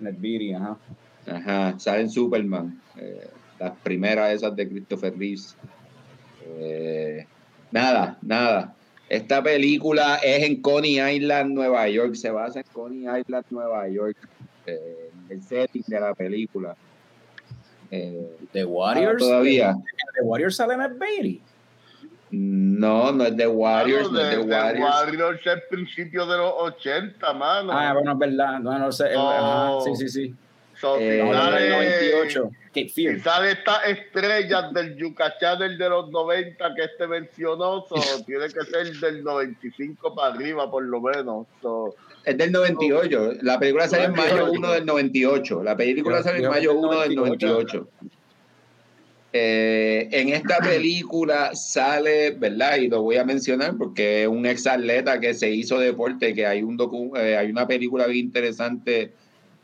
Netbiri, 0.00 0.54
ajá. 0.54 0.76
Ajá, 1.30 1.78
sale 1.78 2.02
en 2.02 2.10
Superman. 2.10 2.80
eh, 2.96 3.28
las 3.58 3.72
primeras 3.82 4.32
esas 4.32 4.54
de 4.54 4.68
Christopher 4.68 5.12
Reeves. 5.18 5.56
Eh, 6.46 7.26
nada, 7.72 8.16
nada. 8.22 8.74
Esta 9.08 9.42
película 9.42 10.16
es 10.22 10.44
en 10.44 10.60
Coney 10.62 11.00
Island, 11.00 11.52
Nueva 11.54 11.88
York. 11.88 12.14
Se 12.14 12.30
basa 12.30 12.60
en 12.60 12.66
Coney 12.72 13.00
Island, 13.20 13.44
Nueva 13.50 13.88
York. 13.88 14.16
Eh, 14.66 15.10
el 15.30 15.42
setting 15.42 15.82
de 15.86 16.00
la 16.00 16.14
película. 16.14 16.76
Eh, 17.90 18.36
The 18.52 18.64
Warriors. 18.64 19.18
todavía. 19.18 19.74
The 20.14 20.22
Warriors 20.24 20.56
sale 20.56 20.74
en 20.74 20.82
el 20.82 20.94
Beatty. 20.94 21.42
no, 22.30 23.10
no 23.12 23.24
es 23.24 23.36
de 23.36 23.46
Warriors, 23.46 24.12
no 24.12 24.20
es 24.20 24.24
de 24.30 24.36
de, 24.36 24.44
de 24.44 24.52
Warriors. 24.54 24.94
Warriors 24.94 25.46
es 25.46 25.62
principio 25.70 26.26
de 26.26 26.36
los 26.36 26.52
80, 26.58 27.32
mano. 27.32 27.72
Ah, 27.72 27.94
bueno, 27.94 28.12
es 28.12 28.18
verdad. 28.18 28.60
No, 28.60 28.78
no 28.78 28.92
sé. 28.92 29.06
sí, 29.84 29.96
sí, 29.96 30.08
sí. 30.08 30.34
So, 30.80 30.96
si 30.98 31.04
Eh, 31.04 31.06
del 31.24 31.32
sale- 31.34 31.70
98. 31.70 32.50
Cape 32.68 32.88
Si 32.90 33.18
sale 33.20 33.50
estas 33.52 33.84
estrellas 33.88 34.72
del 34.72 34.96
Yucatán 34.96 35.38
Channel 35.40 35.76
de 35.78 35.88
los 35.88 36.10
90 36.10 36.74
que 36.76 36.84
este 36.84 37.06
mencionó, 37.08 37.84
so, 37.88 37.94
tiene 38.26 38.46
que 38.46 38.60
ser 38.70 38.92
del 39.00 39.24
95 39.24 40.14
para 40.14 40.34
arriba, 40.34 40.70
por 40.70 40.84
lo 40.84 41.00
menos. 41.00 41.46
So, 41.60 41.94
Es 42.24 42.36
del 42.38 42.52
98. 42.52 43.32
La 43.42 43.58
película 43.58 43.88
sale 43.88 44.04
en 44.04 44.12
mayo 44.12 44.52
1 44.52 44.72
del 44.72 44.86
98. 44.86 45.62
La 45.64 45.76
película 45.76 46.22
sale 46.22 46.44
en 46.44 46.50
mayo 46.50 46.74
1 46.74 47.00
del 47.00 47.14
98. 47.16 47.88
Eh, 49.32 50.08
en 50.12 50.28
esta 50.30 50.58
película 50.62 51.54
sale, 51.54 52.30
¿verdad? 52.32 52.76
Y 52.76 52.88
lo 52.88 53.02
voy 53.02 53.16
a 53.16 53.24
mencionar 53.24 53.76
porque 53.76 54.22
es 54.22 54.28
un 54.28 54.46
ex 54.46 54.66
atleta 54.66 55.20
que 55.20 55.34
se 55.34 55.50
hizo 55.50 55.78
deporte, 55.78 56.34
que 56.34 56.46
hay, 56.46 56.62
un 56.62 56.78
docu- 56.78 57.16
eh, 57.18 57.36
hay 57.36 57.50
una 57.50 57.66
película 57.66 58.06
bien 58.06 58.26
interesante, 58.26 59.12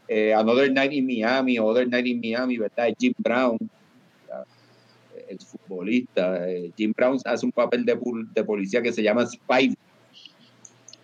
eh, 0.09 0.35
Another 0.35 0.71
Night 0.71 0.93
in 0.93 1.07
Miami, 1.07 1.59
Other 1.59 1.87
Night 1.87 2.07
in 2.07 2.21
Miami, 2.21 2.59
¿verdad? 2.59 2.95
Jim 2.99 3.15
Brown, 3.19 3.59
el 5.29 5.39
futbolista. 5.39 6.49
eh, 6.49 6.73
Jim 6.77 6.93
Brown 6.97 7.19
hace 7.25 7.47
un 7.47 7.53
papel 7.53 7.85
de, 7.85 8.45
policía 8.45 8.83
que 8.83 8.93
se 8.93 9.03
llama 9.03 9.27
Spy. 9.27 9.77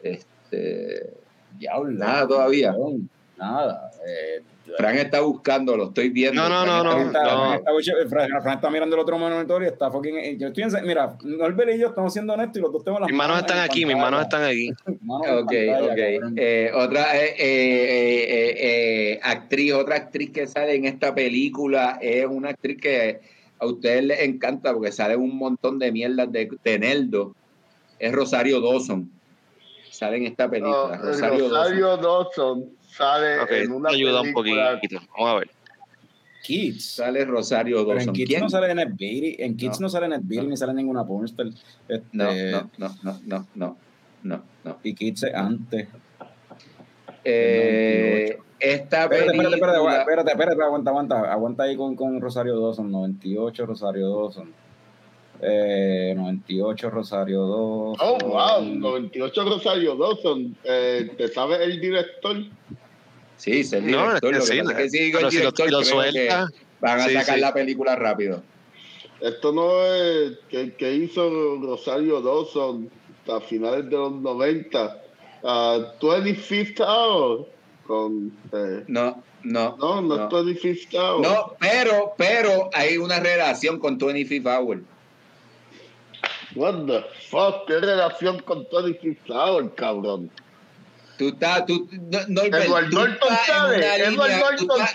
Este, 0.02 1.14
Diablo. 1.58 1.90
Nada 1.92 2.26
todavía. 2.26 2.72
cabrón. 2.72 3.08
Nada. 3.40 3.90
Eh, 4.06 4.42
Fran 4.76 4.96
está 4.98 5.20
buscando, 5.20 5.76
lo 5.76 5.84
estoy 5.88 6.10
viendo. 6.10 6.40
No, 6.40 6.48
no, 6.48 6.64
no, 6.84 6.90
Fran 6.90 7.00
no, 7.00 7.06
está 7.06 7.20
Fran 7.22 7.36
no. 7.36 7.54
está- 7.54 7.70
Fran 7.72 7.80
está- 7.80 8.08
Fran- 8.08 8.42
Fran 8.42 8.54
está 8.56 8.70
mirando 8.70 8.94
el 8.96 9.02
otro 9.02 9.18
monitor 9.18 9.62
y 9.62 9.66
está 9.66 9.90
fucking. 9.90 10.16
eh, 10.18 10.36
Yo 10.38 10.48
estoy 10.48 10.62
en, 10.64 10.86
mira, 10.86 11.16
Norbert 11.24 11.74
y 11.74 11.78
yo 11.78 11.88
estamos 11.88 12.12
haciendo 12.12 12.34
esto 12.34 12.58
y 12.58 12.62
los 12.62 12.72
dos 12.72 12.84
tenemos 12.84 13.00
las 13.00 13.08
Mis 13.10 13.16
manos 13.16 13.38
están 13.40 13.58
aquí, 13.58 13.84
mis 13.86 13.96
manos 13.96 14.20
están 14.22 14.44
aquí. 14.44 14.70
Manos 15.00 15.42
Ok, 15.42 15.46
pantalla, 15.46 15.84
ok. 16.26 16.32
Eh, 16.36 16.70
otra 16.74 17.16
eh, 17.16 17.34
eh, 17.38 18.24
eh, 18.28 18.56
eh, 19.14 19.20
actriz, 19.22 19.72
otra 19.72 19.96
actriz 19.96 20.30
que 20.30 20.46
sale 20.46 20.74
en 20.74 20.84
esta 20.84 21.14
película 21.14 21.98
es 22.00 22.26
una 22.26 22.50
actriz 22.50 22.80
que 22.80 23.20
a 23.58 23.66
ustedes 23.66 24.04
les 24.04 24.20
encanta 24.20 24.72
porque 24.72 24.92
sale 24.92 25.16
un 25.16 25.36
montón 25.36 25.78
de 25.78 25.90
mierdas 25.90 26.30
de, 26.30 26.48
de 26.62 26.78
Neldo. 26.78 27.34
Es 27.98 28.12
Rosario 28.12 28.60
Dawson. 28.60 29.10
Sale 29.90 30.16
en 30.18 30.26
esta 30.26 30.48
película. 30.48 30.96
no, 30.96 31.02
Rosario, 31.02 31.48
Dawson. 31.48 31.50
Rosario 31.50 31.96
Dawson 31.98 32.70
sale 33.00 33.40
Ok, 33.40 33.50
en 33.50 33.72
una 33.72 33.90
ayuda 33.90 34.20
un 34.20 34.34
película 34.34 34.74
poquito. 34.74 35.00
Vamos 35.16 35.30
a 35.30 35.34
ver. 35.40 35.50
Kids. 36.42 36.84
Sale 36.96 37.24
Rosario 37.26 37.76
Pero 37.78 37.90
en 37.92 37.96
Dawson. 37.98 38.14
Kids 38.14 38.28
¿Quién? 38.28 38.40
no 38.42 38.48
sale 38.48 38.74
Ned 38.74 38.88
Beatty, 38.98 39.36
en 39.42 39.56
Kids 39.56 39.78
No. 39.80 39.84
no, 39.84 39.88
sale 39.90 40.08
Ned 40.08 40.20
Beatty 40.22 40.44
No. 40.46 40.50
ni 40.50 40.56
sale 40.56 40.72
ninguna 40.74 41.04
pornstar. 41.06 41.46
Este, 41.88 42.06
No, 42.12 42.24
no, 42.32 42.70
no, 42.78 42.96
no, 43.02 43.20
no, 43.26 43.46
no, 43.54 43.76
no, 44.22 44.42
no. 44.64 44.78
Y 44.82 44.94
Kids 44.94 45.24
es 45.24 45.34
antes. 45.34 45.88
Eh, 47.24 48.38
esta 48.58 49.04
Espérate, 49.04 49.26
espérate, 49.26 49.54
espérate, 49.54 49.72
película. 49.78 50.00
espérate, 50.00 50.30
espérate, 50.32 50.62
aguanta, 50.62 50.90
aguanta, 50.90 51.32
aguanta 51.32 51.62
ahí 51.64 51.76
con, 51.76 51.94
con 51.96 52.20
Rosario 52.20 52.58
Dawson, 52.60 52.90
98 52.90 53.66
Rosario 53.66 54.08
Dawson. 54.08 54.52
Eh, 55.42 56.12
98 56.16 56.90
Rosario 56.90 57.40
Dawson. 57.46 57.96
Oh, 58.00 58.18
wow, 58.26 58.62
98 58.64 59.44
Rosario 59.44 59.96
Dawson. 59.96 60.56
Eh, 60.64 61.10
¿Te 61.16 61.28
sabes 61.28 61.60
el 61.60 61.80
director? 61.80 62.36
Sí, 63.40 63.60
es 63.60 63.72
el 63.72 63.90
No, 63.90 64.14
es 64.14 64.20
director. 64.20 64.30
que 64.30 64.38
lo 64.38 64.44
que 64.44 64.46
sí, 64.52 64.58
pasa 64.60 64.70
es 64.72 64.76
que 64.76 64.90
sí, 64.90 64.98
el 65.06 65.12
pero 65.12 65.30
si 65.30 65.36
lo, 65.36 65.40
director 65.40 65.70
lo 65.70 65.84
suelta, 65.84 66.48
Van 66.80 67.00
a 67.00 67.04
Sí, 67.04 67.14
sacar 67.14 67.34
sí. 67.36 67.40
la 67.40 67.52
película 67.54 67.96
rápido. 67.96 68.42
Esto 69.20 69.52
no 69.52 69.84
es 69.86 70.32
que, 70.48 70.74
que 70.74 70.94
hizo 70.94 71.58
Rosario 71.60 72.20
Dawson 72.22 72.90
a 73.28 73.40
finales 73.40 73.84
de 73.86 73.96
los 73.96 74.12
90. 74.12 74.96
a 75.42 75.78
25th 76.00 76.80
Hour. 76.80 77.46
Con, 77.86 78.30
eh, 78.52 78.84
No, 78.88 79.22
no. 79.42 79.76
no, 79.78 80.00
no, 80.02 80.14
es 80.14 80.20
25th 80.54 80.94
Hour. 80.94 81.20
No, 81.22 81.54
pero, 81.58 82.12
pero 82.16 82.68
hay 82.74 82.96
una 82.98 83.20
relación 83.20 83.78
con 83.78 83.96
25 83.98 84.48
Hour. 84.50 84.82
What 86.56 86.86
the 86.86 87.04
fuck? 87.30 87.66
¿Qué 87.66 87.78
relación 87.78 88.40
con 88.40 88.66
25th 88.66 89.30
Hour, 89.30 89.74
cabrón? 89.74 90.30
Tú 91.20 91.28
estás, 91.28 91.66
tú, 91.66 91.86
no, 91.92 92.18
Norbert, 92.28 92.64
Edward 92.64 92.88
tú 92.88 92.96
Norton 92.96 93.28
estás 93.30 93.48
en 93.50 93.64
una 93.66 93.76
línea, 93.98 94.56
tú 94.56 94.72
estás, 94.72 94.94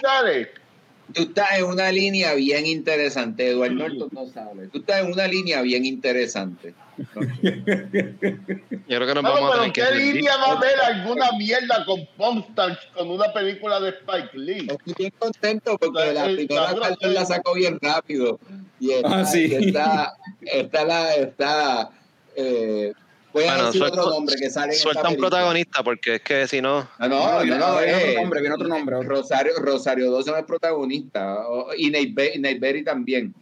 tú 1.14 1.22
estás 1.22 1.58
en 1.60 1.66
una 1.66 1.92
línea 1.92 2.34
bien 2.34 2.66
interesante. 2.66 3.52
Edward 3.52 3.74
Norton 3.74 4.10
no 4.12 4.26
sabe. 4.26 4.68
Tú 4.70 4.80
estás 4.80 5.02
en 5.06 5.12
una 5.12 5.28
línea 5.28 5.62
bien 5.62 5.86
interesante. 5.86 6.74
yo 6.98 7.44
creo 7.44 9.06
que 9.06 9.14
nos 9.14 9.24
No, 9.24 9.34
vamos 9.34 9.50
a 9.50 9.52
pero 9.52 9.60
tener 9.60 9.74
que 9.74 9.82
¿qué 9.82 9.96
línea 10.14 10.36
va 10.38 10.46
a 10.46 10.58
haber 10.58 10.80
alguna 10.82 11.32
mierda 11.38 11.86
con 11.86 12.08
Pornstars 12.18 12.80
con 12.96 13.12
una 13.12 13.32
película 13.32 13.80
de 13.80 13.90
Spike 13.90 14.30
Lee? 14.34 14.68
Estoy 14.68 14.94
bien 14.98 15.14
contento 15.20 15.78
porque 15.78 16.12
la 16.12 16.32
Eh, 16.32 16.36
primera 16.38 16.66
cabrón, 16.66 16.82
carta 16.90 17.08
la 17.08 17.26
sacó 17.26 17.54
bien 17.54 17.78
rápido. 17.80 18.40
Y 18.80 18.92
está, 18.94 19.20
Ah, 19.20 19.26
sí. 19.26 19.46
y 19.46 19.68
está, 19.68 20.14
está 20.42 20.86
la, 20.86 21.14
está, 21.16 21.90
eh, 22.36 22.94
voy 23.36 23.44
a 23.44 23.48
Bueno, 23.52 23.66
decir 23.66 23.80
suelta- 23.80 24.02
otro 24.02 24.14
nombre 24.14 24.36
que 24.38 24.50
sale 24.50 24.74
en 24.74 24.80
Suelta 24.80 25.02
esta 25.02 25.10
un 25.10 25.18
protagonista, 25.18 25.84
porque 25.84 26.16
es 26.16 26.22
que 26.22 26.48
si 26.48 26.62
no. 26.62 26.90
No, 27.00 27.08
no, 27.10 27.32
no, 27.34 27.42
viene, 27.44 27.58
no, 27.58 27.78
viene 27.80 27.92
eh, 27.92 27.96
otro 28.12 28.22
nombre, 28.22 28.40
viene 28.40 28.56
otro 28.56 28.68
nombre. 28.70 29.04
Rosario, 29.04 29.52
Rosario 29.60 30.10
Dawson 30.12 30.38
es 30.40 30.46
protagonista 30.46 31.44
y 31.78 31.90
Nate 31.90 32.12
Be- 32.14 32.40
Nate 32.40 32.60
Berry 32.60 32.84
también. 32.86 33.34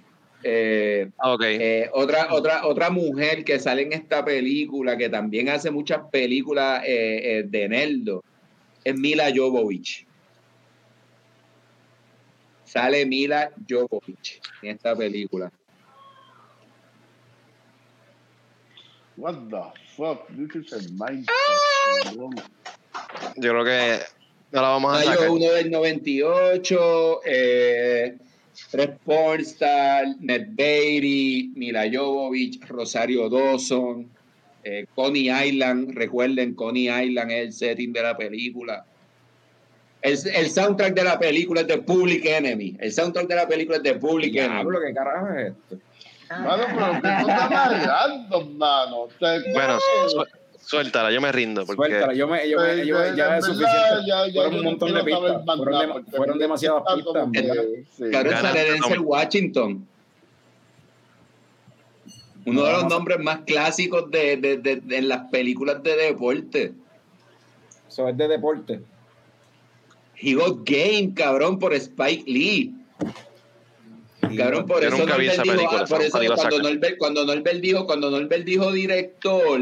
Eh, 0.42 1.10
Ah, 1.20 1.34
Ok. 1.34 1.44
eh, 1.46 1.90
otra, 1.94 2.34
otra, 2.34 2.66
otra 2.66 2.90
mujer 2.90 3.46
que 3.46 3.60
sale 3.60 3.84
en 3.84 3.94
esta 3.94 4.26
película, 4.26 4.98
que 4.98 5.10
también 5.10 5.48
hace 5.50 5.70
muchas 5.70 6.02
películas 6.12 6.82
eh, 6.86 7.40
eh, 7.40 7.44
de 7.48 7.70
Neldo, 7.70 8.24
es 8.84 8.96
Mila 9.00 9.32
Jovovich. 9.34 10.06
Sale 12.66 13.06
Mila 13.06 13.52
Jovovich 13.70 14.42
en 14.64 14.72
esta 14.72 14.96
película. 14.96 15.52
What 19.16 19.36
the 19.52 19.72
fuck? 19.96 20.28
This 20.30 20.72
is 20.72 20.88
a 20.88 20.94
mind. 20.94 21.28
cabrón. 22.04 22.36
Yo 23.38 23.52
creo 23.52 23.66
que 23.66 24.00
no 24.52 24.62
la 24.62 24.70
vamos 24.70 24.98
a 24.98 25.04
sacar. 25.04 25.30
1 25.30 25.52
del 25.52 25.72
98, 25.72 27.22
eh, 27.26 28.18
tres 28.72 28.90
pornstar, 29.06 30.06
Ned 30.20 30.48
Beatty, 30.50 31.54
Mila 31.56 31.86
Jovovich, 31.92 32.66
Rosario 32.68 33.30
Dawson, 33.30 34.10
eh, 34.64 34.86
Coney 34.96 35.30
Island, 35.30 35.94
recuerden, 35.96 36.54
Coney 36.54 36.90
Island 36.90 37.32
es 37.32 37.46
el 37.46 37.54
setting 37.54 37.94
de 37.94 38.04
la 38.04 38.18
película. 38.18 38.86
El, 40.02 40.20
el 40.36 40.50
soundtrack 40.50 40.94
de 40.94 41.04
la 41.04 41.18
película 41.18 41.62
es 41.62 41.68
de 41.68 41.78
Public 41.78 42.26
Enemy. 42.26 42.78
El 42.80 42.92
soundtrack 42.92 43.28
de 43.28 43.36
la 43.36 43.48
película 43.48 43.78
es 43.78 43.84
de 43.84 43.96
Public 43.96 44.36
Enemy. 44.36 44.54
Diablo, 44.54 44.80
¿qué 44.86 44.94
carajo 44.94 45.28
es 45.30 45.48
esto? 45.48 45.80
Mano, 46.42 46.64
pero 46.68 46.94
que 46.94 47.00
tú 47.24 47.30
estás 47.30 47.42
amarrando, 47.52 48.42
mano. 48.42 49.08
Bueno, 49.54 49.80
su- 50.10 50.26
suéltala, 50.66 51.12
yo 51.12 51.22
me 51.22 51.32
rindo. 51.32 51.66
Porque 51.66 51.88
Suéltala, 51.90 52.14
yo 52.14 52.28
me, 52.28 52.50
yo 52.50 52.60
me, 52.60 52.86
yo 52.86 53.16
ya 53.16 53.38
es 53.38 53.46
suficiente. 53.46 53.80
ya- 54.08 54.28
ya 54.28 54.34
fueron 54.34 54.54
un 54.56 54.64
no 54.64 54.70
montón 54.72 54.94
de 54.94 55.04
pistas. 55.04 55.44
Fueron, 55.58 56.04
de- 56.06 56.12
fueron 56.18 56.40
demasiadas 56.40 56.84
pistas. 56.96 57.28
sí. 57.98 58.04
Denzel 58.06 58.82
Tommy. 58.82 58.98
Washington. 58.98 59.88
Uno 62.46 62.64
de 62.64 62.72
los 62.74 62.86
nombres 62.88 63.20
más 63.20 63.40
clásicos 63.46 64.12
de, 64.12 64.36
de- 64.38 64.58
de- 64.58 64.76
de- 64.78 64.98
en 64.98 65.08
las 65.08 65.30
películas 65.30 65.82
de 65.82 65.96
deporte. 65.96 66.74
Eso 67.88 68.08
es 68.10 68.18
de 68.18 68.28
deporte. 68.28 68.82
He 70.20 70.34
Got 70.36 70.68
Game, 70.70 71.14
cabrón, 71.14 71.58
por 71.60 71.74
Spike 71.74 72.24
Lee. 72.30 72.74
Cabrón, 74.38 74.66
por 74.68 74.82
Yo 74.82 74.88
eso 74.90 74.98
nunca 74.98 75.18
vi 75.18 75.28
esa 75.28 75.42
dijo, 75.44 75.56
película, 75.56 75.82
ah, 75.82 75.86
por 75.88 76.02
eso 76.02 76.20
cuando. 76.36 76.60
Norbert, 76.60 76.98
cuando 76.98 77.26
Norbert 77.26 77.60
dijo, 77.62 77.86
cuando 77.86 78.10
Norbert 78.12 78.44
dijo 78.46 78.72
director, 78.72 79.62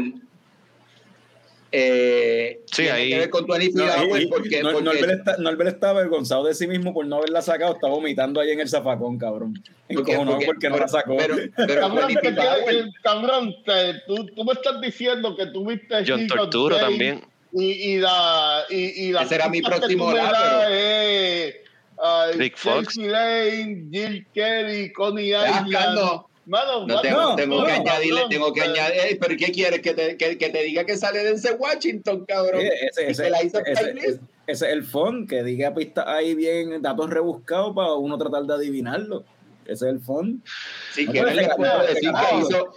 Eh, 1.74 2.60
Sí, 2.70 2.86
ahí- 2.88 3.08
que 3.08 3.18
ver 3.18 3.30
con 3.30 3.46
20 3.46 3.78
No, 3.78 3.86
Feet 3.86 3.96
y- 3.96 4.10
Away 4.10 4.22
y- 4.24 4.26
porque, 4.26 4.62
Nor- 4.62 4.72
porque- 4.72 4.84
Norbert 4.84 5.10
está, 5.20 5.36
Norbert 5.38 5.70
está 5.70 5.88
avergonzado 5.90 6.44
de 6.44 6.54
sí 6.54 6.66
mismo 6.66 6.92
por 6.92 7.06
no 7.06 7.16
haberla 7.16 7.40
sacado, 7.40 7.72
está 7.72 7.86
vomitando 7.88 8.42
ahí 8.42 8.50
en 8.50 8.60
el 8.60 8.68
zafacón, 8.68 9.16
cabrón. 9.18 9.54
porque- 9.88 10.12
Encojonado 10.12 10.36
porque- 10.36 10.46
porque 10.46 10.68
no 10.70 10.76
la 10.78 10.88
sacó. 10.88 11.16
Pero, 11.16 11.36
pero 11.56 11.80
Cabrón, 11.80 12.06
20 12.08 12.20
te 12.20 12.28
Feet 12.28 12.38
quieres- 12.38 12.62
Away- 12.62 12.76
eh, 12.78 12.92
cabrón, 13.02 13.56
te- 13.64 13.94
tú, 14.06 14.26
tú 14.36 14.44
me 14.44 14.52
estás 14.52 14.80
diciendo 14.82 15.34
que 15.36 15.46
tú 15.46 15.66
viste 15.66 16.04
John 16.06 16.26
Torturo 16.26 16.76
también. 16.78 17.22
Y, 17.54 17.64
y 17.64 17.96
la. 17.98 18.64
Y, 18.70 19.06
y 19.08 19.12
la 19.12 19.22
Ese 19.22 19.34
era 19.34 19.48
mi 19.48 19.60
próximo 19.62 20.12
lado, 20.12 20.64
pero- 20.68 21.61
ay, 22.02 22.32
Rick 22.36 22.56
Fox. 22.56 22.96
Lane, 22.96 23.88
Jill 23.90 24.26
Kelly, 24.34 24.92
Ah, 25.36 25.64
Island. 25.66 25.94
no. 25.98 26.28
Mano, 26.44 26.86
No, 26.88 27.00
tengo, 27.00 27.20
no, 27.20 27.36
tengo 27.36 27.60
no, 27.60 27.66
que 27.66 27.72
añadirle, 27.72 28.22
tengo 28.28 28.52
que 28.52 28.60
eh, 28.60 28.64
añadir, 28.64 29.00
Ey, 29.10 29.14
pero 29.14 29.36
¿qué 29.36 29.52
quieres? 29.52 29.80
Que 29.80 29.94
te, 29.94 30.16
que, 30.16 30.36
que 30.36 30.50
te 30.50 30.62
diga 30.64 30.84
que 30.84 30.96
sale 30.96 31.22
Denzel 31.22 31.54
Washington, 31.56 32.24
cabrón. 32.26 32.62
Ese, 32.62 33.04
Y 33.04 33.10
ese, 33.12 33.22
que 33.22 33.30
la 33.30 33.42
hizo 33.44 33.58
ese- 33.64 33.90
ese- 33.90 34.20
ese 34.48 34.66
es 34.66 34.72
el 34.72 34.82
fun, 34.82 35.28
que 35.28 35.44
diga 35.44 35.72
pistas 35.72 36.04
ahí 36.08 36.34
bien, 36.34 36.82
datos 36.82 37.08
rebuscados 37.10 37.72
para 37.76 37.92
uno 37.94 38.18
tratar 38.18 38.42
de 38.42 38.54
adivinarlo. 38.54 39.22
Ese 39.64 39.72
es 39.86 39.92
el 39.94 40.00
fun. 40.00 40.42
Si 40.92 41.06
puedes 41.06 41.36
les 41.36 41.48
puedo 41.54 41.78
decir 41.86 42.10
que 42.10 42.38
hizo, 42.40 42.72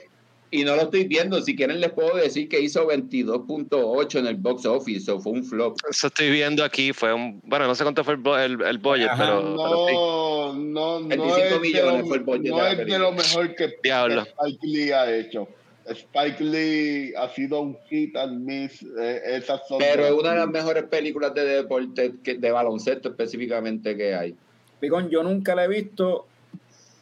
y 0.51 0.63
no 0.63 0.75
lo 0.75 0.83
estoy 0.83 1.05
viendo, 1.07 1.41
si 1.41 1.55
quieren 1.55 1.81
les 1.81 1.91
puedo 1.91 2.15
decir 2.15 2.47
que 2.47 2.59
hizo 2.61 2.87
22.8 2.87 4.19
en 4.19 4.27
el 4.27 4.35
box 4.35 4.65
office, 4.65 5.11
o 5.11 5.19
fue 5.19 5.33
un 5.33 5.43
flop. 5.43 5.77
Eso 5.89 6.07
estoy 6.07 6.29
viendo 6.31 6.63
aquí. 6.63 6.93
Fue 6.93 7.13
un. 7.13 7.41
Bueno, 7.43 7.67
no 7.67 7.75
sé 7.75 7.83
cuánto 7.83 8.03
fue 8.03 8.13
el, 8.13 8.21
el, 8.53 8.61
el 8.61 8.77
budget, 8.77 9.09
Ajá, 9.09 9.23
pero, 9.23 9.55
pero 9.57 9.87
sí. 9.87 9.93
No, 9.93 10.53
no, 10.53 10.99
no 11.01 11.07
25 11.07 11.37
es, 11.37 11.51
de 11.51 11.59
millones 11.59 12.01
lo, 12.01 12.07
fue 12.07 12.17
el 12.17 12.23
budget 12.23 12.51
no 12.51 12.67
es 12.67 12.77
de 12.77 12.99
lo 12.99 13.11
mejor 13.11 13.55
que, 13.55 13.73
Diablo. 13.83 14.21
Spike 14.23 14.59
Lee 14.67 14.91
ha 14.91 15.15
hecho. 15.17 15.47
Spike 15.87 16.43
Lee 16.43 17.13
ha 17.15 17.29
sido 17.29 17.61
un 17.61 17.77
hit 17.89 18.15
and 18.17 18.39
miss. 18.43 18.83
eh, 18.99 19.21
esas 19.35 19.61
son 19.67 19.77
Pero 19.77 20.05
es 20.05 20.11
una 20.13 20.31
de 20.31 20.37
las 20.37 20.47
mejores 20.47 20.83
películas 20.85 21.33
de 21.35 21.45
deporte, 21.45 22.13
que- 22.23 22.35
de 22.35 22.51
baloncesto 22.51 23.09
específicamente 23.09 23.95
que 23.95 24.15
hay. 24.15 24.35
Picón, 24.79 25.09
yo 25.09 25.21
nunca 25.21 25.53
la 25.53 25.65
he 25.65 25.67
visto. 25.67 26.27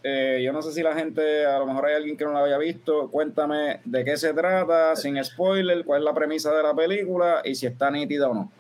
Eh, 0.06 0.42
yo 0.44 0.52
no 0.52 0.62
sé 0.62 0.74
si 0.74 0.84
la 0.84 0.94
gente, 0.94 1.46
a 1.46 1.58
lo 1.60 1.66
mejor 1.66 1.86
hay 1.86 1.96
alguien 1.96 2.18
que 2.18 2.26
no 2.26 2.34
la 2.34 2.44
haya 2.44 2.58
visto. 2.58 3.10
Cuéntame 3.10 3.80
de 3.86 4.04
qué 4.04 4.18
se 4.18 4.34
trata, 4.34 4.96
sin 4.98 5.24
spoiler, 5.24 5.86
cuál 5.86 6.02
es 6.02 6.06
la 6.06 6.14
premisa 6.14 6.54
de 6.54 6.62
la 6.62 6.74
película 6.76 7.42
y 7.46 7.56
si 7.56 7.66
está 7.68 7.90
nítida 7.90 8.30
o 8.30 8.34
no. 8.34 8.52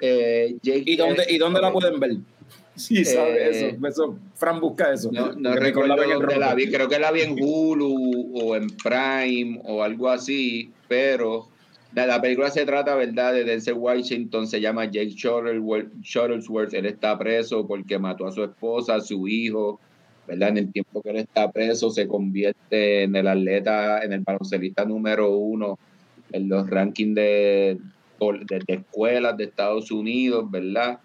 Eh, 0.00 0.56
Jake- 0.62 0.82
¿Y 0.84 0.96
dónde, 0.96 1.24
y 1.28 1.38
dónde 1.38 1.60
la 1.62 1.72
pueden 1.72 1.98
ver? 1.98 2.10
Sí, 2.74 3.04
sabe 3.04 3.42
Eh, 3.46 3.70
eso, 3.70 3.86
eso. 3.86 4.18
Fran 4.34 4.60
busca 4.60 4.92
eso. 4.92 5.10
No, 5.12 5.54
recuerdo 5.54 5.96
dónde 5.96 6.36
la 6.36 6.54
vi, 6.54 6.70
creo 6.70 6.88
que 6.88 6.98
la 6.98 7.10
vi 7.10 7.22
en 7.22 7.36
Hulu 7.40 8.32
o 8.34 8.56
en 8.56 8.66
Prime 8.68 9.60
o 9.64 9.82
algo 9.82 10.08
así, 10.10 10.70
pero 10.88 11.48
la, 11.94 12.06
la 12.06 12.20
película 12.20 12.50
se 12.50 12.64
trata, 12.66 12.94
¿verdad?, 12.96 13.34
de 13.34 13.44
Denzel 13.44 13.74
Washington, 13.74 14.46
se 14.46 14.60
llama 14.60 14.86
Jake 14.86 15.10
Shuttlesworth, 15.10 15.92
Shuttlesworth, 16.02 16.72
él 16.74 16.86
está 16.86 17.18
preso 17.18 17.66
porque 17.66 17.98
mató 17.98 18.26
a 18.26 18.32
su 18.32 18.42
esposa, 18.42 18.96
a 18.96 19.00
su 19.00 19.28
hijo, 19.28 19.78
¿verdad? 20.26 20.50
En 20.50 20.58
el 20.58 20.72
tiempo 20.72 21.02
que 21.02 21.10
él 21.10 21.16
está 21.16 21.50
preso 21.50 21.90
se 21.90 22.06
convierte 22.06 23.02
en 23.04 23.16
el 23.16 23.26
atleta, 23.26 24.02
en 24.02 24.12
el 24.12 24.20
baloncelista 24.20 24.84
número 24.84 25.30
uno 25.30 25.78
en 26.32 26.48
los 26.48 26.68
rankings 26.68 27.14
de, 27.14 27.78
de, 28.20 28.58
de 28.66 28.74
escuelas 28.74 29.36
de 29.36 29.44
Estados 29.44 29.90
Unidos, 29.90 30.50
¿verdad? 30.50 30.98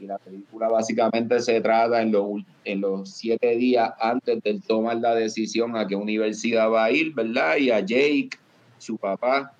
Y 0.00 0.06
la 0.06 0.18
película 0.18 0.68
básicamente 0.68 1.40
se 1.40 1.60
trata 1.60 2.02
en 2.02 2.10
los, 2.10 2.42
en 2.64 2.80
los 2.80 3.08
siete 3.10 3.56
días 3.56 3.92
antes 4.00 4.42
de 4.42 4.60
tomar 4.66 4.96
la 4.96 5.14
decisión 5.14 5.76
a 5.76 5.86
qué 5.86 5.94
universidad 5.94 6.70
va 6.70 6.86
a 6.86 6.90
ir, 6.90 7.14
¿verdad? 7.14 7.56
Y 7.58 7.70
a 7.70 7.80
Jake, 7.80 8.30
su 8.78 8.96
papá, 8.96 9.54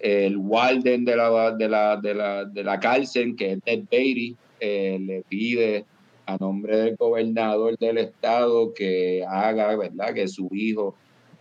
el 0.00 0.36
warden 0.38 1.04
de 1.04 1.16
la, 1.16 1.50
de 1.52 1.68
la, 1.68 1.96
de 1.96 2.14
la, 2.14 2.44
de 2.44 2.64
la 2.64 2.80
cárcel, 2.80 3.36
que 3.36 3.52
es 3.52 3.62
Ted 3.62 3.84
Beatty, 3.90 4.36
eh, 4.60 4.98
le 5.00 5.22
pide 5.28 5.84
a 6.26 6.36
nombre 6.38 6.76
del 6.76 6.96
gobernador 6.96 7.76
del 7.78 7.98
estado 7.98 8.72
que 8.74 9.24
haga, 9.28 9.76
¿verdad? 9.76 10.14
Que 10.14 10.26
su 10.28 10.48
hijo 10.52 10.94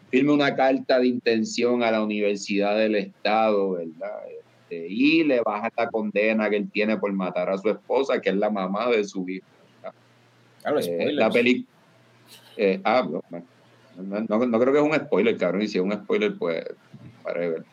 firme 0.10 0.32
una 0.34 0.56
carta 0.56 1.00
de 1.00 1.08
intención 1.08 1.84
a 1.84 1.92
la 1.92 2.04
universidad 2.04 2.78
del 2.78 2.96
estado, 2.96 3.72
¿verdad? 3.72 4.20
Este, 4.30 4.88
y 4.88 5.24
le 5.24 5.42
baja 5.42 5.72
la 5.76 5.90
condena 5.90 6.50
que 6.50 6.58
él 6.58 6.70
tiene 6.72 6.98
por 6.98 7.12
matar 7.14 7.50
a 7.50 7.58
su 7.58 7.70
esposa, 7.70 8.22
que 8.22 8.30
es 8.30 8.36
la 8.36 8.50
mamá 8.50 8.90
de 8.90 9.04
su 9.04 9.28
hijo. 9.28 9.46
Claro, 10.62 10.80
Eh, 10.80 11.12
la 11.14 11.30
peli 11.30 11.66
eh, 12.58 12.80
ah, 12.84 13.08
no, 13.10 13.22
no, 13.98 14.20
no- 14.30 14.46
no 14.46 14.60
creo 14.60 14.74
que 14.74 14.80
es 14.80 14.86
un 14.86 14.94
spoiler, 14.96 15.38
cabrón, 15.38 15.62
y 15.64 15.68
si 15.68 15.78
es 15.78 15.84
un 15.84 15.92
spoiler, 15.94 16.36
pues, 16.38 16.64
whatever. 17.26 17.64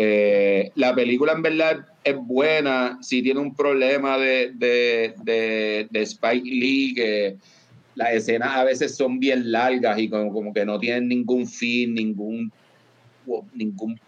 Eh, 0.00 0.70
la 0.76 0.94
película 0.94 1.32
en 1.32 1.42
verdad 1.42 1.84
es 2.04 2.14
buena, 2.16 2.98
sí 3.02 3.20
tiene 3.20 3.40
un 3.40 3.52
problema 3.52 4.16
de, 4.16 4.52
de, 4.54 5.12
de, 5.90 6.02
Spike 6.02 6.48
Lee, 6.48 6.94
que 6.94 7.36
las 7.96 8.12
escenas 8.12 8.50
a 8.54 8.62
veces 8.62 8.94
son 8.94 9.18
bien 9.18 9.50
largas 9.50 9.98
y 9.98 10.08
como, 10.08 10.32
como 10.32 10.54
que 10.54 10.64
no 10.64 10.78
tienen 10.78 11.08
ningún 11.08 11.48
fin, 11.48 11.94
ningún, 11.94 12.52
ningún 13.52 13.98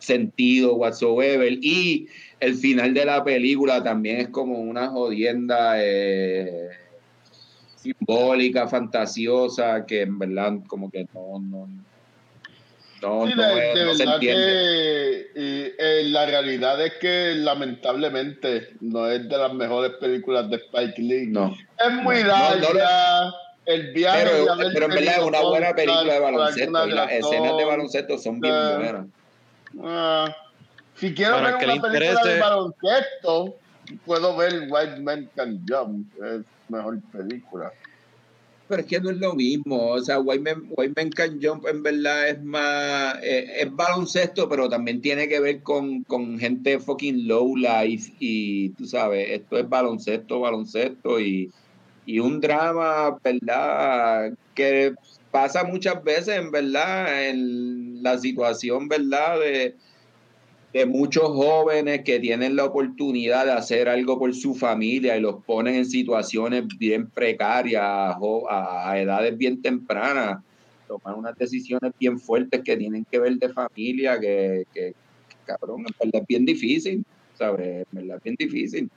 sentido 0.00 0.74
whatsoever. 0.74 1.52
Y 1.62 2.08
el 2.40 2.56
final 2.56 2.92
de 2.92 3.04
la 3.04 3.22
película 3.22 3.84
también 3.84 4.16
es 4.16 4.28
como 4.30 4.58
una 4.58 4.88
jodienda 4.88 5.74
eh, 5.76 6.70
simbólica, 7.76 8.66
fantasiosa, 8.66 9.86
que 9.86 10.02
en 10.02 10.18
verdad 10.18 10.54
como 10.66 10.90
que 10.90 11.06
no, 11.14 11.68
no, 13.02 13.26
Sí, 13.26 13.32
no 13.34 13.42
de, 13.42 13.68
es- 13.68 13.74
de 13.74 13.84
no 13.84 13.94
se 13.94 13.98
verdad 14.04 14.14
entiende. 14.14 14.42
que 14.46 15.30
y, 15.34 15.74
eh, 15.78 16.02
la 16.06 16.26
realidad 16.26 16.80
es 16.84 16.92
que 17.00 17.34
lamentablemente 17.36 18.70
no 18.80 19.06
es 19.08 19.28
de 19.28 19.36
las 19.38 19.52
mejores 19.54 19.92
películas 20.00 20.48
de 20.50 20.56
Spike 20.56 21.00
Lee. 21.02 21.26
No. 21.26 21.56
Es 21.84 21.92
muy 21.92 22.22
No, 22.22 22.28
larga. 22.28 22.60
no, 22.60 23.26
no 23.30 23.34
el 23.64 23.92
viaje 23.92 24.24
Pero, 24.24 24.56
de 24.56 24.70
pero 24.72 24.86
en 24.86 24.90
verdad 24.90 25.14
es 25.18 25.24
una 25.24 25.40
buena 25.40 25.72
película 25.74 26.14
de 26.14 26.18
baloncesto 26.20 26.86
y 26.88 26.90
las 26.90 27.12
escenas 27.12 27.56
de 27.56 27.64
baloncesto 27.64 28.18
son 28.18 28.40
bien 28.40 28.52
Ah. 28.54 28.76
buenas. 28.76 29.06
Ah, 29.84 30.36
si 30.96 31.14
quiero 31.14 31.36
al 31.36 31.44
ver 31.44 31.58
que 31.58 31.64
una 31.66 31.82
película 31.82 32.22
de 32.24 32.40
baloncesto, 32.40 33.54
puedo 34.04 34.36
ver 34.36 34.66
White 34.68 35.00
Man 35.00 35.30
Can 35.36 35.64
Jump. 35.68 36.06
Es 36.24 36.42
mejor 36.68 36.98
película. 37.12 37.70
Pero 38.72 38.84
es 38.84 38.88
que 38.88 39.00
no 39.00 39.10
es 39.10 39.18
lo 39.18 39.34
mismo. 39.34 39.88
O 39.88 40.00
sea, 40.00 40.18
White 40.18 40.42
Man, 40.42 40.64
White 40.70 40.94
Man 40.96 41.10
Can 41.10 41.38
Jump 41.42 41.66
en 41.66 41.82
verdad 41.82 42.30
es 42.30 42.42
más. 42.42 43.18
eh, 43.22 43.60
es 43.60 43.70
baloncesto, 43.70 44.48
pero 44.48 44.66
también 44.66 45.02
tiene 45.02 45.28
que 45.28 45.40
ver 45.40 45.62
con, 45.62 46.04
con 46.04 46.38
gente 46.38 46.78
fucking 46.78 47.28
low 47.28 47.54
life. 47.54 48.14
Y 48.18 48.70
tú 48.70 48.86
sabes, 48.86 49.28
esto 49.28 49.58
es 49.58 49.68
baloncesto, 49.68 50.40
baloncesto. 50.40 51.20
Y, 51.20 51.52
y 52.06 52.18
un 52.18 52.40
drama, 52.40 53.18
¿verdad? 53.22 54.32
Que 54.54 54.94
pasa 55.30 55.64
muchas 55.64 56.02
veces, 56.02 56.38
en 56.38 56.50
verdad, 56.50 57.28
en 57.28 58.02
la 58.02 58.16
situación, 58.16 58.88
¿verdad? 58.88 59.38
De, 59.38 59.76
de 60.72 60.86
muchos 60.86 61.24
jóvenes 61.24 62.02
que 62.02 62.18
tienen 62.18 62.56
la 62.56 62.64
oportunidad 62.64 63.44
de 63.44 63.52
hacer 63.52 63.88
algo 63.88 64.18
por 64.18 64.34
su 64.34 64.54
familia 64.54 65.16
y 65.16 65.20
los 65.20 65.44
ponen 65.44 65.74
en 65.74 65.84
situaciones 65.86 66.64
bien 66.78 67.10
precarias 67.10 67.82
a, 67.84 68.16
a- 68.48 68.98
edades 68.98 69.36
bien 69.36 69.60
tempranas, 69.60 70.42
toman 70.88 71.18
unas 71.18 71.36
decisiones 71.36 71.92
bien 71.98 72.18
fuertes 72.18 72.62
que 72.64 72.76
tienen 72.76 73.04
que 73.10 73.18
ver 73.18 73.34
de 73.36 73.48
familia, 73.50 74.18
que, 74.18 74.64
que 74.72 74.94
cabrón, 75.44 75.80
en 75.80 75.94
verdad 76.10 76.22
es 76.22 76.26
bien 76.26 76.46
difícil, 76.46 77.04
¿sabes? 77.34 77.84
En 77.92 77.98
verdad 77.98 78.16
es 78.18 78.22
bien 78.22 78.36
difícil. 78.38 78.90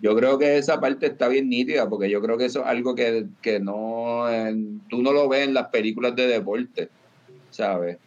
Yo 0.00 0.16
creo 0.16 0.38
que 0.38 0.56
esa 0.56 0.80
parte 0.80 1.04
está 1.06 1.28
bien 1.28 1.50
nítida, 1.50 1.86
porque 1.86 2.08
yo 2.08 2.22
creo 2.22 2.38
que 2.38 2.46
eso 2.46 2.60
es 2.60 2.66
algo 2.66 2.94
que, 2.94 3.26
que 3.42 3.60
no, 3.60 4.30
en- 4.32 4.80
tú 4.88 5.02
no 5.02 5.12
lo 5.12 5.28
ves 5.28 5.46
en 5.46 5.52
las 5.52 5.68
películas 5.68 6.16
de 6.16 6.26
deporte, 6.26 6.88
¿sabes? 7.50 7.98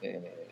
Eh, 0.00 0.43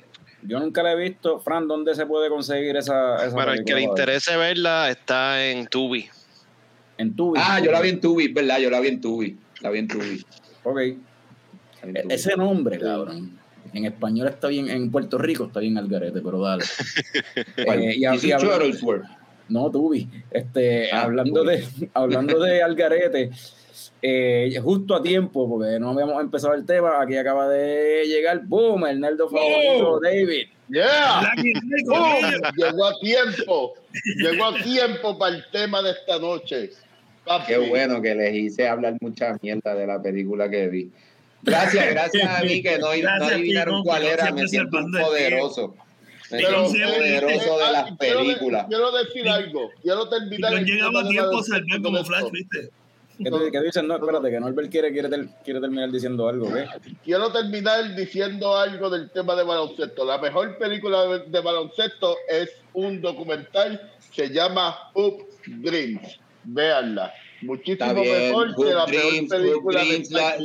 Yo 0.42 0.58
nunca 0.58 0.82
la 0.82 0.92
he 0.92 0.96
visto. 0.96 1.38
Fran, 1.40 1.68
¿dónde 1.68 1.94
se 1.94 2.04
puede 2.06 2.28
conseguir 2.28 2.76
esa, 2.76 3.16
esa 3.24 3.34
Bueno, 3.34 3.52
el 3.52 3.64
que 3.64 3.74
le 3.74 3.82
interese 3.82 4.36
verla 4.36 4.90
está 4.90 5.44
en 5.46 5.66
Tubi. 5.66 6.08
En 6.98 7.14
Tubi. 7.14 7.40
Ah, 7.42 7.60
yo 7.60 7.70
la 7.72 7.80
vi 7.80 7.90
en 7.90 8.00
Tubi, 8.00 8.28
¿verdad? 8.28 8.58
Yo 8.58 8.70
la 8.70 8.80
vi 8.80 8.88
en 8.88 9.00
Tubi. 9.00 9.36
La 9.60 9.70
vi 9.70 9.78
en 9.78 9.88
Tubi. 9.88 10.24
Ok. 10.64 10.78
En 10.80 11.96
E- 11.96 12.02
Tubi. 12.02 12.14
Ese 12.14 12.36
nombre, 12.36 12.78
cabrón. 12.78 13.38
En 13.72 13.84
español 13.86 14.28
está 14.28 14.48
bien, 14.48 14.68
en 14.68 14.90
Puerto 14.90 15.16
Rico 15.16 15.44
está 15.46 15.60
bien 15.60 15.78
al 15.78 15.88
garete, 15.88 16.20
pero 16.20 16.40
dale. 16.40 16.64
Eh, 17.56 17.94
y, 17.96 18.02
Shuttlesworth. 18.18 19.04
no, 19.48 19.70
Tubi. 19.70 20.08
Este, 20.30 20.90
Ah, 20.92 21.02
hablando, 21.02 21.42
Tubi. 21.42 21.56
de, 21.56 21.90
hablando 21.94 22.40
de 22.40 22.62
Algarete, 22.62 23.30
eh, 24.02 24.54
justo 24.62 24.94
a 24.94 25.02
tiempo, 25.02 25.48
porque 25.48 25.78
no 25.80 25.90
habíamos 25.90 26.20
empezado 26.20 26.54
el 26.54 26.64
tema, 26.66 27.00
aquí 27.00 27.16
acaba 27.16 27.48
de 27.48 28.04
llegar, 28.06 28.44
boom, 28.44 28.86
el 28.86 29.00
nerdo 29.00 29.28
favorito, 29.28 30.00
David. 30.00 30.46
¡Yeah! 30.68 31.34
Llegó 32.56 32.86
a 32.86 32.98
tiempo. 33.00 33.74
Llegó 34.16 34.44
a 34.46 34.54
tiempo 34.62 35.18
para 35.18 35.36
el 35.36 35.44
tema 35.52 35.82
de 35.82 35.90
esta 35.90 36.18
noche. 36.18 36.70
Papi. 37.24 37.46
Qué 37.46 37.58
bueno 37.58 38.00
que 38.00 38.14
les 38.14 38.34
hice 38.34 38.68
hablar 38.68 38.96
mucha 39.00 39.38
mierda 39.42 39.74
de 39.74 39.86
la 39.86 40.00
película 40.00 40.48
que 40.48 40.68
vi. 40.68 40.90
Gracias, 41.42 41.90
gracias 41.90 42.28
a 42.40 42.42
mí 42.42 42.62
que 42.62 42.78
no, 42.78 42.88
no 42.94 43.24
adivinaron 43.24 43.82
cuál 43.82 44.04
era. 44.04 44.32
Me 44.32 44.48
siento 44.48 44.78
poderoso. 44.90 45.74
Pero, 46.30 46.64
poderoso 46.64 47.58
de 47.58 47.72
las 47.72 47.90
ah, 47.90 47.96
quiero 47.98 48.20
películas. 48.20 48.66
Quiero, 48.66 48.92
decir 48.92 49.28
algo. 49.28 49.70
Quiero 49.82 50.08
terminar. 50.08 50.54
Llegaba 50.64 51.00
a 51.00 51.08
tiempo 51.08 51.38
a 51.38 51.42
salvar 51.42 51.82
como. 51.82 52.04
Flash, 52.04 52.30
¿viste? 52.30 52.70
¿Qué 53.18 53.60
dices? 53.60 53.84
No, 53.84 53.96
espérate, 53.96 54.30
que 54.30 54.40
Norbert 54.40 54.70
quiere, 54.70 54.92
quiere, 54.92 55.08
quiere 55.44 55.60
terminar 55.60 55.90
diciendo 55.90 56.28
algo, 56.28 56.52
¿qué? 56.52 56.66
Quiero 57.04 57.30
terminar 57.30 57.94
diciendo 57.94 58.56
algo 58.56 58.90
del 58.90 59.10
tema 59.10 59.34
de 59.36 59.44
baloncesto. 59.44 60.04
La 60.04 60.18
mejor 60.18 60.56
película 60.58 61.06
de, 61.06 61.18
de 61.26 61.40
baloncesto 61.40 62.16
es 62.28 62.50
un 62.72 63.00
documental, 63.00 63.90
se 64.12 64.28
llama 64.30 64.76
Hoop 64.94 65.22
Dreams. 65.46 66.18
Véanla. 66.44 67.12
Muchísimo 67.42 67.90
Está 67.90 67.92
bien, 68.00 68.28
mejor 68.28 68.54
que 68.56 68.64
la 68.64 68.86
Dreams, 68.86 69.30
peor 69.30 69.42
película 69.42 69.80
Hoop 69.80 69.88
de 69.88 69.90
Dreams, 69.90 70.10
la-. 70.10 70.36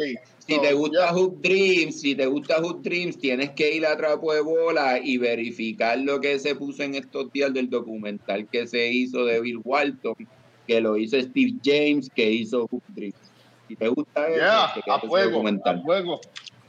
Si 0.48 0.56
No, 0.56 0.62
te 0.62 0.74
gusta 0.74 1.06
ya. 1.08 1.14
Hoop 1.14 1.42
Dreams, 1.42 2.00
si 2.00 2.16
te 2.16 2.26
gusta 2.26 2.62
Hoop 2.62 2.82
Dreams, 2.82 3.18
tienes 3.18 3.50
que 3.52 3.76
ir 3.76 3.86
a 3.86 3.98
Trapo 3.98 4.34
de 4.34 4.40
Bola 4.40 4.98
y 4.98 5.18
verificar 5.18 6.00
lo 6.00 6.22
que 6.22 6.40
se 6.40 6.56
puso 6.56 6.84
en 6.84 6.96
estos 6.96 7.32
días 7.34 7.54
del 7.54 7.70
documental 7.70 8.48
que 8.48 8.66
se 8.66 8.90
hizo 8.90 9.26
de 9.26 9.42
Bill 9.42 9.60
Walton, 9.64 10.16
que 10.68 10.82
lo 10.82 10.98
hizo 10.98 11.20
Steve 11.20 11.54
James, 11.64 12.10
que 12.14 12.30
hizo 12.30 12.68
Hoop 12.70 12.84
Dreams. 12.90 13.16
Si 13.68 13.76
te 13.76 13.88
gusta 13.88 14.28
eso, 14.28 14.38
Yeah, 14.38 14.64
a 14.66 15.00
fuego, 15.00 15.44
a 15.66 15.78
fuego. 15.82 16.22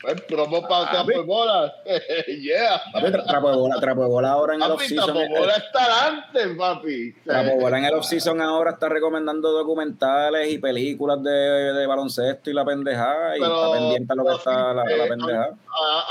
El 0.06 0.22
promo 0.22 0.62
para 0.68 0.84
Ah, 0.86 0.90
Trapo 0.92 1.10
de 1.10 1.18
Bola. 1.26 1.74
yeah. 2.40 2.80
Papi, 2.92 3.06
tra- 3.06 3.26
trapo 3.26 3.50
de 3.50 3.56
bola, 3.56 3.80
trapo 3.80 4.02
de 4.02 4.08
bola 4.08 4.30
ahora 4.30 4.54
en 4.54 4.62
el 4.62 4.70
off-season. 4.70 5.04
Trapo 5.06 5.18
de 5.20 5.28
Bola 5.28 5.56
está 5.56 6.06
antes, 6.06 6.56
papi. 6.56 7.12
Trapo 7.24 7.48
de 7.48 7.60
bola 7.60 7.78
en 7.78 7.84
el 7.84 7.94
off-season 7.98 8.40
ahora 8.40 8.70
está 8.72 8.88
recomendando 8.88 9.50
documentales 9.50 10.52
y 10.52 10.58
películas 10.58 11.20
de, 11.24 11.30
de 11.30 11.86
baloncesto 11.86 12.48
y 12.48 12.54
la 12.54 12.64
pendejada. 12.64 13.36
Y 13.36 13.40
Pero- 13.40 13.54
está 13.64 13.78
pendiente 13.78 14.12
a 14.12 14.16
lo 14.16 14.24
que 14.24 14.34
está 14.34 14.72
la, 14.74 14.84
sí, 14.84 14.96
la 14.98 15.04
eh, 15.04 15.08
pendejada. 15.08 15.54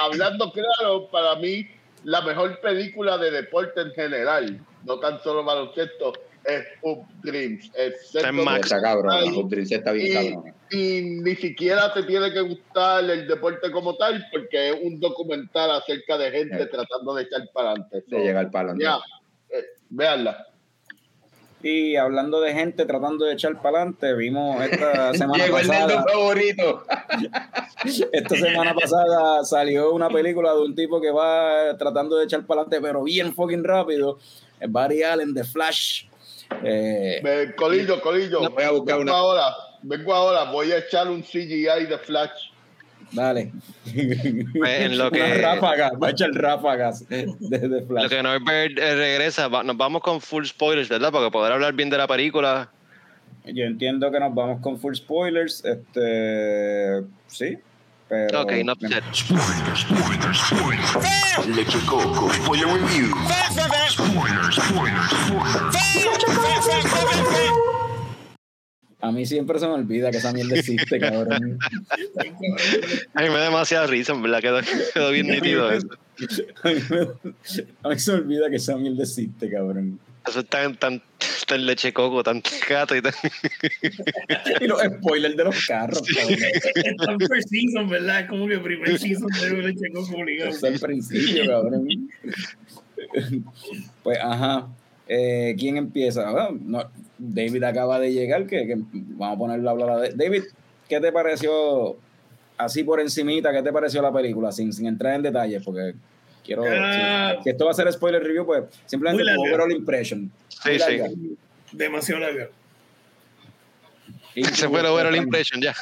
Hablando 0.02 0.52
claro, 0.52 1.08
para 1.10 1.36
mí 1.38 1.66
la 2.04 2.20
mejor 2.22 2.60
película 2.60 3.18
de 3.18 3.32
deporte 3.32 3.82
en 3.82 3.92
general, 3.92 4.60
no 4.84 5.00
tan 5.00 5.22
solo 5.24 5.46
baloncesto, 5.46 6.12
es 6.48 6.66
Hoop 6.82 7.06
Dreams. 7.24 7.72
Excepto 7.76 8.28
En 8.30 8.36
Max. 8.44 8.66
Está 8.72 8.82
cabrón, 8.82 9.34
Hoop 9.36 9.50
Dreams 9.50 9.72
está 9.72 9.92
bien 9.92 10.08
y, 10.08 10.14
cabrón. 10.34 10.54
y 10.72 11.02
ni 11.22 11.36
siquiera 11.36 11.94
te 11.94 12.04
tiene 12.04 12.32
que 12.32 12.42
gustar 12.42 13.04
el 13.10 13.28
deporte 13.28 13.70
como 13.72 13.96
tal, 13.96 14.26
porque 14.32 14.70
es 14.70 14.76
un 14.82 15.00
documental 15.00 15.72
acerca 15.72 16.18
de 16.18 16.32
gente 16.32 16.64
Eh. 16.64 16.66
tratando 16.68 17.14
de 17.16 17.24
echar 17.24 17.42
para 17.54 17.72
adelante. 17.72 18.04
De 18.08 18.20
llegar 18.20 18.50
para 18.52 18.72
adelante. 18.72 18.84
Ya, 18.86 19.58
eh, 19.58 19.64
véanla. 19.90 20.48
Y 21.64 21.96
hablando 21.96 22.40
de 22.40 22.54
gente 22.54 22.86
tratando 22.86 23.26
de 23.26 23.34
echar 23.34 23.60
para 23.62 23.78
adelante, 23.80 24.14
vimos 24.14 24.62
esta 24.64 25.12
semana 25.16 25.44
Llegó 25.44 25.58
el 25.58 25.68
pasada. 25.68 25.88
nerd 25.88 26.06
favorito. 26.14 26.84
Esta 28.12 28.36
semana 28.36 28.74
pasada 28.74 29.44
salió 29.44 29.92
una 29.94 30.10
película 30.10 30.54
de 30.54 30.62
un 30.62 30.76
tipo 30.76 31.00
que 31.02 31.12
va 31.12 31.76
tratando 31.78 32.18
de 32.18 32.26
echar 32.26 32.46
para 32.46 32.62
adelante, 32.62 32.86
pero 32.88 33.04
bien 33.04 33.34
fucking 33.34 33.64
rápido. 33.64 34.18
Es 34.60 34.72
Barry 34.72 35.04
Allen 35.04 35.34
de 35.34 35.44
Flash. 35.44 36.06
Eh, 36.64 37.54
colillo, 37.56 38.02
colillo. 38.02 38.42
No, 38.42 38.50
voy 38.52 38.64
a 38.64 38.72
buscar 38.72 38.98
vengo 38.98 39.12
una- 39.12 39.20
ahora, 39.20 39.44
vengo 39.84 40.14
ahora, 40.14 40.52
voy 40.52 40.72
a 40.72 40.78
echar 40.80 41.08
un 41.10 41.22
CGI 41.22 41.86
de 41.88 41.98
Flash. 41.98 42.50
dale. 43.12 43.52
en 43.94 44.98
lo 44.98 45.08
Una 45.10 45.12
que- 45.12 45.34
ráfaga, 45.42 45.92
va 46.02 46.08
a 46.08 46.12
echar 46.12 46.32
ráfagas 46.34 47.08
de, 47.08 47.26
de 47.40 47.68
Lo 47.68 47.86
Flash. 47.86 48.10
que 48.10 48.24
Norbert 48.24 48.78
eh, 48.80 48.96
regresa, 48.96 49.48
va- 49.48 49.64
nos 49.64 49.78
vamos 49.78 50.02
con 50.02 50.20
full 50.22 50.46
spoilers, 50.46 50.90
¿verdad? 50.90 51.12
Para 51.12 51.30
poder 51.30 51.54
hablar 51.54 51.74
bien 51.74 51.90
de 51.90 51.98
la 51.98 52.08
película. 52.08 52.70
Yo 53.46 53.64
entiendo 53.64 54.12
que 54.12 54.20
nos 54.20 54.34
vamos 54.36 54.60
con 54.62 54.78
full 54.78 54.94
spoilers. 54.96 55.64
Este. 55.64 57.04
Sí. 57.28 57.58
Pero. 58.10 58.42
Ok, 58.42 58.52
no 58.64 58.74
upset. 58.74 59.04
Spoiler, 59.14 59.76
spoiler, 59.76 60.34
spoiler. 60.36 61.56
Leche 61.56 61.80
Coco, 61.86 62.32
spoiler 62.34 62.68
review. 62.68 63.10
Spoiler, 63.90 64.54
spoiler, 64.54 65.04
spoiler. 65.10 66.68
A 69.00 69.12
mí 69.12 69.26
siempre 69.26 69.60
se 69.60 69.68
me 69.68 69.74
olvida 69.74 70.10
que 70.10 70.18
esa 70.18 70.34
mierda 70.34 70.56
existe, 70.56 71.00
cabrón. 71.02 71.60
A 73.14 73.22
mí 73.22 73.30
me 73.30 73.36
da 73.38 73.44
demasiada 73.46 73.88
risa, 73.88 74.14
en 74.14 74.22
verdad, 74.24 74.40
quedó, 74.42 74.60
quedó 74.94 75.12
bien 75.12 75.28
nítido 75.28 75.72
eso. 75.72 75.88
A 76.64 76.70
mí, 76.70 76.76
me- 76.90 77.08
a 77.84 77.90
mí 77.90 78.00
se 78.00 78.12
me 78.14 78.18
olvida 78.20 78.50
que 78.50 78.56
esa 78.56 78.76
mierda 78.78 79.04
existe, 79.04 79.52
cabrón. 79.52 80.00
Eso 80.28 80.42
es 80.42 80.48
tan, 80.48 80.76
tan, 80.76 81.02
tan 81.48 81.66
leche 81.66 81.94
coco, 81.94 82.24
tan 82.24 82.42
gato 82.70 82.96
y 82.96 83.02
tan... 83.02 83.14
Y 84.62 84.68
los 84.68 84.82
spoilers 84.82 85.38
de 85.38 85.44
los 85.44 85.66
carros, 85.66 86.02
cabrón. 86.02 86.40
Es 86.40 86.98
tan 86.98 87.20
first 87.20 87.50
season, 87.50 87.90
¿verdad? 87.90 88.22
Es 88.22 88.30
como 88.30 88.48
que 88.48 88.58
primer 88.60 89.00
season 89.00 89.28
de 89.28 89.62
leche 89.62 89.92
coco 89.94 90.16
obligado. 90.16 90.52
Es 90.52 90.64
el 90.64 90.80
principio, 90.80 91.46
cabrón. 91.48 91.88
Pues, 94.04 94.18
ajá. 94.22 94.68
Eh, 95.08 95.56
¿Quién 95.58 95.78
empieza? 95.78 96.30
Bueno, 96.32 96.60
no, 96.62 96.84
David 97.18 97.64
acaba 97.64 98.00
de 98.00 98.12
llegar, 98.12 98.46
que, 98.46 98.68
que 98.68 98.76
vamos 98.92 99.36
a 99.36 99.40
ponerle 99.40 99.68
a 99.68 99.72
hablar 99.72 99.90
a 99.90 100.10
David. 100.10 100.44
¿Qué 100.90 101.00
te 101.00 101.12
pareció, 101.12 101.98
así 102.58 102.84
por 102.84 103.00
encimita, 103.00 103.52
qué 103.54 103.62
te 103.62 103.72
pareció 103.72 104.02
la 104.02 104.12
película? 104.12 104.52
Sin, 104.52 104.74
sin 104.74 104.88
entrar 104.88 105.16
en 105.16 105.22
detalles, 105.22 105.64
porque 105.64 105.94
quiero... 106.48 106.64
Ah. 106.68 107.36
si, 107.38 107.44
si 107.44 107.50
esto 107.52 107.66
va 107.66 107.72
a 107.72 107.74
ser 107.76 107.92
spoiler 107.94 108.24
review, 108.24 108.46
pues 108.46 108.64
simplemente 108.88 109.24
tu 109.36 109.42
overall 109.42 109.72
impression. 109.72 110.32
Sí, 110.50 110.70
Muy 110.70 110.80
sí. 110.80 111.38
Demasiado 111.74 112.22
larga. 112.22 112.50
Y- 114.36 114.44
Se 114.56 114.68
fue 114.70 114.80
el 114.80 114.86
overall 114.88 115.16
impression 115.16 115.62
ya. 115.62 115.74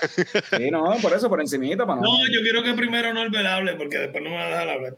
Sí, 0.58 0.70
no, 0.72 0.96
por 1.02 1.14
eso, 1.14 1.30
por 1.30 1.40
encimita, 1.42 1.86
para 1.86 2.02
no... 2.02 2.08
No, 2.20 2.28
yo 2.32 2.42
quiero 2.42 2.64
que 2.64 2.74
primero 2.74 3.14
Norbert 3.14 3.46
hable 3.48 3.76
porque 3.76 3.98
después 4.00 4.24
no 4.24 4.30
me 4.32 4.36
va 4.38 4.44
a 4.46 4.50
dejar 4.50 4.70
hablar. 4.70 4.96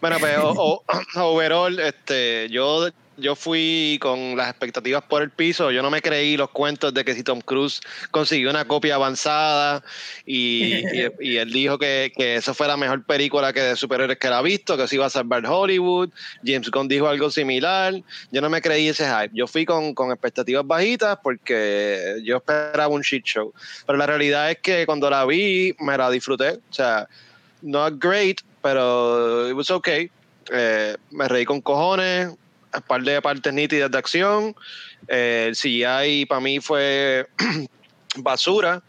Bueno, 0.00 0.16
pues 0.20 0.36
o- 0.38 0.82
o- 0.84 0.84
overall, 1.24 1.78
este, 1.80 2.48
yo, 2.50 2.88
yo 3.18 3.34
fui 3.34 3.98
con 4.00 4.36
las 4.36 4.48
expectativas 4.48 5.02
por 5.02 5.22
el 5.22 5.30
piso. 5.30 5.70
Yo 5.70 5.82
no 5.82 5.90
me 5.90 6.00
creí 6.00 6.36
los 6.36 6.50
cuentos 6.50 6.94
de 6.94 7.04
que 7.04 7.14
si 7.14 7.22
Tom 7.24 7.40
Cruise 7.40 7.80
consiguió 8.10 8.48
una 8.50 8.64
copia 8.66 8.94
avanzada 8.94 9.82
y, 10.24 10.84
y- 10.92 11.08
y 11.20 11.36
él 11.36 11.52
dijo 11.52 11.78
que, 11.78 12.12
que 12.16 12.36
eso 12.36 12.54
fue 12.54 12.68
la 12.68 12.76
mejor 12.76 13.04
película 13.04 13.52
que 13.52 13.60
de 13.60 13.76
superhéroes 13.76 14.18
que 14.18 14.28
él 14.28 14.32
ha 14.32 14.42
visto, 14.42 14.76
que 14.76 14.86
se 14.86 14.94
iba 14.94 15.06
a 15.06 15.10
salvar 15.10 15.44
Hollywood. 15.44 16.10
James 16.44 16.70
Gunn 16.70 16.86
dijo 16.88 17.08
algo 17.08 17.30
similar. 17.30 17.94
Yo 18.30 18.40
no 18.40 18.48
me 18.48 18.62
creí 18.62 18.88
ese 18.88 19.04
hype. 19.06 19.30
Yo 19.34 19.46
fui 19.46 19.64
con, 19.66 19.94
con 19.94 20.10
expectativas 20.12 20.66
bajitas 20.66 21.18
porque 21.22 22.20
yo 22.24 22.36
esperaba 22.36 22.88
un 22.88 23.02
shit 23.02 23.24
show. 23.24 23.52
Pero 23.86 23.98
la 23.98 24.06
realidad 24.06 24.50
es 24.50 24.58
que 24.58 24.86
cuando 24.86 25.10
la 25.10 25.24
vi, 25.26 25.74
me 25.80 25.96
la 25.98 26.08
disfruté. 26.10 26.50
O 26.70 26.72
sea, 26.72 27.08
not 27.62 27.94
great, 28.02 28.40
pero 28.62 29.48
it 29.48 29.54
was 29.54 29.70
okay. 29.70 30.08
Eh, 30.52 30.96
me 31.10 31.28
reí 31.28 31.44
con 31.44 31.60
cojones, 31.60 32.30
un 32.74 32.82
par 32.82 33.02
de 33.02 33.20
partes 33.22 33.52
nítidas 33.52 33.90
de 33.90 33.98
acción. 33.98 34.54
Eh, 35.06 35.46
el 35.48 35.56
CGI 35.56 36.26
para 36.26 36.40
mí 36.40 36.60
fue 36.60 37.26
basura, 38.16 38.82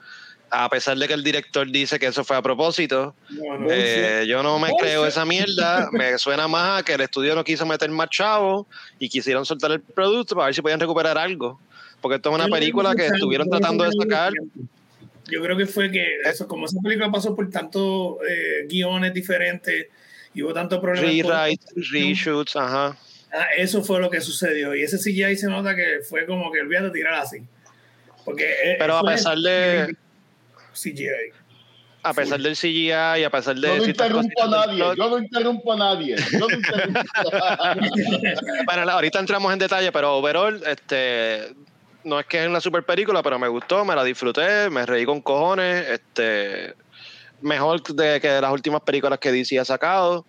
a 0.51 0.69
pesar 0.69 0.97
de 0.97 1.07
que 1.07 1.13
el 1.13 1.23
director 1.23 1.69
dice 1.69 1.99
que 1.99 2.07
eso 2.07 2.23
fue 2.23 2.35
a 2.35 2.41
propósito. 2.41 3.15
No, 3.29 3.59
no. 3.59 3.67
Eh, 3.69 4.25
yo 4.27 4.41
no 4.43 4.59
me 4.59 4.71
creo 4.79 5.05
esa 5.05 5.25
mierda. 5.25 5.89
Me 5.91 6.17
suena 6.17 6.47
más 6.47 6.81
a 6.81 6.83
que 6.83 6.93
el 6.93 7.01
estudio 7.01 7.35
no 7.35 7.43
quiso 7.43 7.65
meter 7.65 7.89
más 7.91 8.09
chavos 8.09 8.65
y 8.97 9.09
quisieron 9.09 9.45
soltar 9.45 9.71
el 9.71 9.81
producto 9.81 10.35
para 10.35 10.47
ver 10.47 10.55
si 10.55 10.61
podían 10.61 10.79
recuperar 10.79 11.17
algo. 11.17 11.59
Porque 12.01 12.15
esto 12.15 12.29
es 12.29 12.35
una 12.35 12.47
película 12.47 12.95
que 12.95 13.07
estuvieron 13.07 13.49
tratando 13.49 13.83
de 13.83 13.91
sacar. 13.91 14.33
Yo 15.29 15.41
creo 15.43 15.57
que 15.57 15.65
fue 15.65 15.91
que 15.91 16.05
eso, 16.25 16.47
como 16.47 16.65
esa 16.65 16.79
película 16.81 17.11
pasó 17.11 17.35
por 17.35 17.49
tantos 17.49 18.17
eh, 18.27 18.65
guiones 18.67 19.13
diferentes 19.13 19.87
y 20.33 20.41
hubo 20.41 20.53
tantos 20.53 20.79
problemas. 20.79 21.11
Rewrites, 21.11 21.91
reshoots, 21.91 22.55
ajá. 22.55 22.97
Ah, 23.31 23.47
eso 23.57 23.83
fue 23.83 23.99
lo 23.99 24.09
que 24.09 24.21
sucedió. 24.21 24.75
Y 24.75 24.83
ese 24.83 24.97
CGI 24.97 25.35
se 25.35 25.47
nota 25.47 25.75
que 25.75 25.99
fue 26.07 26.25
como 26.25 26.51
que 26.51 26.61
olvídate 26.61 26.87
de 26.87 26.91
tirar 26.91 27.13
así. 27.15 27.37
Porque 28.25 28.45
eh, 28.63 28.75
Pero 28.79 28.97
a 28.97 29.03
pesar 29.03 29.37
de, 29.37 29.95
CGI. 30.73 31.07
a 32.03 32.13
pesar 32.13 32.39
del 32.39 32.55
CGI 32.55 32.89
y 32.89 33.23
a 33.23 33.29
pesar 33.29 33.55
de 33.55 33.67
Yo 33.67 33.77
no 33.77 33.85
interrumpo 33.85 34.43
a 34.43 34.47
nadie, 34.47 34.79
yo 34.79 35.09
no 35.09 35.19
interrumpo 35.19 35.73
a 35.73 35.77
nadie. 35.77 36.15
Yo 36.31 36.47
no 36.47 36.55
interrumpo 36.55 36.99
a 36.99 37.75
nadie. 37.75 38.35
Bueno, 38.65 38.91
ahorita 38.91 39.19
entramos 39.19 39.53
en 39.53 39.59
detalle, 39.59 39.91
pero 39.91 40.17
overall, 40.17 40.61
este, 40.65 41.55
no 42.03 42.19
es 42.19 42.25
que 42.25 42.41
es 42.41 42.47
una 42.47 42.61
super 42.61 42.83
película, 42.83 43.21
pero 43.21 43.37
me 43.39 43.47
gustó, 43.47 43.85
me 43.85 43.95
la 43.95 44.03
disfruté, 44.03 44.69
me 44.69 44.85
reí 44.85 45.05
con 45.05 45.21
cojones, 45.21 45.87
este, 45.87 46.73
mejor 47.41 47.81
de 47.83 48.19
que 48.19 48.29
de 48.29 48.41
las 48.41 48.51
últimas 48.51 48.81
películas 48.81 49.19
que 49.19 49.31
DC 49.31 49.59
ha 49.59 49.65
sacado. 49.65 50.25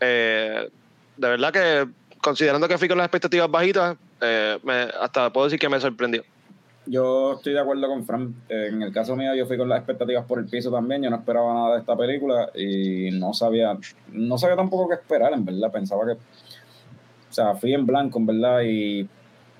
Eh, 0.00 0.68
de 1.16 1.28
verdad 1.28 1.52
que, 1.52 1.88
considerando 2.28 2.66
que 2.66 2.78
fui 2.78 2.88
con 2.88 2.96
las 2.96 3.04
expectativas 3.04 3.50
bajitas, 3.50 3.96
eh, 4.22 4.58
me- 4.64 4.88
hasta 4.98 5.30
puedo 5.30 5.44
decir 5.46 5.58
que 5.58 5.68
me 5.68 5.78
sorprendió. 5.78 6.22
Yo 6.86 7.34
estoy 7.34 7.52
de 7.52 7.60
acuerdo 7.60 7.86
con 7.86 8.04
Fran. 8.06 8.34
Eh, 8.48 8.68
En 8.72 8.82
el 8.82 8.92
caso 8.92 9.14
mío, 9.14 9.34
yo 9.34 9.46
fui 9.46 9.58
con 9.58 9.68
las 9.68 9.78
expectativas 9.78 10.24
por 10.24 10.38
el 10.38 10.46
piso 10.46 10.70
también. 10.70 11.02
Yo 11.02 11.10
no 11.10 11.16
esperaba 11.16 11.52
nada 11.52 11.74
de 11.74 11.80
esta 11.80 11.94
película 11.96 12.50
y 12.54 13.10
no 13.12 13.32
sabía, 13.34 13.76
no 14.10 14.38
sabía 14.38 14.56
tampoco 14.56 14.88
qué 14.88 14.94
esperar, 14.94 15.32
en 15.34 15.44
verdad. 15.44 15.70
Pensaba 15.70 16.04
que, 16.06 16.12
o 16.12 17.32
sea, 17.32 17.54
fui 17.56 17.74
en 17.74 17.84
blanco, 17.86 18.18
en 18.18 18.26
verdad, 18.26 18.62
y 18.62 19.06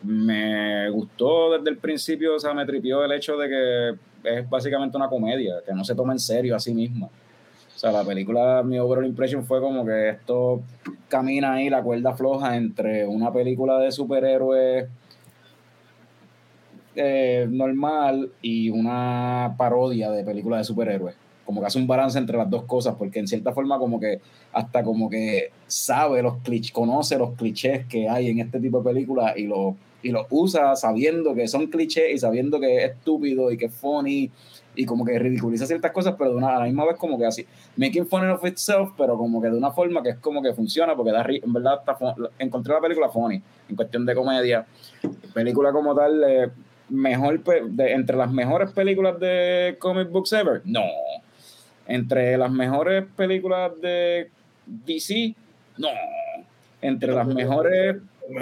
me 0.03 0.89
gustó 0.91 1.57
desde 1.57 1.71
el 1.71 1.79
principio, 1.79 2.35
o 2.37 2.41
sea, 2.41 2.53
me 2.55 2.65
tripió 2.67 3.05
el 3.05 3.13
hecho 3.13 3.37
de 3.39 3.49
que 3.49 4.39
es 4.39 4.49
básicamente 4.49 4.97
una 4.97 5.09
comedia, 5.09 5.57
que 5.67 5.73
no 5.75 5.85
se 5.85 5.95
toma 5.95 6.13
en 6.13 6.19
serio 6.19 6.57
a 6.57 6.61
sí 6.61 6.75
misma. 6.75 7.09
Sea, 7.85 7.93
la 7.93 8.03
película, 8.03 8.63
mi 8.63 8.79
overall 8.79 9.05
impression 9.05 9.45
fue 9.45 9.61
como 9.61 9.85
que 9.85 10.09
esto 10.09 10.63
camina 11.07 11.53
ahí 11.53 11.69
la 11.69 11.83
cuerda 11.83 12.15
floja 12.15 12.57
entre 12.57 13.07
una 13.07 13.31
película 13.31 13.79
de 13.79 13.93
superhéroes 13.93 14.89
eh, 16.97 17.47
normal 17.47 18.31
y 18.41 18.71
una 18.71 19.55
parodia 19.59 20.11
de 20.11 20.25
película 20.25 20.57
de 20.57 20.65
superhéroes. 20.65 21.15
Como 21.45 21.61
que 21.61 21.67
hace 21.67 21.79
un 21.79 21.87
balance 21.87 22.19
entre 22.19 22.39
las 22.39 22.49
dos 22.49 22.65
cosas, 22.65 22.95
porque 22.95 23.19
en 23.19 23.29
cierta 23.29 23.53
forma 23.53 23.79
como 23.79 24.01
que 24.01 24.19
hasta 24.55 24.83
como 24.83 25.11
que 25.11 25.51
sabe 25.67 26.23
los 26.23 26.39
clichés, 26.39 26.73
conoce 26.73 27.19
los 27.19 27.35
clichés 27.35 27.85
que 27.85 28.09
hay 28.09 28.31
en 28.31 28.39
este 28.39 28.61
tipo 28.61 28.79
de 28.79 28.95
películas 28.95 29.37
y 29.37 29.43
los 29.43 29.75
y 30.03 30.11
los 30.11 30.27
usa 30.31 30.77
sabiendo 30.77 31.35
que 31.35 31.49
son 31.49 31.67
clichés 31.67 32.15
y 32.15 32.19
sabiendo 32.19 32.61
que 32.61 32.77
es 32.77 32.93
estúpido 32.93 33.51
y 33.51 33.57
que 33.57 33.67
es 33.67 33.75
funny 33.75 34.31
y 34.77 34.85
como 34.87 35.05
que 35.05 35.19
ridiculiza 35.19 35.67
ciertas 35.67 35.93
cosas, 35.93 36.15
pero 36.19 36.31
de 36.31 36.37
una, 36.37 36.57
a 36.57 36.59
la 36.61 36.65
misma 36.67 36.85
vez 36.85 36.97
como 36.97 37.19
que 37.19 37.27
así, 37.27 37.47
making 37.77 38.07
fun 38.07 38.29
of 38.31 38.45
itself, 38.45 38.91
pero 38.97 39.17
como 39.17 39.41
que 39.41 39.49
de 39.49 39.57
una 39.57 39.71
forma 39.71 40.03
que 40.03 40.11
es 40.11 40.17
como 40.17 40.43
que 40.43 40.53
funciona, 40.53 40.95
porque 40.97 41.13
da, 41.13 41.23
ri- 41.25 41.43
en 41.45 41.53
verdad 41.53 41.81
está 41.81 41.97
encontré 42.39 42.73
la 42.75 42.81
película 42.81 43.09
funny, 43.09 43.41
en 43.69 43.77
cuestión 43.77 44.05
de 44.05 44.15
comedia, 44.15 44.67
película 45.33 45.71
como 45.73 45.95
tal, 45.95 46.23
eh, 46.27 46.51
mejor, 46.89 47.41
pe- 47.43 47.63
de, 47.67 47.93
entre 47.93 48.17
las 48.17 48.33
mejores 48.33 48.71
películas 48.73 49.19
de 49.21 49.77
comic 49.79 50.11
books 50.11 50.33
ever, 50.33 50.61
no, 50.65 50.83
entre 51.87 52.37
las 52.37 52.51
mejores 52.51 53.05
películas 53.17 53.73
de 53.81 54.31
DC, 54.67 55.35
no, 55.79 55.89
entre 56.81 57.13
las 57.13 57.27
mejores 57.27 57.97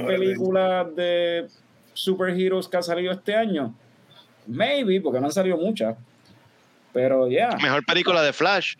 películas 0.06 0.94
de 0.96 1.46
superheroes 1.92 2.68
que 2.68 2.76
ha 2.76 2.82
salido 2.82 3.12
este 3.12 3.34
año? 3.34 3.74
Maybe, 4.46 5.00
porque 5.00 5.20
no 5.20 5.26
han 5.26 5.32
salido 5.32 5.56
muchas. 5.56 5.96
Pero 6.92 7.28
ya. 7.28 7.56
Mejor 7.62 7.84
película 7.84 8.22
de 8.22 8.32
Flash. 8.32 8.74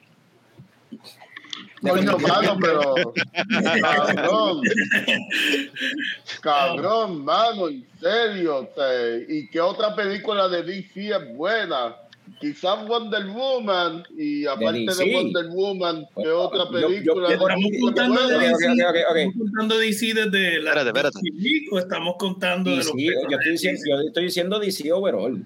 Coño, 1.80 2.16
mano, 2.18 2.56
pero. 2.60 2.94
Cabrón. 3.82 4.62
Cabrón, 6.40 7.24
mano, 7.24 7.68
en 7.68 7.84
serio. 8.00 8.68
sea, 8.74 9.16
¿Y 9.28 9.48
qué 9.48 9.60
otra 9.60 9.94
película 9.94 10.48
de 10.48 10.62
DC 10.62 11.08
es 11.08 11.36
buena? 11.36 11.96
Quizás 12.40 12.86
Wonder 12.86 13.26
Woman. 13.26 14.04
Y 14.16 14.46
aparte 14.46 14.78
de, 14.78 14.86
DC. 14.86 15.12
Wonder 15.12 15.46
Woman, 15.48 16.06
¿qué 16.16 16.24
Yo- 16.24 16.40
otra 16.42 16.64
yo- 16.64 16.70
película? 16.88 17.28
yo- 17.28 17.34
Estamos 17.34 17.70
contando 17.80 18.28
de 18.28 18.38
DC, 18.38 18.52
ok, 18.70 18.78
ok, 18.88 18.96
ok. 19.10 19.16
¿Estamos 19.16 19.34
contando 19.50 19.78
DC 19.78 20.14
desde 20.14 20.62
la 20.62 20.70
Espérate, 20.70 20.88
espérate. 20.88 21.18
DC 21.22 21.64
o 21.72 21.78
estamos 21.78 22.14
contando 22.18 22.70
de 22.70 22.76
los 22.76 22.92
DC, 22.92 23.04
yo, 23.28 23.36
estoy 23.38 23.52
diciendo, 23.52 23.80
yo 23.86 24.06
estoy 24.08 24.24
diciendo 24.24 24.58
DC 24.60 24.92
overall. 24.92 25.44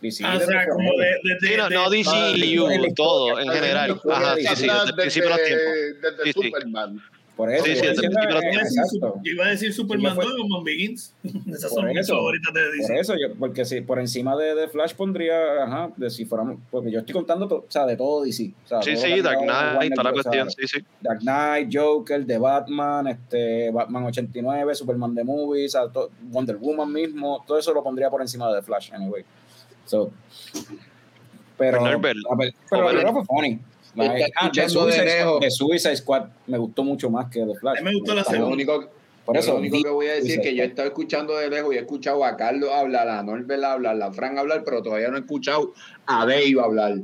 DC 0.00 0.24
Ah, 0.24 0.36
o 0.36 0.40
sea, 0.46 0.68
como 0.68 0.90
de, 0.98 1.06
de, 1.06 1.38
Sí, 1.40 1.56
no, 1.56 1.68
de- 1.68 1.74
no 1.74 1.90
de- 1.90 1.98
DCU, 1.98 2.70
en 2.70 2.82
la 2.82 2.88
todo, 2.94 3.38
en 3.40 3.48
general. 3.48 4.00
Ajá, 4.10 4.34
sí, 4.36 4.46
sí, 4.54 4.66
de 4.66 4.72
desde 4.72 4.88
el 4.88 4.94
principio 4.94 5.28
de 5.30 5.36
los 5.36 5.44
tiempos. 5.46 5.74
Desde 6.02 6.24
Sí, 6.24 6.32
sí. 6.32 6.42
Superman. 6.48 7.00
Por 7.36 7.52
eso, 7.52 7.64
Sí, 7.66 7.76
sí, 7.76 7.86
desde 7.86 7.88
el 7.90 7.94
principio 8.10 8.28
de 8.28 8.34
los 8.34 8.42
diciendo- 8.42 8.50
Iba 8.50 8.58
a 8.58 8.64
decir 8.64 8.78
exacto. 8.80 9.06
Super- 9.06 9.22
yo 9.22 9.30
iba 9.32 9.44
a 9.44 9.48
decir 9.50 9.72
Superman 9.72 10.14
fue- 10.16 10.24
2 10.24 10.34
o 10.42 10.48
Man 10.48 10.64
Begins. 10.64 11.14
Esas 11.22 11.70
Por 11.70 11.70
son 11.82 11.86
mis 11.86 11.98
eso, 11.98 12.14
favoritas 12.16 12.52
de 12.54 12.60
DC. 12.72 12.88
Por 12.88 12.96
eso, 12.96 13.14
yo, 13.16 13.34
porque 13.38 13.64
si 13.64 13.80
por 13.80 13.98
encima 14.00 14.36
de, 14.36 14.54
de 14.56 14.66
Flash 14.68 14.94
pondría, 14.94 15.62
ajá, 15.62 15.90
de 15.96 16.10
si 16.10 16.24
fuéramos, 16.24 16.56
porque 16.68 16.90
yo 16.90 16.98
estoy 16.98 17.12
contando, 17.12 17.46
to- 17.46 17.58
o 17.58 17.66
sea, 17.68 17.86
de 17.86 17.96
todo 17.96 18.24
DC. 18.24 18.50
O 18.64 18.68
sea, 18.68 18.82
Sí, 18.82 18.94
todo 18.94 19.02
sí, 19.04 19.20
Dark 19.20 19.38
Knight, 19.40 19.94
toda 19.94 20.02
la 20.02 20.12
cuestión, 20.12 20.50
sí, 20.50 20.66
sí. 20.66 20.78
Dark 21.00 21.20
Knight, 21.20 21.70
Joker, 21.72 22.26
The 22.26 22.38
Batman, 22.38 23.06
este, 23.06 23.70
Batman 23.70 24.02
89, 24.06 24.74
Superman 24.74 25.14
The 25.14 25.22
Movie, 25.22 25.66
o 25.66 25.68
sea, 25.68 25.86
to- 25.92 26.10
Wonder 26.22 26.56
Woman 26.56 26.92
mismo, 26.92 27.44
todo 27.46 27.56
eso 27.56 27.72
lo 27.72 27.84
pondría 27.84 28.10
por 28.10 28.20
encima 28.20 28.48
de 28.52 28.58
The 28.58 28.66
Flash, 28.66 28.90
anyway. 28.92 29.24
So, 29.88 30.10
pero, 31.56 31.78
Pues, 31.80 31.90
Norbert, 31.92 32.18
ver, 32.38 32.54
pero 32.70 32.86
película 32.86 33.12
fue 33.12 33.24
funny. 33.24 33.58
Like, 33.94 34.30
ah, 34.36 34.50
de 34.54 34.68
Suicide, 34.68 35.24
The 35.40 35.50
Suicide 35.50 35.96
Squad 35.96 36.26
me 36.46 36.58
gustó 36.58 36.84
mucho 36.84 37.10
más 37.10 37.28
que 37.30 37.40
The 37.44 37.54
Flash. 37.58 37.80
Me 37.82 37.92
gustó 37.94 38.14
la 38.14 38.20
Está 38.20 38.34
Lo 38.38 38.48
único, 38.48 38.90
Por 39.24 39.36
eso, 39.36 39.52
lo 39.54 39.58
único 39.58 39.82
que 39.82 39.90
voy 39.90 40.06
a 40.06 40.12
decir 40.12 40.38
es 40.38 40.40
que 40.40 40.54
yo 40.54 40.62
he 40.62 40.66
estado 40.66 40.88
escuchando 40.88 41.36
de 41.36 41.50
lejos 41.50 41.74
y 41.74 41.78
he 41.78 41.80
escuchado 41.80 42.24
a 42.24 42.36
Carlos 42.36 42.70
hablar, 42.72 43.08
a 43.08 43.22
Norbert 43.22 43.64
hablar, 43.64 44.00
a 44.00 44.12
Fran 44.12 44.38
hablar, 44.38 44.62
pero 44.64 44.82
todavía 44.82 45.08
no 45.08 45.16
he 45.16 45.20
escuchado 45.20 45.72
a 46.06 46.24
Dave 46.26 46.54
hablar. 46.62 46.94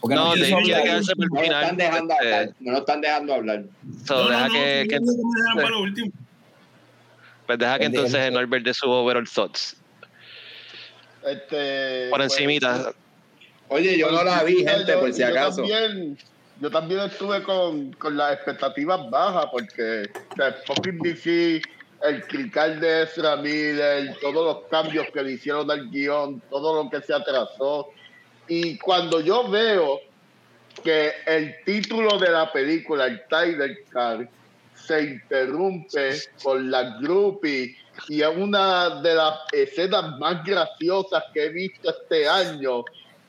Porque 0.00 0.14
No, 0.16 0.32
quiso 0.34 0.44
David 0.50 0.64
quiere 0.64 0.74
hablar. 0.74 0.84
quedarse 0.84 1.16
por 1.16 1.18
No 1.18 1.24
el 1.24 1.30
lo 1.34 1.42
final. 1.42 1.62
están 1.62 1.76
dejando 1.78 2.14
este, 2.14 2.34
hablar. 2.34 2.54
No 2.60 2.72
lo 2.72 2.78
están 2.78 3.00
dejando 3.00 3.34
hablar. 3.34 3.64
so, 4.06 4.14
No, 4.14 4.22
no, 4.22 4.28
deja 4.30 4.46
no, 4.48 4.52
que, 4.54 4.86
que- 4.88 4.88
que 4.88 5.74
último. 5.80 6.12
pues 7.46 7.58
deja 7.58 7.78
que 7.78 7.84
El- 7.86 7.94
entonces 7.94 8.20
el- 8.20 8.34
Norbert 8.34 8.64
de 8.64 8.74
su 8.74 8.88
overall 8.90 9.26
thoughts. 9.28 9.76
Este, 11.24 12.08
Por 12.10 12.20
pues, 12.20 12.32
encimita. 12.32 12.92
Oye, 13.68 13.98
yo 13.98 14.10
no 14.10 14.22
la 14.22 14.42
vi, 14.42 14.64
Yo- 14.64 14.70
gente, 14.70 14.92
por 14.94 15.12
si 15.12 15.20
yo 15.20 15.28
acaso. 15.28 15.62
También, 15.62 16.18
yo 16.60 16.70
también 16.70 17.00
estuve 17.00 17.42
con, 17.42 17.92
con 17.94 18.16
las 18.16 18.34
expectativas 18.34 19.10
bajas 19.10 19.46
porque 19.50 20.10
o 20.32 20.36
sea, 20.36 20.52
fucking 20.66 20.98
DC, 20.98 21.62
el 22.02 22.26
crical 22.26 22.78
de 22.78 23.02
Ezra 23.02 23.36
Miller, 23.36 24.14
todos 24.20 24.56
los 24.56 24.68
cambios 24.70 25.06
que 25.12 25.22
le 25.22 25.32
hicieron 25.32 25.70
al 25.70 25.90
guion, 25.90 26.40
todo 26.50 26.82
lo 26.82 26.90
que 26.90 27.00
se 27.00 27.14
atrasó. 27.14 27.88
Y 28.46 28.76
cuando 28.78 29.20
yo 29.20 29.48
veo 29.48 30.00
que 30.82 31.12
el 31.26 31.54
título 31.64 32.18
de 32.18 32.30
la 32.30 32.52
película, 32.52 33.06
el 33.06 33.22
title 33.22 33.84
card, 33.88 34.26
se 34.74 35.02
interrumpe 35.02 36.10
con 36.42 36.70
la 36.70 36.98
groupie 37.00 37.74
y 38.08 38.22
es 38.22 38.36
una 38.36 39.00
de 39.00 39.14
las 39.14 39.38
escenas 39.52 40.18
más 40.18 40.44
graciosas 40.44 41.24
que 41.32 41.44
he 41.44 41.48
visto 41.50 41.90
este 41.90 42.28
año. 42.28 42.84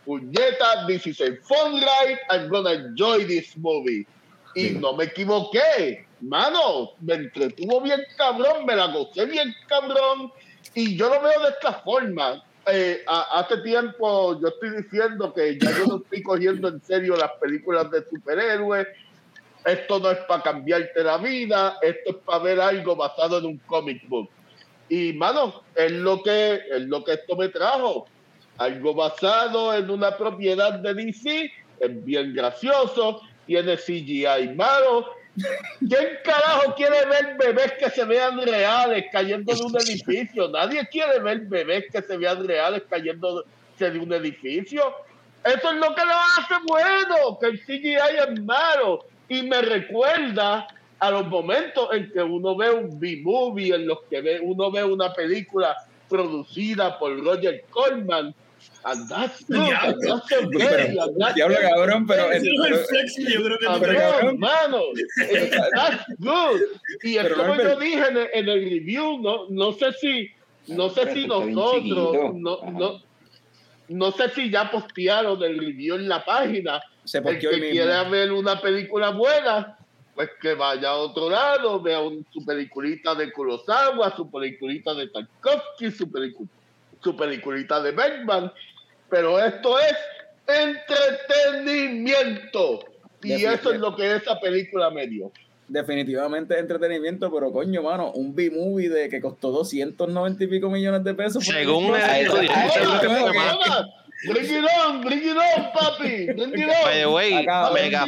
Puñeta, 0.06 0.86
this 0.88 1.08
is 1.08 1.20
a 1.22 1.36
fun 1.44 1.74
ride, 1.82 2.20
I'm 2.30 2.48
gonna 2.50 2.72
enjoy 2.74 3.26
this 3.26 3.58
movie. 3.58 4.06
Y 4.56 4.70
no 4.72 4.94
me 4.94 5.06
equivoqué, 5.06 6.06
mano, 6.22 6.92
me 7.02 7.16
entretuvo 7.16 7.82
bien 7.82 8.02
cabrón, 8.18 8.66
me 8.66 8.76
la 8.76 8.88
gocé 8.88 9.26
bien 9.26 9.54
cabrón. 9.68 10.32
Y 10.74 10.96
yo 10.96 11.10
lo 11.10 11.22
veo 11.22 11.42
de 11.42 11.50
esta 11.50 11.74
forma. 11.74 12.44
Eh, 12.68 13.04
a- 13.08 13.40
hace 13.40 13.58
tiempo 13.58 14.40
yo 14.40 14.48
estoy 14.48 14.82
diciendo 14.82 15.34
que 15.34 15.58
ya 15.60 15.72
yo 15.72 15.86
no 15.86 15.98
estoy 15.98 16.24
cogiendo 16.24 16.68
en 16.68 16.82
serio 16.82 17.16
las 17.16 17.32
películas 17.34 17.92
de 17.92 18.04
superhéroes. 18.10 18.88
Esto 19.66 20.00
no 20.00 20.12
es 20.12 20.20
para 20.28 20.44
cambiarte 20.44 21.04
la 21.04 21.18
vida, 21.18 21.78
esto 21.82 22.12
es 22.12 22.16
para 22.18 22.40
ver 22.44 22.60
algo 22.62 22.96
basado 22.96 23.40
en 23.40 23.46
un 23.46 23.58
comic 23.60 24.08
book. 24.08 24.30
Y, 24.90 25.14
mano, 25.14 25.64
es 25.76 25.92
lo 25.92 26.22
que, 26.22 26.62
es 26.72 26.82
lo 26.82 27.04
que 27.04 27.14
esto 27.14 27.36
me 27.36 27.50
trajo. 27.50 28.08
Algo 28.58 28.94
basado 28.94 29.74
en 29.74 29.90
una 29.90 30.16
propiedad 30.18 30.80
de 30.80 30.94
DC, 30.94 31.52
es 31.80 32.06
bien 32.06 32.34
gracioso, 32.34 33.22
tiene 33.46 33.76
CGI 33.78 34.54
malo. 34.56 35.08
¿Quién 35.80 36.08
carajo 36.24 36.74
quiere 36.76 37.06
ver 37.06 37.36
bebés 37.38 37.74
que 37.74 37.90
se 37.90 38.06
vean 38.06 38.42
reales 38.42 39.06
cayendo 39.12 39.54
de 39.54 39.62
un 39.62 39.76
edificio? 39.76 40.48
Nadie 40.48 40.88
quiere 40.88 41.20
ver 41.20 41.42
bebés 41.42 41.86
que 41.92 42.02
se 42.02 42.16
vean 42.18 42.48
reales 42.48 42.84
cayendo 42.90 43.44
de 43.78 44.00
un 44.00 44.14
edificio. 44.14 44.96
Eso 45.44 45.72
es 45.72 45.78
lo 45.78 45.94
que 45.94 46.02
lo 46.06 46.14
hace 46.14 46.56
bueno, 46.66 47.38
que 47.40 47.48
el 47.48 47.60
CGI 47.60 47.98
es 48.30 48.42
malo. 48.42 49.06
Y 49.28 49.42
me 49.42 49.62
recuerda 49.62 50.68
a 51.00 51.12
los 51.12 51.28
momentos 51.28 51.90
en 51.94 52.12
que 52.12 52.22
uno 52.22 52.56
ve 52.56 52.72
un 52.72 53.00
B-movie, 53.00 53.76
en 53.76 53.88
los 53.88 54.00
que 54.10 54.22
ve, 54.22 54.40
uno 54.42 54.72
ve 54.72 54.84
una 54.84 55.14
película 55.14 55.76
producida 56.10 56.98
por 56.98 57.22
Roger 57.24 57.66
Corman. 57.70 58.34
And 58.84 59.10
that's 59.10 59.44
good, 59.48 59.56
Diablo. 59.58 60.22
Diablo, 61.34 61.58
cabrón, 61.60 62.06
pero, 62.08 62.32
el 62.32 62.42
flex, 62.42 63.16
yo 63.18 63.44
creo 63.44 63.58
que 63.58 63.66
no 63.66 63.82
cabrón. 63.82 64.40
mano, 64.40 64.82
that's 65.76 66.06
good. 66.20 66.62
Y 67.04 67.18
es 67.18 67.24
Pero, 67.24 67.36
como 67.36 67.56
yo 67.56 67.80
dije 67.80 68.08
en 68.08 68.18
el, 68.18 68.30
en 68.34 68.50
el 68.50 68.70
review, 68.70 69.20
no, 69.22 69.50
no 69.50 69.74
sé 69.74 69.92
si, 69.94 70.30
no 70.68 70.90
sé 70.90 71.14
si 71.14 71.28
nosotros, 71.28 72.36
no, 72.36 72.60
no, 72.72 73.02
no 73.88 74.12
sé 74.12 74.30
si 74.30 74.50
ya 74.50 74.70
postearon 74.70 75.42
el 75.44 75.58
review 75.58 75.96
en 75.96 76.08
la 76.08 76.24
página. 76.24 76.82
se 77.04 77.20
El 77.20 77.40
que 77.40 77.70
quiera 77.72 78.04
ver 78.04 78.32
una 78.32 78.62
película 78.62 79.10
buena, 79.10 79.78
pues 80.16 80.30
que 80.42 80.54
vaya 80.56 80.90
a 80.90 80.96
otro 80.96 81.30
lado, 81.30 81.82
vea 81.82 82.00
un- 82.00 82.26
su 82.34 82.44
peliculita 82.46 83.14
de 83.16 83.32
Kurosawa, 83.34 84.16
su 84.16 84.30
peliculita 84.32 84.94
de 84.94 85.08
Tarkovsky, 85.10 85.92
su, 85.92 86.08
pelicu- 86.10 86.48
su 87.04 87.16
peliculita 87.16 87.82
de 87.82 87.92
Bergman. 87.92 88.52
Pero 89.10 89.38
esto 89.44 89.78
es 89.80 89.96
entretenimiento. 90.48 92.80
Y 93.24 93.44
eso 93.46 93.74
es 93.74 93.80
lo 93.80 93.96
que 93.96 94.16
esa 94.16 94.40
película 94.40 94.90
me 94.90 95.08
dio. 95.08 95.32
definitivamente 95.68 96.60
entretenimiento, 96.60 97.34
pero 97.34 97.52
coño, 97.52 97.82
mano, 97.82 98.12
un 98.12 98.36
B-movie 98.36 98.88
de 98.88 99.10
que 99.10 99.20
costó 99.20 99.50
290 99.50 100.44
y 100.44 100.48
pico 100.48 100.70
millones 100.70 101.04
de 101.04 101.16
pesos. 101.16 101.44
Según 101.44 101.86
una 101.86 102.20
el 102.20 102.28
Bring 104.24 104.46
it 104.46 104.66
on, 104.80 105.02
bring 105.02 105.20
it 105.24 105.36
on, 105.38 105.72
papi. 105.74 106.26
Bring 106.36 106.54
it 106.54 106.68
By 106.84 106.96
the 107.00 107.06
on. 107.06 107.14
way, 107.14 107.34
mega 107.34 108.06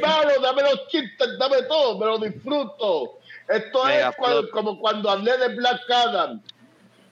malo, 0.00 0.40
dame 0.42 0.62
los 0.62 0.88
chistes, 0.88 1.38
dame 1.38 1.62
todo, 1.68 1.98
me 1.98 2.06
lo 2.06 2.18
disfruto. 2.18 3.18
Esto 3.48 3.84
Mega 3.84 4.08
es 4.10 4.16
cuando- 4.16 4.50
como 4.50 4.80
cuando 4.80 5.10
hablé 5.10 5.36
de 5.36 5.48
Black 5.54 5.80
Adam. 5.90 6.40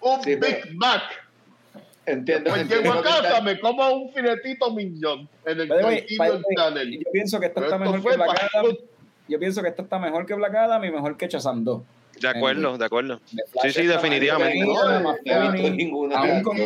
Un 0.01 0.23
Sí, 0.23 0.37
Big 0.37 0.41
pero- 0.41 0.67
Mac. 0.75 1.03
entiendo. 2.07 2.51
Pues 2.51 2.63
entiendo 2.63 2.89
llego 2.95 3.01
a 3.01 3.03
casa, 3.03 3.29
está- 3.29 3.41
me 3.43 3.61
como 3.61 3.91
un 3.91 4.13
filetito 4.13 4.71
miñón 4.73 5.29
en 5.45 5.61
el 5.61 5.69
Channel. 5.69 6.99
yo 7.05 7.11
pienso 7.13 7.39
que 7.41 7.47
esta 7.47 7.61
Pero 7.61 7.67
está 7.67 7.77
esto 7.85 7.93
mejor 7.93 8.11
que 8.11 8.17
Black 8.17 8.29
para- 8.29 8.49
Adam. 8.55 8.77
Yo 9.29 9.39
pienso 9.39 9.63
que 9.63 9.69
esta 9.69 9.83
está 9.83 9.99
mejor 9.99 10.25
que 10.25 10.35
Black 10.35 10.55
Adam 10.55 10.85
y 10.85 10.91
mejor 10.91 11.17
que 11.17 11.29
Shazam 11.29 11.63
2. 11.65 11.83
De 12.21 12.29
acuerdo, 12.29 12.79
de 12.79 12.85
acuerdo. 12.85 13.21
Sí, 13.27 13.71
sí, 13.73 13.87
definitivamente. 13.87 14.63
aún 14.63 16.43
con 16.43 16.57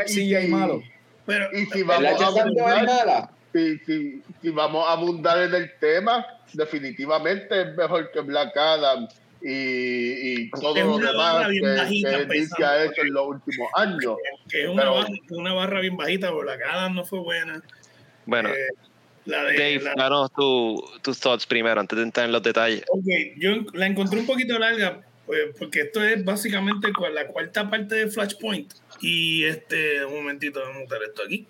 el 0.00 0.06
CGI 0.06 0.48
malo. 0.48 0.82
Pero 1.26 1.46
Y 1.56 1.66
si 1.66 1.82
¿Verdad 1.82 2.16
vamos 2.18 2.22
a 2.22 2.42
abundar, 2.42 3.30
si, 3.52 3.78
si, 3.78 4.22
si 4.42 4.50
vamos 4.50 4.86
a 4.88 4.92
abundar 4.92 5.38
en 5.42 5.54
el 5.54 5.70
tema, 5.80 6.26
definitivamente 6.52 7.62
es 7.62 7.76
mejor 7.76 8.10
que 8.12 8.20
Black 8.20 8.56
Adam 8.56 9.08
y, 9.40 10.42
y 10.42 10.50
todo 10.50 10.76
Es 10.76 10.84
lo 10.84 10.98
demás 10.98 11.48
que, 11.48 11.60
bajita, 11.60 12.10
que 12.10 12.16
DC 12.24 12.26
pesando, 12.26 12.66
ha 12.66 12.82
hecho 12.82 12.86
porque- 12.94 13.00
en 13.08 13.12
los 13.14 13.26
últimos 13.28 13.68
años. 13.76 14.16
que 14.48 14.62
es 14.64 14.68
una, 14.68 14.82
Pero- 14.82 14.94
barra, 14.94 15.08
una 15.30 15.52
barra 15.52 15.80
bien 15.80 15.96
bajita, 15.96 16.28
pero 16.28 16.42
la 16.44 16.58
cara 16.58 16.88
no 16.88 17.04
fue 17.04 17.18
buena. 17.20 17.62
Bueno, 18.26 18.48
Eh, 18.50 18.54
la 19.26 19.44
de, 19.44 19.52
Dave, 19.56 19.80
la- 19.82 19.94
danos 19.96 20.32
tu- 20.32 20.82
tus 21.02 21.20
thoughts 21.20 21.46
primero, 21.46 21.78
antes 21.80 21.96
de 21.96 22.02
entrar 22.04 22.26
en 22.26 22.32
los 22.32 22.42
detalles. 22.42 22.84
Ok, 22.88 23.04
yo 23.36 23.52
la 23.74 23.86
encontré 23.86 24.18
un 24.18 24.26
poquito 24.26 24.58
larga, 24.58 25.00
pues, 25.26 25.54
porque 25.58 25.82
esto 25.82 26.02
es 26.02 26.24
básicamente 26.24 26.88
la 27.12 27.26
cuarta 27.26 27.68
parte 27.70 27.94
de 27.94 28.08
Flashpoint. 28.08 28.72
Y 29.00 29.44
este, 29.44 30.04
un 30.04 30.14
momentito, 30.14 30.60
vamos 30.60 30.76
a 30.76 30.78
montar 30.80 31.02
esto 31.02 31.22
aquí. 31.22 31.46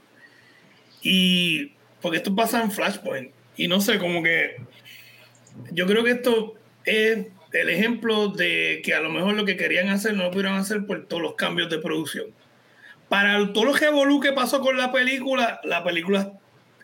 Y 1.03 1.73
porque 2.01 2.19
esto 2.19 2.35
pasa 2.35 2.63
en 2.63 2.71
Flashpoint. 2.71 3.33
Y 3.57 3.69
no 3.69 3.81
sé, 3.81 3.99
como 3.99 4.23
que 4.23 4.57
yo 5.71 5.87
creo 5.87 6.03
que 6.05 6.11
esto 6.13 6.55
es 6.85 7.27
el 7.53 7.69
ejemplo 7.69 8.29
de 8.29 8.83
que 8.85 8.95
a 8.95 9.01
lo 9.01 9.11
mejor 9.11 9.35
lo 9.35 9.45
que 9.45 9.57
querían 9.57 9.89
hacer 9.89 10.15
no 10.15 10.25
lo 10.25 10.31
pudieron 10.31 10.55
hacer 10.55 10.87
por 10.87 11.07
todos 11.07 11.23
los 11.23 11.35
cambios 11.35 11.71
de 11.71 11.79
producción. 11.79 12.27
Para 13.09 13.53
todo 13.53 13.65
lo 13.65 13.75
que 13.75 13.87
que 14.21 14.33
pasó 14.33 14.61
con 14.61 14.77
la 14.77 14.91
película, 14.91 15.61
la 15.63 15.85
película 15.85 16.33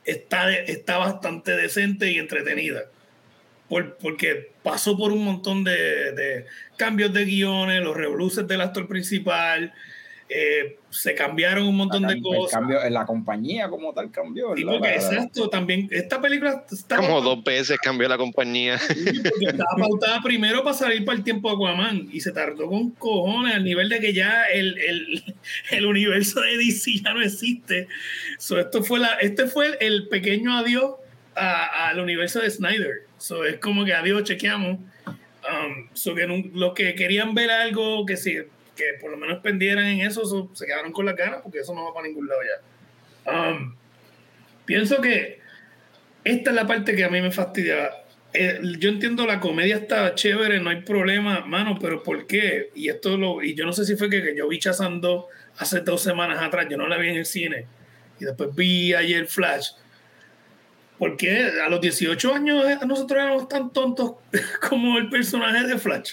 está, 0.04 0.52
está 0.54 0.98
bastante 0.98 1.56
decente 1.56 2.12
y 2.12 2.18
entretenida 2.18 2.84
por- 3.68 3.96
porque 3.96 4.50
pasó 4.62 4.96
por 4.96 5.12
un 5.12 5.24
montón 5.24 5.64
de, 5.64 6.12
de 6.12 6.46
cambios 6.76 7.12
de 7.12 7.24
guiones, 7.24 7.82
los 7.82 7.96
revoluces 7.96 8.46
del 8.46 8.60
actor 8.60 8.86
principal, 8.88 9.72
eh, 10.32 10.76
se 10.90 11.14
cambiaron 11.14 11.66
un 11.66 11.76
montón 11.76 12.06
de 12.06 12.12
El 12.14 12.22
cosas. 12.22 12.52
cambio, 12.60 12.82
en 12.84 12.94
la 12.94 13.04
compañía 13.04 13.68
como 13.68 13.92
tal 13.92 14.10
cambió. 14.12 14.54
Sí, 14.56 14.62
porque 14.64 14.78
La- 14.78 14.88
la- 14.88 14.94
exacto, 14.94 15.48
también 15.50 15.88
esta 15.90 16.20
película 16.20 16.64
está 16.70 16.96
Como 16.96 17.20
dos 17.20 17.42
veces 17.42 17.78
cambió 17.82 18.08
la 18.08 18.16
compañía. 18.16 18.76
estaba 18.76 19.76
pautada 19.76 20.20
primero 20.22 20.62
para 20.62 20.76
salir 20.76 21.04
para 21.04 21.18
el 21.18 21.24
tiempo 21.24 21.48
de 21.50 21.54
Aquaman 21.56 22.08
y 22.12 22.20
se 22.20 22.30
tardó 22.32 22.68
con 22.68 22.90
cojones 22.92 23.54
al 23.54 23.64
nivel 23.64 23.88
de 23.88 23.98
que 24.00 24.12
ya 24.12 24.44
el, 24.44 24.78
el, 24.78 25.22
el 25.72 25.86
universo 25.86 26.40
de 26.40 26.56
DC 26.58 27.00
ya 27.02 27.12
no 27.12 27.22
existe. 27.22 27.88
So, 28.38 28.58
esto 28.60 28.82
fue 28.84 29.00
la, 29.00 29.14
este 29.14 29.46
fue 29.46 29.76
el, 29.80 30.08
pequeño 30.08 30.56
adiós 30.56 30.92
a- 31.34 31.88
al 31.88 31.98
universo 32.00 32.40
de 32.40 32.50
Snyder. 32.50 33.02
So, 33.18 33.44
es 33.44 33.56
como 33.58 33.84
que 33.84 33.94
adiós, 33.94 34.22
chequeamos. 34.24 34.78
Um, 35.42 35.88
so 35.94 36.14
que 36.14 36.26
los 36.54 36.74
que 36.74 36.94
querían 36.94 37.34
ver 37.34 37.50
algo 37.50 38.04
que 38.06 38.16
sí, 38.16 38.36
que 38.80 38.98
por 38.98 39.10
lo 39.10 39.18
menos 39.18 39.40
pendieran 39.40 39.84
en 39.84 40.00
eso, 40.00 40.24
so, 40.24 40.50
se 40.54 40.66
quedaron 40.66 40.90
con 40.92 41.04
las 41.04 41.14
ganas 41.14 41.42
porque 41.42 41.58
eso 41.58 41.74
no 41.74 41.84
va 41.84 41.94
para 41.94 42.06
ningún 42.06 42.26
lado 42.26 42.40
ya. 42.42 43.30
Um, 43.30 43.76
pienso 44.64 45.00
que 45.00 45.40
esta 46.24 46.50
es 46.50 46.56
la 46.56 46.66
parte 46.66 46.96
que 46.96 47.04
a 47.04 47.10
mí 47.10 47.20
me 47.20 47.30
fastidia. 47.30 47.90
Eh, 48.32 48.60
yo 48.78 48.88
entiendo 48.88 49.26
la 49.26 49.40
comedia 49.40 49.76
está 49.76 50.14
chévere, 50.14 50.60
no 50.60 50.70
hay 50.70 50.82
problema, 50.82 51.44
mano, 51.44 51.78
pero 51.80 52.02
¿por 52.02 52.26
qué? 52.26 52.70
Y 52.74 52.88
esto 52.88 53.16
lo, 53.18 53.42
y 53.42 53.54
yo 53.54 53.66
no 53.66 53.72
sé 53.72 53.84
si 53.84 53.96
fue 53.96 54.08
que, 54.08 54.22
que 54.22 54.36
yo 54.36 54.48
vi 54.48 54.58
Shazam 54.58 55.00
2 55.00 55.24
hace 55.58 55.80
dos 55.80 56.02
semanas 56.02 56.42
atrás, 56.42 56.66
yo 56.70 56.76
no 56.76 56.88
la 56.88 56.96
vi 56.96 57.10
en 57.10 57.16
el 57.16 57.26
cine, 57.26 57.66
y 58.18 58.24
después 58.24 58.54
vi 58.54 58.94
ayer 58.94 59.26
Flash. 59.26 59.72
¿Por 60.98 61.16
qué 61.16 61.50
a 61.64 61.68
los 61.68 61.80
18 61.80 62.34
años 62.34 62.64
eh, 62.66 62.78
nosotros 62.86 63.20
éramos 63.20 63.48
tan 63.48 63.72
tontos 63.72 64.12
como 64.68 64.96
el 64.98 65.10
personaje 65.10 65.66
de 65.66 65.78
Flash? 65.78 66.12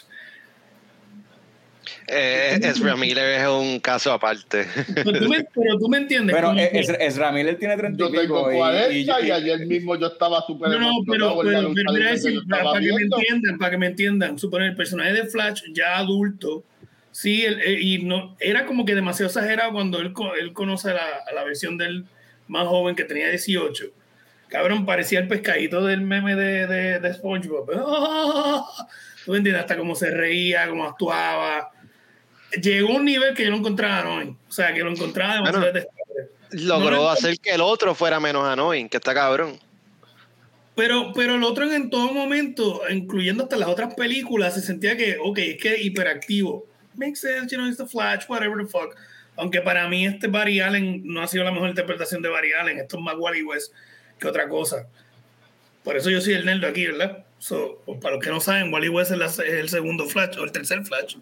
Eh, 2.10 2.60
Ezra 2.64 2.96
Miller 2.96 3.42
es 3.42 3.48
un 3.48 3.80
caso 3.80 4.14
aparte. 4.14 4.66
Pero 4.96 5.12
tú 5.20 5.28
me, 5.30 5.44
pero 5.54 5.78
tú 5.78 5.90
me 5.90 5.98
entiendes. 5.98 6.36
Pero 6.36 6.48
como 6.50 6.60
eh, 6.62 6.72
Ezra, 7.02 7.32
Miller 7.34 7.58
tiene 7.60 7.76
30 7.76 7.98
Yo 8.00 8.10
y 8.10 8.12
tengo 8.18 8.50
y- 8.52 8.56
y- 8.56 8.58
40 9.06 9.22
y, 9.22 9.28
y- 9.28 9.32
ayer 9.32 9.66
mismo 9.68 9.96
yo 9.98 10.08
estaba 10.08 10.42
súper 10.46 10.70
No, 10.70 10.80
no, 10.80 10.90
pero, 11.06 11.38
pero, 11.44 11.72
pero 11.76 11.92
mira, 11.94 12.12
decir, 12.12 12.40
para, 12.50 12.64
para 12.64 12.80
que 12.80 12.94
me 12.94 13.02
entiendan, 13.02 13.58
para 13.58 13.72
que 13.72 13.78
me 13.78 13.88
entiendan, 13.88 14.40
suponer 14.40 14.70
el 14.70 14.76
personaje 14.76 15.12
de 15.14 15.26
Flash 15.26 15.64
ya 15.74 15.98
adulto, 15.98 16.64
sí, 17.12 17.44
él- 17.44 17.60
eh, 17.62 17.78
y 17.82 18.04
no, 18.04 18.36
era 18.40 18.66
como 18.66 18.86
que 18.86 18.96
demasiado 18.96 19.28
exagerado 19.28 19.74
cuando 19.74 20.00
él, 20.00 20.14
co- 20.14 20.34
él 20.36 20.54
conoce 20.54 20.94
la, 20.94 21.02
a 21.30 21.34
la 21.34 21.44
versión 21.44 21.78
del 21.78 22.06
más 22.48 22.68
joven 22.68 22.96
que 22.96 23.04
tenía 23.04 23.30
18. 23.30 23.86
Cabrón, 24.48 24.86
parecía 24.86 25.20
el 25.20 25.28
pescadito 25.28 25.84
del 25.84 26.00
meme 26.00 26.36
de, 26.38 26.68
de, 26.68 27.00
de 27.02 27.14
SpongeBob. 27.14 27.70
¡Ah! 27.86 28.64
¿Tú 29.26 29.32
me 29.34 29.40
entiendes? 29.40 29.60
Hasta 29.64 29.76
cómo 29.76 29.94
se 29.94 30.10
reía, 30.10 30.70
cómo 30.70 30.86
actuaba. 30.86 31.70
Llegó 32.62 32.94
a 32.94 32.96
un 32.96 33.06
nivel 33.06 33.34
que 33.36 33.44
yo 33.44 33.52
lo 33.52 33.58
encontraba 33.58 34.00
annoying. 34.00 34.38
O 34.48 34.52
sea, 34.52 34.74
que 34.74 34.82
lo 34.84 34.92
encontraba 34.92 35.36
demasiado 35.36 35.60
Bueno, 35.62 35.74
detestable. 35.74 36.66
Logró 36.66 36.96
No, 36.96 37.10
hacer 37.10 37.38
que 37.40 37.52
el 37.52 37.62
otro 37.62 37.94
fuera 37.94 38.20
menos 38.20 38.46
annoying, 38.46 38.88
que 38.88 38.98
está 38.98 39.14
cabrón. 39.14 39.60
Pero, 40.76 41.12
pero 41.14 41.36
el 41.36 41.44
otro 41.44 41.70
en 41.72 41.90
todo 41.90 42.14
momento, 42.14 42.82
incluyendo 42.90 43.44
hasta 43.44 43.58
las 43.58 43.68
otras 43.68 43.96
películas, 43.96 44.54
se 44.54 44.62
sentía 44.62 44.96
que, 44.96 45.18
ok, 45.22 45.38
es 45.40 45.58
que 45.62 45.82
hiperactivo. 45.82 46.66
Makes 46.96 47.18
sense, 47.20 47.48
you 47.54 47.58
know, 47.58 47.68
it's 47.68 47.78
the 47.78 47.86
Flash, 47.88 48.26
whatever 48.30 48.58
the 48.64 48.70
fuck. 48.70 48.96
Aunque 49.36 49.62
para 49.62 49.88
mí 49.88 50.06
este 50.06 50.28
Barry 50.28 50.60
Allen 50.62 51.02
no 51.04 51.22
ha 51.22 51.28
sido 51.28 51.44
la 51.44 51.52
mejor 51.52 51.70
interpretación 51.70 52.22
de 52.22 52.30
Barry 52.30 52.54
Allen. 52.54 52.80
Esto 52.80 52.98
es 52.98 53.04
más 53.04 53.16
Wally 53.18 53.44
West 53.44 53.74
que 54.20 54.28
otra 54.28 54.48
cosa. 54.48 54.88
Por 55.84 55.96
eso 55.98 56.10
yo 56.10 56.22
soy 56.22 56.34
el 56.34 56.46
nerd 56.46 56.64
aquí, 56.66 56.86
¿verdad? 56.88 57.26
So, 57.40 57.84
para 58.02 58.16
los 58.16 58.24
que 58.24 58.30
no 58.32 58.40
saben, 58.40 58.74
Wally 58.74 58.90
West 58.90 59.12
es, 59.12 59.18
la- 59.18 59.26
es 59.26 59.40
el 59.40 59.70
segundo 59.70 60.06
Flash, 60.08 60.38
o 60.38 60.44
el 60.44 60.52
tercer 60.52 60.84
Flash, 60.86 61.18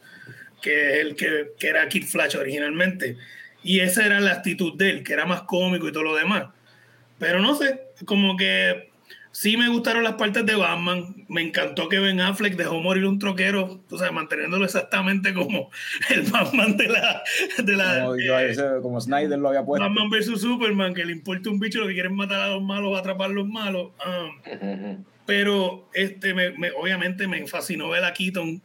que 0.62 0.94
es 0.94 1.00
el 1.06 1.16
que, 1.16 1.48
que 1.60 1.68
era 1.68 1.88
Kid 1.90 2.06
Flash 2.06 2.36
originalmente. 2.36 3.18
Y 3.64 3.80
esa 3.80 4.06
era 4.06 4.20
la 4.20 4.32
actitud 4.32 4.76
de 4.78 4.90
él, 4.92 5.04
que 5.04 5.14
era 5.14 5.26
más 5.26 5.42
cómico 5.44 5.88
y 5.88 5.92
todo 5.92 6.04
lo 6.04 6.16
demás. 6.16 6.48
Pero 7.18 7.40
no 7.40 7.56
sé, 7.56 7.82
como 8.06 8.36
que 8.38 8.90
sí 9.32 9.58
me 9.58 9.70
gustaron 9.70 10.04
las 10.04 10.14
partes 10.16 10.46
de 10.46 10.54
Batman. 10.56 11.26
Me 11.30 11.42
encantó 11.42 11.90
que 11.90 12.00
Ben 12.00 12.20
Affleck 12.22 12.56
dejó 12.56 12.80
morir 12.82 13.06
un 13.06 13.18
troquero, 13.20 13.82
o 13.90 13.98
sea, 13.98 14.12
manteniéndolo 14.12 14.66
exactamente 14.66 15.34
como 15.34 15.72
el 16.10 16.22
Batman 16.24 16.78
de 16.78 16.88
la. 16.90 17.24
De 17.58 17.76
la 17.76 18.02
como, 18.02 18.16
eh, 18.16 18.52
ese- 18.52 18.82
como 18.82 19.02
Snyder 19.02 19.40
lo 19.40 19.48
había 19.50 19.64
puesto. 19.64 19.84
Batman 19.84 20.10
vs 20.10 20.40
Superman, 20.42 20.94
que 20.94 21.06
le 21.06 21.14
importa 21.14 21.50
un 21.50 21.60
bicho 21.60 21.80
lo 21.80 21.88
que 21.88 21.94
quieren 21.94 22.16
matar 22.16 22.42
a 22.42 22.48
los 22.50 22.62
malos, 22.62 22.98
atrapar 23.00 23.32
a 23.32 23.34
los 23.34 23.48
malos. 23.48 23.92
Um, 24.06 25.04
pero 25.26 25.90
este 25.94 26.34
me, 26.34 26.52
me- 26.52 26.72
obviamente 26.72 27.28
me 27.28 27.46
fascinó 27.48 27.90
ver 27.90 28.04
a 28.04 28.14
Keaton. 28.14 28.62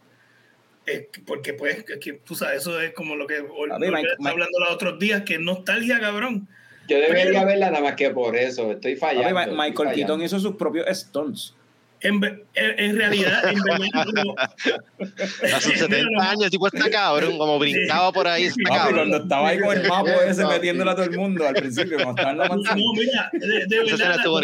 Eh, 0.93 1.09
porque 1.27 1.55
pues 1.55 1.85
que- 1.85 1.99
que, 1.99 2.13
tú 2.15 2.35
sabes 2.35 2.63
eso 2.63 2.81
es 2.81 2.93
como 2.93 3.17
lo 3.17 3.27
que 3.27 3.41
Ol- 3.41 3.71
Mike- 3.79 4.01
está 4.03 4.17
Mike- 4.19 4.31
hablando 4.31 4.59
los 4.61 4.71
otros 4.71 4.99
días 4.99 5.23
que 5.23 5.35
es 5.35 5.41
nostalgia 5.41 6.01
cabrón 6.01 6.49
Yo 6.89 6.99
debería 6.99 7.25
Pero- 7.33 7.47
verla 7.47 7.71
nada 7.71 7.85
más 7.85 7.95
que 7.95 8.11
por 8.11 8.35
eso. 8.37 8.73
Estoy 8.73 8.97
fallando. 8.97 9.39
Estoy 9.41 9.53
Michael 9.57 9.75
fallando. 9.77 9.95
Keaton 9.95 10.23
hizo 10.23 10.41
sus 10.41 10.57
propios 10.57 10.87
stunts. 10.99 11.55
En, 12.03 12.25
en, 12.25 12.79
en 12.79 12.97
realidad 12.97 13.49
en 13.49 13.61
verdad, 13.63 14.05
como- 14.15 14.35
sus 15.61 15.73
70 15.79 16.31
años, 16.31 16.45
el 16.45 16.51
tipo 16.51 16.67
está 16.67 16.91
cabrón, 16.91 17.37
como 17.39 17.59
brincaba 17.59 18.13
por 18.13 18.27
ahí, 18.27 18.45
está 18.45 18.63
Papi, 18.65 18.75
cabrón. 18.79 18.95
cuando 18.97 19.17
estaba 19.19 19.49
ahí 19.49 19.61
con 19.61 19.77
el 19.77 19.89
mapa 19.89 20.11
ese 20.27 20.47
metiéndole 20.47 20.91
a 20.91 20.95
todo 20.95 21.05
el 21.05 21.17
mundo 21.17 21.47
al 21.47 21.55
principio, 21.55 21.97
cuando 21.97 22.11
estaba 22.13 22.31
en 22.33 22.39
la 22.39 22.49
mansión. 22.49 22.79
no 22.79 22.93
mira 22.95 23.31
de, 23.33 23.67
de 23.67 23.85
verdad 23.85 24.17
estuvo 24.17 24.41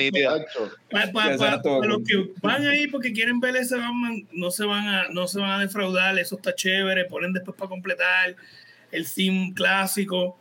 para 0.90 1.86
los 1.86 2.02
que 2.06 2.30
van 2.42 2.66
ahí 2.66 2.86
porque 2.88 3.12
quieren 3.12 3.40
ver 3.40 3.56
ese 3.56 3.76
Batman 3.76 4.26
no 4.32 4.50
se 4.50 4.64
van 4.64 4.86
a 4.86 5.08
no 5.08 5.26
se 5.26 5.40
van 5.40 5.50
a 5.52 5.58
defraudar 5.60 6.18
eso 6.18 6.36
está 6.36 6.54
chévere 6.54 7.04
ponen 7.06 7.32
después 7.32 7.56
para 7.56 7.68
completar 7.68 8.36
el 8.92 9.06
sim 9.06 9.52
clásico. 9.52 10.38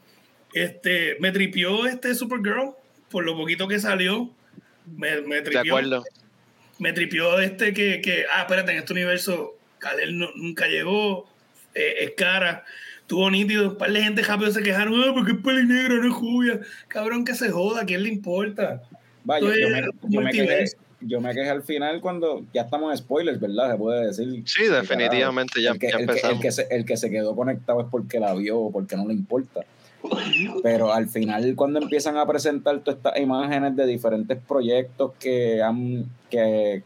Este 0.53 1.17
me 1.19 1.31
tripió 1.31 1.85
este 1.85 2.15
Supergirl 2.15 2.75
por 3.09 3.25
lo 3.25 3.35
poquito 3.35 3.67
que 3.67 3.79
salió 3.79 4.29
me, 4.85 5.21
me 5.21 5.41
De 5.41 5.59
acuerdo. 5.59 6.03
Me 6.80 6.93
tripió 6.93 7.39
este 7.39 7.73
que, 7.73 8.02
que 8.02 8.26
ah, 8.34 8.41
espérate, 8.41 8.72
en 8.72 8.77
este 8.80 8.93
universo 8.93 9.56
Kalel 9.80 10.18
no- 10.18 10.31
nunca 10.35 10.68
llegó, 10.68 11.27
eh, 11.73 11.95
es 12.02 12.11
cara, 12.18 12.64
tuvo 13.07 13.30
nítido, 13.30 13.69
un 13.72 13.77
par 13.77 13.91
de 13.91 14.02
gente 14.03 14.22
rápido 14.23 14.52
se 14.52 14.64
quejaron, 14.64 15.02
ah, 15.03 15.11
porque 15.14 15.34
es 15.34 15.38
peli 15.38 15.65
negra, 15.65 15.95
no 15.95 16.07
es 16.07 16.14
jubia, 16.14 16.60
cabrón 16.88 17.23
que 17.26 17.34
se 17.35 17.49
joda, 17.49 17.81
¿a 17.81 17.85
quién 17.85 18.03
le 18.03 18.10
importa? 18.10 18.81
Vaya, 19.23 19.47
yo, 19.47 19.69
me, 19.69 19.81
yo, 20.10 20.22
me 20.22 20.31
quejé, 20.31 20.65
yo 21.02 21.22
me 21.22 21.34
quejé 21.34 21.49
al 21.49 21.64
final 21.64 21.99
cuando 22.02 22.45
ya 22.53 22.61
estamos 22.64 22.91
en 22.91 22.97
spoilers, 22.97 23.39
¿verdad? 23.39 23.72
Se 23.72 23.77
puede 23.77 24.07
decir. 24.07 24.43
Sí, 24.45 24.64
definitivamente, 24.68 25.61
ya, 25.61 25.72
el 25.72 25.80
que, 25.80 25.89
ya 25.89 25.97
el 25.97 25.97
que- 25.97 26.03
el 26.03 26.10
empezamos. 26.10 26.41
que 26.41 26.52
se, 26.52 26.68
el 26.69 26.85
que 26.85 26.97
se 26.97 27.10
quedó 27.10 27.35
conectado 27.35 27.81
es 27.81 27.88
porque 27.89 28.19
la 28.19 28.34
vio 28.35 28.57
o 28.60 28.72
porque 28.72 28.95
no 28.95 29.07
le 29.07 29.14
importa. 29.14 29.61
Pero 30.64 30.94
al 30.94 31.07
final, 31.07 31.56
cuando 31.56 31.80
empiezan 31.80 32.18
a 32.18 32.26
presentar 32.26 32.80
todas 32.80 32.98
estas 32.98 33.19
imágenes 33.19 33.76
de 33.76 33.86
diferentes 33.86 34.38
proyectos 34.48 35.11
que 35.19 35.61
han 35.61 36.06
que, 36.30 36.84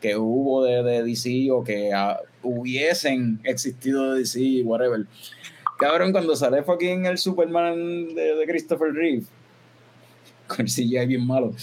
que 0.00 0.16
hubo 0.16 0.64
de, 0.64 0.82
de 0.82 1.02
DC 1.02 1.50
o 1.50 1.62
que 1.64 1.90
hubiesen 2.42 3.40
existido 3.44 4.12
de 4.12 4.20
DC, 4.20 4.62
whatever, 4.64 5.06
Cabrón, 5.80 6.12
cuando 6.12 6.36
sale 6.36 6.62
fucking 6.62 7.06
el 7.06 7.16
Superman 7.16 8.14
de, 8.14 8.34
de 8.36 8.46
Christopher 8.46 8.92
Reeve, 8.92 9.24
con 10.46 10.60
el 10.60 10.66
CGI 10.66 11.06
bien 11.06 11.26
malo. 11.26 11.54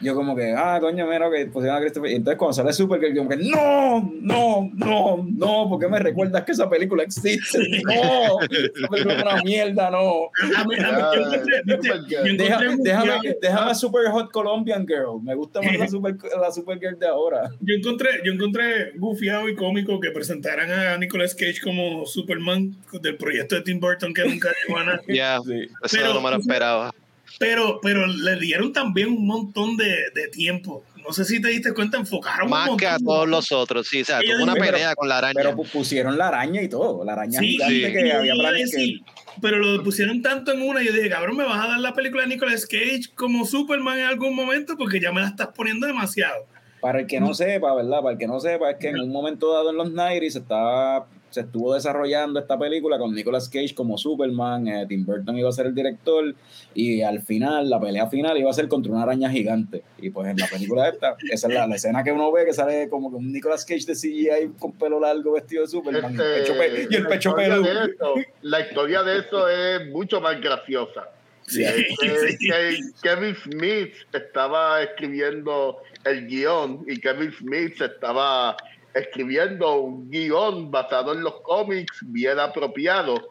Yo 0.00 0.14
como 0.14 0.36
que, 0.36 0.52
ah, 0.56 0.78
coño, 0.80 1.06
mira 1.06 1.28
que 1.30 1.46
pusieron 1.46 1.76
a 1.76 1.80
Christopher. 1.80 2.10
Y 2.10 2.14
entonces 2.16 2.38
cuando 2.38 2.52
sale 2.52 2.72
Supergirl, 2.72 3.14
yo 3.14 3.24
como 3.24 3.30
que, 3.30 3.36
no, 3.36 4.10
no, 4.20 4.70
no, 4.74 5.26
no, 5.28 5.66
porque 5.68 5.88
me 5.88 5.98
recuerdas 5.98 6.44
que 6.44 6.52
esa 6.52 6.68
película 6.70 7.02
existe. 7.02 7.58
No, 7.84 8.40
esa 8.42 8.88
película 8.88 9.14
es 9.16 9.22
una 9.22 9.42
mierda, 9.42 9.90
no. 9.90 10.30
A 10.56 10.64
mí- 10.64 10.74
a 10.76 10.92
mí- 10.92 10.98
yo 11.12 11.22
encontré- 11.24 11.62
viste, 11.64 11.88
yo 12.08 12.18
encontré 12.20 12.36
Deja- 12.36 12.58
un 12.70 12.82
déjame, 12.82 13.12
gufiado- 13.16 13.38
déjame 13.42 13.70
a 13.70 13.74
Super 13.74 14.10
Hot 14.12 14.30
Colombian 14.30 14.86
Girl. 14.86 15.20
Me 15.22 15.34
gusta 15.34 15.60
más 15.62 15.78
la, 15.78 15.88
super, 15.88 16.16
la 16.40 16.50
Supergirl 16.52 16.98
de 16.98 17.06
ahora. 17.08 17.50
Yo 17.60 17.74
encontré, 17.74 18.10
yo 18.24 18.32
encontré 18.32 18.92
gufiado 18.98 19.48
y 19.48 19.54
cómico 19.54 19.98
que 20.00 20.10
presentaran 20.10 20.70
a 20.70 20.96
Nicolas 20.98 21.34
Cage 21.34 21.60
como 21.62 22.06
Superman 22.06 22.76
del 23.02 23.16
proyecto 23.16 23.56
de 23.56 23.62
Tim 23.62 23.80
Burton 23.80 24.14
que 24.14 24.24
nunca 24.24 24.50
llegó 24.66 24.78
a 24.78 24.84
nada. 24.84 25.00
Ya, 25.08 25.38
Sí. 25.44 25.62
eso 25.82 25.96
Pero- 25.96 26.14
no 26.14 26.20
me 26.20 26.30
lo 26.30 26.36
esperaba. 26.36 26.94
Pero, 27.38 27.78
pero 27.82 28.06
le 28.06 28.36
dieron 28.40 28.72
también 28.72 29.08
un 29.08 29.26
montón 29.26 29.76
de, 29.76 29.86
de 30.14 30.28
tiempo. 30.28 30.84
No 31.06 31.12
sé 31.12 31.24
si 31.24 31.40
te 31.40 31.48
diste 31.48 31.72
cuenta, 31.72 31.96
enfocaron 31.96 32.46
un 32.46 32.50
Más 32.50 32.70
que 32.76 32.86
a 32.86 32.92
montón. 32.92 33.06
todos 33.06 33.28
los 33.28 33.52
otros, 33.52 33.86
sí. 33.86 34.02
O 34.02 34.04
sea, 34.04 34.18
tuvo 34.20 34.42
una 34.42 34.54
dijeron, 34.54 34.74
pelea 34.74 34.94
con 34.94 35.08
la 35.08 35.18
araña. 35.18 35.34
Pero 35.36 35.52
pu- 35.56 35.70
pusieron 35.70 36.18
la 36.18 36.28
araña 36.28 36.60
y 36.62 36.68
todo. 36.68 37.04
La 37.04 37.12
araña 37.12 37.38
Sí, 37.38 37.46
gigante 37.50 37.74
sí. 37.86 37.92
que 37.92 38.00
y 38.06 38.08
yo 38.10 38.18
había 38.18 38.34
iba 38.34 38.44
a 38.48 38.50
planes 38.50 38.70
que- 38.72 38.76
decir, 38.78 39.00
pero 39.40 39.58
lo 39.58 39.82
pusieron 39.84 40.20
tanto 40.20 40.52
en 40.52 40.62
una 40.62 40.82
y 40.82 40.86
yo 40.86 40.92
dije, 40.92 41.08
cabrón, 41.08 41.36
me 41.36 41.44
vas 41.44 41.64
a 41.64 41.68
dar 41.68 41.78
la 41.80 41.94
película 41.94 42.22
de 42.24 42.28
Nicolas 42.30 42.66
Cage 42.66 43.02
como 43.14 43.46
Superman 43.46 43.98
en 44.00 44.06
algún 44.06 44.34
momento 44.34 44.76
porque 44.76 45.00
ya 45.00 45.12
me 45.12 45.20
la 45.20 45.28
estás 45.28 45.48
poniendo 45.54 45.86
demasiado. 45.86 46.46
Para 46.80 47.00
el 47.00 47.06
que 47.06 47.20
no 47.20 47.32
sepa, 47.34 47.74
¿verdad? 47.74 48.00
Para 48.02 48.12
el 48.12 48.18
que 48.18 48.26
no 48.26 48.38
sepa, 48.40 48.70
es 48.70 48.76
que 48.78 48.88
en 48.88 49.00
un 49.00 49.10
momento 49.10 49.52
dado 49.52 49.70
en 49.70 49.76
los 49.76 49.90
90 49.92 50.30
se 50.30 50.38
estaba 50.38 51.06
se 51.30 51.40
estuvo 51.40 51.74
desarrollando 51.74 52.40
esta 52.40 52.58
película 52.58 52.98
con 52.98 53.14
Nicolas 53.14 53.48
Cage 53.48 53.74
como 53.74 53.98
Superman, 53.98 54.66
eh, 54.68 54.86
Tim 54.88 55.04
Burton 55.04 55.36
iba 55.38 55.48
a 55.48 55.52
ser 55.52 55.66
el 55.66 55.74
director 55.74 56.34
y 56.74 57.02
al 57.02 57.20
final, 57.22 57.68
la 57.68 57.80
pelea 57.80 58.06
final 58.08 58.36
iba 58.38 58.50
a 58.50 58.54
ser 58.54 58.68
contra 58.68 58.92
una 58.92 59.02
araña 59.02 59.30
gigante. 59.30 59.82
Y 59.98 60.10
pues 60.10 60.28
en 60.28 60.36
la 60.38 60.46
película 60.46 60.88
esta, 60.88 61.16
esa 61.30 61.48
es 61.48 61.54
la, 61.54 61.66
la 61.66 61.74
escena 61.76 62.02
que 62.04 62.12
uno 62.12 62.32
ve 62.32 62.44
que 62.46 62.52
sale 62.52 62.88
como 62.88 63.10
que 63.10 63.16
un 63.16 63.32
Nicolas 63.32 63.64
Cage 63.64 63.84
de 63.86 63.94
CGI 63.94 64.52
con 64.58 64.72
pelo 64.72 65.00
largo 65.00 65.32
vestido 65.32 65.62
de 65.62 65.68
Superman 65.68 66.12
y 66.12 66.14
el 66.16 66.20
Este, 66.20 66.40
pecho, 66.40 66.58
pe- 66.58 66.86
y 66.90 66.94
el 66.96 67.02
la 67.02 67.08
pecho 67.08 67.28
historia 67.30 67.82
peludo. 67.82 68.14
la 68.42 68.60
historia 68.60 69.02
de 69.02 69.18
eso 69.18 69.48
es 69.48 69.88
mucho 69.90 70.20
más 70.20 70.40
graciosa. 70.40 71.08
Sí, 71.46 71.64
Eh, 71.64 71.86
sí. 72.28 72.36
que 72.38 72.78
Kevin 73.02 73.34
Smith 73.36 73.94
estaba 74.12 74.82
escribiendo 74.82 75.78
el 76.04 76.26
guion 76.26 76.84
y 76.86 77.00
Kevin 77.00 77.32
Smith 77.32 77.80
estaba 77.80 78.54
escribiendo 78.98 79.76
un 79.80 80.10
guion 80.10 80.70
basado 80.70 81.12
en 81.12 81.22
los 81.22 81.40
cómics 81.40 81.98
bien 82.02 82.38
apropiado. 82.38 83.28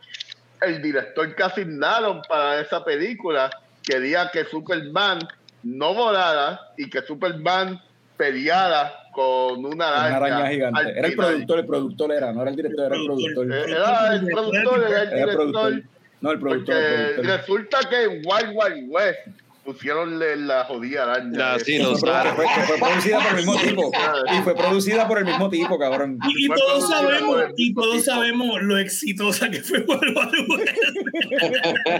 El 0.62 0.82
director 0.82 1.36
que 1.36 1.44
asignaron 1.44 2.22
para 2.28 2.60
esa 2.62 2.84
película 2.84 3.50
quería 3.84 4.30
que 4.32 4.46
Superman 4.46 5.20
no 5.64 5.94
volara 5.94 6.60
y 6.78 6.90
que 6.90 7.02
Superman 7.02 7.80
peleara 8.18 8.94
con 9.14 9.66
una 9.66 9.88
araña. 9.88 10.18
Una 10.18 10.26
araña 10.28 10.50
gigante. 10.50 10.80
al 10.80 10.98
Era 10.98 11.08
el 11.08 11.16
productor, 11.16 11.60
el 11.60 11.66
productor 11.66 12.12
era, 12.12 12.34
no 12.34 12.42
era 12.42 12.50
el 12.52 12.56
director, 12.56 12.86
era 12.86 12.96
el 12.96 13.06
productor. 13.06 13.54
Era 13.54 14.14
el 14.16 14.26
productor, 14.26 14.84
era 14.88 15.02
el 15.04 15.14
Era 15.14 15.32
el 15.32 15.38
productor. 15.38 15.70
director. 15.72 15.98
No, 16.20 16.32
el 16.32 16.40
productor, 16.40 16.76
Porque 16.76 16.98
el 16.98 17.14
productor. 17.14 17.38
resulta 17.38 17.80
que 17.90 18.04
en 18.04 18.12
Wild 18.26 18.54
Wild 18.56 18.90
West 18.90 19.28
pusieron 19.68 20.18
la 20.48 20.64
jodida 20.64 21.04
araña. 21.04 21.38
Ya, 21.38 21.56
esa. 21.58 21.66
sí, 21.66 21.78
Que 21.78 21.84
lo 21.84 21.98
fue, 21.98 22.12
fue- 22.36 22.46
fue 22.66 22.78
producida 22.78 23.20
por 23.20 23.28
el 23.32 23.36
mismo 23.46 23.58
tipo. 23.60 23.92
Y 24.34 24.42
fue 24.42 24.56
producida 24.56 25.08
por 25.08 25.18
el 25.20 25.26
mismo 25.26 25.50
tipo, 25.50 25.78
cabrón. 25.78 26.18
Y, 26.28 26.46
y 26.46 26.48
todos 26.48 26.88
sabemos, 26.90 27.36
por 27.36 27.54
y 27.58 27.74
todos 27.74 27.92
tipo. 27.98 28.06
sabemos 28.06 28.62
lo 28.62 28.78
exitosa 28.78 29.50
que 29.52 29.62
fue 29.62 29.80
West. 29.80 30.08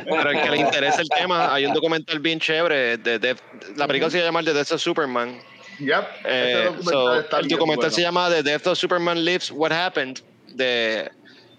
Para 0.10 0.32
el 0.32 0.42
que 0.44 0.50
le 0.52 0.58
interesa 0.58 1.02
el 1.02 1.10
tema, 1.10 1.54
hay 1.54 1.66
un 1.66 1.74
documental 1.74 2.20
bien 2.20 2.40
chévere. 2.40 2.98
De, 2.98 3.20
Death- 3.20 3.42
la 3.76 3.86
película 3.88 4.10
se 4.10 4.22
llama 4.22 4.42
The 4.44 4.54
Death 4.54 4.72
of 4.72 4.82
Superman. 4.82 5.38
Yep, 5.80 6.04
Eh, 6.26 6.54
ese 6.54 6.64
documental 6.64 6.84
so, 6.94 7.20
está 7.20 7.38
el 7.40 7.46
bien 7.48 7.58
documental 7.60 7.82
bueno. 7.90 7.96
se 7.96 8.02
llama 8.02 8.30
The 8.30 8.44
Death 8.44 8.68
of 8.68 8.78
Superman 8.80 9.24
Lives 9.26 9.52
What 9.52 9.72
Happened 9.72 10.22
de 10.56 11.12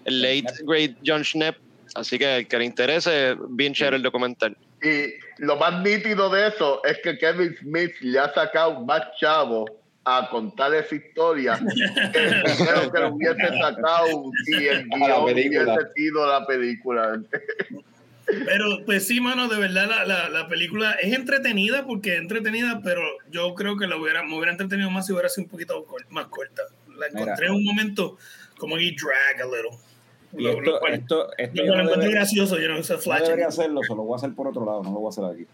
late 0.05 0.45
great 0.65 0.97
John 1.05 1.23
Schnepp. 1.23 1.55
Así 1.95 2.17
que 2.19 2.37
el 2.37 2.47
que 2.47 2.57
le 2.57 2.65
interese, 2.65 3.35
bien 3.49 3.73
chévere 3.73 3.95
el 3.97 4.03
documental. 4.03 4.57
Y 4.81 5.13
lo 5.43 5.57
más 5.57 5.81
nítido 5.83 6.29
de 6.29 6.47
eso 6.47 6.83
es 6.85 6.97
que 7.03 7.17
Kevin 7.17 7.55
Smith 7.57 7.93
le 8.01 8.19
ha 8.19 8.33
sacado 8.33 8.79
más 8.85 9.01
chavo 9.19 9.65
a 10.05 10.29
contar 10.29 10.73
esa 10.73 10.95
historia 10.95 11.59
que 12.13 12.19
el 12.25 12.43
dinero 12.43 12.91
que 12.91 12.99
le 12.99 13.05
hubiese 13.07 13.47
sacado 13.59 14.31
si 14.45 14.67
el 14.67 14.87
guion 14.89 15.23
hubiese 15.23 15.93
sido 15.95 16.25
la 16.27 16.45
película. 16.47 17.21
Pero 18.25 18.85
pues 18.85 19.07
sí, 19.07 19.19
mano, 19.19 19.47
de 19.47 19.59
verdad 19.59 19.87
la, 19.89 20.05
la, 20.05 20.29
la 20.29 20.47
película 20.47 20.93
es 20.93 21.13
entretenida 21.13 21.85
porque 21.85 22.13
es 22.13 22.21
entretenida, 22.21 22.81
pero 22.83 23.01
yo 23.29 23.53
creo 23.55 23.77
que 23.77 23.87
la 23.87 23.97
hubiera, 23.97 24.23
me 24.23 24.35
hubiera 24.35 24.51
entretenido 24.51 24.89
más 24.89 25.07
si 25.07 25.13
hubiera 25.13 25.29
sido 25.29 25.45
un 25.45 25.49
poquito 25.49 25.85
más 26.09 26.27
corta. 26.27 26.63
La 26.97 27.07
encontré 27.07 27.47
en 27.47 27.53
un 27.53 27.63
momento 27.63 28.17
como 28.57 28.75
que 28.75 28.95
drag 28.95 29.41
a 29.41 29.45
little. 29.45 29.88
Y 30.37 30.43
Lo- 30.43 30.49
esto, 30.51 30.61
lo 30.71 30.79
cual- 30.79 30.93
esto, 30.93 31.27
esto 31.37 31.61
lo 31.63 31.65
yo 31.67 31.75
no, 31.83 31.89
debe- 31.89 32.11
gracioso, 32.11 32.59
yo 32.59 32.67
no 32.67 32.83
sé, 32.83 32.93
no 32.93 32.99
flash. 32.99 33.23
debería 33.23 33.47
hacerlo, 33.47 33.81
solo 33.87 34.03
voy 34.03 34.13
a 34.13 34.17
hacer 34.17 34.33
por 34.33 34.47
otro 34.47 34.63
lado, 34.65 34.83
no 34.83 34.91
lo 34.91 34.99
voy 34.99 35.07
a 35.07 35.09
hacer 35.09 35.25
aquí. 35.25 35.45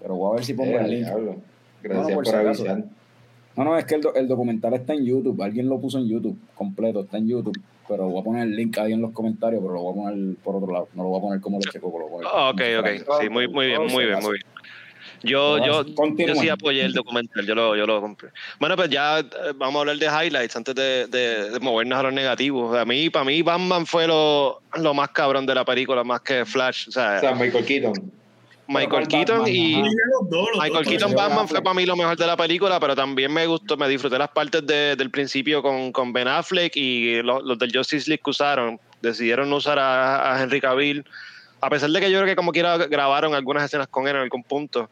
Pero 0.00 0.14
voy 0.16 0.32
a 0.32 0.34
ver 0.36 0.44
si 0.44 0.54
pongo 0.54 0.72
Eh, 0.72 0.80
el 0.84 0.90
link. 0.90 1.04
diablo. 1.04 1.32
No, 1.32 1.42
Gracias 1.82 2.08
no, 2.16 2.22
por 2.22 2.34
avisar. 2.36 2.84
No, 3.56 3.64
no, 3.64 3.76
es 3.76 3.84
que 3.84 3.96
el, 3.96 4.00
do- 4.00 4.14
el 4.14 4.28
documental 4.28 4.72
está 4.74 4.94
en 4.94 5.04
YouTube. 5.04 5.42
Alguien 5.42 5.68
lo 5.68 5.78
puso 5.80 5.98
en 5.98 6.08
YouTube 6.08 6.38
completo, 6.54 7.00
está 7.00 7.18
en 7.18 7.28
YouTube. 7.28 7.60
Pero 7.88 8.08
voy 8.08 8.20
a 8.20 8.24
poner 8.24 8.42
el 8.44 8.56
link 8.56 8.78
ahí 8.78 8.92
en 8.92 9.02
los 9.02 9.10
comentarios, 9.10 9.60
pero 9.60 9.74
lo 9.74 9.82
voy 9.82 9.92
a 9.92 9.94
poner 10.12 10.36
por 10.38 10.56
otro 10.56 10.72
lado. 10.72 10.88
No 10.94 11.02
lo 11.02 11.08
voy 11.10 11.18
a 11.18 11.22
poner 11.22 11.40
como 11.40 11.58
lo 11.58 11.70
checo, 11.70 11.92
lo 11.98 12.08
voy 12.08 12.24
a 12.24 12.28
Ah, 12.32 12.50
Ok, 12.50 12.60
ok. 12.78 13.20
Sí, 13.20 13.28
muy, 13.28 13.48
muy 13.48 13.66
bien, 13.66 13.80
muy 13.82 14.04
bien, 14.06 14.20
muy 14.22 14.32
bien. 14.32 14.46
Yo, 15.22 15.58
yo, 15.66 15.84
yo 16.26 16.34
sí 16.40 16.48
apoyé 16.48 16.84
el 16.84 16.92
documental, 16.92 17.46
yo 17.46 17.54
lo, 17.54 17.76
yo 17.76 17.86
lo 17.86 18.00
compré. 18.00 18.30
Bueno, 18.58 18.76
pues 18.76 18.90
ya 18.90 19.20
eh, 19.20 19.24
vamos 19.56 19.76
a 19.76 19.80
hablar 19.80 19.96
de 19.96 20.06
highlights 20.06 20.56
antes 20.56 20.74
de, 20.74 21.06
de- 21.06 21.50
de 21.50 21.60
movernos 21.60 21.98
a 21.98 22.02
los 22.04 22.12
negativos. 22.12 22.76
A 22.76 22.84
mí, 22.84 23.08
para 23.10 23.24
mí, 23.24 23.40
Batman 23.42 23.86
fue 23.86 24.06
lo, 24.06 24.60
lo 24.74 24.94
más 24.94 25.10
cabrón 25.10 25.46
de 25.46 25.54
la 25.54 25.64
película, 25.64 26.02
más 26.04 26.20
que 26.22 26.44
Flash. 26.44 26.88
O 26.88 26.92
sea, 26.92 27.16
O 27.18 27.20
sea, 27.20 27.34
Michael 27.34 27.64
Keaton. 27.64 27.92
Michael 28.68 29.02
Batman, 29.02 29.08
Keaton 29.08 29.46
y 29.48 29.82
Michael 30.60 30.86
Keaton 30.86 31.14
Batman 31.14 31.48
fue 31.48 31.60
para 31.62 31.74
mí 31.74 31.84
lo 31.84 31.96
mejor 31.96 32.16
de 32.16 32.26
la 32.26 32.36
película, 32.36 32.78
pero 32.80 32.94
también 32.96 33.32
me 33.32 33.46
gustó, 33.46 33.76
me 33.76 33.88
disfruté 33.88 34.18
las 34.18 34.30
partes 34.30 34.66
de- 34.66 34.96
del 34.96 35.10
principio 35.10 35.62
con, 35.62 35.92
con 35.92 36.12
Ben 36.12 36.28
Affleck 36.28 36.74
y 36.76 37.22
los, 37.22 37.42
los 37.42 37.58
del 37.58 37.70
Justice 37.76 38.08
League 38.08 38.22
que 38.24 38.30
usaron. 38.30 38.78
Decidieron 39.00 39.50
no 39.50 39.56
usar 39.56 39.78
a, 39.78 40.32
a 40.36 40.42
Henry 40.42 40.60
Cavill, 40.60 41.04
a 41.60 41.68
pesar 41.70 41.90
de 41.90 42.00
que 42.00 42.10
yo 42.10 42.18
creo 42.18 42.26
que 42.30 42.36
como 42.36 42.52
quiera 42.52 42.76
grabaron 42.78 43.34
algunas 43.34 43.64
escenas 43.64 43.88
con 43.88 44.06
él 44.08 44.14
en 44.16 44.22
algún 44.22 44.44
punto. 44.44 44.88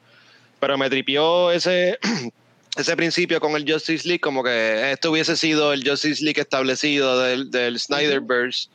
Pero 0.60 0.78
me 0.78 0.90
tripió 0.90 1.50
ese, 1.50 1.98
ese 2.76 2.96
principio 2.96 3.40
con 3.40 3.56
el 3.56 3.70
Justice 3.70 4.06
League, 4.06 4.20
como 4.20 4.44
que 4.44 4.92
esto 4.92 5.10
hubiese 5.10 5.36
sido 5.36 5.72
el 5.72 5.88
Justice 5.88 6.22
League 6.22 6.40
establecido 6.40 7.18
del, 7.20 7.50
del 7.50 7.78
Snyderverse. 7.78 8.68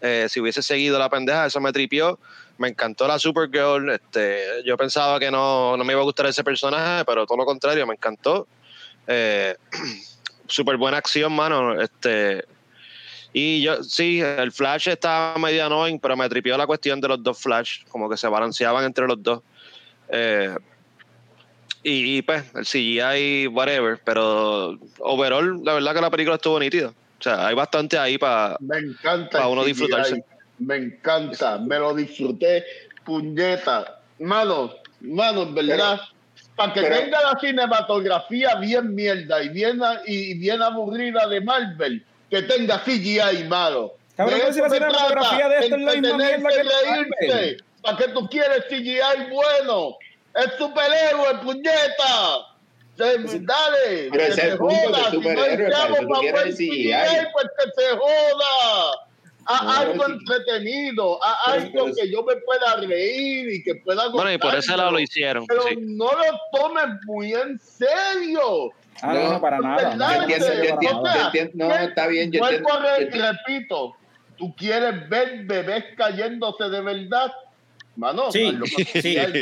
Eh, 0.00 0.26
si 0.28 0.40
hubiese 0.40 0.62
seguido 0.62 0.98
la 0.98 1.10
pendeja, 1.10 1.46
eso 1.46 1.60
me 1.60 1.72
tripió. 1.72 2.18
Me 2.56 2.68
encantó 2.68 3.06
la 3.06 3.18
Supergirl. 3.18 3.90
Este, 3.90 4.62
yo 4.64 4.76
pensaba 4.76 5.20
que 5.20 5.30
no, 5.30 5.76
no 5.76 5.84
me 5.84 5.92
iba 5.92 6.00
a 6.00 6.04
gustar 6.04 6.26
ese 6.26 6.42
personaje, 6.42 7.04
pero 7.04 7.26
todo 7.26 7.38
lo 7.38 7.44
contrario, 7.44 7.86
me 7.86 7.94
encantó. 7.94 8.48
Eh, 9.06 9.54
Súper 10.46 10.78
buena 10.78 10.96
acción, 10.96 11.32
mano. 11.34 11.80
Este, 11.80 12.44
y 13.32 13.60
yo, 13.60 13.82
sí, 13.84 14.20
el 14.20 14.50
Flash 14.50 14.88
estaba 14.88 15.38
medio 15.38 15.66
annoying, 15.66 16.00
pero 16.00 16.16
me 16.16 16.28
tripió 16.28 16.56
la 16.56 16.66
cuestión 16.66 17.00
de 17.00 17.08
los 17.08 17.22
dos 17.22 17.38
Flash, 17.38 17.84
como 17.88 18.08
que 18.08 18.16
se 18.16 18.26
balanceaban 18.28 18.84
entre 18.84 19.06
los 19.06 19.22
dos. 19.22 19.42
Eh, 20.08 20.56
y, 21.82 22.18
y, 22.18 22.22
pues, 22.22 22.44
el 22.54 22.64
CGI, 22.64 23.46
whatever, 23.48 24.00
pero 24.04 24.78
overall, 24.98 25.62
la 25.64 25.74
verdad 25.74 25.94
que 25.94 26.00
la 26.00 26.10
película 26.10 26.36
estuvo 26.36 26.58
nítida. 26.58 26.88
O 26.88 27.22
sea, 27.22 27.46
hay 27.46 27.54
bastante 27.54 27.98
ahí 27.98 28.18
para. 28.18 28.56
Pa' 29.32 29.48
uno 29.48 29.62
CGI. 29.62 29.68
disfrutarse. 29.72 30.24
Me 30.58 30.76
encanta, 30.76 31.58
me 31.58 31.78
lo 31.78 31.94
disfruté. 31.94 32.64
Puñeta. 33.04 34.00
Mano, 34.18 34.74
mano, 35.00 35.42
en 35.42 35.54
verdad. 35.54 36.00
Para 36.56 36.72
que 36.72 36.82
pero- 36.82 36.96
tenga 36.96 37.22
la 37.22 37.38
cinematografía 37.40 38.56
bien 38.56 38.94
mierda 38.94 39.42
y 39.42 39.48
bien, 39.48 39.80
y 40.06 40.34
bien 40.34 40.60
aburrida 40.60 41.26
de 41.28 41.40
Marvel, 41.40 42.04
que 42.30 42.42
tenga 42.42 42.82
CGI 42.84 43.44
malo. 43.48 43.94
Cabrón, 44.16 44.40
si 44.52 44.60
la 44.60 44.68
cinematografía 44.68 45.48
de 45.48 45.58
esto 45.60 45.76
es 45.76 45.82
la 45.82 45.92
misma 45.94 46.16
mierda 46.16 46.48
que. 47.20 47.56
¿Para 47.82 47.96
qué 47.96 48.08
tú 48.08 48.28
quieres 48.28 48.64
CGI 48.68 49.30
bueno? 49.30 49.96
Es 50.34 50.52
superhéroe, 50.58 51.34
puñeta. 51.42 52.46
Se- 52.96 53.38
Dale, 53.40 54.08
Pero 54.10 54.12
que 54.12 54.22
ese 54.24 54.28
es 54.28 54.34
se 54.36 54.48
el 54.48 54.58
punto 54.58 54.74
del 54.74 54.86
joda. 54.92 54.98
Si 55.10 55.16
no 55.16 55.22
superhéroe, 55.22 55.70
para 55.70 55.84
eso 55.84 55.96
tú 56.02 56.08
pa' 56.08 56.20
quieres 56.20 56.42
buen 56.42 56.56
CGI. 56.56 56.92
pues 57.32 57.46
que 57.58 57.82
se 57.82 57.88
joda. 57.96 58.92
A 59.50 59.64
No, 59.64 59.72
algo 59.72 60.04
sí. 60.06 60.12
entretenido, 60.12 61.24
a 61.24 61.52
algo 61.52 61.86
que 61.94 62.10
yo 62.10 62.22
me 62.22 62.36
pueda 62.36 62.76
reír 62.76 63.50
y 63.50 63.62
que 63.62 63.76
pueda 63.76 64.08
Bueno, 64.08 64.30
y 64.32 64.36
por 64.38 64.54
ese 64.54 64.76
lado 64.76 64.90
lo 64.90 64.98
hicieron. 65.00 65.46
Pero 65.46 65.62
sí. 65.62 65.76
no 65.78 66.04
lo 66.12 66.38
tomes 66.52 66.84
muy 67.06 67.32
en 67.32 67.58
serio. 67.58 68.72
Ah, 69.00 69.14
no, 69.14 69.32
no, 69.34 69.40
para 69.40 69.58
nada. 69.60 69.94
No, 69.96 70.12
Yo 70.16 70.22
entiendo, 70.22 70.46
yo 70.48 70.70
entiendo, 70.70 71.00
o 71.00 71.06
sea, 71.06 71.14
yo 71.14 71.24
entiendo. 71.26 71.64
No, 71.68 71.74
que- 71.78 71.84
está 71.84 72.06
bien, 72.08 72.32
yo 72.32 72.44
entiendo. 72.44 72.68
entiendo. 72.98 73.28
repito, 73.46 73.94
¿Tú 74.36 74.54
quieres 74.54 75.08
ver 75.08 75.44
bebés 75.46 75.84
cayéndose 75.96 76.64
de 76.68 76.80
verdad? 76.80 77.32
Mano, 77.98 78.30
Sí, 78.30 78.48
sí, 78.76 78.84
sí. 78.84 79.02
Si 79.02 79.10
llega, 79.12 79.40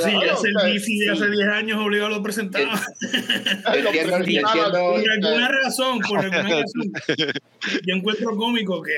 si 0.00 0.10
llega 0.10 0.32
a 0.32 0.36
ser 0.36 0.52
de 0.54 1.10
hace 1.10 1.30
10 1.30 1.48
años, 1.48 1.78
obligado 1.78 2.08
lo 2.08 2.22
presentaba. 2.22 2.80
Lo 3.82 3.90
entiendo. 3.90 4.16
así, 4.16 4.38
por 4.40 5.10
alguna 5.10 5.46
eh, 5.46 5.52
razón, 5.62 6.00
por 6.00 6.18
alguna 6.20 6.42
razón, 6.62 6.92
yo 7.86 7.94
encuentro 7.94 8.34
cómico 8.36 8.82
que 8.82 8.92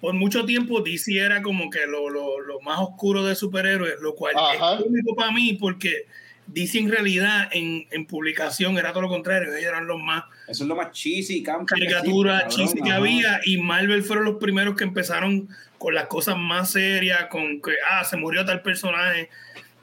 por 0.00 0.14
mucho 0.14 0.44
tiempo 0.44 0.80
DC 0.80 1.16
era 1.16 1.40
como 1.40 1.70
que 1.70 1.86
lo, 1.86 2.10
lo, 2.10 2.40
lo 2.40 2.60
más 2.62 2.80
oscuro 2.80 3.24
de 3.24 3.36
superhéroes, 3.36 4.00
lo 4.00 4.16
cual 4.16 4.34
Ajá. 4.36 4.74
es 4.74 4.82
cómico 4.82 5.14
para 5.14 5.30
mí 5.30 5.52
porque 5.52 6.06
DC 6.48 6.80
en 6.80 6.90
realidad 6.90 7.48
en, 7.52 7.86
en 7.92 8.06
publicación 8.06 8.76
era 8.76 8.90
todo 8.90 9.02
lo 9.02 9.08
contrario, 9.08 9.54
ellos 9.54 9.68
eran 9.68 9.86
los 9.86 10.00
más 10.00 10.24
Eso 10.48 10.64
es 10.64 10.68
lo 10.68 10.74
más 10.74 10.90
cheesy, 10.90 11.44
camp. 11.44 11.68
caricaturas, 11.68 12.52
Sí, 12.52 12.62
chistes 12.62 12.82
que 12.82 12.90
había 12.90 13.40
y 13.44 13.58
Marvel 13.58 14.02
fueron 14.02 14.24
los 14.24 14.36
primeros 14.36 14.74
que 14.74 14.82
empezaron 14.82 15.48
con 15.82 15.96
las 15.96 16.06
cosas 16.06 16.36
más 16.38 16.70
serias, 16.70 17.26
con 17.26 17.60
que, 17.60 17.72
ah, 17.90 18.04
se 18.04 18.16
murió 18.16 18.44
tal 18.44 18.62
personaje. 18.62 19.28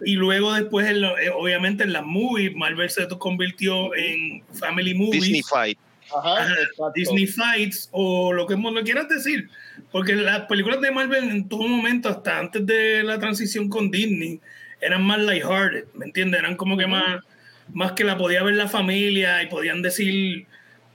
Y 0.06 0.14
luego 0.14 0.54
después, 0.54 0.88
en 0.88 1.02
lo- 1.02 1.18
eh, 1.20 1.30
obviamente 1.30 1.84
en 1.84 1.92
las 1.92 2.06
movies, 2.06 2.56
Marvel 2.56 2.90
se 2.90 3.06
convirtió 3.10 3.94
en 3.96 4.42
Family 4.54 4.94
Movies. 4.94 5.24
Disney 5.24 5.42
Fight. 5.44 5.78
Ajá. 6.16 6.48
Disney 6.96 7.28
Fights 7.28 7.90
o 7.92 8.32
lo 8.32 8.48
que 8.48 8.56
lo 8.56 8.82
quieras 8.84 9.10
decir. 9.10 9.50
Porque 9.92 10.16
las 10.16 10.42
películas 10.48 10.80
de 10.80 10.90
Marvel 10.92 11.26
en 11.30 11.50
todo 11.50 11.68
momento, 11.68 12.08
hasta 12.08 12.40
antes 12.40 12.66
de 12.66 13.04
la 13.04 13.20
transición 13.20 13.68
con 13.68 13.92
Disney, 13.92 14.40
eran 14.80 15.04
más 15.04 15.20
lighthearted, 15.20 15.84
¿me 15.96 16.06
entiendes? 16.06 16.40
Eran 16.40 16.56
como 16.56 16.78
que 16.78 16.88
más, 16.88 17.22
más 17.74 17.92
que 17.92 18.06
la 18.06 18.18
podía 18.18 18.42
ver 18.42 18.56
la 18.56 18.70
familia 18.70 19.44
y 19.44 19.48
podían 19.48 19.82
decir 19.82 20.48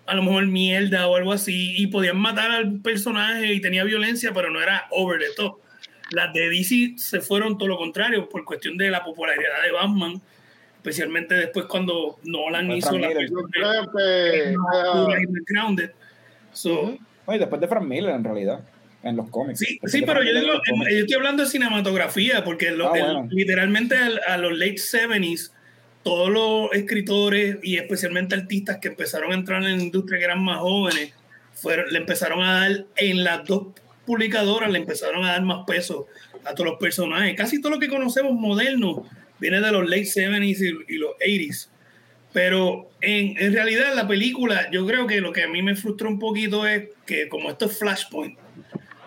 a 0.07 0.15
lo 0.15 0.23
mejor 0.23 0.47
mierda 0.47 1.07
o 1.09 1.17
algo 1.17 1.33
así 1.33 1.75
y 1.77 1.87
podían 1.89 2.19
matar 2.19 2.51
al 2.51 2.81
personaje 2.81 3.53
y 3.53 3.61
tenía 3.61 3.85
violencia, 3.85 4.33
pero 4.35 4.51
no 4.51 4.61
era 4.63 4.87
over 4.91 5.19
the 5.19 5.27
top. 5.37 5.59
Las 6.11 6.33
de 6.35 6.49
DC 6.51 6.95
se 6.97 7.21
fueron 7.21 7.57
todo 7.57 7.69
lo 7.69 7.77
contrario 7.79 8.29
por 8.29 8.45
cuestión 8.45 8.77
de 8.77 8.91
la 8.91 9.03
popularidad 9.03 9.63
de 9.65 9.73
Batman, 9.73 10.21
especialmente 10.77 11.35
después 11.35 11.65
cuando 11.67 12.19
Nolan 12.25 12.67
Fue 12.67 12.77
hizo 12.79 12.99
la 12.99 13.09
ah, 17.27 17.35
y 17.35 17.39
después 17.39 17.61
de 17.61 17.69
Frank 17.69 17.85
Miller, 17.85 18.15
en 18.15 18.23
realidad, 18.25 18.61
en 19.03 19.17
los 19.17 19.31
cómics. 19.31 19.59
Sí, 19.61 19.79
sí, 19.87 20.03
pero 20.07 20.23
yo, 20.23 20.39
digo, 20.39 20.53
yo 20.53 20.99
estoy 20.99 21.15
hablando 21.15 21.43
de 21.45 21.49
cinematografía, 21.49 22.45
porque 22.45 22.71
lo- 22.71 22.93
Ah, 22.93 22.99
el- 22.99 23.05
bueno. 23.05 23.29
literalmente 23.31 23.97
al- 23.97 24.21
a, 24.27 24.37
los 24.37 24.53
late 24.59 24.77
70s, 24.77 25.53
todos 26.05 26.31
los 26.31 26.73
escritores 26.73 27.57
y 27.63 27.77
especialmente 27.77 28.37
artistas 28.37 28.79
que 28.81 28.89
empezaron 28.89 29.33
a 29.33 29.35
entrar 29.35 29.65
en 29.65 29.79
la 29.79 29.83
industria 29.83 30.19
que 30.19 30.25
eran 30.25 30.45
más 30.45 30.59
jóvenes, 30.59 31.13
le 31.91 31.99
empezaron 31.99 32.43
a 32.43 32.61
dar, 32.61 32.85
en 32.97 33.25
las 33.25 33.45
dos 33.47 33.69
publicadoras, 34.07 34.71
le 34.71 34.79
empezaron 34.79 35.25
a 35.25 35.33
dar 35.33 35.43
más 35.43 35.65
peso 35.67 36.07
a 36.45 36.55
todos 36.55 36.71
los 36.71 36.79
personajes. 36.79 37.35
Casi 37.37 37.61
todo 37.61 37.73
lo 37.73 37.79
que 37.81 37.89
conocemos 37.89 38.33
moderno 38.35 39.09
viene 39.41 39.61
de 39.61 39.73
los 39.73 39.89
late 39.89 40.03
70s 40.03 40.85
y, 40.89 40.95
y 40.95 40.99
los 40.99 41.13
80s. 41.17 41.69
Pero 42.35 42.91
en, 43.01 43.41
en 43.43 43.53
realidad 43.55 43.95
la 43.95 44.07
película, 44.07 44.71
yo 44.71 44.87
creo 44.87 45.07
que 45.07 45.21
lo 45.21 45.33
que 45.33 45.45
a 45.45 45.49
mí 45.49 45.63
me 45.63 45.75
frustró 45.75 46.09
un 46.09 46.19
poquito 46.19 46.67
es 46.67 46.89
que 47.07 47.29
como 47.29 47.51
esto 47.51 47.67
es 47.67 47.79
Flashpoint, 47.79 48.39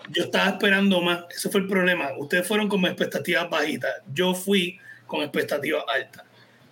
yo 0.10 0.24
estaba 0.24 0.49
esperando 0.49 1.02
más. 1.02 1.26
Ese 1.30 1.49
fue 1.49 1.61
el 1.61 1.68
problema. 1.68 2.10
Ustedes 2.18 2.48
fueron 2.48 2.68
con 2.68 2.84
expectativas 2.86 3.49
bajitas. 3.49 3.91
Yo 4.14 4.34
fui 4.34 4.80
con 5.06 5.22
expectativas 5.22 5.84
altas. 5.94 6.27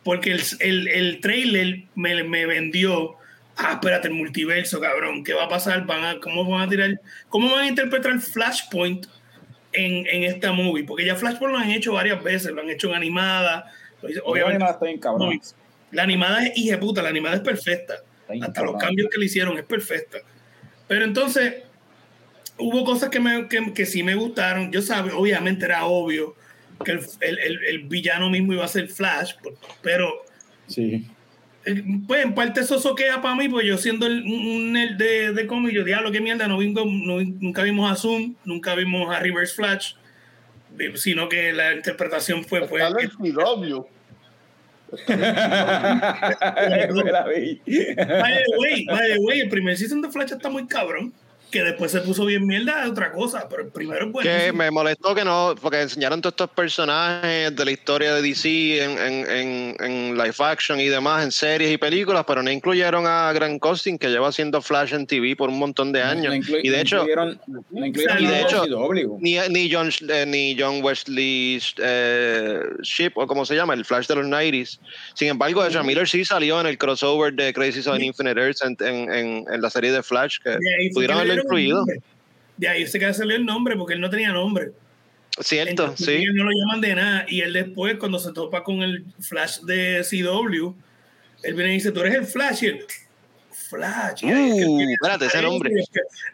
Porque 0.05 0.31
el, 0.31 0.41
el, 0.59 0.87
el 0.87 1.19
trailer 1.19 1.79
me, 1.95 2.23
me 2.23 2.45
vendió. 2.45 3.15
Ah, 3.57 3.73
espérate, 3.73 4.07
el 4.07 4.13
multiverso, 4.13 4.79
cabrón. 4.79 5.23
¿Qué 5.23 5.33
va 5.33 5.45
a 5.45 5.49
pasar? 5.49 5.85
Van 5.87 6.03
a, 6.05 6.19
¿Cómo 6.19 6.47
van 6.49 6.61
a 6.61 6.69
tirar? 6.69 7.01
¿Cómo 7.27 7.51
van 7.51 7.65
a 7.65 7.67
interpretar 7.67 8.19
Flashpoint 8.21 9.07
en, 9.73 10.05
en 10.07 10.23
esta 10.23 10.51
movie? 10.51 10.83
Porque 10.83 11.05
ya 11.05 11.15
Flashpoint 11.15 11.53
lo 11.53 11.59
han 11.59 11.71
hecho 11.71 11.93
varias 11.93 12.23
veces. 12.23 12.51
Lo 12.51 12.61
han 12.61 12.69
hecho 12.69 12.89
en 12.89 12.95
animada. 12.95 13.65
Obviamente 14.01 14.21
Obviamente, 14.25 14.65
está 14.65 14.85
bien 14.85 14.99
cabrón. 14.99 15.41
la 15.91 16.03
animada 16.03 16.45
es 16.45 16.57
hija 16.57 16.79
puta. 16.79 17.01
La 17.01 17.09
animada 17.09 17.35
es 17.37 17.41
perfecta 17.41 17.95
hasta 18.41 18.61
los 18.61 18.75
cabrón. 18.75 18.77
cambios 18.77 19.09
que 19.09 19.17
le 19.17 19.25
hicieron 19.25 19.57
es 19.57 19.65
perfecta. 19.65 20.19
Pero 20.87 21.03
entonces 21.03 21.63
hubo 22.59 22.85
cosas 22.85 23.09
que, 23.09 23.19
me, 23.19 23.47
que, 23.47 23.73
que 23.73 23.85
sí 23.87 24.03
me 24.03 24.13
gustaron. 24.15 24.71
Yo 24.71 24.83
sabía, 24.83 25.15
obviamente 25.15 25.65
era 25.65 25.85
obvio 25.85 26.35
que 26.83 26.91
el, 26.93 26.99
el- 27.21 27.39
el- 27.39 27.63
el 27.65 27.79
villano 27.83 28.29
mismo 28.29 28.53
iba 28.53 28.65
a 28.65 28.67
ser 28.67 28.87
Flash, 28.89 29.33
por- 29.41 29.53
pero 29.81 30.23
Sí. 30.67 31.05
eh, 31.65 31.83
pues 32.07 32.23
en 32.25 32.33
parte 32.35 32.61
eso 32.61 32.79
soquea 32.79 33.21
para 33.21 33.35
mí, 33.35 33.47
pues 33.49 33.65
yo 33.65 33.77
siendo 33.77 34.05
el- 34.07 34.23
un 34.23 34.71
nerd 34.73 34.95
de, 34.97 35.33
de 35.33 35.47
cómic, 35.47 35.73
yo 35.73 35.83
diablo, 35.83 36.11
qué 36.11 36.21
mierda, 36.21 36.47
no, 36.47 36.57
vengo- 36.57 36.85
no- 36.85 37.21
nunca 37.39 37.63
vimos 37.63 37.91
a 37.91 37.95
Zoom, 37.95 38.35
nunca 38.45 38.75
vimos 38.75 39.13
a 39.15 39.19
Reverse 39.19 39.53
Flash, 39.55 39.93
eh, 40.79 40.91
sino 40.95 41.29
que 41.29 41.53
la 41.53 41.73
interpretación 41.73 42.43
fue... 42.43 42.67
fue 42.67 42.81
está 42.81 42.99
en 42.99 43.05
el 43.05 43.11
CW. 43.11 43.85
Me 47.03 47.11
la 47.11 47.27
vi. 47.27 47.61
By 47.65 47.95
the 47.95 48.57
way, 48.57 48.85
by 48.85 49.13
the 49.13 49.19
way, 49.19 49.39
el 49.41 49.49
primer 49.49 49.77
season 49.77 50.01
de 50.01 50.09
Flash 50.09 50.31
está 50.33 50.49
muy 50.49 50.67
cabrón. 50.67 51.13
Que 51.51 51.63
después 51.63 51.91
se 51.91 52.01
puso 52.01 52.25
bien 52.25 52.45
mierda 52.45 52.83
es 52.83 52.89
otra 52.91 53.11
cosa, 53.11 53.47
pero 53.49 53.61
el 53.63 53.69
primero 53.69 54.05
es 54.07 54.11
bueno. 54.11 54.29
Que 54.29 54.51
me 54.51 54.71
molestó 54.71 55.15
que 55.15 55.23
no, 55.23 55.55
porque 55.61 55.81
enseñaron 55.81 56.19
todos 56.21 56.33
estos 56.33 56.49
personajes 56.49 57.55
de 57.55 57.65
la 57.65 57.71
historia 57.71 58.13
de 58.15 58.21
DC 58.21 58.83
en, 58.83 58.91
en, 58.97 59.29
en, 59.29 59.75
en 59.79 60.17
live 60.17 60.33
action 60.39 60.79
y 60.79 60.87
demás, 60.89 61.23
en 61.23 61.31
series 61.31 61.71
y 61.71 61.77
películas, 61.77 62.25
pero 62.27 62.43
no 62.43 62.51
incluyeron 62.51 63.05
a 63.07 63.31
Grant 63.31 63.59
Costin, 63.61 63.97
que 63.97 64.09
lleva 64.09 64.27
haciendo 64.27 64.61
Flash 64.61 64.93
en 64.93 65.07
TV 65.07 65.35
por 65.35 65.49
un 65.49 65.59
montón 65.59 65.91
de 65.93 66.01
años. 66.01 66.33
Y 66.63 66.69
de 66.69 66.81
hecho, 66.81 67.05
incluyeron- 67.05 67.39
no 67.71 67.85
incluyeron 67.85 68.23
Y 68.23 68.27
de 68.27 68.41
hecho- 68.41 68.65
ni, 69.19 69.37
ni, 69.49 69.71
John, 69.71 69.89
eh, 70.09 70.25
ni 70.27 70.57
John 70.59 70.83
Wesley 70.83 71.61
eh, 71.77 72.59
Ship, 72.81 73.11
o 73.15 73.27
como 73.27 73.45
se 73.45 73.55
llama, 73.55 73.73
el 73.75 73.85
Flash 73.85 74.07
de 74.07 74.15
los 74.15 74.25
90s. 74.25 74.79
Sin 75.13 75.29
embargo, 75.29 75.63
Ezra 75.65 75.83
Miller 75.83 76.07
sí 76.07 76.25
salió 76.25 76.59
en 76.59 76.67
el 76.67 76.77
crossover 76.77 77.33
de 77.33 77.53
Crisis 77.53 77.87
on 77.87 78.01
Infinite 78.01 78.39
Earths 78.41 78.61
en, 78.63 78.75
en, 78.81 79.13
en, 79.13 79.45
en 79.51 79.61
la 79.61 79.69
serie 79.69 79.91
de 79.91 80.03
Flash, 80.03 80.37
que 80.43 80.57
pudieron 80.93 81.17
haberlo 81.17 81.34
incluido. 81.43 81.83
De 82.57 82.67
ahí 82.67 82.87
se 82.87 82.99
queda 82.99 83.13
salió 83.13 83.35
el 83.35 83.45
nombre 83.45 83.75
porque 83.75 83.93
él 83.93 84.01
no 84.01 84.09
tenía 84.09 84.31
nombre. 84.31 84.71
Cierto, 85.39 85.69
Entonces, 85.69 86.05
sí. 86.05 86.11
ellos 86.13 86.33
no 86.33 86.45
lo 86.45 86.51
llaman 86.51 86.79
de 86.81 86.95
nada. 86.95 87.25
Y 87.27 87.41
él 87.41 87.51
después, 87.51 87.97
cuando 87.97 88.19
se 88.19 88.31
topa 88.31 88.63
con 88.63 88.81
el 88.81 89.03
Flash 89.19 89.59
de 89.61 90.01
CW, 90.09 90.73
él 91.43 91.53
viene 91.53 91.71
y 91.71 91.73
dice, 91.75 91.91
tú 91.91 91.99
eres 91.99 92.15
el 92.15 92.25
Flash. 92.25 92.63
Y 92.63 92.67
él, 92.67 92.85
Flash. 93.51 94.23
Y 94.23 94.27
que 94.27 94.33
Uh, 94.33 94.55
tiene- 94.77 94.93
espérate, 94.93 95.25
ese 95.25 95.41
nombre. 95.41 95.71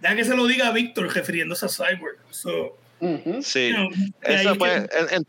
Deja 0.01 0.15
que 0.15 0.23
se 0.23 0.35
lo 0.35 0.45
diga 0.45 0.67
a 0.67 0.71
Víctor 0.71 1.11
refiriéndose 1.13 1.65
a 1.65 1.69
Cyborg. 1.69 2.17
So, 2.29 2.77
Ujú. 2.99 3.41
Sí. 3.41 3.69
you 3.69 3.75
know, 3.75 3.89
Eso 4.21 4.51
es 4.51 4.57
fue, 4.59 4.69
que- 4.69 4.75
en- 4.99 5.13
en- 5.15 5.27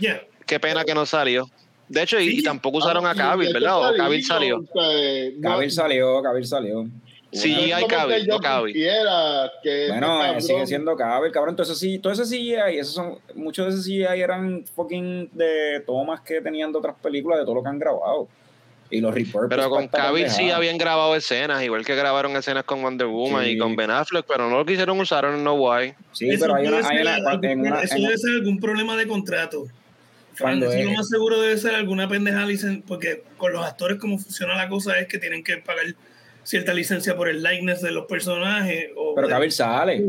yeah. 0.00 0.22
qué 0.46 0.58
pena 0.58 0.84
que 0.84 0.94
no 0.94 1.04
salió. 1.04 1.50
De 1.86 2.02
hecho, 2.02 2.18
y, 2.18 2.30
Sí. 2.30 2.38
y 2.38 2.42
tampoco 2.42 2.78
usaron 2.78 3.04
a 3.04 3.10
Ah, 3.10 3.14
Cavill, 3.14 3.50
y 3.50 3.52
¿verdad? 3.52 3.90
O 3.90 3.94
Cavill 3.94 4.24
salió. 4.24 4.64
Cavill 5.42 5.70
salió, 5.70 6.22
Cavill 6.22 6.46
salió. 6.46 6.88
Sí, 7.34 7.52
hay 7.72 7.82
yo 7.82 7.88
no 8.34 8.38
Cavill. 8.40 8.72
quisiera 8.72 9.50
que 9.62 9.88
Bueno, 9.88 10.24
eh, 10.36 10.40
sigue 10.40 10.66
siendo 10.66 10.96
Cavill, 10.96 11.32
cabrón. 11.32 11.52
Entonces 11.52 11.78
sí, 11.78 11.98
todo 11.98 12.12
ese 12.12 12.24
CGI, 12.24 12.78
esos 12.78 12.94
son, 12.94 13.18
muchos 13.34 13.66
de 13.66 13.72
esos 13.72 13.84
CGI 13.84 14.20
eran 14.22 14.64
fucking 14.74 15.30
de 15.32 15.82
tomas 15.86 16.20
que 16.20 16.40
tenían 16.40 16.72
de 16.72 16.78
otras 16.78 16.94
películas, 17.02 17.38
de 17.40 17.44
todo 17.44 17.56
lo 17.56 17.62
que 17.62 17.68
han 17.68 17.78
grabado. 17.78 18.28
Y 18.90 19.00
los 19.00 19.14
Pero 19.48 19.70
con 19.70 19.88
Cavill 19.88 20.30
sí 20.30 20.50
habían 20.50 20.78
grabado 20.78 21.16
escenas, 21.16 21.62
igual 21.64 21.84
que 21.84 21.96
grabaron 21.96 22.36
escenas 22.36 22.64
con 22.64 22.82
Wonder 22.82 23.08
Woman 23.08 23.44
Sí. 23.44 23.50
y 23.52 23.58
con 23.58 23.74
Ben 23.74 23.90
Affleck, 23.90 24.24
pero 24.28 24.48
no 24.48 24.58
lo 24.58 24.64
quisieron 24.66 25.00
usar 25.00 25.24
en 25.24 25.42
No 25.42 25.54
Why. 25.54 25.94
Sí, 26.12 26.28
Eso 26.28 26.40
pero 26.44 26.54
hay 26.56 26.66
una, 26.68 26.88
hay 26.88 26.98
una, 27.00 27.14
algún- 27.16 27.44
en 27.44 27.60
una- 27.62 27.80
eso 27.82 27.96
en- 27.96 28.02
debe 28.02 28.18
ser 28.18 28.30
algún 28.36 28.60
problema 28.60 28.96
de 28.96 29.08
contrato. 29.08 29.64
Cuando 30.38 30.66
eso 30.66 30.78
es- 30.78 30.84
lo 30.84 30.92
más 30.92 31.08
seguro 31.08 31.40
debe 31.40 31.56
ser 31.56 31.74
alguna 31.74 32.08
pendeja 32.08 32.46
porque 32.86 33.24
con 33.36 33.52
los 33.52 33.64
actores 33.64 33.98
como 33.98 34.18
funciona 34.18 34.54
la 34.54 34.68
cosa 34.68 34.98
es 34.98 35.08
que 35.08 35.18
tienen 35.18 35.42
que 35.42 35.56
pagar 35.56 35.86
cierta 36.44 36.72
licencia 36.72 37.16
por 37.16 37.28
el 37.28 37.42
likeness 37.42 37.82
de 37.82 37.90
los 37.90 38.06
personajes. 38.06 38.90
O 38.96 39.14
pero 39.14 39.26
de- 39.26 39.32
Cavill 39.32 39.52
sale. 39.52 40.08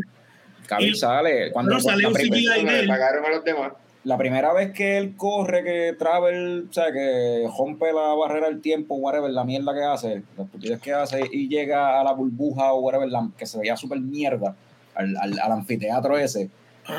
Cavill 0.68 0.96
sale. 0.96 1.52
Cuando, 1.52 1.80
sale 1.80 2.04
la, 2.04 2.10
un 2.10 2.14
CGI 2.16 2.66
de 2.66 2.80
él. 2.82 2.88
pagaron 2.88 3.26
a 3.26 3.30
los 3.30 3.44
demás. 3.44 3.74
la 4.04 4.18
primera 4.18 4.54
vez 4.54 4.72
que 4.72 4.98
él 4.98 5.16
corre, 5.16 5.64
que 5.64 5.96
Travel, 5.98 6.68
o 6.70 6.74
sea, 6.74 6.92
que 6.92 7.48
rompe 7.58 7.92
la 7.92 8.14
barrera 8.14 8.48
del 8.48 8.62
tiempo, 8.62 8.96
whatever, 8.96 9.32
la 9.32 9.44
mierda 9.44 9.74
que 9.74 9.84
hace, 9.84 10.24
la 10.38 10.44
estupidez 10.44 10.80
que 10.80 10.94
hace, 10.94 11.22
y 11.32 11.48
llega 11.48 12.00
a 12.00 12.04
la 12.04 12.12
burbuja 12.14 12.72
o 12.74 12.82
whatever, 12.82 13.08
la- 13.10 13.30
que 13.38 13.46
se 13.48 13.58
veía 13.60 13.76
súper 13.76 14.00
mierda, 14.00 14.56
al, 14.94 15.16
al, 15.18 15.40
al 15.40 15.52
anfiteatro 15.52 16.18
ese. 16.18 16.50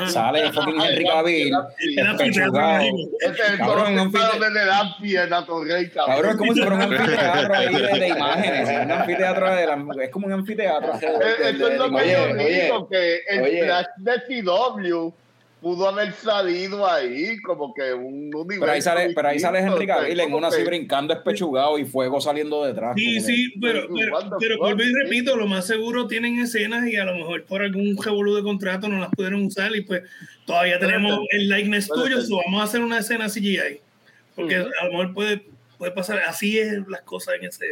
Sale 0.07 0.51
fucking 0.51 0.81
Henry 0.81 1.05
Cavill, 1.05 1.49
la- 1.51 1.67
Era 1.97 2.13
despechugado. 2.13 2.81
Ese 2.83 3.31
es 3.31 3.49
el 3.51 3.57
Cabrón, 3.57 3.77
cabrón 3.77 3.99
un 3.99 4.11
Torrey, 5.45 5.89
Cabrón, 5.89 6.31
es 6.31 6.35
como 6.37 6.53
si 6.53 6.61
fuera 6.61 6.75
un 6.75 6.81
anfiteatro 6.93 7.53
ahí 7.55 7.73
de, 7.75 7.99
de 7.99 8.07
imágenes. 8.09 8.69
Un 8.85 8.91
anfiteatro 8.91 9.55
de 9.55 9.65
la- 9.65 10.03
es 10.03 10.09
como 10.09 10.27
un 10.27 10.33
anfiteatro. 10.33 10.93
Eh, 10.95 11.35
Esto 11.51 11.67
es 11.69 11.77
lo 11.77 11.89
que 11.89 11.95
Oye, 11.95 12.11
yo 12.11 12.23
oye, 12.35 12.63
digo, 12.63 12.89
que 12.89 13.21
el 13.29 13.41
oye. 13.43 13.63
Flash 13.63 13.85
de 13.97 14.43
CW 14.43 15.13
pudo 15.61 15.89
haber 15.89 16.13
salido 16.13 16.89
ahí 16.89 17.39
como 17.41 17.73
que 17.73 17.93
un 17.93 18.33
universo. 18.33 18.59
Pero 18.59 18.71
ahí 18.71 18.81
sale, 18.81 19.13
pero 19.13 19.27
ahí 19.27 19.39
sale 19.39 19.59
Henry 19.59 19.87
Cavill 19.87 20.19
en 20.19 20.33
una 20.33 20.47
así 20.47 20.63
brincando 20.63 21.13
espechugado 21.13 21.79
y 21.79 21.85
fuego 21.85 22.21
saliendo 22.21 22.63
detrás. 22.63 22.95
Sí, 22.95 23.19
sí, 23.19 23.53
pero, 23.59 23.87
pero, 23.93 24.37
pero 24.39 24.57
vuelvo 24.59 24.83
y 24.83 24.93
repito, 25.03 25.35
lo 25.35 25.47
más 25.47 25.65
seguro 25.65 26.07
tienen 26.07 26.39
escenas 26.39 26.87
y 26.87 26.95
a 26.95 27.05
lo 27.05 27.15
mejor 27.15 27.43
por 27.45 27.61
algún 27.63 27.97
revolú 28.01 28.35
de 28.35 28.43
contrato 28.43 28.87
no 28.87 28.99
las 28.99 29.09
pudieron 29.09 29.45
usar 29.45 29.75
y 29.75 29.81
pues 29.81 30.03
todavía 30.45 30.79
tenemos 30.79 31.19
el 31.31 31.49
likeness 31.49 31.87
tuyo, 31.87 32.21
so 32.21 32.37
vamos 32.45 32.61
a 32.61 32.63
hacer 32.65 32.81
una 32.81 32.99
escena 32.99 33.27
CGI. 33.27 33.79
Porque 34.35 34.59
Ujú. 34.59 34.69
a 34.79 34.85
lo 34.85 34.91
mejor 34.91 35.13
puede, 35.13 35.45
puede 35.77 35.91
pasar, 35.91 36.19
así 36.19 36.57
es 36.59 36.87
las 36.87 37.01
cosas 37.01 37.35
en 37.35 37.45
ese 37.45 37.65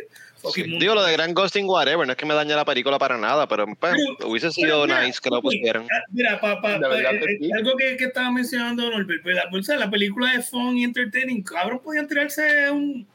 mundo. 0.44 0.77
Digo 0.80 0.95
lo 0.95 1.03
de 1.03 1.14
Grand 1.14 1.34
Ghosting, 1.34 1.65
whatever, 1.68 2.06
no 2.06 2.14
es 2.14 2.18
que 2.18 2.26
me 2.26 2.34
dañe 2.34 2.53
la 2.56 2.65
película 2.65 2.99
para 2.99 3.18
nada, 3.18 3.48
pero 3.48 3.65
pues, 3.65 3.76
Pero- 4.18 4.30
hubiese 4.30 4.52
sido 4.52 4.84
mira, 4.86 5.03
nice 5.03 5.19
que 5.22 5.30
lo 5.30 5.41
pusieran. 5.41 5.84
ah, 5.91 6.03
Mira, 6.11 6.40
pa, 6.40 6.61
pa- 6.61 6.76
eh, 6.76 7.38
que 7.40 7.45
eh, 7.48 7.49
algo 7.57 7.76
que, 7.76 7.98
que 7.98 8.06
estaba 8.06 8.32
mencionando 8.32 8.90
Norbert, 8.90 9.23
pues, 9.23 9.36
la, 9.36 9.49
pues, 9.49 9.68
la 9.68 9.90
película 9.90 10.32
de 10.34 10.41
fun 10.44 10.77
y 10.77 10.84
entertaining, 10.84 11.41
cabrón, 11.44 11.82
podían 11.84 12.07
tirarse 12.07 12.69
un, 12.69 13.07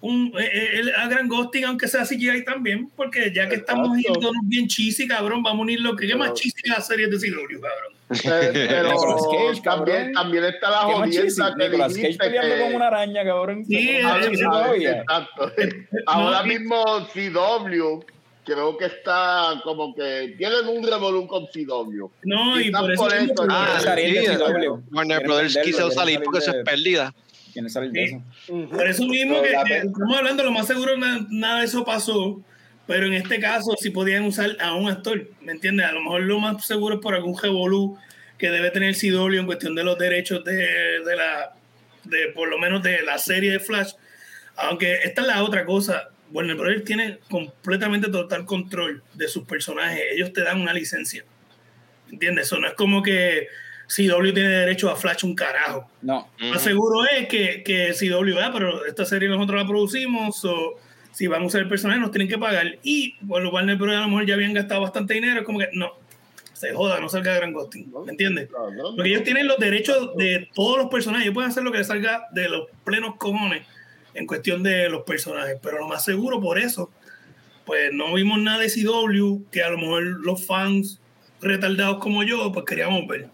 un 0.00 0.32
eh, 0.38 0.70
el- 0.74 0.94
a 0.94 1.08
Gran 1.08 1.26
Ghosting, 1.26 1.64
aunque 1.64 1.88
sea 1.88 2.04
CGI 2.04 2.44
también, 2.44 2.90
porque 2.94 3.32
ya 3.34 3.48
que 3.48 3.56
estamos 3.56 3.96
Exacto. 3.98 4.20
yendo 4.20 4.32
bien 4.44 4.68
cheesy, 4.68 5.08
cabrón, 5.08 5.42
vamos 5.42 5.60
a 5.60 5.62
unir 5.62 5.80
lo 5.80 5.96
que 5.96 6.06
¿qué 6.06 6.14
más 6.14 6.34
cheesy 6.34 6.62
que 6.62 6.70
las 6.70 6.86
series 6.86 7.10
de 7.10 7.16
CW, 7.18 7.60
cabrón. 7.60 7.97
Pero 8.08 8.88
Cage, 8.90 9.62
cabrón. 9.62 9.86
también, 9.86 10.12
también 10.14 10.44
está 10.44 10.70
la 10.70 10.76
jodienda 10.78 11.54
que 11.56 11.64
Nicolas 11.68 11.94
Cage 11.94 12.16
peleando 12.18 12.54
que- 12.54 12.60
con 12.62 12.74
una 12.74 12.86
araña, 12.86 13.24
cabrón. 13.24 13.64
Sí. 13.66 13.90
Exacto. 13.90 15.52
Ahora 16.06 16.42
y- 16.44 16.48
mismo 16.48 16.82
CW 17.12 18.00
creo 18.44 18.78
que 18.78 18.86
está 18.86 19.60
como 19.62 19.94
que 19.94 20.34
tienen 20.38 20.66
un 20.68 20.82
revolú 20.86 21.26
con 21.26 21.46
CW. 21.48 22.10
No, 22.22 22.58
y 22.58 22.64
Quizás 22.64 22.80
por 22.80 22.92
eso, 22.92 23.02
por 23.02 23.12
eso, 23.12 23.46
Ah. 23.50 24.80
Warner 24.92 25.22
Brothers 25.26 25.58
quiso 25.62 25.90
salir 25.90 26.20
porque 26.22 26.38
eso 26.38 26.52
es 26.56 26.64
pérdida. 26.64 27.12
Salir 27.68 27.90
de 27.90 28.04
eso. 28.04 28.22
Por 28.70 28.86
eso 28.88 29.04
mismo 29.04 29.42
que, 29.42 29.50
estamos 29.50 30.16
hablando, 30.16 30.44
lo 30.44 30.52
más 30.52 30.66
seguro 30.66 30.96
na- 30.96 31.26
nada 31.28 31.58
de 31.60 31.64
eso 31.66 31.84
pasó, 31.84 32.40
pero 32.88 33.06
en 33.06 33.12
este 33.12 33.38
caso 33.38 33.76
sí 33.78 33.90
podían 33.90 34.24
usar 34.24 34.56
a 34.60 34.72
un 34.72 34.88
actor, 34.88 35.28
¿me 35.42 35.52
entiendes? 35.52 35.84
A 35.84 35.92
lo 35.92 36.00
mejor 36.00 36.22
lo 36.22 36.40
más 36.40 36.66
seguro 36.66 36.94
es 36.94 37.00
por 37.02 37.14
algún 37.14 37.38
revolú 37.38 37.98
que 38.38 38.50
debe 38.50 38.70
tener 38.70 38.96
CW 38.96 39.40
en 39.40 39.44
cuestión 39.44 39.74
de 39.74 39.84
los 39.84 39.98
derechos 39.98 40.42
de, 40.42 40.56
de 40.56 41.16
la, 41.16 41.52
de 42.04 42.28
por 42.34 42.48
lo 42.48 42.56
menos 42.56 42.82
de 42.82 43.02
la 43.02 43.18
serie 43.18 43.52
de 43.52 43.60
Flash, 43.60 43.92
aunque 44.56 45.00
esta 45.04 45.20
es 45.20 45.26
la 45.26 45.44
otra 45.44 45.66
cosa, 45.66 46.08
Warner 46.32 46.56
Brothers 46.56 46.84
tiene 46.84 47.18
completamente 47.28 48.08
total 48.08 48.46
control 48.46 49.02
de 49.12 49.28
sus 49.28 49.44
personajes, 49.44 50.00
ellos 50.14 50.32
te 50.32 50.42
dan 50.42 50.58
una 50.58 50.72
licencia, 50.72 51.26
¿entiendes? 52.10 52.46
Eso 52.46 52.58
no 52.58 52.68
es 52.68 52.74
como 52.74 53.02
que 53.02 53.48
CW 53.86 54.32
tiene 54.32 54.48
derecho 54.48 54.88
a 54.88 54.96
Flash 54.96 55.26
un 55.26 55.34
carajo. 55.34 55.90
No. 56.00 56.30
Más 56.40 56.62
seguro 56.62 57.04
es 57.04 57.28
que, 57.28 57.62
que 57.62 57.92
CW, 57.92 58.38
ah, 58.38 58.50
pero 58.50 58.86
esta 58.86 59.04
serie 59.04 59.28
nosotros 59.28 59.60
la 59.60 59.68
producimos, 59.68 60.42
o 60.46 60.76
si 61.12 61.26
van 61.26 61.42
a 61.42 61.46
usar 61.46 61.62
el 61.62 61.68
personaje 61.68 62.00
nos 62.00 62.10
tienen 62.10 62.28
que 62.28 62.38
pagar. 62.38 62.78
Y 62.82 63.16
bueno, 63.20 63.50
Warner 63.50 63.76
Bros. 63.76 63.96
a 63.96 64.00
lo 64.00 64.08
mejor 64.08 64.26
ya 64.26 64.34
habían 64.34 64.52
gastado 64.54 64.82
bastante 64.82 65.14
dinero, 65.14 65.40
es 65.40 65.46
como 65.46 65.58
que 65.58 65.68
no, 65.72 65.92
se 66.52 66.72
joda, 66.74 67.00
no 67.00 67.08
salga 67.08 67.34
Gran 67.34 67.52
Ghosting, 67.52 67.92
¿me 68.04 68.12
entiendes? 68.12 68.48
Porque 68.96 69.08
ellos 69.10 69.22
tienen 69.24 69.46
los 69.46 69.58
derechos 69.58 70.16
de 70.16 70.48
todos 70.54 70.78
los 70.78 70.88
personajes, 70.88 71.24
ellos 71.26 71.34
pueden 71.34 71.50
hacer 71.50 71.62
lo 71.62 71.72
que 71.72 71.78
les 71.78 71.86
salga 71.86 72.26
de 72.32 72.48
los 72.48 72.66
plenos 72.84 73.16
cojones 73.16 73.66
en 74.14 74.26
cuestión 74.26 74.62
de 74.62 74.88
los 74.88 75.02
personajes, 75.04 75.56
pero 75.62 75.78
lo 75.78 75.86
más 75.88 76.04
seguro 76.04 76.40
por 76.40 76.58
eso, 76.58 76.90
pues 77.64 77.92
no 77.92 78.12
vimos 78.14 78.40
nada 78.40 78.58
de 78.58 78.68
CW 78.70 79.44
que 79.52 79.62
a 79.62 79.70
lo 79.70 79.78
mejor 79.78 80.02
los 80.02 80.44
fans 80.44 81.00
retardados 81.40 81.98
como 81.98 82.22
yo, 82.24 82.50
pues 82.52 82.64
queríamos 82.64 83.06
ver. 83.06 83.28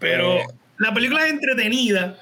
Pero 0.00 0.38
Eh. 0.38 0.46
la 0.78 0.92
película 0.92 1.24
es 1.26 1.32
entretenida, 1.32 2.18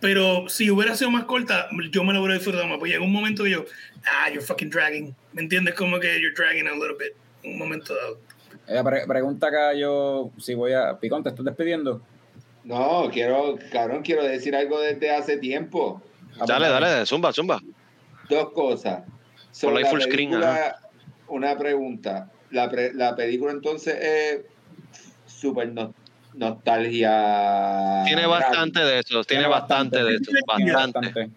pero 0.00 0.48
si 0.48 0.70
hubiera 0.70 0.94
sido 0.94 1.10
más 1.10 1.24
corta, 1.24 1.68
yo 1.90 2.04
me 2.04 2.12
la 2.12 2.20
hubiera 2.20 2.34
disfrutado 2.34 2.66
más. 2.66 2.78
Pues 2.78 2.92
llega 2.92 3.04
un 3.04 3.12
momento 3.12 3.44
que 3.44 3.50
yo, 3.50 3.64
ah, 4.04 4.28
you're 4.28 4.40
fucking 4.44 4.70
dragging. 4.70 5.14
¿Me 5.32 5.42
entiendes? 5.42 5.74
Como 5.74 5.98
que 5.98 6.20
you're 6.20 6.34
dragging 6.34 6.66
a 6.68 6.72
little 6.72 6.96
bit. 6.98 7.12
Un 7.44 7.58
momento 7.58 7.94
dado. 7.94 8.18
ella 8.68 8.82
pre- 8.84 9.06
pregunta 9.06 9.46
acá 9.48 9.72
yo 9.74 10.30
si 10.38 10.54
voy 10.54 10.72
a... 10.72 10.98
Picón, 10.98 11.22
¿te 11.22 11.28
estás 11.30 11.44
despidiendo? 11.44 12.02
No, 12.64 13.08
quiero, 13.12 13.56
cabrón, 13.70 14.02
quiero 14.02 14.24
decir 14.24 14.56
algo 14.56 14.80
desde 14.80 15.10
hace 15.12 15.36
tiempo. 15.38 16.02
Dale, 16.46 16.68
dale, 16.68 17.06
zumba, 17.06 17.32
zumba. 17.32 17.60
Dos 18.28 18.50
cosas. 18.52 19.04
Sobre 19.52 19.82
la 19.82 19.88
full 19.88 20.00
screen, 20.00 20.30
película, 20.30 20.80
una 21.28 21.56
pregunta. 21.56 22.30
La, 22.50 22.68
pre- 22.68 22.92
la 22.92 23.14
película 23.14 23.52
entonces 23.52 23.96
es 24.00 24.40
súper 25.26 25.68
no- 25.72 25.94
nostalgia. 26.36 28.02
Tiene 28.04 28.26
bastante 28.26 28.80
de 28.80 28.98
eso, 29.00 29.24
tiene 29.24 29.46
bastante 29.46 30.02
de 30.02 30.16
eso, 30.16 30.32
bastante. 30.74 31.30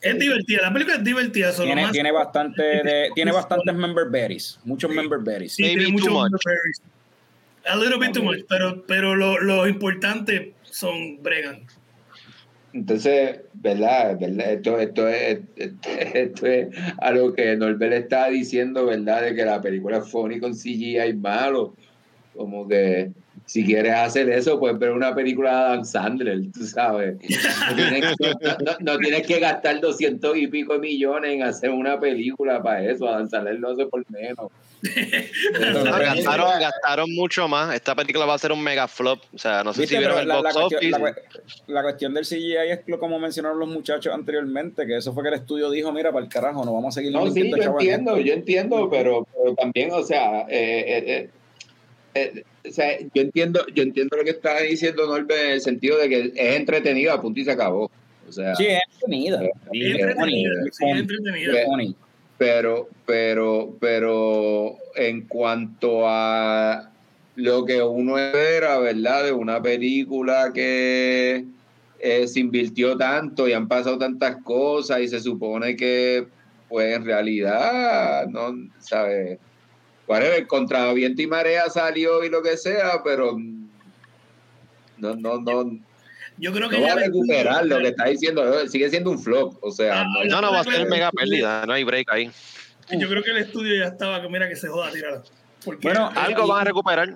Es 0.00 0.18
divertida, 0.18 0.62
la 0.62 0.72
película 0.72 0.96
es 0.96 1.04
divertida. 1.04 1.52
Solo 1.52 1.66
Tiene, 1.66 1.82
más, 1.82 1.92
tiene 1.92 2.10
bastante 2.12 2.62
de, 2.62 3.10
tiene 3.14 3.32
bastantes 3.32 3.74
member 3.74 4.08
berries, 4.08 4.58
muchos 4.64 4.90
member 4.90 5.18
berries. 5.20 5.52
sí, 5.54 5.62
Maybe 5.62 5.76
tiene 5.80 5.92
mucho 5.92 6.06
too 6.06 6.12
much. 6.14 6.30
berries. 6.44 6.82
A 7.66 7.76
little 7.76 7.98
bit 7.98 8.12
too 8.12 8.22
much, 8.22 8.40
pero, 8.48 8.84
pero 8.86 9.14
lo, 9.14 9.38
lo 9.40 9.66
importante 9.66 10.54
son 10.62 11.22
Bregan. 11.22 11.66
Entonces, 12.72 13.40
¿verdad? 13.52 14.18
¿verdad? 14.18 14.52
Esto, 14.52 14.78
esto, 14.80 15.08
es, 15.08 15.40
esto, 15.56 15.88
esto 15.90 16.46
es 16.46 16.68
a 17.00 17.12
lo 17.12 17.32
que 17.32 17.54
Norbert 17.56 17.92
estaba 17.92 18.28
diciendo, 18.30 18.86
¿verdad? 18.86 19.22
De 19.22 19.34
que 19.34 19.44
la 19.44 19.60
película 19.62 19.98
es 19.98 20.10
funny 20.10 20.40
con 20.40 20.54
CGI 20.54 21.14
malo. 21.14 21.74
Como 22.34 22.66
que 22.66 23.12
si 23.46 23.64
quieres 23.64 23.92
hacer 23.94 24.28
eso, 24.30 24.58
puedes 24.58 24.78
ver 24.78 24.90
una 24.92 25.14
película 25.14 25.50
de 25.50 25.56
Adam 25.56 25.84
Sandler, 25.84 26.40
tú 26.52 26.64
sabes. 26.66 27.16
No 27.20 27.76
tienes, 27.76 28.16
que, 28.16 28.28
no- 28.30 28.56
no- 28.64 28.76
no 28.92 28.98
tienes 28.98 29.26
que 29.26 29.38
gastar 29.38 29.80
doscientos 29.80 30.36
y 30.36 30.46
pico 30.46 30.78
millones 30.78 31.32
en 31.32 31.42
hacer 31.42 31.70
una 31.70 32.00
película 32.00 32.62
para 32.62 32.82
eso. 32.90 33.06
Adam 33.08 33.28
Sandler 33.28 33.58
lo 33.58 33.72
hace 33.72 33.86
por 33.86 34.02
menos. 34.10 34.50
No, 35.60 35.82
gastaron, 35.84 36.60
gastaron 36.60 37.14
mucho 37.14 37.48
más. 37.48 37.74
Esta 37.74 37.94
película 37.94 38.26
va 38.26 38.34
a 38.34 38.38
ser 38.38 38.52
un 38.52 38.62
mega 38.62 38.86
flop. 38.88 39.18
O 39.34 39.38
sea, 39.38 39.62
no 39.64 39.72
sé 39.72 39.82
¿Viste? 39.82 39.94
si 39.96 39.98
vieron 39.98 40.18
el 40.20 40.28
la, 40.28 40.36
la 40.36 40.42
box 40.42 40.54
cuestión, 40.54 40.78
office. 40.78 40.90
la 40.90 40.98
cue- 40.98 41.62
la 41.68 41.82
cuestión 41.82 42.14
del 42.14 42.24
CGI 42.26 42.56
es 42.70 42.80
lo 42.86 42.98
como 42.98 43.18
mencionaron 43.18 43.58
los 43.58 43.68
muchachos 43.68 44.12
anteriormente, 44.12 44.86
que 44.86 44.96
eso 44.96 45.12
fue 45.12 45.22
que 45.22 45.30
el 45.30 45.34
estudio 45.36 45.70
dijo, 45.70 45.90
mira, 45.92 46.12
para 46.12 46.24
el 46.24 46.30
carajo, 46.30 46.64
no 46.64 46.72
vamos 46.74 46.94
a 46.96 47.00
seguir 47.00 47.12
No, 47.12 47.26
sí, 47.30 47.48
yo 47.50 47.56
entiendo, 47.56 48.10
esto". 48.16 48.20
yo 48.26 48.32
entiendo, 48.34 48.88
pero, 48.90 49.26
pero 49.34 49.54
también, 49.54 49.90
o 49.92 50.02
sea, 50.02 50.42
eh, 50.48 50.84
eh, 50.86 51.04
eh, 51.06 51.30
eh, 52.14 52.44
o 52.66 52.70
sea, 52.70 52.98
yo 52.98 53.22
entiendo, 53.22 53.64
yo 53.74 53.82
entiendo 53.82 54.16
lo 54.16 54.24
que 54.24 54.30
está 54.30 54.60
diciendo 54.60 55.06
Norbert 55.06 55.44
en 55.44 55.50
el 55.52 55.60
sentido 55.60 55.98
de 55.98 56.08
que 56.08 56.20
es 56.20 56.56
entretenido 56.56 57.12
a 57.12 57.20
punto 57.20 57.40
y 57.40 57.44
se 57.44 57.52
acabó. 57.52 57.90
O 58.26 58.32
sea, 58.32 58.54
Sí, 58.54 58.66
es 58.66 58.80
entretenida. 58.86 59.42
Es 59.42 59.60
Sí, 59.72 59.92
es 59.92 61.64
funny. 61.66 61.96
pero, 62.38 62.88
pero, 63.04 63.76
pero 63.80 64.78
en 64.96 65.26
cuanto 65.26 66.08
a 66.08 66.90
lo 67.36 67.64
que 67.64 67.82
uno 67.82 68.18
espera, 68.18 68.78
¿verdad? 68.78 69.24
De 69.24 69.32
una 69.32 69.60
película 69.60 70.50
que 70.54 71.44
eh, 72.00 72.26
se 72.26 72.40
invirtió 72.40 72.96
tanto 72.96 73.46
y 73.46 73.52
han 73.52 73.68
pasado 73.68 73.98
tantas 73.98 74.42
cosas 74.42 75.00
y 75.00 75.08
se 75.08 75.20
supone 75.20 75.76
que, 75.76 76.26
pues 76.68 76.96
en 76.96 77.04
realidad, 77.04 78.26
no, 78.28 78.54
¿sabes? 78.78 79.38
Whatever, 80.06 80.46
contra 80.46 80.92
viento 80.92 81.22
y 81.22 81.26
marea 81.26 81.68
salió 81.70 82.22
y 82.24 82.28
lo 82.28 82.42
que 82.42 82.56
sea, 82.56 83.02
pero 83.02 83.36
no, 84.98 85.14
no, 85.16 85.40
no, 85.40 85.78
Yo 86.36 86.52
creo 86.52 86.68
que 86.68 86.78
no 86.78 86.86
va 86.86 86.92
a 86.92 86.96
recuperar 86.96 87.66
lo 87.66 87.78
que 87.78 87.88
está 87.88 88.04
diciendo, 88.06 88.68
sigue 88.68 88.90
siendo 88.90 89.10
un 89.10 89.18
flop, 89.18 89.56
o 89.62 89.70
sea, 89.70 90.02
Ah, 90.02 90.04
no- 90.04 90.24
No, 90.24 90.40
no, 90.42 90.52
va 90.52 90.60
a 90.60 90.64
ser 90.64 90.86
mega 90.88 91.10
pérdida. 91.10 91.64
No 91.66 91.72
hay 91.72 91.84
break 91.84 92.12
ahí. 92.12 92.30
Yo 92.90 93.08
creo 93.08 93.22
que 93.22 93.30
el 93.30 93.38
estudio 93.38 93.76
ya 93.76 93.86
estaba 93.86 94.20
que 94.20 94.28
mira 94.28 94.48
que 94.48 94.56
se 94.56 94.68
joda. 94.68 94.90
Porque 95.64 95.88
Bueno, 95.88 96.10
Algo 96.14 96.46
van 96.46 96.60
a 96.60 96.64
recuperar. 96.64 97.14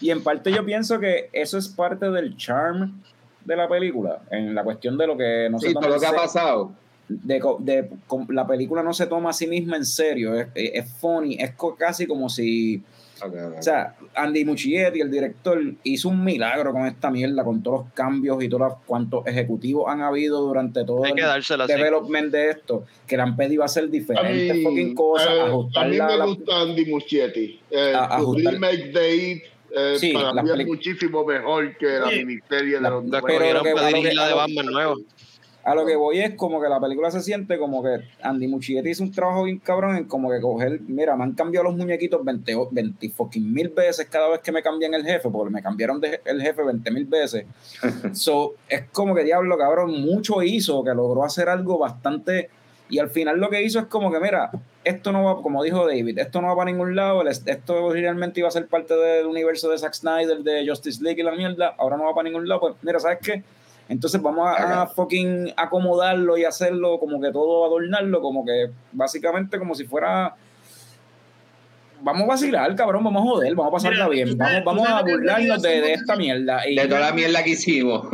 Y 0.00 0.10
en 0.10 0.22
parte 0.22 0.52
yo 0.52 0.64
pienso 0.64 0.98
que 1.00 1.28
eso 1.32 1.58
es 1.58 1.68
parte 1.68 2.10
del 2.10 2.36
charm 2.36 3.02
de 3.44 3.56
la 3.56 3.68
película, 3.68 4.20
en 4.30 4.54
la 4.54 4.62
cuestión 4.62 4.96
de 4.96 5.06
lo 5.06 5.16
que 5.16 5.48
no 5.50 5.58
se 5.58 5.68
sí, 5.68 5.74
toma 5.74 5.86
todo 5.86 5.94
lo 5.96 6.00
que 6.00 6.06
ha 6.06 6.12
pasado. 6.12 6.72
De, 7.08 7.40
co- 7.40 7.58
de- 7.60 7.88
com- 8.06 8.26
la 8.30 8.46
película 8.46 8.82
no 8.82 8.92
se 8.92 9.06
toma 9.06 9.30
a 9.30 9.32
sí 9.32 9.46
misma 9.46 9.76
en 9.76 9.84
serio, 9.86 10.34
es, 10.38 10.48
es 10.54 10.70
es 10.74 10.92
funny, 11.00 11.36
es 11.40 11.52
co- 11.52 11.74
casi 11.74 12.06
como 12.06 12.28
si, 12.28 12.82
o 13.24 13.62
sea, 13.62 13.96
Andy 14.14 14.44
Muschietti, 14.44 15.00
el 15.00 15.10
director, 15.10 15.58
hizo 15.84 16.08
un 16.10 16.22
milagro 16.22 16.72
con 16.72 16.86
esta 16.86 17.10
mierda, 17.10 17.42
con 17.44 17.62
todos 17.62 17.84
los 17.86 17.92
cambios 17.94 18.42
y 18.44 18.48
todos 18.48 18.68
los 18.68 18.78
cuantos 18.86 19.26
ejecutivos 19.26 19.86
han 19.88 20.02
habido 20.02 20.40
durante 20.42 20.84
todo 20.84 21.04
Hay 21.04 21.14
que 21.14 21.22
el 21.22 21.60
así. 21.62 21.72
development 21.72 22.30
de 22.30 22.50
esto, 22.50 22.84
que 23.06 23.16
le 23.16 23.22
han 23.22 23.36
pedido 23.36 23.64
hacer 23.64 23.84
A 23.84 23.86
diferentes 23.88 24.56
mí, 24.56 24.62
fucking 24.62 24.94
cosas, 24.94 25.28
eh, 25.30 25.40
ajustar 25.40 25.86
a 25.86 25.88
mí 25.88 25.96
la- 25.96 26.06
me 26.06 26.16
la- 26.18 26.24
gusta 26.26 26.60
Andy 26.60 26.84
Muschietti. 26.86 27.60
Eh, 27.70 27.92
A- 27.94 28.18
remake 28.52 28.92
de 28.92 29.16
It 29.16 29.42
eh, 29.76 29.96
Sí, 29.98 30.12
para 30.12 30.42
mí 30.42 30.50
es 30.50 30.66
muchísimo 30.66 31.24
mejor 31.26 31.76
que 31.76 31.86
la 31.86 32.06
Oye, 32.06 32.24
miniserie 32.24 32.74
de 32.76 32.80
la- 32.80 32.88
los 32.90 33.04
Pero 33.04 33.52
lo 33.52 33.62
que- 33.62 33.74
que- 34.02 34.14
la 34.14 34.28
de 34.28 34.34
Batman 34.34 34.66
nuevo. 34.66 34.96
A 35.68 35.74
lo 35.74 35.84
que 35.84 35.96
voy 35.96 36.18
es 36.20 36.34
como 36.34 36.62
que 36.62 36.68
la 36.68 36.80
película 36.80 37.10
se 37.10 37.20
siente 37.20 37.58
como 37.58 37.82
que 37.82 37.98
Andy 38.22 38.48
Muschietti 38.48 38.88
hizo 38.88 39.02
un 39.02 39.12
trabajo 39.12 39.42
bien 39.44 39.58
cabrón 39.58 39.96
en 39.96 40.04
como 40.04 40.30
que 40.30 40.40
coger, 40.40 40.80
mira, 40.80 41.14
me 41.14 41.24
han 41.24 41.34
cambiado 41.34 41.64
los 41.64 41.76
muñequitos 41.76 42.24
20, 42.24 42.54
o- 42.54 42.68
20 42.70 43.10
fucking 43.10 43.52
mil 43.52 43.68
veces 43.68 44.06
cada 44.06 44.30
vez 44.30 44.40
que 44.40 44.50
me 44.50 44.62
cambian 44.62 44.94
el 44.94 45.04
jefe, 45.04 45.28
porque 45.28 45.52
me 45.52 45.60
cambiaron 45.60 46.00
de, 46.00 46.22
el 46.24 46.40
jefe 46.40 46.62
20 46.62 46.90
mil 46.90 47.04
veces. 47.04 47.44
so, 48.14 48.54
es 48.66 48.84
como 48.92 49.14
que 49.14 49.24
diablo, 49.24 49.58
cabrón, 49.58 50.00
mucho 50.00 50.42
hizo, 50.42 50.82
que 50.82 50.94
logró 50.94 51.22
hacer 51.22 51.50
algo 51.50 51.76
bastante, 51.76 52.48
y 52.88 52.98
al 52.98 53.10
final 53.10 53.38
lo 53.38 53.50
que 53.50 53.62
hizo 53.62 53.78
es 53.78 53.84
como 53.88 54.10
que, 54.10 54.20
mira, 54.20 54.50
esto 54.84 55.12
no 55.12 55.22
va, 55.22 55.42
como 55.42 55.62
dijo 55.62 55.86
David, 55.86 56.18
esto 56.18 56.40
no 56.40 56.48
va 56.48 56.56
para 56.56 56.70
ningún 56.70 56.96
lado, 56.96 57.22
esto 57.28 57.84
originalmente 57.84 58.40
iba 58.40 58.48
a 58.48 58.52
ser 58.52 58.66
parte 58.68 58.94
del 58.94 59.26
universo 59.26 59.68
de 59.68 59.76
Zack 59.76 59.92
Snyder, 59.92 60.38
de 60.38 60.66
Justice 60.66 61.04
League 61.04 61.20
y 61.20 61.24
la 61.24 61.32
mierda, 61.32 61.74
ahora 61.76 61.98
no 61.98 62.04
va 62.04 62.14
para 62.14 62.26
ningún 62.26 62.48
lado, 62.48 62.60
pues 62.62 62.74
mira, 62.80 62.98
¿sabes 62.98 63.18
qué? 63.22 63.42
Entonces 63.88 64.20
vamos 64.20 64.46
a, 64.46 64.82
a 64.82 64.86
fucking 64.86 65.52
acomodarlo 65.56 66.36
y 66.36 66.44
hacerlo 66.44 66.98
como 66.98 67.20
que 67.20 67.32
todo 67.32 67.64
adornarlo, 67.64 68.20
como 68.20 68.44
que 68.44 68.70
básicamente 68.92 69.58
como 69.58 69.74
si 69.74 69.84
fuera... 69.84 70.34
Vamos 72.00 72.22
a 72.22 72.26
vacilar, 72.26 72.76
cabrón, 72.76 73.02
vamos 73.02 73.22
a 73.22 73.28
joder, 73.28 73.56
vamos 73.56 73.70
a 73.70 73.72
pasarla 73.72 74.08
Mira, 74.08 74.24
bien, 74.24 74.38
vamos, 74.38 74.64
vamos 74.64 74.88
a 74.88 75.02
burlarnos 75.02 75.60
de, 75.62 75.94
esta 75.94 76.14
mierda. 76.14 76.68
Y, 76.68 76.76
De 76.76 76.86
toda 76.86 77.00
la 77.00 77.12
mierda 77.12 77.42
que 77.42 77.50
hicimos. 77.50 78.06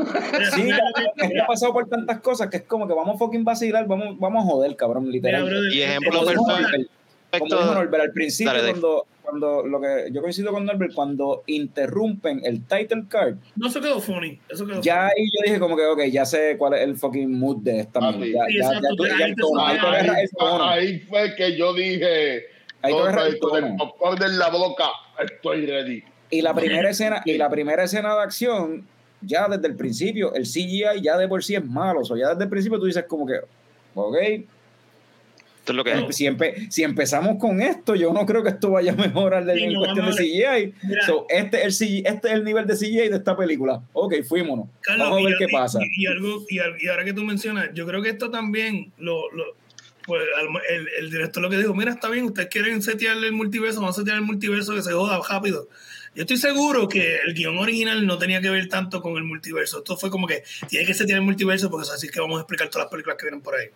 Sí, 0.54 0.70
es 0.70 1.28
que 1.28 1.40
ha 1.40 1.46
pasado 1.46 1.74
por 1.74 1.86
tantas 1.86 2.20
cosas 2.20 2.48
que 2.48 2.58
es 2.58 2.62
como 2.62 2.88
que 2.88 2.94
vamos 2.94 3.16
a 3.16 3.18
fucking 3.18 3.44
vacilar, 3.44 3.86
vamos, 3.86 4.18
vamos 4.18 4.42
a 4.42 4.46
joder, 4.46 4.74
cabrón, 4.76 5.10
literal. 5.10 5.44
mira, 5.44 5.58
Y 5.70 5.82
ejemplo 5.82 6.20
como, 6.34 6.52
como 7.38 7.54
dijo 7.56 7.74
Norbert, 7.74 8.02
al 8.04 8.12
principio 8.12 8.52
Dale, 8.52 8.62
Dave. 8.62 8.72
cuando, 8.80 9.06
cuando 9.22 9.66
lo 9.66 9.80
que 9.80 10.08
yo 10.12 10.20
coincido 10.22 10.52
con 10.52 10.64
Norbert, 10.66 10.92
cuando 10.94 11.42
interrumpen 11.46 12.40
el 12.44 12.64
title 12.66 13.04
card, 13.08 13.36
No, 13.56 13.68
eso 13.68 13.80
quedó 13.80 14.00
funny. 14.00 14.38
Eso 14.48 14.66
quedó 14.66 14.80
ya 14.82 15.06
ahí 15.06 15.26
yo 15.32 15.40
dije 15.44 15.58
como 15.58 15.76
que, 15.76 15.84
ok, 15.86 16.02
ya 16.10 16.24
sé 16.24 16.56
cuál 16.58 16.74
es 16.74 16.80
el 16.82 16.96
fucking 16.96 17.30
mood 17.38 17.58
de 17.62 17.80
esta 17.80 18.00
Ah, 18.02 18.12
mierda. 18.12 18.24
sí. 18.24 18.32
Ya, 18.32 18.44
Sí, 18.46 18.56
ya, 18.58 18.78
exacto, 18.78 19.06
ya, 19.06 19.14
ahí 19.16 19.22
el 19.22 19.34
te 19.34 19.40
tono, 20.36 20.64
ahí 20.64 20.98
fue 21.00 21.34
que 21.36 21.56
yo 21.56 21.72
dije, 21.74 22.44
Ahí 22.82 22.92
el 22.92 23.38
con 23.38 23.64
el 23.64 23.76
popcorn 23.76 24.22
en 24.22 24.38
la 24.38 24.50
boca, 24.50 24.84
estoy 25.22 25.66
ready. 25.66 26.02
Y 26.30 26.42
la 26.42 26.52
primera 26.54 26.90
escena, 26.90 27.22
y 27.24 27.38
la 27.38 27.48
primera 27.48 27.84
escena 27.84 28.14
de 28.14 28.22
acción, 28.22 28.86
ya 29.22 29.48
desde 29.48 29.66
el 29.68 29.76
principio, 29.76 30.34
el 30.34 30.42
CGI 30.44 31.00
ya 31.02 31.16
de 31.16 31.28
por 31.28 31.42
sí 31.42 31.54
es 31.54 31.64
malo. 31.64 32.00
O 32.00 32.04
sea, 32.04 32.16
ya 32.16 32.30
desde 32.30 32.44
el 32.44 32.50
principio 32.50 32.78
tú 32.78 32.84
dices 32.86 33.04
como 33.08 33.26
que, 33.26 33.40
ok, 33.94 34.16
Esto 35.64 35.72
es 35.72 35.76
lo 35.76 35.84
que 35.84 35.92
es. 35.92 36.14
si, 36.16 36.26
empe- 36.26 36.70
si 36.70 36.82
empezamos 36.82 37.38
con 37.40 37.62
esto, 37.62 37.94
yo 37.94 38.12
no 38.12 38.26
creo 38.26 38.42
que 38.42 38.50
esto 38.50 38.68
vaya 38.72 38.92
a 38.92 38.96
mejorar 38.96 39.46
de- 39.46 39.54
Sí, 39.54 39.62
en 39.64 39.72
no, 39.72 39.78
cuestión 39.80 40.06
de. 40.06 40.12
CGI. 40.12 40.74
Mira. 40.86 41.06
So, 41.06 41.24
este, 41.30 41.64
es 41.66 41.80
el 41.80 41.88
CGI 41.88 42.02
este 42.06 42.28
es 42.28 42.34
el 42.34 42.44
nivel 42.44 42.66
de 42.66 42.74
CGI 42.76 43.08
de 43.08 43.16
esta 43.16 43.34
película. 43.34 43.82
Ok, 43.94 44.14
fuímonos. 44.28 44.66
Carlos, 44.82 45.06
Vamos 45.06 45.22
a 45.22 45.24
ver 45.24 45.34
y- 45.34 45.38
qué 45.38 45.44
y- 45.48 45.52
pasa. 45.52 45.78
Y, 45.96 46.06
algo, 46.06 46.44
y, 46.50 46.58
ahora 46.88 47.04
que 47.06 47.14
tú 47.14 47.24
mencionas, 47.24 47.70
yo 47.72 47.86
creo 47.86 48.02
que 48.02 48.10
esto 48.10 48.30
también 48.30 48.92
lo, 48.98 49.30
lo- 49.32 49.56
pues, 50.06 50.20
el, 50.68 50.86
el 50.98 51.10
director 51.10 51.42
lo 51.42 51.48
que 51.48 51.56
dijo, 51.56 51.72
mira, 51.74 51.92
está 51.92 52.10
bien, 52.10 52.26
ustedes 52.26 52.48
quieren 52.50 52.82
setear 52.82 53.16
el 53.16 53.32
multiverso, 53.32 53.80
vamos 53.80 53.96
a 53.96 54.00
setear 54.02 54.18
el 54.18 54.22
multiverso 54.24 54.74
que 54.74 54.82
se 54.82 54.92
joda 54.92 55.18
rápido. 55.26 55.66
Yo 56.14 56.24
estoy 56.24 56.36
seguro 56.36 56.88
que 56.90 57.16
el 57.26 57.32
guion 57.32 57.56
original 57.56 58.06
no 58.06 58.18
tenía 58.18 58.40
que 58.42 58.50
ver 58.50 58.68
tanto 58.68 59.00
con 59.00 59.16
el 59.16 59.24
multiverso. 59.24 59.78
Esto 59.78 59.96
fue 59.96 60.10
como 60.10 60.26
que 60.26 60.42
tiene 60.68 60.84
que 60.84 60.92
setear 60.92 61.20
el 61.20 61.24
multiverso 61.24 61.70
porque 61.70 61.88
así 61.90 62.06
es 62.06 62.12
que 62.12 62.20
vamos 62.20 62.36
a 62.36 62.42
explicar 62.42 62.68
todas 62.68 62.84
las 62.84 62.90
películas 62.90 63.16
que 63.18 63.24
vienen 63.24 63.40
por 63.40 63.54
ahí. 63.56 63.66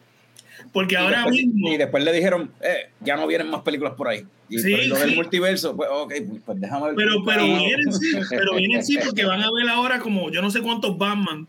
Porque 0.73 0.95
Y 0.95 0.99
ahora 0.99 1.17
después, 1.25 1.35
mismo... 1.47 1.73
y 1.73 1.77
después 1.77 2.05
le 2.05 2.13
dijeron, 2.13 2.51
eh, 2.61 2.91
ya 3.01 3.17
no 3.17 3.27
vienen 3.27 3.49
más 3.51 3.63
películas 3.63 3.95
por 3.95 4.09
ahí. 4.09 4.25
Y 4.49 4.59
Sí, 4.59 4.87
lo 4.87 4.97
del 4.99 5.11
sí. 5.11 5.17
multiverso, 5.17 5.77
pues 5.77 5.89
ok, 5.93 6.13
pues, 6.29 6.41
pues 6.45 6.61
déjame 6.61 6.87
ver. 6.87 6.95
Pero, 6.97 7.25
pero 7.25 7.45
vienen 7.45 7.93
sí, 7.93 8.07
pero 8.31 8.55
vienen 8.55 8.85
sí, 8.85 8.99
porque 9.05 9.25
van 9.25 9.43
a 9.43 9.51
ver 9.53 9.69
ahora 9.69 9.99
como 10.01 10.31
yo 10.31 10.41
no 10.43 10.51
sé 10.51 10.61
cuántos 10.63 10.97
Batman, 10.97 11.47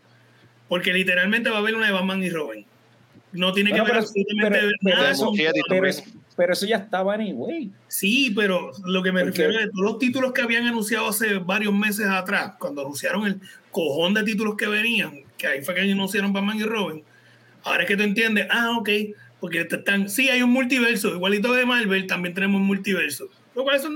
porque 0.68 0.92
literalmente 0.92 1.50
va 1.50 1.56
a 1.56 1.58
haber 1.60 1.74
una 1.74 1.86
de 1.86 1.92
Batman 1.92 2.22
y 2.22 2.30
Robin. 2.30 2.64
No 3.32 3.52
tiene 3.52 3.70
Bueno, 3.70 3.84
que 3.84 3.90
ver 3.92 4.00
absolutamente 4.00 4.58
pero- 4.58 4.70
pero 4.82 4.96
nada 4.96 5.10
eso- 5.12 5.26
con 5.26 5.36
pero, 6.36 6.52
eso 6.54 6.66
ya 6.66 6.76
estaba 6.76 7.14
anyway. 7.14 7.70
Sí, 7.88 8.32
pero 8.34 8.70
lo 8.84 9.02
que 9.02 9.12
me 9.12 9.22
Porque- 9.22 9.42
refiero 9.42 9.64
es 9.64 9.70
todos 9.72 9.84
los 9.84 9.98
títulos 9.98 10.32
que 10.32 10.42
habían 10.42 10.66
anunciado 10.66 11.08
hace 11.08 11.34
varios 11.38 11.72
meses 11.74 12.06
atrás, 12.06 12.54
cuando 12.58 12.80
anunciaron 12.82 13.26
el 13.26 13.40
cojón 13.70 14.14
de 14.14 14.22
títulos 14.24 14.56
que 14.56 14.66
venían, 14.66 15.20
que 15.36 15.46
ahí 15.46 15.62
fue 15.62 15.74
que 15.74 15.82
anunciaron 15.82 16.32
Batman 16.32 16.58
y 16.58 16.62
Robin. 16.64 17.02
Ahora 17.64 17.82
es 17.82 17.88
que 17.88 17.96
tú 17.96 18.02
entiendes, 18.02 18.46
ah, 18.50 18.76
ok, 18.78 18.88
porque 19.40 19.64
te 19.64 19.76
están, 19.76 20.08
sí, 20.08 20.28
hay 20.28 20.42
un 20.42 20.50
multiverso, 20.50 21.08
igualito 21.08 21.52
de 21.52 21.66
Marvel, 21.66 22.06
también 22.06 22.34
tenemos 22.34 22.60
un 22.60 22.66
multiverso. 22.66 23.28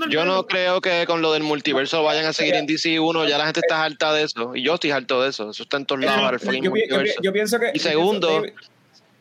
Yo 0.09 0.25
no 0.25 0.45
creo 0.45 0.81
que 0.81 1.05
con 1.07 1.21
lo 1.21 1.31
del 1.31 1.43
multiverso 1.43 2.03
vayan 2.03 2.25
a 2.25 2.33
seguir 2.33 2.55
en 2.55 2.67
DC 2.67 2.99
1, 2.99 3.27
ya 3.27 3.37
la 3.37 3.45
gente 3.45 3.61
está 3.61 3.83
harta 3.83 4.13
de 4.13 4.23
eso. 4.23 4.55
Y 4.55 4.63
yo 4.63 4.75
estoy 4.75 4.91
harto 4.91 5.23
de 5.23 5.29
eso. 5.29 5.49
Eso 5.49 5.63
está 5.63 5.77
en 5.77 5.85
todos 5.85 6.03
lados 6.03 6.41
Yo, 7.21 7.33
pienso 7.33 7.59
que. 7.59 7.71
Y 7.73 7.79
segundo, 7.79 8.43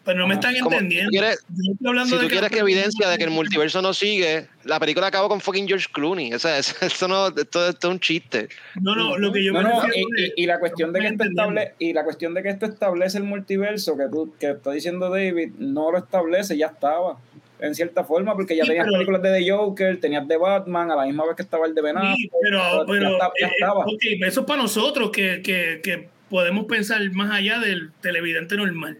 Pero 0.04 0.18
no 0.18 0.26
me 0.26 0.34
están 0.34 0.54
Como- 0.58 0.72
entendiendo. 0.76 1.10
¿quieres- 1.10 1.44
Yo 1.48 1.72
estoy 1.72 1.88
hablando 1.88 2.10
Si 2.10 2.16
de 2.16 2.22
tú 2.24 2.30
quieres 2.30 2.50
que 2.50 2.58
evidencia 2.58 3.08
de 3.08 3.16
que 3.18 3.24
el 3.24 3.30
multiverso 3.30 3.80
no 3.80 3.94
sigue, 3.94 4.46
la 4.64 4.78
película 4.78 5.06
acabó 5.06 5.28
con 5.30 5.40
fucking 5.40 5.66
George 5.66 5.86
Clooney. 5.92 6.34
O 6.34 6.38
sea, 6.38 6.58
eso, 6.58 6.74
eso 6.84 7.08
no, 7.08 7.28
esto, 7.28 7.68
esto 7.70 7.88
es 7.88 7.92
un 7.94 8.00
chiste. 8.00 8.48
No, 8.82 8.94
no, 8.94 9.16
lo 9.16 9.32
que 9.32 9.42
yo 9.42 9.52
No, 9.52 9.62
me 9.62 9.68
no, 9.70 9.80
refiero 9.82 10.08
y, 10.16 10.22
es- 10.24 10.32
y- 10.36 10.42
y 10.42 10.46
la 10.46 10.58
cuestión 10.60 10.92
de 10.92 11.00
que 11.00 11.06
esto 11.06 11.24
estable, 11.24 11.74
y 11.78 11.92
la 11.94 12.04
cuestión 12.04 12.34
de 12.34 12.42
que 12.42 12.50
esto 12.50 12.66
establece 12.66 13.18
el 13.18 13.24
multiverso 13.24 13.96
que 13.96 14.04
tú 14.10 14.34
que 14.38 14.50
está 14.50 14.72
diciendo 14.72 15.08
David 15.08 15.52
no 15.58 15.90
lo 15.90 15.98
establece 15.98 16.56
ya 16.58 16.66
estaba 16.66 17.16
en 17.60 17.74
cierta 17.74 18.04
forma 18.04 18.34
porque 18.34 18.56
ya 18.56 18.64
Sí, 18.64 18.68
tenías 18.70 18.84
pero- 18.84 18.96
películas 18.98 19.22
de 19.22 19.38
The 19.38 19.50
Joker 19.50 20.00
tenías 20.00 20.28
de 20.28 20.36
Batman 20.36 20.90
a 20.90 20.96
la 20.96 21.06
misma 21.06 21.24
vez 21.24 21.36
que 21.36 21.42
estaba 21.42 21.66
el 21.66 21.74
de 21.74 21.80
Ben 21.80 21.96
Sí, 22.16 22.28
pero, 22.42 22.58
ya 22.58 22.84
pero 22.86 23.12
estaba- 23.12 23.32
ya 23.40 23.46
eh, 23.46 23.50
estaba. 23.54 23.80
ok, 23.86 24.02
eso 24.26 24.40
es 24.40 24.46
para 24.46 24.60
nosotros 24.60 25.10
que, 25.10 25.40
que, 25.42 25.80
que 25.82 26.08
podemos 26.28 26.66
pensar 26.66 27.00
más 27.12 27.30
allá 27.30 27.58
del 27.60 27.92
televidente 28.02 28.56
normal, 28.56 28.98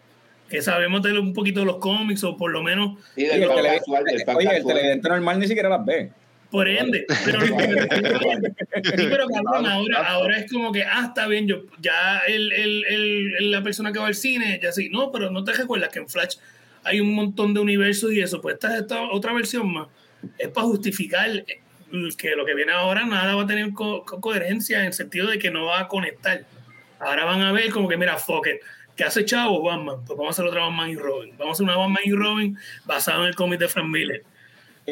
que 0.48 0.62
sabemos 0.62 1.02
de 1.02 1.18
un 1.18 1.32
poquito 1.32 1.60
de 1.60 1.66
los 1.66 1.76
cómics 1.76 2.22
o 2.24 2.36
por 2.36 2.50
lo 2.50 2.62
menos 2.62 2.98
Y 3.16 3.22
Y 3.22 3.26
del 3.26 3.42
el 3.44 3.48
casual, 3.48 4.04
del 4.04 4.36
oye 4.36 4.56
el 4.56 4.64
televidente 4.64 5.08
normal 5.08 5.38
ni 5.38 5.46
siquiera 5.46 5.68
las 5.68 5.84
ve. 5.84 6.10
Por 6.50 6.68
ende. 6.68 7.04
Pero, 7.24 7.40
lo 7.40 7.56
que 7.56 7.66
me 7.66 7.74
refiero 7.74 8.20
es- 8.30 8.90
sí, 8.90 9.06
pero 9.10 9.26
cabrón, 9.28 9.66
ahora, 9.66 10.06
ahora 10.06 10.38
es 10.38 10.52
como 10.52 10.70
que, 10.70 10.84
ah, 10.84 11.06
está 11.08 11.26
bien, 11.26 11.48
yo 11.48 11.62
ya 11.80 12.18
el, 12.28 12.52
el, 12.52 12.84
el- 12.86 13.34
el- 13.38 13.50
la 13.50 13.62
persona 13.62 13.92
que 13.92 13.98
va 13.98 14.06
al 14.06 14.14
cine, 14.14 14.60
ya 14.62 14.70
sí, 14.70 14.88
no, 14.88 15.10
pero 15.10 15.30
no 15.30 15.42
te 15.42 15.52
recuerdas 15.52 15.88
que 15.88 15.98
en 15.98 16.08
Flash 16.08 16.36
hay 16.84 17.00
un 17.00 17.12
montón 17.14 17.54
de 17.54 17.60
universos 17.60 18.12
y 18.12 18.20
eso, 18.20 18.40
pues 18.40 18.54
esta, 18.54 18.76
esta 18.78 19.02
otra 19.10 19.32
versión 19.32 19.72
más. 19.72 19.88
Es 20.38 20.48
para 20.48 20.66
justificar 20.68 21.44
que 22.18 22.36
lo 22.36 22.44
que 22.44 22.54
viene 22.54 22.72
ahora 22.72 23.04
nada 23.04 23.34
va 23.34 23.42
a 23.42 23.46
tener 23.46 23.72
co- 23.72 24.04
co- 24.04 24.20
coherencia 24.20 24.80
en 24.80 24.86
el 24.86 24.92
sentido 24.92 25.28
de 25.28 25.38
que 25.38 25.50
no 25.50 25.64
va 25.66 25.80
a 25.80 25.88
conectar. 25.88 26.44
Ahora 27.00 27.24
van 27.24 27.40
a 27.40 27.52
ver 27.52 27.70
como 27.70 27.88
que, 27.88 27.96
mira, 27.96 28.16
fuck 28.16 28.46
it, 28.46 28.60
¿qué 28.96 29.04
hace 29.04 29.24
Chavo? 29.24 29.62
Batman. 29.62 29.96
Pues 30.06 30.16
vamos 30.18 30.28
a 30.28 30.30
hacer 30.30 30.44
otra 30.46 30.62
Batman 30.62 30.90
y 30.90 30.96
Robin. 30.96 31.30
Vamos 31.38 31.48
a 31.48 31.52
hacer 31.52 31.64
una 31.64 31.76
Batman 31.76 32.02
y 32.04 32.12
Robin 32.12 32.58
basada 32.84 33.20
en 33.22 33.28
el 33.28 33.34
cómic 33.34 33.58
de 33.60 33.68
Frank 33.68 33.86
Miller. 33.88 34.22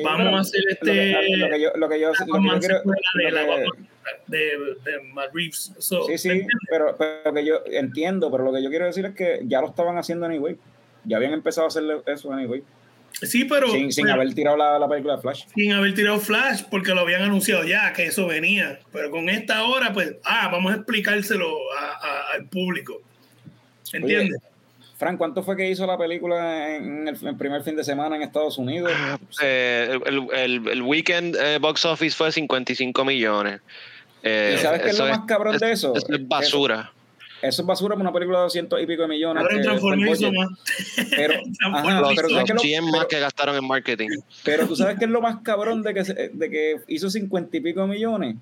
Vamos 0.02 0.22
bueno, 0.22 0.36
a 0.38 0.40
hacer 0.40 0.62
este- 0.70 0.86
lo 0.86 0.92
que 0.92 1.10
yo 1.10 1.36
lo 1.36 1.50
que 1.50 1.60
yo, 1.60 1.70
lo 1.76 1.88
que 1.88 2.00
yo 2.00 2.12
Batman 2.28 2.60
quiero- 2.60 2.78
de 2.78 3.30
lo 3.30 3.30
la 3.30 3.42
que- 3.42 3.46
Batman 3.64 3.88
de, 4.26 4.38
de 4.84 5.02
Matt 5.12 5.34
Reeves. 5.34 5.72
So, 5.78 6.04
Sí, 6.04 6.18
sí, 6.18 6.46
pero, 6.70 6.96
pero 6.98 7.32
que 7.34 7.44
yo 7.44 7.62
entiendo, 7.66 8.30
pero 8.30 8.44
lo 8.44 8.52
que 8.52 8.62
yo 8.62 8.70
quiero 8.70 8.86
decir 8.86 9.04
es 9.06 9.14
que 9.14 9.40
ya 9.44 9.60
lo 9.60 9.68
estaban 9.68 9.98
haciendo 9.98 10.26
anyway. 10.26 10.56
Ya 11.04 11.18
habían 11.18 11.32
empezado 11.34 11.66
a 11.66 11.68
hacer 11.68 11.84
eso 12.06 12.32
anyway. 12.32 12.62
Sí, 13.20 13.44
pero 13.44 13.68
sin, 13.70 13.92
sin 13.92 14.04
pero- 14.06 14.14
haber 14.20 14.32
tirado 14.34 14.56
la, 14.56 14.78
la 14.78 14.88
película 14.88 15.16
de 15.16 15.22
Flash. 15.22 15.44
sin 15.54 15.72
haber 15.72 15.92
tirado 15.94 16.18
Flash 16.18 16.62
porque 16.70 16.94
lo 16.94 17.00
habían 17.02 17.22
anunciado 17.22 17.62
ya 17.64 17.92
que 17.92 18.06
eso 18.06 18.26
venía. 18.26 18.80
Pero 18.92 19.10
con 19.10 19.28
esta 19.28 19.64
hora, 19.64 19.92
pues, 19.92 20.16
ah, 20.24 20.48
vamos 20.50 20.72
a 20.72 20.76
explicárselo 20.76 21.54
a- 21.78 21.98
a- 22.00 22.32
al 22.34 22.46
público. 22.48 23.02
¿Entiendes? 23.92 24.40
Frank, 24.96 25.18
¿cuánto 25.18 25.42
fue 25.42 25.56
que 25.56 25.68
hizo 25.68 25.84
la 25.86 25.98
película 25.98 26.76
en 26.76 27.08
el, 27.08 27.16
el 27.26 27.36
primer 27.36 27.62
fin 27.62 27.74
de 27.74 27.82
semana 27.82 28.14
en 28.16 28.22
Estados 28.22 28.56
Unidos? 28.58 28.92
Eh, 29.42 29.98
el, 30.06 30.28
el, 30.32 30.68
el 30.68 30.82
weekend 30.82 31.34
eh, 31.36 31.58
box 31.58 31.84
office 31.84 32.16
fue 32.16 32.30
55 32.30 33.04
millones. 33.04 33.60
Eh, 34.22 34.54
¿Y 34.56 34.62
sabes 34.62 34.82
qué 34.82 34.90
es 34.90 34.98
lo 34.98 35.08
más 35.08 35.20
cabrón 35.26 35.58
de 35.58 35.72
eso? 35.72 35.92
Eso 35.96 36.06
es 36.08 36.28
basura. 36.28 36.92
Eso 37.42 37.62
es 37.62 37.66
basura 37.66 37.96
para 37.96 38.02
una 38.08 38.12
película 38.12 38.38
de 38.38 38.44
200 38.44 38.80
y 38.80 38.86
pico 38.86 39.02
de 39.02 39.08
millones. 39.08 39.42
Pero, 39.50 39.62
Transformers 39.62 40.22
ajá, 40.22 42.00
Los, 42.00 42.14
pero, 42.14 42.28
hizo 42.28 42.30
¿sabes 42.30 42.30
qué 42.30 42.30
los 42.30 42.48
es 42.50 42.54
lo- 42.54 42.60
100 42.60 42.84
más 42.92 43.06
que 43.06 43.18
gastaron 43.18 43.56
en 43.56 43.66
marketing. 43.66 44.08
pero 44.44 44.66
tú 44.68 44.76
sabes 44.76 44.98
qué 45.00 45.06
es 45.06 45.10
lo 45.10 45.20
más 45.20 45.38
cabrón 45.42 45.82
de 45.82 45.94
que, 45.94 46.04
se- 46.04 46.30
de 46.32 46.50
que 46.50 46.76
hizo 46.86 47.10
50 47.10 47.56
y 47.56 47.60
pico 47.60 47.80
de 47.80 47.86
millones. 47.88 48.36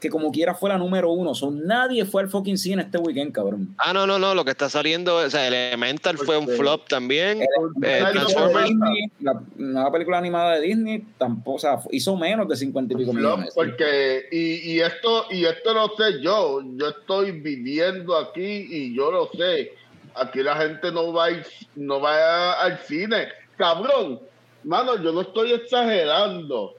Que 0.00 0.10
como 0.10 0.30
quiera 0.30 0.54
fue 0.54 0.68
la 0.68 0.76
número 0.76 1.10
uno. 1.10 1.34
Son 1.34 1.66
nadie 1.66 2.04
fue 2.04 2.22
al 2.22 2.28
fucking 2.28 2.58
cine 2.58 2.82
este 2.82 2.98
weekend, 2.98 3.32
cabrón. 3.32 3.74
Ah, 3.78 3.94
no, 3.94 4.06
no, 4.06 4.18
no. 4.18 4.34
Lo 4.34 4.44
que 4.44 4.50
está 4.50 4.68
saliendo, 4.68 5.16
o 5.16 5.30
sea, 5.30 5.46
Elemental 5.48 6.18
fue 6.18 6.36
un 6.36 6.46
flop 6.48 6.86
también. 6.86 7.40
Eh, 7.42 8.04
Transformers. 8.12 8.68
Disney, 8.68 9.10
la 9.20 9.40
nueva 9.56 9.90
película 9.92 10.18
animada 10.18 10.56
de 10.56 10.60
Disney 10.66 11.04
tampoco, 11.16 11.56
o 11.56 11.58
sea, 11.60 11.78
hizo 11.92 12.14
menos 12.16 12.46
de 12.46 12.56
50 12.56 12.92
y 12.92 12.96
pico 12.98 13.12
No, 13.14 13.18
millones. 13.20 13.52
porque, 13.54 14.26
y, 14.30 14.72
y 14.72 14.80
esto, 14.80 15.26
y 15.30 15.46
esto 15.46 15.72
lo 15.72 15.88
sé 15.96 16.20
yo, 16.22 16.60
yo 16.76 16.88
estoy 16.90 17.30
viviendo 17.32 18.18
aquí 18.18 18.42
y 18.70 18.94
yo 18.94 19.10
lo 19.10 19.30
sé. 19.30 19.72
Aquí 20.14 20.42
la 20.42 20.56
gente 20.56 20.92
no 20.92 21.12
va 21.12 21.26
a 21.26 21.30
ir- 21.30 21.46
no 21.74 22.00
va 22.00 22.52
al 22.60 22.78
cine. 22.80 23.28
Cabrón, 23.56 24.20
mano, 24.64 25.02
yo 25.02 25.10
no 25.12 25.22
estoy 25.22 25.52
exagerando. 25.52 26.74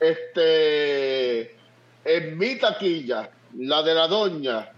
Este, 0.00 1.54
en 2.04 2.38
mi 2.38 2.56
taquilla, 2.58 3.30
la 3.58 3.82
de 3.82 3.94
la 3.94 4.08
doña, 4.08 4.70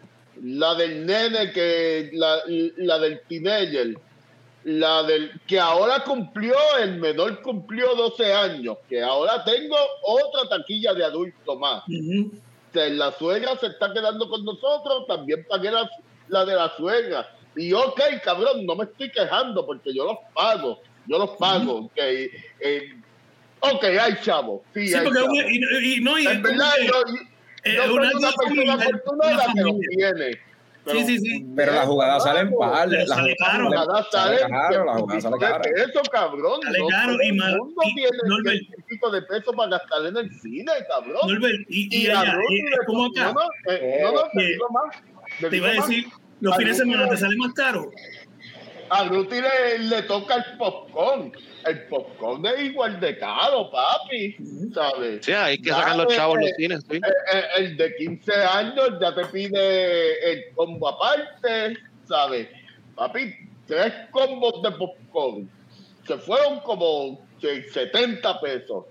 la 0.42 0.74
del 0.74 1.06
nene, 1.06 1.52
que 1.52 2.10
la, 2.12 2.40
la 2.76 2.98
del 2.98 3.20
teenager, 3.28 3.94
la 4.64 5.02
del 5.04 5.40
que 5.46 5.58
ahora 5.60 6.02
cumplió, 6.04 6.54
el 6.82 6.98
menor 6.98 7.40
cumplió 7.42 7.94
12 7.94 8.32
años, 8.34 8.76
que 8.88 9.02
ahora 9.02 9.44
tengo 9.44 9.76
otra 10.02 10.48
taquilla 10.48 10.92
de 10.94 11.04
adulto 11.04 11.56
más. 11.56 11.84
Sea, 12.72 12.88
la 12.90 13.12
suegra 13.12 13.56
se 13.56 13.68
está 13.68 13.92
quedando 13.92 14.28
con 14.28 14.44
nosotros, 14.44 15.06
también 15.06 15.46
pagué 15.48 15.70
la, 15.70 15.88
la 16.28 16.44
de 16.44 16.54
la 16.54 16.76
suegra. 16.76 17.30
Y 17.54 17.72
ok, 17.72 18.00
cabrón, 18.22 18.66
no 18.66 18.74
me 18.74 18.84
estoy 18.84 19.10
quejando 19.10 19.64
porque 19.64 19.94
yo 19.94 20.04
los 20.04 20.18
pago, 20.34 20.80
yo 21.06 21.18
los 21.18 21.30
pago. 21.38 21.90
eh, 21.96 22.30
ok, 23.60 23.84
hay 23.84 24.16
chavo, 24.22 24.64
sí, 24.74 24.88
Sí, 24.88 24.94
hay 24.94 25.04
porque 25.04 25.20
chavo. 25.20 25.34
y, 25.34 25.94
y- 25.96 26.00
no, 26.00 26.18
y 26.18 26.26
es 26.26 26.32
En 26.32 26.42
como 26.42 26.54
verdad, 26.54 26.72
que, 26.78 26.86
yo, 26.86 26.92
eh, 27.64 27.74
yo 27.76 27.82
soy 27.84 27.92
una- 27.92 28.10
una 28.16 28.30
persona 28.32 28.62
una 28.62 28.74
afortunada 28.74 29.46
que 29.54 29.60
lo 29.62 29.78
tiene. 29.90 30.40
Sí, 30.88 31.04
sí, 31.04 31.18
sí. 31.18 31.44
Pero 31.56 31.72
la 31.72 31.82
jugada 31.84 32.20
sale 32.20 32.40
en 32.42 32.54
par. 32.56 32.88
Pero 32.88 33.00
La 33.06 33.16
sale 33.16 33.34
jugada 33.36 33.52
caro. 33.52 33.68
La 33.70 33.80
jugada 33.80 34.06
sale, 34.08 34.38
sale 34.38 34.50
caro, 34.52 34.84
la 34.84 34.94
jugada 34.94 35.20
sale 35.20 35.36
cara. 35.40 35.58
de 35.58 35.72
peso, 35.72 36.00
cabrón. 36.12 36.60
Sale 36.62 36.78
no 36.78 36.86
caro 36.86 37.12
y 37.20 37.26
el 37.28 37.34
mal- 37.34 37.58
mundo 37.58 37.82
y- 37.84 37.94
tiene 37.96 38.10
Norbert. 38.24 38.56
el 38.56 38.84
pico 38.84 39.10
de 39.10 39.22
peso 39.22 39.52
para 39.52 39.70
gastar 39.70 40.06
en 40.06 40.16
el 40.16 40.30
cine, 40.40 40.72
cabrón. 40.88 41.18
Norbert, 41.26 41.56
y, 41.68 41.88
y, 41.90 42.06
Y 42.06 42.06
Ruth 42.06 42.50
y- 42.50 42.86
como 42.86 43.06
acá. 43.06 43.24
no, 43.24 43.32
no, 43.32 43.72
eh, 43.72 44.00
no, 44.04 44.12
no, 44.12 44.20
te 44.32 44.40
Eh, 44.44 44.46
digo 44.52 44.68
más. 44.70 44.96
te 45.40 45.50
Te 45.50 45.56
iba 45.56 45.68
a 45.68 45.72
decir, 45.72 46.06
los 46.40 46.56
fines 46.56 46.78
de 46.78 46.84
semana 46.84 47.08
te 47.08 47.16
sale 47.16 47.36
más 47.36 47.52
caro. 47.54 47.90
A 48.88 49.04
Ruti 49.08 49.40
le, 49.40 49.78
le 49.80 50.02
toca 50.02 50.36
el 50.36 50.44
popcorn. 50.56 51.32
El 51.66 51.82
popcorn 51.88 52.46
es 52.46 52.60
igual 52.64 53.00
de 53.00 53.18
caro, 53.18 53.70
papi. 53.70 54.36
¿Sabes? 54.72 55.24
Sí, 55.24 55.32
hay 55.32 55.58
que 55.58 55.70
Ya, 55.70 55.76
sacar 55.76 55.96
los 55.96 56.14
chavos 56.14 56.38
los 56.40 56.50
cines. 56.56 56.84
sí. 56.90 57.00
El 57.58 57.76
de 57.76 57.96
15 57.96 58.32
años 58.34 58.90
ya 59.00 59.14
te 59.14 59.24
pide 59.26 60.32
el 60.32 60.44
combo 60.54 60.88
aparte, 60.88 61.76
¿sabes? 62.08 62.48
Papi, 62.94 63.34
tres 63.66 63.92
combos 64.10 64.62
de 64.62 64.70
popcorn. 64.72 65.50
Se 66.06 66.16
fueron 66.18 66.60
como 66.60 67.20
se- 67.40 67.68
70 67.70 68.40
pesos. 68.40 68.84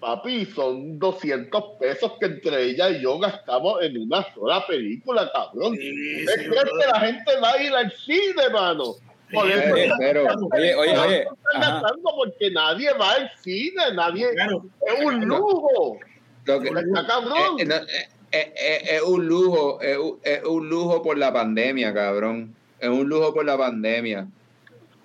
Papi, 0.00 0.44
son 0.46 0.98
200 0.98 1.62
pesos 1.80 2.12
que 2.20 2.26
entre 2.26 2.64
ella 2.64 2.90
y 2.90 3.00
yo 3.02 3.18
gastamos 3.18 3.82
en 3.82 3.96
una 4.02 4.26
sola 4.34 4.64
película, 4.66 5.30
cabrón. 5.32 5.74
Sí, 5.74 6.24
¿Es 6.26 6.34
sí, 6.34 6.50
que 6.50 6.86
la 6.86 7.00
gente 7.00 7.32
va 7.42 7.52
a 7.52 7.62
ir 7.62 7.72
al 7.72 7.90
cine, 7.92 8.50
mano? 8.52 8.94
Por 9.32 9.50
eso 9.50 9.74
pero- 9.98 10.26
oye, 10.56 10.74
oye, 10.74 10.98
oye, 10.98 11.18
están 11.20 11.60
gastando 11.60 12.10
porque 12.16 12.50
nadie 12.50 12.92
va 12.94 13.12
al 13.12 13.30
cine, 13.42 13.82
nadie. 13.94 14.30
Claro. 14.34 14.64
Es 14.86 15.04
un 15.04 15.24
lujo. 15.24 15.98
Lo 16.44 16.60
que- 16.60 16.68
Está 16.68 17.06
cabrón. 17.06 17.58
Eh, 17.58 17.64
no, 17.64 17.74
eh, 17.74 18.08
eh, 18.30 18.54
eh, 18.56 18.82
es 18.96 19.02
un 19.02 19.26
lujo, 19.26 19.80
es 19.80 19.98
es 20.22 20.44
un 20.44 20.68
lujo 20.68 21.02
por 21.02 21.18
la 21.18 21.32
pandemia, 21.32 21.92
cabrón. 21.92 22.54
Es 22.78 22.88
un 22.88 23.08
lujo 23.08 23.34
por 23.34 23.44
la 23.44 23.58
pandemia. 23.58 24.28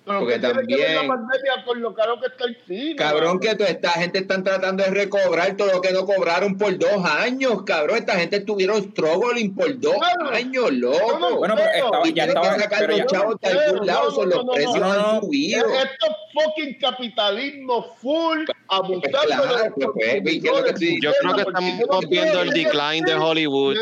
Pero 0.04 0.18
porque 0.18 0.34
¿qué 0.34 0.40
tiene 0.40 0.66
que 0.66 0.76
ver 0.76 0.80
la 0.80 0.94
también- 0.96 1.08
pandemia 1.08 1.64
con 1.64 1.80
lo 1.80 1.94
caro 1.94 2.20
que 2.20 2.26
está 2.26 2.44
el 2.44 2.56
cine? 2.66 2.96
Cabrón, 2.96 3.38
que 3.38 3.54
toda 3.54 3.70
esta 3.70 3.90
gente 3.90 4.18
están 4.18 4.42
tratando 4.42 4.82
de 4.82 4.90
recobrar 4.90 5.56
todo 5.56 5.72
lo 5.72 5.80
que 5.80 5.92
no 5.92 6.04
cobraron 6.04 6.58
por 6.58 6.76
dos 6.76 7.04
años, 7.04 7.62
cabrón. 7.64 7.98
Esta 7.98 8.14
gente 8.14 8.36
estuvieron 8.38 8.82
struggling 8.82 9.54
por 9.54 9.78
dos 9.78 9.94
Claro. 9.94 10.30
años, 10.34 10.72
loco. 10.72 11.18
no, 11.20 11.36
Bueno, 11.36 11.54
pero 11.56 11.68
pero- 11.72 11.86
estaba, 11.86 12.08
y 12.08 12.12
ya 12.14 12.24
estaba, 12.24 12.54
que 12.54 12.60
sacar 12.62 12.78
pero 12.80 12.90
los 12.92 12.98
ya, 12.98 13.06
chavos 13.06 13.36
de 13.40 13.48
algún 13.48 13.86
lado, 13.86 14.04
no, 14.04 14.10
son 14.10 14.28
los 14.30 14.44
no, 14.44 14.52
precios 14.52 14.76
no, 14.80 14.80
no. 14.80 14.92
han 15.10 15.20
subido. 15.20 15.66
Esto 15.66 16.06
es 16.06 16.44
fucking 16.44 16.78
capitalismo 16.80 17.82
full, 18.00 18.44
abusando 18.68 19.00
Pues 19.02 19.24
claro, 19.26 19.42
de 19.42 19.48
los 19.48 19.62
pues, 19.74 19.86
pues, 19.92 19.92
¿qué 19.94 20.16
es 20.16 20.16
lo 20.16 20.22
que 20.24 20.40
consumidores. 20.40 20.72
estoy 20.72 21.00
Yo 21.00 21.12
creo 21.20 21.34
que 21.34 21.42
estamos 21.42 22.08
viendo 22.08 22.40
el 22.42 22.50
decline 22.50 23.04
de 23.04 23.14
Hollywood. 23.14 23.76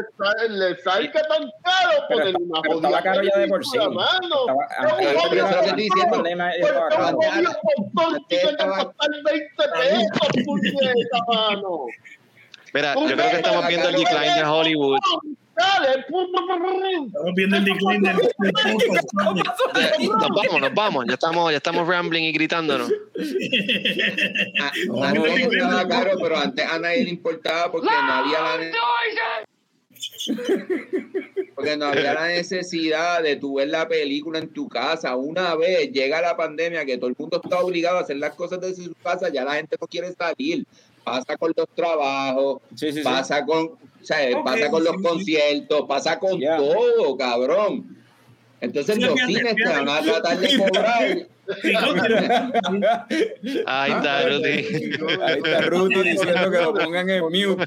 Le, 0.49 0.77
salga 0.83 1.23
tan 1.23 1.51
caro 1.63 1.93
está- 1.93 2.39
una 2.39 2.61
pero 2.63 2.75
estaba 2.75 2.75
jodida 2.75 3.03
caro 3.03 3.23
ya 3.23 3.39
de 3.39 3.49
por 3.49 3.65
sí. 3.65 3.79
Estaba- 6.11 6.29
Es 6.29 6.35
un 6.35 6.41
antes- 6.41 6.51
pero 6.51 6.51
jodido 6.51 6.51
eso 6.51 6.51
es 6.51 6.51
lo 6.51 6.51
que 6.51 6.51
estoy 6.51 6.51
diciendo. 6.51 6.51
popcorn, 6.51 6.51
Nena, 6.51 6.51
ya 6.51 6.61
porque 6.61 6.95
estaba 6.95 7.11
un 7.11 7.21
caro. 7.21 7.31
jodido 7.31 7.51
popcorn 7.63 8.15
Antes 8.15 8.29
tiene 8.29 8.45
que 8.45 8.51
estaba- 8.51 8.85
costar 8.85 9.11
20 9.25 9.65
pesos, 9.75 10.45
puñeta, 10.47 11.19
mano. 11.29 11.71
Mira, 12.73 12.95
yo 12.95 13.01
creo 13.17 13.31
que 13.31 13.37
estamos 13.37 13.67
viendo 13.67 13.89
el 13.89 13.97
decline 13.97 14.35
de 14.35 14.45
Hollywood. 14.45 14.99
Dale, 15.57 16.05
pum, 16.09 16.27
pum, 16.33 16.47
pum, 16.47 16.63
pum. 16.63 17.07
Estamos 17.07 17.35
viendo 17.35 17.57
el 17.57 17.65
decline 17.65 18.09
del, 18.09 18.17
del 18.17 18.31
popcorn. 18.39 19.37
De- 19.37 20.07
Nos 20.07 20.29
vamos, 20.31 20.61
nos 20.61 20.75
vamos. 20.75 21.05
Ya 21.07 21.15
estamos, 21.15 21.51
ya 21.51 21.57
estamos 21.59 21.87
rambling 21.89 22.23
y 22.25 22.33
gritándonos. 22.33 22.91
Ah, 24.61 24.73
No, 24.87 24.95
no, 24.95 25.27
no, 25.27 26.21
pero 26.23 26.39
antes 26.39 26.65
a 26.67 26.79
nadie 26.79 27.05
le 27.05 27.11
importaba 27.11 27.71
porque 27.73 27.89
no 27.89 28.13
había 28.13 28.41
la 28.41 28.57
ne- 28.59 28.73
porque 31.55 31.77
no 31.77 31.87
había 31.87 32.15
la 32.15 32.29
necesidad 32.29 33.23
de 33.23 33.37
tu 33.37 33.55
ver 33.55 33.69
la 33.69 33.89
película 33.89 34.39
en 34.39 34.49
tu 34.49 34.69
casa. 34.69 35.17
Una 35.17 35.55
vez 35.55 35.91
llega 35.93 36.21
la 36.21 36.37
pandemia 36.37 36.85
que 36.85 36.99
todo 36.99 37.11
el 37.11 37.17
mundo 37.19 37.41
está 37.43 37.61
obligado 37.61 37.99
a 37.99 38.01
hacer 38.01 38.17
las 38.17 38.35
cosas 38.35 38.61
desde 38.61 38.85
su 38.85 38.95
casa, 38.95 39.29
ya 39.29 39.45
la 39.45 39.55
gente 39.55 39.77
no 39.81 39.87
quiere 39.87 40.13
salir. 40.13 40.67
Pasa 41.05 41.37
con 41.37 41.53
los 41.57 41.69
trabajos, 41.75 42.61
Sí, 42.75 42.93
sí, 42.93 42.99
sí. 42.99 43.01
pasa 43.03 43.45
con, 43.45 43.67
o 43.67 43.79
sea, 44.03 44.43
pasa 44.45 44.71
con 44.71 44.85
los 44.85 44.97
conciertos, 45.03 45.83
pasa 45.89 46.19
con 46.19 46.39
todo, 46.41 47.17
cabrón. 47.17 48.00
Entonces 48.61 48.97
Sí, 48.97 49.01
los 49.01 49.13
fíjate, 49.15 49.33
cines 49.35 49.55
te 49.57 49.65
van 49.69 49.89
a 49.89 50.03
tratar 50.03 50.39
de 50.39 50.59
cobrar. 50.59 51.27
Ahí 53.67 53.93
está, 53.93 54.23
Rudy. 54.29 54.51
Ahí 55.23 55.39
está 55.39 55.61
Rudy 55.63 56.03
diciendo 56.11 56.51
que 56.51 56.59
lo 56.59 56.75
pongan 56.75 57.09
en 57.11 57.23
mute. 57.23 57.65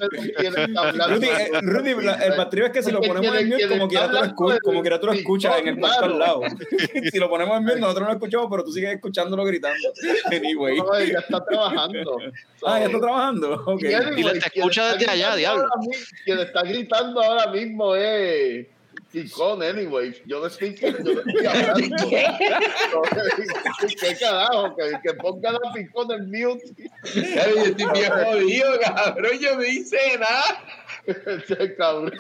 Rudy, 1.10 1.28
eh, 1.28 1.50
Rudy, 1.62 1.90
el 1.92 2.34
patricio 2.36 2.66
es 2.68 2.72
que 2.72 2.84
si 2.84 2.92
lo 2.92 3.02
ponemos 3.02 3.36
en 3.36 3.50
mute, 3.50 3.68
como 3.68 3.88
quiera 3.88 4.08
tú 4.08 4.14
lo, 4.14 4.24
escu- 4.26 4.60
como 4.62 4.82
quiera 4.82 5.00
tú 5.00 5.08
lo 5.08 5.14
escuchas 5.14 5.60
en 5.60 5.68
el 5.70 5.78
cuarto 5.80 6.06
al 6.06 6.20
lado. 6.20 6.42
Si 7.12 7.20
lo 7.20 7.30
ponemos 7.30 7.58
en 7.58 7.64
mute, 7.64 7.80
nosotros 7.80 8.02
no 8.04 8.08
lo 8.10 8.14
escuchamos, 8.14 8.48
pero 8.50 8.64
tú 8.64 8.72
sigues 8.72 8.94
escuchándolo 8.94 9.44
gritando. 9.46 9.90
Anyway. 10.32 10.78
Ella 11.00 11.20
está 11.20 11.44
trabajando. 11.44 12.18
Ah, 12.66 12.80
ya 12.80 12.86
está 12.86 13.00
trabajando. 13.00 13.64
Ok. 13.66 13.84
Y 14.18 14.24
te 14.24 14.38
escucha 14.38 14.84
está 14.94 14.98
desde 14.98 15.12
allá, 15.12 15.36
gritando 15.36 15.36
diablo. 15.36 15.68
Quien 16.26 16.40
está 16.40 16.62
gritando 16.64 17.22
ahora 17.22 17.52
mismo 17.52 17.96
es 17.96 18.68
Chicón, 19.14 19.62
anyway. 19.62 20.14
Yo 20.26 20.40
no 20.40 20.48
estoy, 20.48 20.74
yo 20.76 20.92
no 20.92 20.98
estoy 20.98 21.46
hablando. 21.46 21.98
No, 21.98 23.02
¿Qué 24.00 24.16
carajo? 24.20 24.76
Que, 24.76 24.92
que 25.04 25.14
ponga 25.14 25.52
la 25.52 25.60
picón 25.74 26.12
en 26.12 26.26
mute. 26.32 26.64
Ay, 27.16 27.54
yo 27.56 27.62
estoy 27.64 27.86
bien 27.94 28.12
jodido, 28.12 28.80
cabrón. 28.80 29.40
Yo 29.40 29.56
no 29.56 29.64
hice 29.64 29.98
nada. 30.18 30.64
Ese 31.06 31.76
cabrón. 31.76 32.12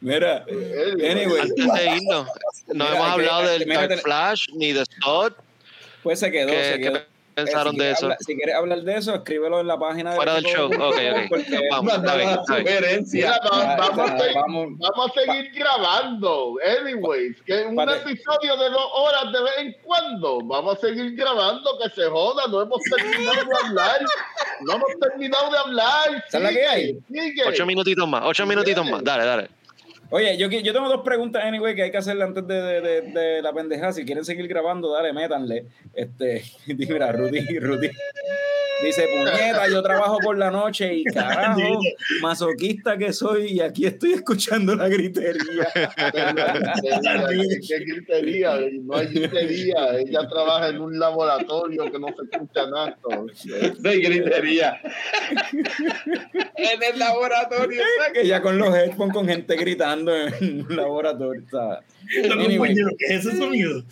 Mira, 0.00 0.44
anyway, 0.48 1.40
Antes 1.40 1.56
de 1.72 1.96
irnos, 1.96 2.28
no 2.68 2.74
Mira, 2.74 2.86
hemos 2.94 3.06
que- 3.06 3.12
hablado 3.12 3.42
del 3.48 3.66
mira, 3.66 3.88
Dark 3.88 4.02
Flash 4.02 4.46
ni 4.54 4.72
de 4.72 4.84
Stott. 4.84 5.36
pues 6.02 6.20
se 6.20 6.30
quedó, 6.30 6.48
¿Qué, 6.50 6.64
se 6.64 6.72
qué 6.78 6.80
quedó. 6.82 7.00
Pensaron 7.34 7.68
Eh, 7.68 7.70
si 7.70 7.76
de 7.76 7.82
quieres 7.82 7.96
eso? 7.98 8.06
hablar- 8.06 8.18
si 8.20 8.34
quieres 8.36 8.54
hablar 8.54 8.80
de 8.82 8.96
eso, 8.96 9.14
escríbelo 9.14 9.60
en 9.60 9.66
la 9.66 9.78
página 9.78 10.10
de 10.10 10.16
Fuera 10.16 10.34
del 10.34 10.44
show. 10.44 10.66
Ok, 10.66 10.76
ok. 10.78 11.28
Porque- 11.28 11.68
Vamos, 11.70 11.92
está 11.92 11.98
Mandaba 11.98 12.16
bien, 12.16 12.28
la 12.30 12.34
está 12.40 12.54
bien. 12.56 12.66
sugerencia. 12.66 13.40
Mira, 13.42 13.66
va- 13.66 13.76
vamos, 13.76 14.10
a 14.10 14.18
seguir, 14.18 14.34
vamos. 14.34 14.68
vamos 14.78 15.10
a 15.10 15.20
seguir 15.20 15.50
grabando. 15.54 16.54
Anyways, 16.80 17.42
que 17.42 17.62
un 17.64 17.76
Vale. 17.76 17.96
episodio 17.96 18.56
de 18.56 18.70
dos 18.70 18.88
horas 18.94 19.32
de 19.32 19.42
vez 19.42 19.52
en 19.58 19.76
cuando. 19.82 20.40
Vamos 20.44 20.76
a 20.78 20.80
seguir 20.80 21.14
grabando, 21.16 21.78
que 21.82 21.90
se 21.90 22.04
joda. 22.08 22.46
No 22.48 22.62
hemos 22.62 22.80
terminado 22.82 23.36
de 23.44 23.66
hablar. 23.68 24.00
No 24.60 24.72
hemos 24.74 24.90
terminado 25.00 25.50
de 25.50 25.58
hablar. 25.58 26.24
¿Esa 26.28 26.38
es 26.38 26.42
la 26.44 26.50
que 26.50 26.66
hay? 26.66 26.98
sigue. 27.10 27.42
Ocho 27.46 27.66
minutitos 27.66 28.08
más, 28.08 28.22
ocho 28.24 28.46
minutitos 28.46 28.88
más. 28.88 29.02
Dale, 29.02 29.24
dale. 29.24 29.48
Oye, 30.14 30.36
yo, 30.38 30.48
yo 30.48 30.72
tengo 30.72 30.88
dos 30.88 31.00
preguntas, 31.04 31.42
anyway, 31.44 31.74
que 31.74 31.82
hay 31.82 31.90
que 31.90 31.96
hacerle 31.96 32.22
antes 32.22 32.46
de, 32.46 32.62
de, 32.62 32.80
de, 32.80 33.00
de 33.00 33.42
la 33.42 33.52
pendejada. 33.52 33.92
Si 33.92 34.04
quieren 34.04 34.24
seguir 34.24 34.46
grabando, 34.46 34.92
dale, 34.92 35.12
métanle. 35.12 35.66
Este, 35.92 36.44
mira, 36.68 37.10
Rudy, 37.10 37.58
Rudy. 37.58 37.90
Dice, 38.82 39.06
puñeta, 39.08 39.68
yo 39.68 39.82
trabajo 39.82 40.18
por 40.18 40.36
la 40.36 40.50
noche 40.50 40.92
y 40.94 41.04
carajo, 41.04 41.80
masoquista 42.20 42.98
que 42.98 43.12
soy, 43.12 43.52
y 43.52 43.60
aquí 43.60 43.86
estoy 43.86 44.14
escuchando 44.14 44.74
la 44.74 44.88
gritería. 44.88 45.68
¿Qué, 47.66 47.78
gritería? 47.86 48.58
No 48.82 48.96
hay 48.96 49.06
gritería. 49.06 49.98
Ella 49.98 50.28
trabaja 50.28 50.68
en 50.68 50.80
un 50.80 50.98
laboratorio 50.98 51.90
que 51.90 51.98
no 51.98 52.08
se 52.08 52.24
escucha 52.24 52.66
nada. 52.66 52.96
de 53.78 53.98
gritería. 54.00 54.80
en 56.56 56.82
el 56.82 56.98
laboratorio. 56.98 57.82
que 58.12 58.26
ya 58.26 58.42
con 58.42 58.58
los 58.58 58.74
headphones 58.74 59.14
con 59.14 59.28
gente 59.28 59.56
gritando 59.56 60.03
en 60.12 60.66
un 60.68 60.76
laboratorio. 60.76 61.42
Anyway. 62.32 62.56
compañeros, 62.56 62.92
¿Qué 62.98 63.14
es 63.14 63.26
ese 63.26 63.36
sonido? 63.36 63.82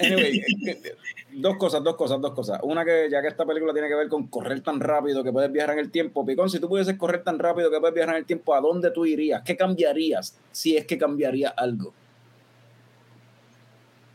Anyway, 0.00 0.38
eh, 0.38 0.44
eh, 0.84 0.94
dos 1.32 1.56
cosas, 1.56 1.82
dos 1.82 1.96
cosas, 1.96 2.20
dos 2.20 2.32
cosas. 2.32 2.60
Una 2.62 2.84
que 2.84 3.08
ya 3.10 3.22
que 3.22 3.28
esta 3.28 3.44
película 3.46 3.72
tiene 3.72 3.88
que 3.88 3.94
ver 3.94 4.08
con 4.08 4.26
correr 4.28 4.60
tan 4.60 4.80
rápido 4.80 5.22
que 5.24 5.32
puedes 5.32 5.50
viajar 5.50 5.74
en 5.74 5.80
el 5.80 5.90
tiempo. 5.90 6.24
Picón, 6.26 6.50
si 6.50 6.58
tú 6.60 6.68
pudieses 6.68 6.96
correr 6.96 7.22
tan 7.22 7.38
rápido 7.38 7.70
que 7.70 7.80
puedes 7.80 7.94
viajar 7.94 8.14
en 8.14 8.20
el 8.20 8.26
tiempo, 8.26 8.54
¿a 8.54 8.60
dónde 8.60 8.90
tú 8.90 9.06
irías? 9.06 9.42
¿Qué 9.42 9.56
cambiarías 9.56 10.36
si 10.52 10.76
es 10.76 10.84
que 10.86 10.98
cambiaría 10.98 11.48
algo? 11.50 11.94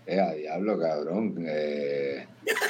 Eh, 0.07 0.19
a 0.19 0.34
diablo, 0.34 0.80
cabrón. 0.80 1.35
Eh, 1.47 2.26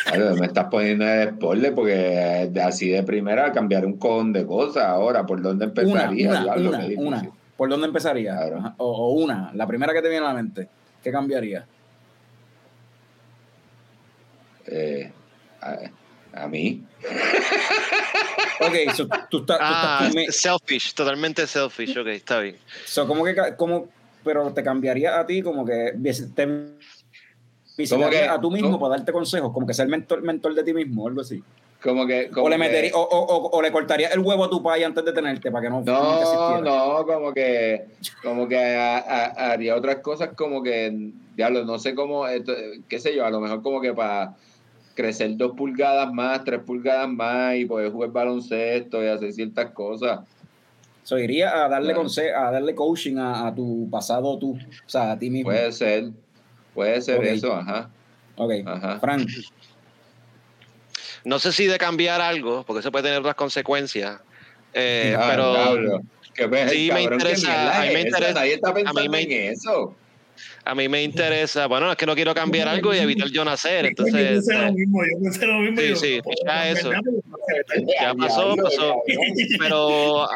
claro, 0.06 0.36
me 0.36 0.46
estás 0.48 0.66
poniendo 0.70 1.06
de 1.06 1.30
spoiler 1.30 1.74
porque 1.74 2.50
de- 2.52 2.62
así 2.62 2.90
de 2.90 3.02
primera 3.04 3.54
cambiar 3.54 3.86
un 3.86 3.94
cojón 3.98 4.34
de 4.34 4.46
cosas 4.46 4.84
ahora. 4.84 5.26
¿Por 5.26 5.42
dónde 5.42 5.66
Una, 5.66 5.82
empezaría? 5.82 6.30
una, 6.30 6.44
Diablo, 6.44 6.70
una, 6.70 6.78
qué 6.80 6.84
difícil. 6.90 7.08
una. 7.08 7.30
¿Por 7.60 7.68
dónde 7.70 7.88
empezaría? 7.88 8.38
Claro. 8.38 8.74
O, 8.78 8.86
o 8.90 9.10
una, 9.22 9.52
la 9.54 9.68
primera 9.68 9.92
que 9.92 10.02
te 10.02 10.08
viene 10.08 10.26
a 10.26 10.30
la 10.30 10.34
mente. 10.34 10.70
¿Qué 11.04 11.12
cambiaría? 11.12 11.68
Eh, 14.66 15.12
a, 15.60 15.78
a 16.44 16.48
mí. 16.48 16.86
Ok, 18.62 18.94
so, 18.96 19.10
tú 19.30 19.40
estás, 19.40 19.58
tú 19.58 19.64
Ah, 19.68 20.10
estás 20.10 20.36
selfish, 20.38 20.94
totalmente 20.94 21.46
selfish. 21.46 21.98
Ok, 21.98 22.08
está 22.08 22.40
bien. 22.40 22.56
so, 22.86 23.06
¿cómo 23.06 23.26
que, 23.26 23.36
cómo, 23.58 23.90
pero 24.24 24.54
te 24.54 24.64
cambiaría 24.64 25.20
a 25.20 25.26
ti 25.26 25.42
como 25.42 25.66
que 25.66 25.94
te 26.34 26.44
a 28.30 28.40
tú 28.40 28.52
mismo 28.52 28.70
cómo? 28.72 28.80
para 28.80 28.96
darte 28.96 29.12
consejos, 29.12 29.52
como 29.52 29.68
que 29.68 29.74
ser 29.74 29.90
mentor, 29.90 30.22
mentor 30.22 30.56
de 30.56 30.64
ti 30.64 30.74
mismo, 30.74 31.10
algo 31.10 31.20
así. 31.20 31.44
Como 31.82 32.06
que. 32.06 32.30
como 32.30 32.48
O 32.48 32.50
le 32.50 32.56
que- 32.56 32.60
metería, 32.60 32.92
o, 32.94 33.02
o, 33.02 33.26
o- 33.38 33.50
o 33.58 33.62
le 33.62 33.72
cortarías 33.72 34.14
el 34.14 34.20
huevo 34.20 34.44
a 34.46 34.50
tu 34.50 34.62
pai 34.62 34.84
antes 34.84 35.04
de 35.06 35.14
tenerte 35.14 35.50
para 35.50 35.64
que 35.64 35.70
no, 35.70 35.82
No, 35.82 36.62
no, 36.62 37.06
como 37.06 37.34
que, 37.34 37.86
como 38.22 38.48
que 38.48 38.58
ha- 38.58 38.98
ha- 38.98 39.52
haría 39.52 39.76
otras 39.76 39.98
cosas 39.98 40.32
como 40.36 40.62
que, 40.62 41.12
diablo, 41.36 41.64
no 41.64 41.80
sé 41.80 41.96
cómo, 41.96 42.28
esto, 42.28 42.54
qué 42.90 43.00
sé 43.00 43.16
yo, 43.16 43.26
a 43.26 43.30
lo 43.30 43.40
mejor 43.40 43.62
como 43.62 43.80
que 43.80 43.94
para 43.94 44.36
crecer 44.94 45.38
dos 45.38 45.54
pulgadas 45.56 46.12
más, 46.12 46.44
tres 46.44 46.60
pulgadas 46.66 47.08
más 47.08 47.56
y 47.56 47.64
poder 47.64 47.92
jugar 47.94 48.10
baloncesto 48.12 49.02
y 49.02 49.08
hacer 49.08 49.32
ciertas 49.32 49.72
cosas. 49.72 50.20
So, 51.04 51.18
iría 51.18 51.64
a 51.64 51.70
darle 51.70 51.94
Claro. 51.94 52.10
a 52.38 52.52
darle 52.52 52.76
coaching 52.76 53.16
a, 53.18 53.48
a 53.48 53.56
tu 53.56 53.88
pasado 53.90 54.38
tú, 54.38 54.52
o 54.86 54.90
sea, 54.90 55.14
a 55.14 55.18
ti 55.18 55.30
mismo. 55.30 55.50
Puede 55.50 55.72
ser, 55.72 56.10
puede 56.74 57.02
ser 57.02 57.24
eso, 57.24 57.54
ajá, 57.54 57.90
ok, 58.36 58.52
ajá. 58.66 59.00
Frank, 59.00 59.30
No 61.30 61.38
sé 61.38 61.52
si 61.52 61.68
de 61.68 61.78
cambiar 61.78 62.22
algo, 62.22 62.64
porque 62.66 62.80
eso 62.80 62.92
puede 62.92 63.04
tener 63.04 63.20
otras 63.20 63.36
consecuencias. 63.36 64.20
eh, 64.74 65.16
Ah, 65.18 65.28
pero 65.30 66.02
que 66.34 66.44
sí 66.70 66.90
me 66.92 67.04
cabrón, 67.04 67.20
¿qué 67.20 67.30
interesa- 67.32 67.78
a 67.80 67.82
mí 67.82 67.88
me 67.94 68.00
es 68.02 68.06
esa? 68.06 68.08
interesa- 68.18 68.34
Nadie 68.40 68.54
está 68.56 68.74
pensando 68.74 69.10
me- 69.12 69.22
en 69.22 69.32
eso. 69.54 69.96
a 70.66 70.74
mí 70.76 70.90
me 70.90 71.04
interesa, 71.04 71.68
bueno, 71.68 71.92
es 71.92 71.98
que 71.98 72.06
no 72.08 72.16
quiero 72.16 72.34
cambiar 72.34 72.68
algo 72.68 72.94
y 72.94 72.98
evitar 72.98 73.28
yo 73.30 73.46
nacer. 73.46 73.84
yo 73.84 73.90
Entonces, 73.90 74.16
pensé 74.46 74.54
lo 74.58 74.74
mismo, 74.74 75.04
yo 75.04 75.22
pensé 75.24 75.46
lo 75.46 75.60
mismo. 75.60 75.78
Sí, 75.82 75.88
yo, 75.90 75.96
sí, 75.98 76.22
no 76.26 76.32
ya 76.48 76.70
eso. 76.70 76.92
ya 78.02 78.14
pasó, 78.16 78.56
pasó. 78.56 78.96
Pero 79.60 80.28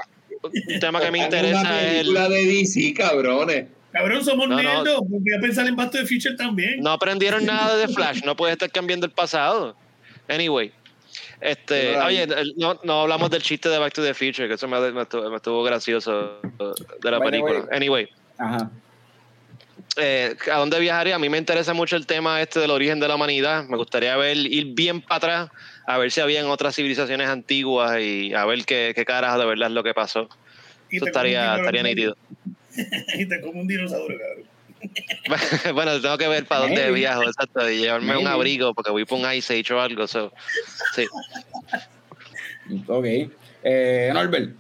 un 0.44 0.80
tema 0.80 1.00
que 1.02 1.10
me 1.12 1.20
interesa 1.24 1.82
es 1.82 1.92
el, 1.92 1.98
película 2.02 2.30
de 2.30 2.46
DC, 2.46 2.94
cabrones. 2.94 3.66
Cabrón, 3.92 4.24
somos 4.26 4.48
No, 4.50 4.56
no. 4.58 4.64
nerdos. 4.64 5.02
Voy 5.08 5.34
a 5.38 5.40
pensar 5.42 5.66
en 5.68 5.76
Back 5.76 5.92
the 5.92 6.06
Future 6.06 6.36
también. 6.36 6.82
no 6.82 6.92
aprendieron 6.92 7.46
nada 7.46 7.78
de 7.78 7.88
Flash, 7.88 8.24
no 8.24 8.36
puedes 8.36 8.54
estar 8.54 8.70
cambiando 8.72 9.06
el 9.08 9.12
pasado. 9.12 9.76
Anyway, 10.28 10.72
este, 11.44 11.98
oye, 11.98 12.28
no, 12.58 12.80
no 12.84 13.02
hablamos 13.02 13.30
del 13.30 13.42
chiste 13.42 13.70
de 13.70 13.78
Back 13.78 13.94
to 13.94 14.04
the 14.04 14.14
Future, 14.14 14.48
que 14.48 14.54
eso 14.54 14.68
me, 14.68 14.80
me 14.92 15.02
estuvo, 15.02 15.30
me 15.30 15.36
estuvo 15.36 15.64
gracioso 15.64 16.40
de 17.02 17.12
la 17.12 17.20
película. 17.20 17.60
way. 17.60 17.68
Anyway, 17.72 18.10
ajá. 18.38 18.72
eh, 19.98 20.36
¿a 20.52 20.58
dónde 20.58 20.80
viajaría? 20.80 21.16
A 21.16 21.20
mí 21.20 21.30
me 21.30 21.38
interesa 21.38 21.74
mucho 21.74 21.96
el 21.96 22.06
tema 22.06 22.42
este 22.42 22.60
del 22.60 22.72
origen 22.72 23.00
de 23.00 23.08
la 23.08 23.16
humanidad. 23.16 23.66
Me 23.66 23.78
gustaría 23.78 24.16
ver, 24.16 24.38
ir 24.38 24.74
bien 24.74 25.02
para 25.02 25.18
atrás, 25.18 25.52
a 25.86 25.98
ver 25.98 26.12
si 26.12 26.22
habían 26.22 26.46
otras 26.48 26.76
civilizaciones 26.76 27.28
antiguas 27.28 28.00
y 28.00 28.34
a 28.34 28.46
ver 28.46 28.66
qué, 28.66 28.94
qué 28.96 29.04
carajo 29.06 29.40
de 29.40 29.46
verdad 29.46 29.68
es 29.68 29.74
lo 29.74 29.84
que 29.84 29.94
pasó. 29.94 30.30
Y 30.90 30.98
Eso 30.98 31.08
estaría, 31.08 31.58
estaría 31.58 31.84
nítido. 31.84 32.16
y 33.16 33.26
te 33.26 33.42
como 33.42 33.62
un 33.62 33.68
dinosaurio, 33.68 34.18
cabrón. 34.18 34.53
bueno, 35.74 36.00
tengo 36.02 36.18
que 36.18 36.28
ver 36.28 36.46
para 36.46 36.62
dónde 36.62 36.92
viajo, 36.92 37.24
exacto, 37.24 37.70
y 37.70 37.78
llevarme 37.78 38.18
un 38.18 38.28
abrigo 38.28 38.74
porque 38.74 38.92
voy 38.92 39.06
por 39.06 39.20
un 39.20 39.32
Ice 39.34 39.60
Age 39.60 39.74
o 39.74 39.80
algo. 39.82 40.08
so, 40.08 40.32
sí. 40.96 41.06
Ok. 42.88 43.06
Eh, 43.64 44.12
Norbert, 44.14 44.56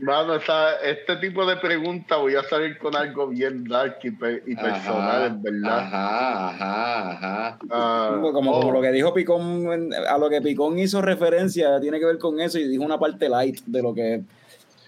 Mano, 0.00 0.34
esa- 0.34 0.76
este 0.82 1.16
tipo 1.16 1.46
de 1.46 1.56
preguntas 1.56 2.18
voy 2.18 2.34
a 2.34 2.42
salir 2.42 2.76
con 2.78 2.96
algo 2.96 3.28
bien 3.28 3.64
dark 3.64 3.98
y, 4.02 4.10
pe- 4.10 4.42
y 4.44 4.56
personal, 4.56 5.22
Ajá, 5.22 5.26
en 5.26 5.42
verdad. 5.42 5.78
Ajá, 5.78 6.48
ajá, 6.48 7.10
ajá. 7.12 7.58
Ah, 7.70 8.08
como, 8.14 8.32
como, 8.32 8.50
oh, 8.50 8.60
como 8.60 8.72
lo 8.72 8.82
que 8.82 8.90
dijo 8.90 9.14
Picón, 9.14 9.92
a 9.94 10.18
lo 10.18 10.28
que 10.28 10.42
Picón 10.42 10.78
hizo 10.80 11.00
referencia, 11.00 11.80
tiene 11.80 12.00
que 12.00 12.06
ver 12.06 12.18
con 12.18 12.40
eso 12.40 12.58
y 12.58 12.66
dijo 12.66 12.82
una 12.82 12.98
parte 12.98 13.28
light 13.28 13.60
de 13.66 13.82
lo 13.82 13.94
que. 13.94 14.22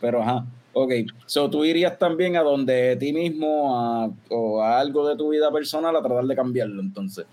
Pero 0.01 0.22
ajá. 0.22 0.44
Ok. 0.78 0.92
So 1.24 1.48
tú 1.48 1.64
irías 1.64 1.98
también 1.98 2.36
a 2.36 2.42
donde 2.42 2.96
ti 2.96 3.10
mismo 3.10 3.74
a- 3.80 4.10
o 4.28 4.60
a 4.62 4.78
algo 4.78 5.08
de 5.08 5.16
tu 5.16 5.30
vida 5.30 5.50
personal 5.50 5.96
a 5.96 6.02
tratar 6.02 6.24
de 6.26 6.36
cambiarlo, 6.36 6.82
entonces. 6.82 7.24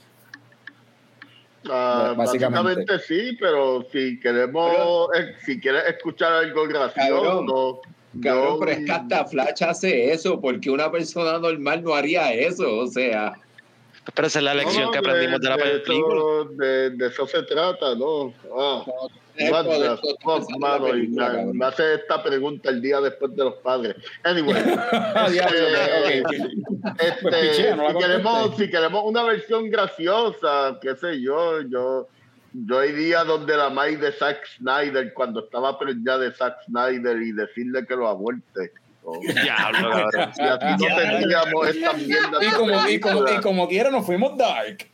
ah, 1.69 2.13
básicamente. 2.15 2.85
básicamente 2.85 2.99
sí, 2.99 3.37
pero 3.37 3.85
si 3.91 4.17
queremos, 4.21 5.09
eh, 5.17 5.35
si 5.45 5.59
quieres 5.59 5.83
escuchar 5.89 6.31
algo 6.31 6.65
gracioso, 6.67 7.81
Cabrón, 8.21 8.53
yo- 8.55 8.57
pero 8.61 8.71
es 8.71 8.85
que 8.85 8.91
hasta 8.93 9.25
Flash 9.25 9.63
hace 9.63 10.13
eso, 10.13 10.39
porque 10.39 10.69
una 10.69 10.89
persona 10.89 11.37
normal 11.37 11.83
no 11.83 11.93
haría 11.95 12.31
eso, 12.33 12.77
o 12.79 12.87
sea. 12.87 13.33
Pero 14.15 14.27
esa 14.27 14.39
es 14.39 14.45
la 14.45 14.53
lección 14.53 14.85
No, 14.85 14.91
que 14.91 14.97
aprendimos 14.99 15.41
de, 15.41 15.49
la 15.49 15.57
de 15.57 15.79
película. 15.81 16.15
Eso, 16.15 16.45
de, 16.45 16.89
de 16.91 17.07
eso 17.07 17.27
se 17.27 17.43
trata, 17.43 17.93
¿no? 17.95 18.33
Ah, 18.57 18.85
what 19.49 19.63
the 19.63 19.97
fuck, 20.23 20.49
mano, 20.59 20.95
y 20.95 21.07
me, 21.07 21.53
me 21.53 21.65
hace 21.65 21.95
esta 21.95 22.21
pregunta 22.21 22.69
el 22.69 22.81
día 22.81 23.01
después 23.01 23.35
de 23.35 23.43
los 23.43 23.55
padres. 23.55 23.95
Anyway, 24.23 24.55
este, 26.99 27.53
si, 27.53 27.61
queremos, 27.61 27.93
contesté. 27.93 28.65
si 28.65 28.71
queremos 28.71 29.03
una 29.05 29.23
versión 29.23 29.69
graciosa, 29.69 30.77
qué 30.81 30.95
sé 30.95 31.21
yo, 31.21 31.61
yo, 31.61 32.07
yo 32.53 32.83
iría 32.83 33.23
donde 33.23 33.57
la 33.57 33.69
May 33.69 33.95
de 33.95 34.11
Zack 34.11 34.45
Snyder 34.57 35.13
cuando 35.13 35.41
estaba 35.45 35.79
preñada 35.79 36.19
de 36.19 36.31
Zack 36.33 36.65
Snyder 36.65 37.21
y 37.21 37.31
decirle 37.31 37.85
que 37.85 37.95
lo 37.95 38.07
aborte. 38.07 38.71
Oh, 39.05 39.19
Diablo, 39.43 39.89
cabrón. 39.91 40.31
Y 40.37 40.41
así 40.41 40.65
no 40.83 40.87
Ya. 40.89 40.95
tendríamos 40.95 41.67
esta 41.67 41.93
mierda. 41.93 42.37
Y 42.41 42.45
de 42.45 42.51
como, 42.55 42.87
y, 42.89 42.99
como, 42.99 43.27
y 43.27 43.41
como 43.41 43.67
quiera, 43.67 43.91
nos 43.91 44.05
fuimos 44.05 44.37
dark. 44.37 44.87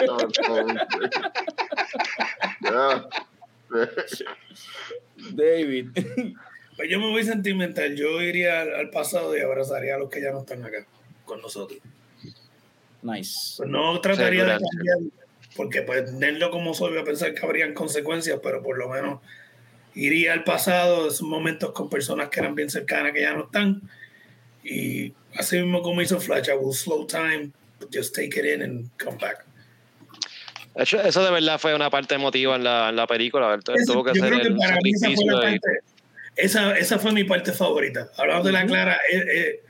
No, 0.00 0.18
no. 2.70 3.08
David. 5.32 5.88
Pues 6.76 6.90
yo 6.90 6.98
me 6.98 7.10
voy 7.10 7.24
sentimental. 7.24 7.94
Yo 7.94 8.20
iría 8.20 8.60
al, 8.62 8.74
al 8.74 8.90
pasado 8.90 9.36
y 9.36 9.40
abrazaría 9.40 9.94
a 9.94 9.98
los 9.98 10.10
que 10.10 10.20
ya 10.20 10.32
no 10.32 10.40
están 10.40 10.64
acá 10.64 10.84
con 11.24 11.40
nosotros. 11.40 11.78
Nice. 13.02 13.54
Pues 13.58 13.68
no 13.68 14.00
trataría 14.00 14.42
de 14.42 14.48
gracias. 14.48 14.70
cambiar, 14.76 14.98
porque 15.56 15.82
pues 15.82 16.12
nerdo 16.14 16.50
como 16.50 16.74
soy, 16.74 16.90
voy 16.92 17.00
a 17.00 17.04
pensar 17.04 17.34
que 17.34 17.44
habrían 17.44 17.74
consecuencias, 17.74 18.40
pero 18.42 18.62
por 18.62 18.78
lo 18.78 18.88
menos 18.88 19.20
iría 19.94 20.32
al 20.32 20.44
pasado, 20.44 21.08
esos 21.08 21.22
momentos 21.22 21.72
con 21.72 21.88
personas 21.88 22.28
que 22.28 22.40
eran 22.40 22.54
bien 22.54 22.70
cercanas, 22.70 23.12
que 23.12 23.20
ya 23.22 23.32
no 23.34 23.44
están. 23.44 23.82
Y 24.62 25.12
así 25.36 25.56
mismo 25.58 25.82
como 25.82 26.00
hizo 26.02 26.20
Flash, 26.20 26.48
I 26.48 26.52
will 26.52 26.74
slow 26.74 27.06
time, 27.06 27.50
just 27.92 28.14
take 28.14 28.38
it 28.38 28.44
in 28.44 28.62
and 28.62 28.90
come 29.02 29.16
back. 29.18 29.44
De 30.74 30.82
hecho, 30.82 31.00
eso 31.00 31.22
de 31.24 31.30
verdad 31.30 31.58
fue 31.60 31.74
una 31.74 31.88
parte 31.90 32.16
emotiva 32.16 32.56
en 32.56 32.64
la, 32.64 32.88
en 32.88 32.96
la 32.96 33.06
película. 33.06 33.54
Ese- 33.74 33.84
Tuvo 33.86 34.02
que 34.04 34.12
yo 34.14 34.26
creo 34.26 34.40
que 34.40 34.48
el 34.48 34.56
para 34.56 34.76
mí 34.82 34.90
esa 34.92 35.10
fue, 35.10 35.24
la 35.26 35.40
parte, 35.40 35.68
esa, 36.36 36.76
esa 36.76 36.98
fue 36.98 37.12
mi 37.12 37.24
parte 37.24 37.52
favorita. 37.52 38.08
Hablando 38.16 38.44
de 38.44 38.52
la 38.52 38.66
Clara, 38.66 38.98
eh, 39.12 39.24
eh, 39.32 39.60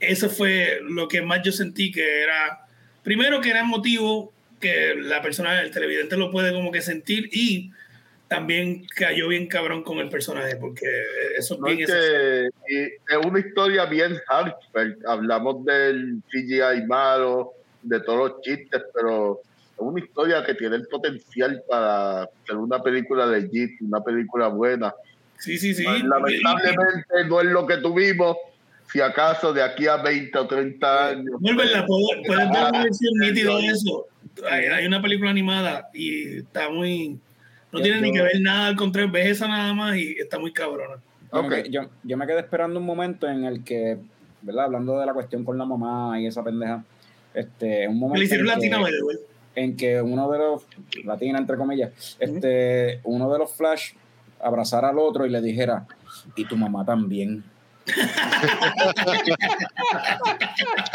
eso 0.00 0.28
fue 0.28 0.80
lo 0.82 1.08
que 1.08 1.22
más 1.22 1.40
yo 1.42 1.52
sentí 1.52 1.90
que 1.90 2.22
era, 2.22 2.66
primero 3.02 3.40
que 3.40 3.50
era 3.50 3.60
emotivo, 3.60 4.32
que 4.60 4.94
la 4.96 5.22
persona, 5.22 5.62
el 5.62 5.70
televidente 5.70 6.18
lo 6.18 6.30
puede 6.30 6.52
como 6.52 6.70
que 6.70 6.82
sentir 6.82 7.30
y 7.32 7.70
también 8.30 8.86
cayó 8.94 9.26
bien 9.26 9.48
cabrón 9.48 9.82
con 9.82 9.98
el 9.98 10.08
personaje, 10.08 10.54
porque 10.54 10.86
eso 11.36 11.54
es 11.54 11.60
No, 11.60 11.66
bien 11.66 11.80
es, 11.80 11.88
que, 11.88 12.86
es 12.86 13.26
una 13.26 13.40
historia 13.40 13.86
bien 13.86 14.16
heartfelt. 14.30 15.04
Hablamos 15.04 15.64
del 15.64 16.22
CGI 16.30 16.86
malo, 16.86 17.54
de 17.82 17.98
todos 17.98 18.30
los 18.30 18.40
chistes, 18.42 18.82
pero 18.94 19.40
es 19.42 19.80
una 19.80 19.98
historia 19.98 20.44
que 20.44 20.54
tiene 20.54 20.76
el 20.76 20.86
potencial 20.86 21.60
para 21.68 22.30
ser 22.46 22.54
una 22.54 22.80
película 22.80 23.26
legit, 23.26 23.82
una 23.82 24.00
película 24.00 24.46
buena. 24.46 24.94
Sí, 25.40 25.58
sí, 25.58 25.74
sí. 25.74 25.82
Lamentablemente 25.82 27.24
no 27.26 27.40
es 27.40 27.46
lo 27.46 27.66
que 27.66 27.78
tuvimos, 27.78 28.36
si 28.92 29.00
acaso 29.00 29.52
de 29.52 29.64
aquí 29.64 29.88
a 29.88 29.96
20 29.96 30.38
o 30.38 30.46
30 30.46 31.08
años. 31.08 31.34
No 31.40 31.56
verdad, 31.56 31.84
puedes, 31.84 32.24
puedes 32.28 32.48
ver 32.48 32.60
una 32.60 32.82
versión 32.84 33.12
nítida 33.18 33.56
de 33.56 33.66
eso. 33.66 34.06
Hay, 34.48 34.66
hay 34.66 34.86
una 34.86 35.02
película 35.02 35.30
animada 35.30 35.90
y 35.92 36.38
está 36.38 36.70
muy. 36.70 37.18
No 37.72 37.78
Yo- 37.78 37.84
tiene 37.84 38.00
ni 38.00 38.12
que 38.12 38.22
ver 38.22 38.40
nada, 38.40 38.66
al 38.66 38.76
contrario, 38.76 39.10
ves 39.10 39.28
esa 39.28 39.46
nada 39.48 39.72
más 39.74 39.96
y 39.96 40.12
está 40.18 40.38
muy 40.38 40.52
cabrona. 40.52 40.96
Yo, 41.32 41.42
me, 41.44 41.68
yo, 41.70 41.82
yo 42.02 42.16
me 42.16 42.26
quedé 42.26 42.40
esperando 42.40 42.80
un 42.80 42.86
momento 42.86 43.28
en 43.28 43.44
el 43.44 43.62
que, 43.62 43.98
¿verdad? 44.42 44.64
Hablando 44.64 44.98
de 44.98 45.06
la 45.06 45.14
cuestión 45.14 45.44
con 45.44 45.56
la 45.56 45.64
mamá 45.64 46.20
y 46.20 46.26
esa 46.26 46.42
pendeja, 46.42 46.82
este, 47.34 47.86
un 47.86 47.94
Me 47.94 48.00
momento 48.00 48.24
hicieron 48.24 48.48
en, 48.48 48.54
latina, 48.54 48.78
que, 48.84 49.62
en 49.62 49.76
que 49.76 50.02
uno 50.02 50.30
de 50.30 50.38
los, 50.38 50.66
latina 51.04 51.38
entre 51.38 51.56
comillas, 51.56 52.16
este, 52.18 53.00
uno 53.04 53.32
de 53.32 53.38
los 53.38 53.54
Flash 53.54 53.92
abrazara 54.40 54.88
al 54.88 54.98
otro 54.98 55.24
y 55.26 55.30
le 55.30 55.40
dijera, 55.40 55.86
y 56.34 56.44
tu 56.46 56.56
mamá 56.56 56.84
también. 56.84 57.44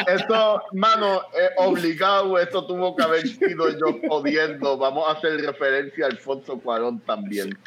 Esto, 0.07 0.61
mano, 0.73 1.21
eh, 1.33 1.49
obligado, 1.57 2.37
esto 2.39 2.65
tuvo 2.65 2.95
que 2.95 3.03
haber 3.03 3.27
sido 3.27 3.69
yo 3.71 3.99
jodiendo. 4.07 4.77
Vamos 4.77 5.07
a 5.07 5.13
hacer 5.13 5.37
referencia 5.41 6.05
a 6.05 6.09
Alfonso 6.09 6.59
Cuarón 6.59 6.99
también. 7.01 7.57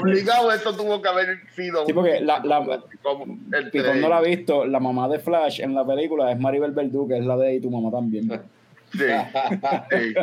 Obligado, 0.00 0.52
esto 0.52 0.74
tuvo 0.76 1.00
que 1.02 1.08
haber 1.08 1.40
sido. 1.54 1.84
Sí, 1.86 1.92
porque 1.92 2.20
la- 2.20 2.40
la- 2.44 2.80
como 3.02 3.24
entre 3.24 3.70
Picón 3.70 4.00
no 4.00 4.08
la 4.08 4.18
ha 4.18 4.22
visto, 4.22 4.64
la 4.64 4.80
mamá 4.80 5.08
de 5.08 5.18
Flash 5.18 5.60
en 5.60 5.74
la 5.74 5.84
película 5.86 6.30
es 6.30 6.38
Maribel 6.38 6.72
Verdú, 6.72 7.08
que 7.08 7.18
es 7.18 7.24
la 7.24 7.36
de 7.36 7.54
y 7.54 7.60
tu 7.60 7.70
mamá 7.70 7.90
también. 7.90 8.28
Sí, 8.92 8.98
sí. 9.90 10.14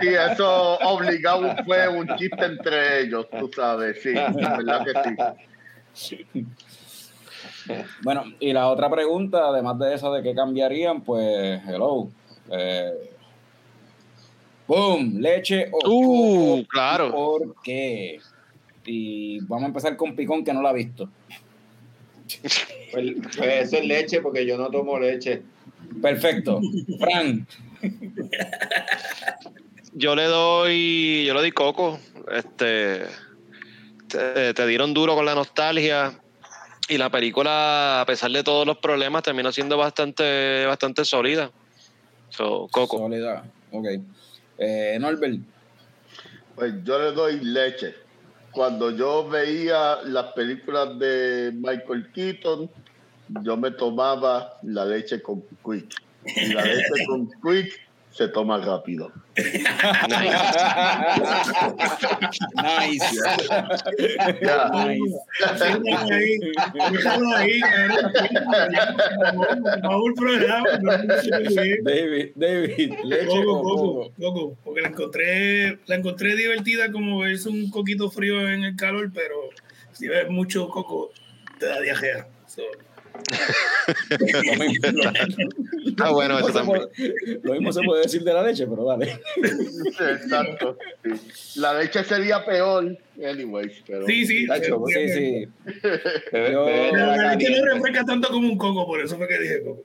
Sí, 0.00 0.08
eso 0.08 0.78
obligado 0.80 1.54
fue 1.64 1.88
un 1.88 2.08
chiste 2.16 2.44
entre 2.44 3.02
ellos, 3.02 3.26
tú 3.38 3.48
sabes, 3.54 4.02
sí, 4.02 4.12
la 4.14 4.56
verdad 4.56 4.84
que 4.84 4.92
sí. 5.92 6.26
Bueno, 8.02 8.24
y 8.38 8.52
la 8.52 8.68
otra 8.68 8.90
pregunta, 8.90 9.48
además 9.48 9.78
de 9.78 9.94
esa 9.94 10.10
de 10.10 10.22
qué 10.22 10.34
cambiarían, 10.34 11.02
pues, 11.02 11.60
hello. 11.66 12.08
Eh, 12.50 13.10
boom, 14.66 15.20
leche 15.20 15.70
o 15.72 15.78
Uh, 15.88 16.56
coco, 16.56 16.68
claro. 16.68 17.10
¿Por 17.12 17.54
qué? 17.62 18.20
Y 18.84 19.40
vamos 19.40 19.64
a 19.64 19.66
empezar 19.68 19.96
con 19.96 20.16
Picón, 20.16 20.44
que 20.44 20.52
no 20.52 20.62
la 20.62 20.70
ha 20.70 20.74
visto. 20.74 21.08
Pues, 22.92 23.12
pues 23.36 23.66
eso 23.66 23.76
es 23.76 23.84
leche, 23.84 24.20
porque 24.20 24.46
yo 24.46 24.56
no 24.56 24.70
tomo 24.70 24.98
leche. 24.98 25.42
Perfecto. 26.00 26.60
Fran, 26.98 27.46
Yo 29.92 30.14
le 30.14 30.24
doy, 30.24 31.24
yo 31.26 31.34
le 31.34 31.40
doy 31.40 31.50
coco. 31.50 31.98
Este, 32.32 33.02
te, 34.08 34.54
te 34.54 34.66
dieron 34.66 34.94
duro 34.94 35.14
con 35.14 35.26
la 35.26 35.34
nostalgia 35.34 36.20
y 36.90 36.98
la 36.98 37.08
película, 37.08 38.00
a 38.00 38.06
pesar 38.06 38.32
de 38.32 38.42
todos 38.42 38.66
los 38.66 38.78
problemas, 38.78 39.22
terminó 39.22 39.52
siendo 39.52 39.76
bastante, 39.76 40.66
bastante 40.66 41.04
sólida. 41.04 41.50
So, 42.30 42.68
coco. 42.70 42.98
Soledad. 42.98 43.44
Ok. 43.70 43.86
Eh, 44.58 44.98
Norbert, 45.00 45.38
Pues 46.56 46.74
yo 46.84 46.98
le 46.98 47.12
doy 47.12 47.40
leche. 47.40 47.94
Cuando 48.50 48.90
yo 48.90 49.28
veía 49.28 50.02
las 50.04 50.32
películas 50.32 50.98
de 50.98 51.52
Michael 51.54 52.10
Keaton, 52.12 52.68
yo 53.42 53.56
me 53.56 53.70
tomaba 53.70 54.58
la 54.64 54.84
leche 54.84 55.22
con 55.22 55.42
quick. 55.64 55.94
Y 56.24 56.52
la 56.52 56.64
leche 56.64 57.06
con 57.06 57.30
quick 57.42 57.89
se 58.10 58.28
toma 58.28 58.58
rápido. 58.58 59.12
nice. 62.56 63.06
Ya. 64.42 64.70
nice. 64.74 65.16
Déjalo 65.58 66.10
ahí, 66.10 66.38
déjalo 66.74 67.30
ahí. 67.36 67.60
David, 71.82 72.30
David, 72.34 72.94
leche 73.04 73.44
Coco, 73.44 73.62
coco, 73.62 74.12
coco. 74.18 74.56
porque 74.64 74.80
la 74.82 74.88
encontré, 74.88 75.78
la 75.86 75.94
encontré 75.96 76.34
divertida 76.36 76.90
como 76.90 77.24
es 77.24 77.46
un 77.46 77.70
coquito 77.70 78.10
frío 78.10 78.48
en 78.48 78.64
el 78.64 78.76
calor, 78.76 79.10
pero 79.14 79.36
si 79.92 80.08
ves 80.08 80.28
mucho 80.28 80.68
coco 80.68 81.12
te 81.58 81.66
da 81.66 81.80
diarrea. 81.80 82.26
So, 82.46 82.62
Está 85.86 86.04
Ah, 86.06 86.10
bueno 86.12 86.38
lo 86.38 86.40
eso 86.40 86.46
mismo 86.46 86.48
se 86.48 86.52
también. 86.52 86.88
puede- 86.96 87.40
Lo 87.42 87.52
mismo 87.54 87.72
se 87.72 87.82
puede 87.82 88.02
decir 88.02 88.22
de 88.22 88.32
la 88.32 88.42
leche, 88.42 88.66
pero 88.66 88.84
dale. 88.84 89.18
Exacto. 90.12 90.76
sí. 91.04 91.60
La 91.60 91.74
leche 91.78 92.04
sería 92.04 92.44
peor, 92.44 92.96
anyways, 93.24 93.82
pero. 93.86 94.06
sí, 94.06 94.26
sí. 94.26 94.46
Sí, 94.46 95.48
Pero 96.30 96.66
la 96.94 97.34
leche 97.34 97.50
no 97.58 97.64
refresca 97.74 98.04
tanto 98.04 98.28
como 98.28 98.48
un 98.48 98.56
coco, 98.58 98.86
por 98.86 99.00
eso 99.00 99.16
fue 99.16 99.26
que 99.28 99.38
dije 99.38 99.62
coco. 99.62 99.82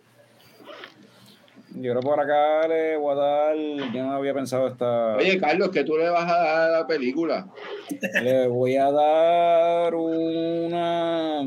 Yo 1.77 1.91
creo 1.91 2.01
por 2.01 2.17
acá 2.17 2.65
le 2.69 2.95
voy 2.95 3.11
a 3.11 3.15
dar. 3.15 3.55
Yo 3.57 4.03
no 4.03 4.13
había 4.13 4.33
pensado 4.33 4.67
esta. 4.69 5.17
Oye, 5.17 5.37
Carlos, 5.37 5.71
¿qué 5.71 5.83
tú 5.83 5.97
le 5.97 6.07
vas 6.09 6.23
a 6.31 6.37
dar 6.37 6.69
a 6.69 6.71
la 6.79 6.87
película? 6.87 7.47
Le 8.23 8.47
voy 8.47 8.77
a 8.77 8.89
dar 8.91 9.93
una. 9.93 11.41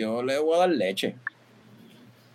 Yo 0.00 0.22
le 0.22 0.38
voy 0.38 0.54
a 0.56 0.58
dar 0.60 0.70
leche. 0.70 1.14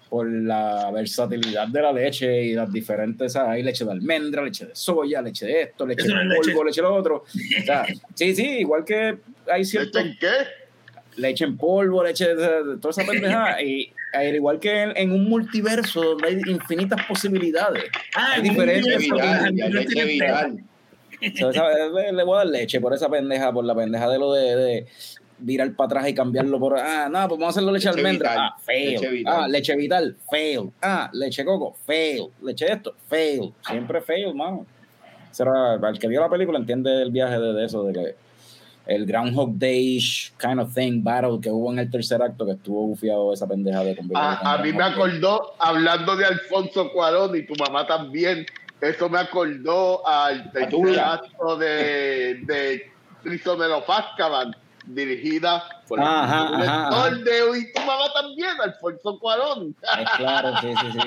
Por 0.10 0.32
la 0.32 0.92
versatilidad 0.92 1.68
de 1.68 1.82
la 1.82 1.92
leche 1.92 2.44
y 2.44 2.54
las 2.54 2.72
diferentes. 2.72 3.34
¿sabes? 3.34 3.50
Hay 3.52 3.64
leche 3.64 3.84
de 3.84 3.92
almendra, 3.92 4.44
leche 4.44 4.68
de 4.68 4.76
soya, 4.76 5.22
leche 5.22 5.46
de 5.46 5.62
esto, 5.64 5.86
leche 5.86 6.08
de 6.08 6.14
polvo, 6.36 6.64
leche 6.64 6.82
de 6.82 6.88
lo 6.88 6.96
otro. 6.96 7.24
O 7.26 7.66
sea, 7.66 7.86
sí, 8.14 8.36
sí, 8.36 8.60
igual 8.60 8.86
que 8.86 9.18
hay 9.52 9.62
¿Leche 9.62 9.66
ciertos 9.66 10.02
en 10.02 10.18
qué? 10.20 10.28
leche 11.18 11.46
en 11.46 11.58
polvo, 11.58 12.04
leche 12.04 12.36
de, 12.36 12.78
toda 12.80 12.92
esa 12.92 13.04
pendejada. 13.10 13.62
y 13.62 13.92
al 14.14 14.36
igual 14.36 14.60
que 14.60 14.82
en, 14.84 14.96
en 14.96 15.12
un 15.12 15.26
multiverso 15.28 16.02
donde 16.02 16.28
hay 16.28 16.42
infinitas 16.48 17.04
posibilidades. 17.08 17.84
Ah, 18.16 18.34
Hay 18.36 18.42
diferentes 18.44 18.98
Viral, 18.98 19.54
leche 19.56 20.06
viral. 20.06 20.64
Le, 21.22 22.12
le 22.14 22.24
voy 22.24 22.36
a 22.36 22.38
dar 22.40 22.48
leche 22.48 22.80
por 22.80 22.94
esa 22.94 23.10
pendeja, 23.10 23.52
por 23.52 23.66
la 23.66 23.74
pendeja 23.76 24.10
de 24.10 24.20
lo 24.20 24.34
de, 24.34 24.56
de 24.56 24.86
virar 25.38 25.72
para 25.74 25.86
atrás 25.88 26.08
y 26.10 26.14
cambiarlo 26.14 26.60
por. 26.60 26.78
Ah, 26.80 27.08
no, 27.10 27.20
pues 27.28 27.40
vamos 27.40 27.46
a 27.48 27.50
hacerlo 27.60 27.72
leche, 27.72 27.88
Leche 27.90 28.00
almendra. 28.00 28.30
vital. 28.32 28.46
Ah, 28.52 28.58
fail. 28.64 28.90
Leche 28.92 29.10
vital. 29.10 29.34
Ah, 29.38 29.48
leche 29.48 29.76
vital, 29.76 30.16
fail. 30.30 30.72
Ah, 30.82 31.10
leche 31.14 31.46
coco, 31.46 31.76
fail. 31.86 32.28
Leche 32.42 32.72
esto, 32.72 32.94
fail. 33.08 33.54
Siempre 33.68 34.02
fail, 34.02 34.34
mano. 34.34 34.66
Ese 35.32 35.44
era- 35.44 35.76
el 35.90 36.00
que 36.00 36.08
vio 36.08 36.22
la 36.22 36.30
película 36.30 36.58
entiende 36.60 37.02
el 37.02 37.12
viaje 37.12 37.38
de, 37.40 37.54
de 37.54 37.66
eso, 37.66 37.84
de 37.84 37.94
que 37.94 38.16
el 38.88 39.06
Groundhog 39.06 39.58
Day 39.58 40.00
kind 40.40 40.60
of 40.60 40.74
thing 40.74 41.04
battle 41.04 41.40
que 41.42 41.50
hubo 41.50 41.72
en 41.74 41.80
el 41.80 41.90
tercer 41.90 42.22
acto 42.22 42.46
que 42.46 42.52
estuvo 42.52 42.86
bufiado 42.88 43.34
esa 43.34 43.48
pendeja 43.48 43.80
de 43.84 43.96
convertirlo 43.96 44.22
A, 44.48 44.54
a 44.54 44.58
mí 44.60 44.72
me 44.72 44.84
acordó, 44.84 45.54
hablando 45.60 46.16
de 46.16 46.26
Alfonso 46.26 46.92
Cuarón 46.94 47.36
y 47.36 47.44
tu 47.48 47.56
mamá 47.56 47.86
también, 47.88 48.46
eso 48.80 49.10
me 49.10 49.18
acordó 49.18 50.08
al 50.08 50.52
tercer 50.52 51.00
acto 51.00 51.58
de, 51.58 52.36
de 52.46 52.92
Prisionero 53.24 53.80
of 53.80 53.90
Azkaban, 53.90 54.56
dirigida 54.88 55.64
por 55.88 56.00
Ajá, 56.00 56.50
el 56.62 56.70
ajá, 56.70 57.10
director 57.10 57.24
de 57.54 57.60
Y 57.60 57.74
tu 57.74 57.80
mamá 57.82 58.06
también, 58.14 58.50
Alfonso 58.64 59.20
Cuarón. 59.20 59.76
Es 60.00 60.10
claro, 60.18 60.54
sí, 60.62 60.74
sí, 60.82 60.92
sí. 60.92 61.00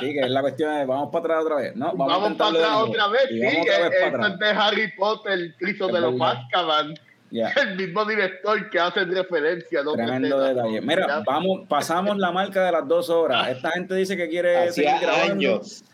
Sí, 0.00 0.12
que 0.12 0.20
es 0.20 0.30
la 0.30 0.40
cuestión 0.40 0.74
de 0.74 0.84
vamos 0.84 1.10
para 1.10 1.24
atrás 1.24 1.44
otra 1.44 1.56
vez. 1.56 1.76
No, 1.76 1.86
vamos, 1.94 2.06
Vamos, 2.08 2.32
para 2.38 2.50
de 2.52 2.58
atrás 2.64 2.76
otra 2.82 3.08
vez, 3.08 3.22
sí, 3.28 3.36
otra 3.36 3.54
vez 3.56 3.66
eh, 3.66 3.70
para 3.70 4.06
esto 4.06 4.16
atrás. 4.16 4.32
es 4.32 4.38
de 4.38 4.48
Harry 4.50 4.92
Potter, 4.96 5.54
Prisionero 5.58 5.98
Es 5.98 6.04
of 6.14 6.20
verdad. 6.20 6.36
Azkaban, 6.44 6.94
el 7.30 7.76
mismo 7.76 8.04
director 8.04 8.70
que 8.70 8.78
hace 8.80 9.04
referencia 9.04 9.80
a 9.80 9.82
dos 9.82 9.94
Tremendo 9.94 10.44
escenas. 10.44 10.64
detalle. 10.64 10.80
Mira, 10.80 11.22
vamos, 11.26 11.66
pasamos 11.68 12.16
la 12.18 12.30
marca 12.32 12.64
de 12.64 12.72
las 12.72 12.86
dos 12.88 13.10
horas. 13.10 13.48
Esta 13.48 13.70
gente 13.72 13.94
dice 13.94 14.16
que 14.16 14.28
quiere 14.28 14.68
Hacía 14.68 14.72
seguir 14.98 15.00
grabando. 15.00 15.32
años. 15.32 15.84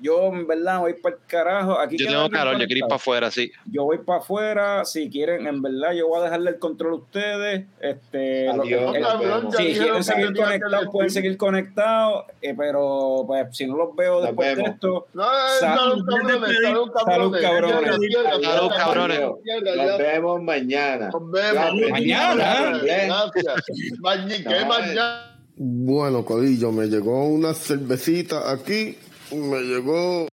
Yo, 0.00 0.26
en 0.28 0.46
verdad, 0.46 0.78
voy 0.80 0.94
para 0.94 1.16
el 1.16 1.20
carajo. 1.26 1.78
Aquí 1.78 1.96
Yo 1.98 2.06
tengo 2.06 2.28
calor, 2.30 2.52
yo 2.58 2.66
quiero 2.66 2.76
ir 2.78 2.82
para 2.84 2.96
afuera, 2.96 3.30
sí. 3.30 3.50
Yo 3.70 3.84
voy 3.84 3.98
para 3.98 4.20
afuera. 4.20 4.84
Si 4.84 5.10
quieren, 5.10 5.46
en 5.46 5.60
verdad, 5.60 5.92
yo 5.92 6.06
voy 6.08 6.20
a 6.20 6.24
dejarle 6.24 6.50
el 6.50 6.58
control 6.58 6.92
a 6.92 6.96
ustedes. 6.96 7.66
Este, 7.80 8.48
Adiós, 8.48 8.94
el- 8.94 9.02
cabrón, 9.02 9.52
si 9.52 9.64
quieren 9.74 10.04
seguir 10.04 10.34
conectados, 10.36 10.88
pueden 10.92 11.10
seguir 11.10 11.36
conectados. 11.36 12.24
eh, 12.40 12.54
pero, 12.56 13.24
pues, 13.26 13.48
si 13.56 13.66
no 13.66 13.76
los 13.76 13.96
veo 13.96 14.14
Nos 14.20 14.24
después 14.26 14.56
de 14.56 14.62
esto, 14.62 15.06
No, 15.12 15.24
Sa- 15.60 15.76
salud, 15.76 16.04
cabrones, 16.06 16.58
salud, 16.62 16.92
cabrones. 16.92 17.42
cabrones. 17.42 18.44
Salud, 18.44 18.70
cabrones. 18.76 19.20
cierra, 19.42 19.74
ya. 19.76 19.84
Nos 19.86 19.98
vemos 19.98 20.42
mañana. 20.42 21.10
Nos 21.12 21.30
vemos. 21.30 21.90
Mañana. 21.90 22.80
Gracias. 22.82 23.64
Mañana, 24.00 24.44
¿qué 24.58 24.64
mañana? 24.64 25.24
Bueno, 25.60 26.24
Corillo, 26.24 26.70
me 26.70 26.86
llegó 26.86 27.24
una 27.26 27.52
cervecita 27.52 28.52
aquí. 28.52 28.96
Me 29.30 29.60
llegó 29.60 30.28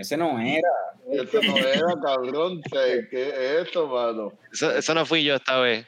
ese 0.00 0.16
no 0.16 0.40
era. 0.40 0.60
Eso 1.12 1.42
no 1.42 1.58
era, 1.58 1.94
cabrón. 2.02 2.62
¿Qué 2.72 3.06
qué 3.10 3.28
es 3.28 3.68
eso, 3.68 3.86
mano? 3.86 4.32
Eso, 4.50 4.74
eso 4.74 4.94
no 4.94 5.04
fui 5.04 5.22
yo 5.22 5.34
esta 5.34 5.58
vez. 5.60 5.86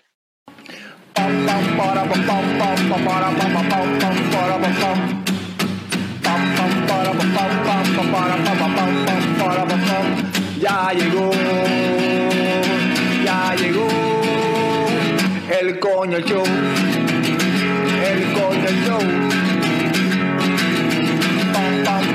Ya 10.60 10.92
llegó, 10.92 11.30
ya 13.24 13.54
llegó 13.56 13.88
el 15.58 15.80
coño 15.80 16.20
show, 16.20 16.44
el 18.04 18.32
coño 18.34 18.68
show. 18.84 19.41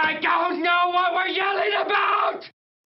I 0.00 0.14
don't 0.20 0.62
know 0.62 0.90
what 0.90 1.12
we're 1.12 1.26
yelling 1.26 1.72
about! 1.84 2.48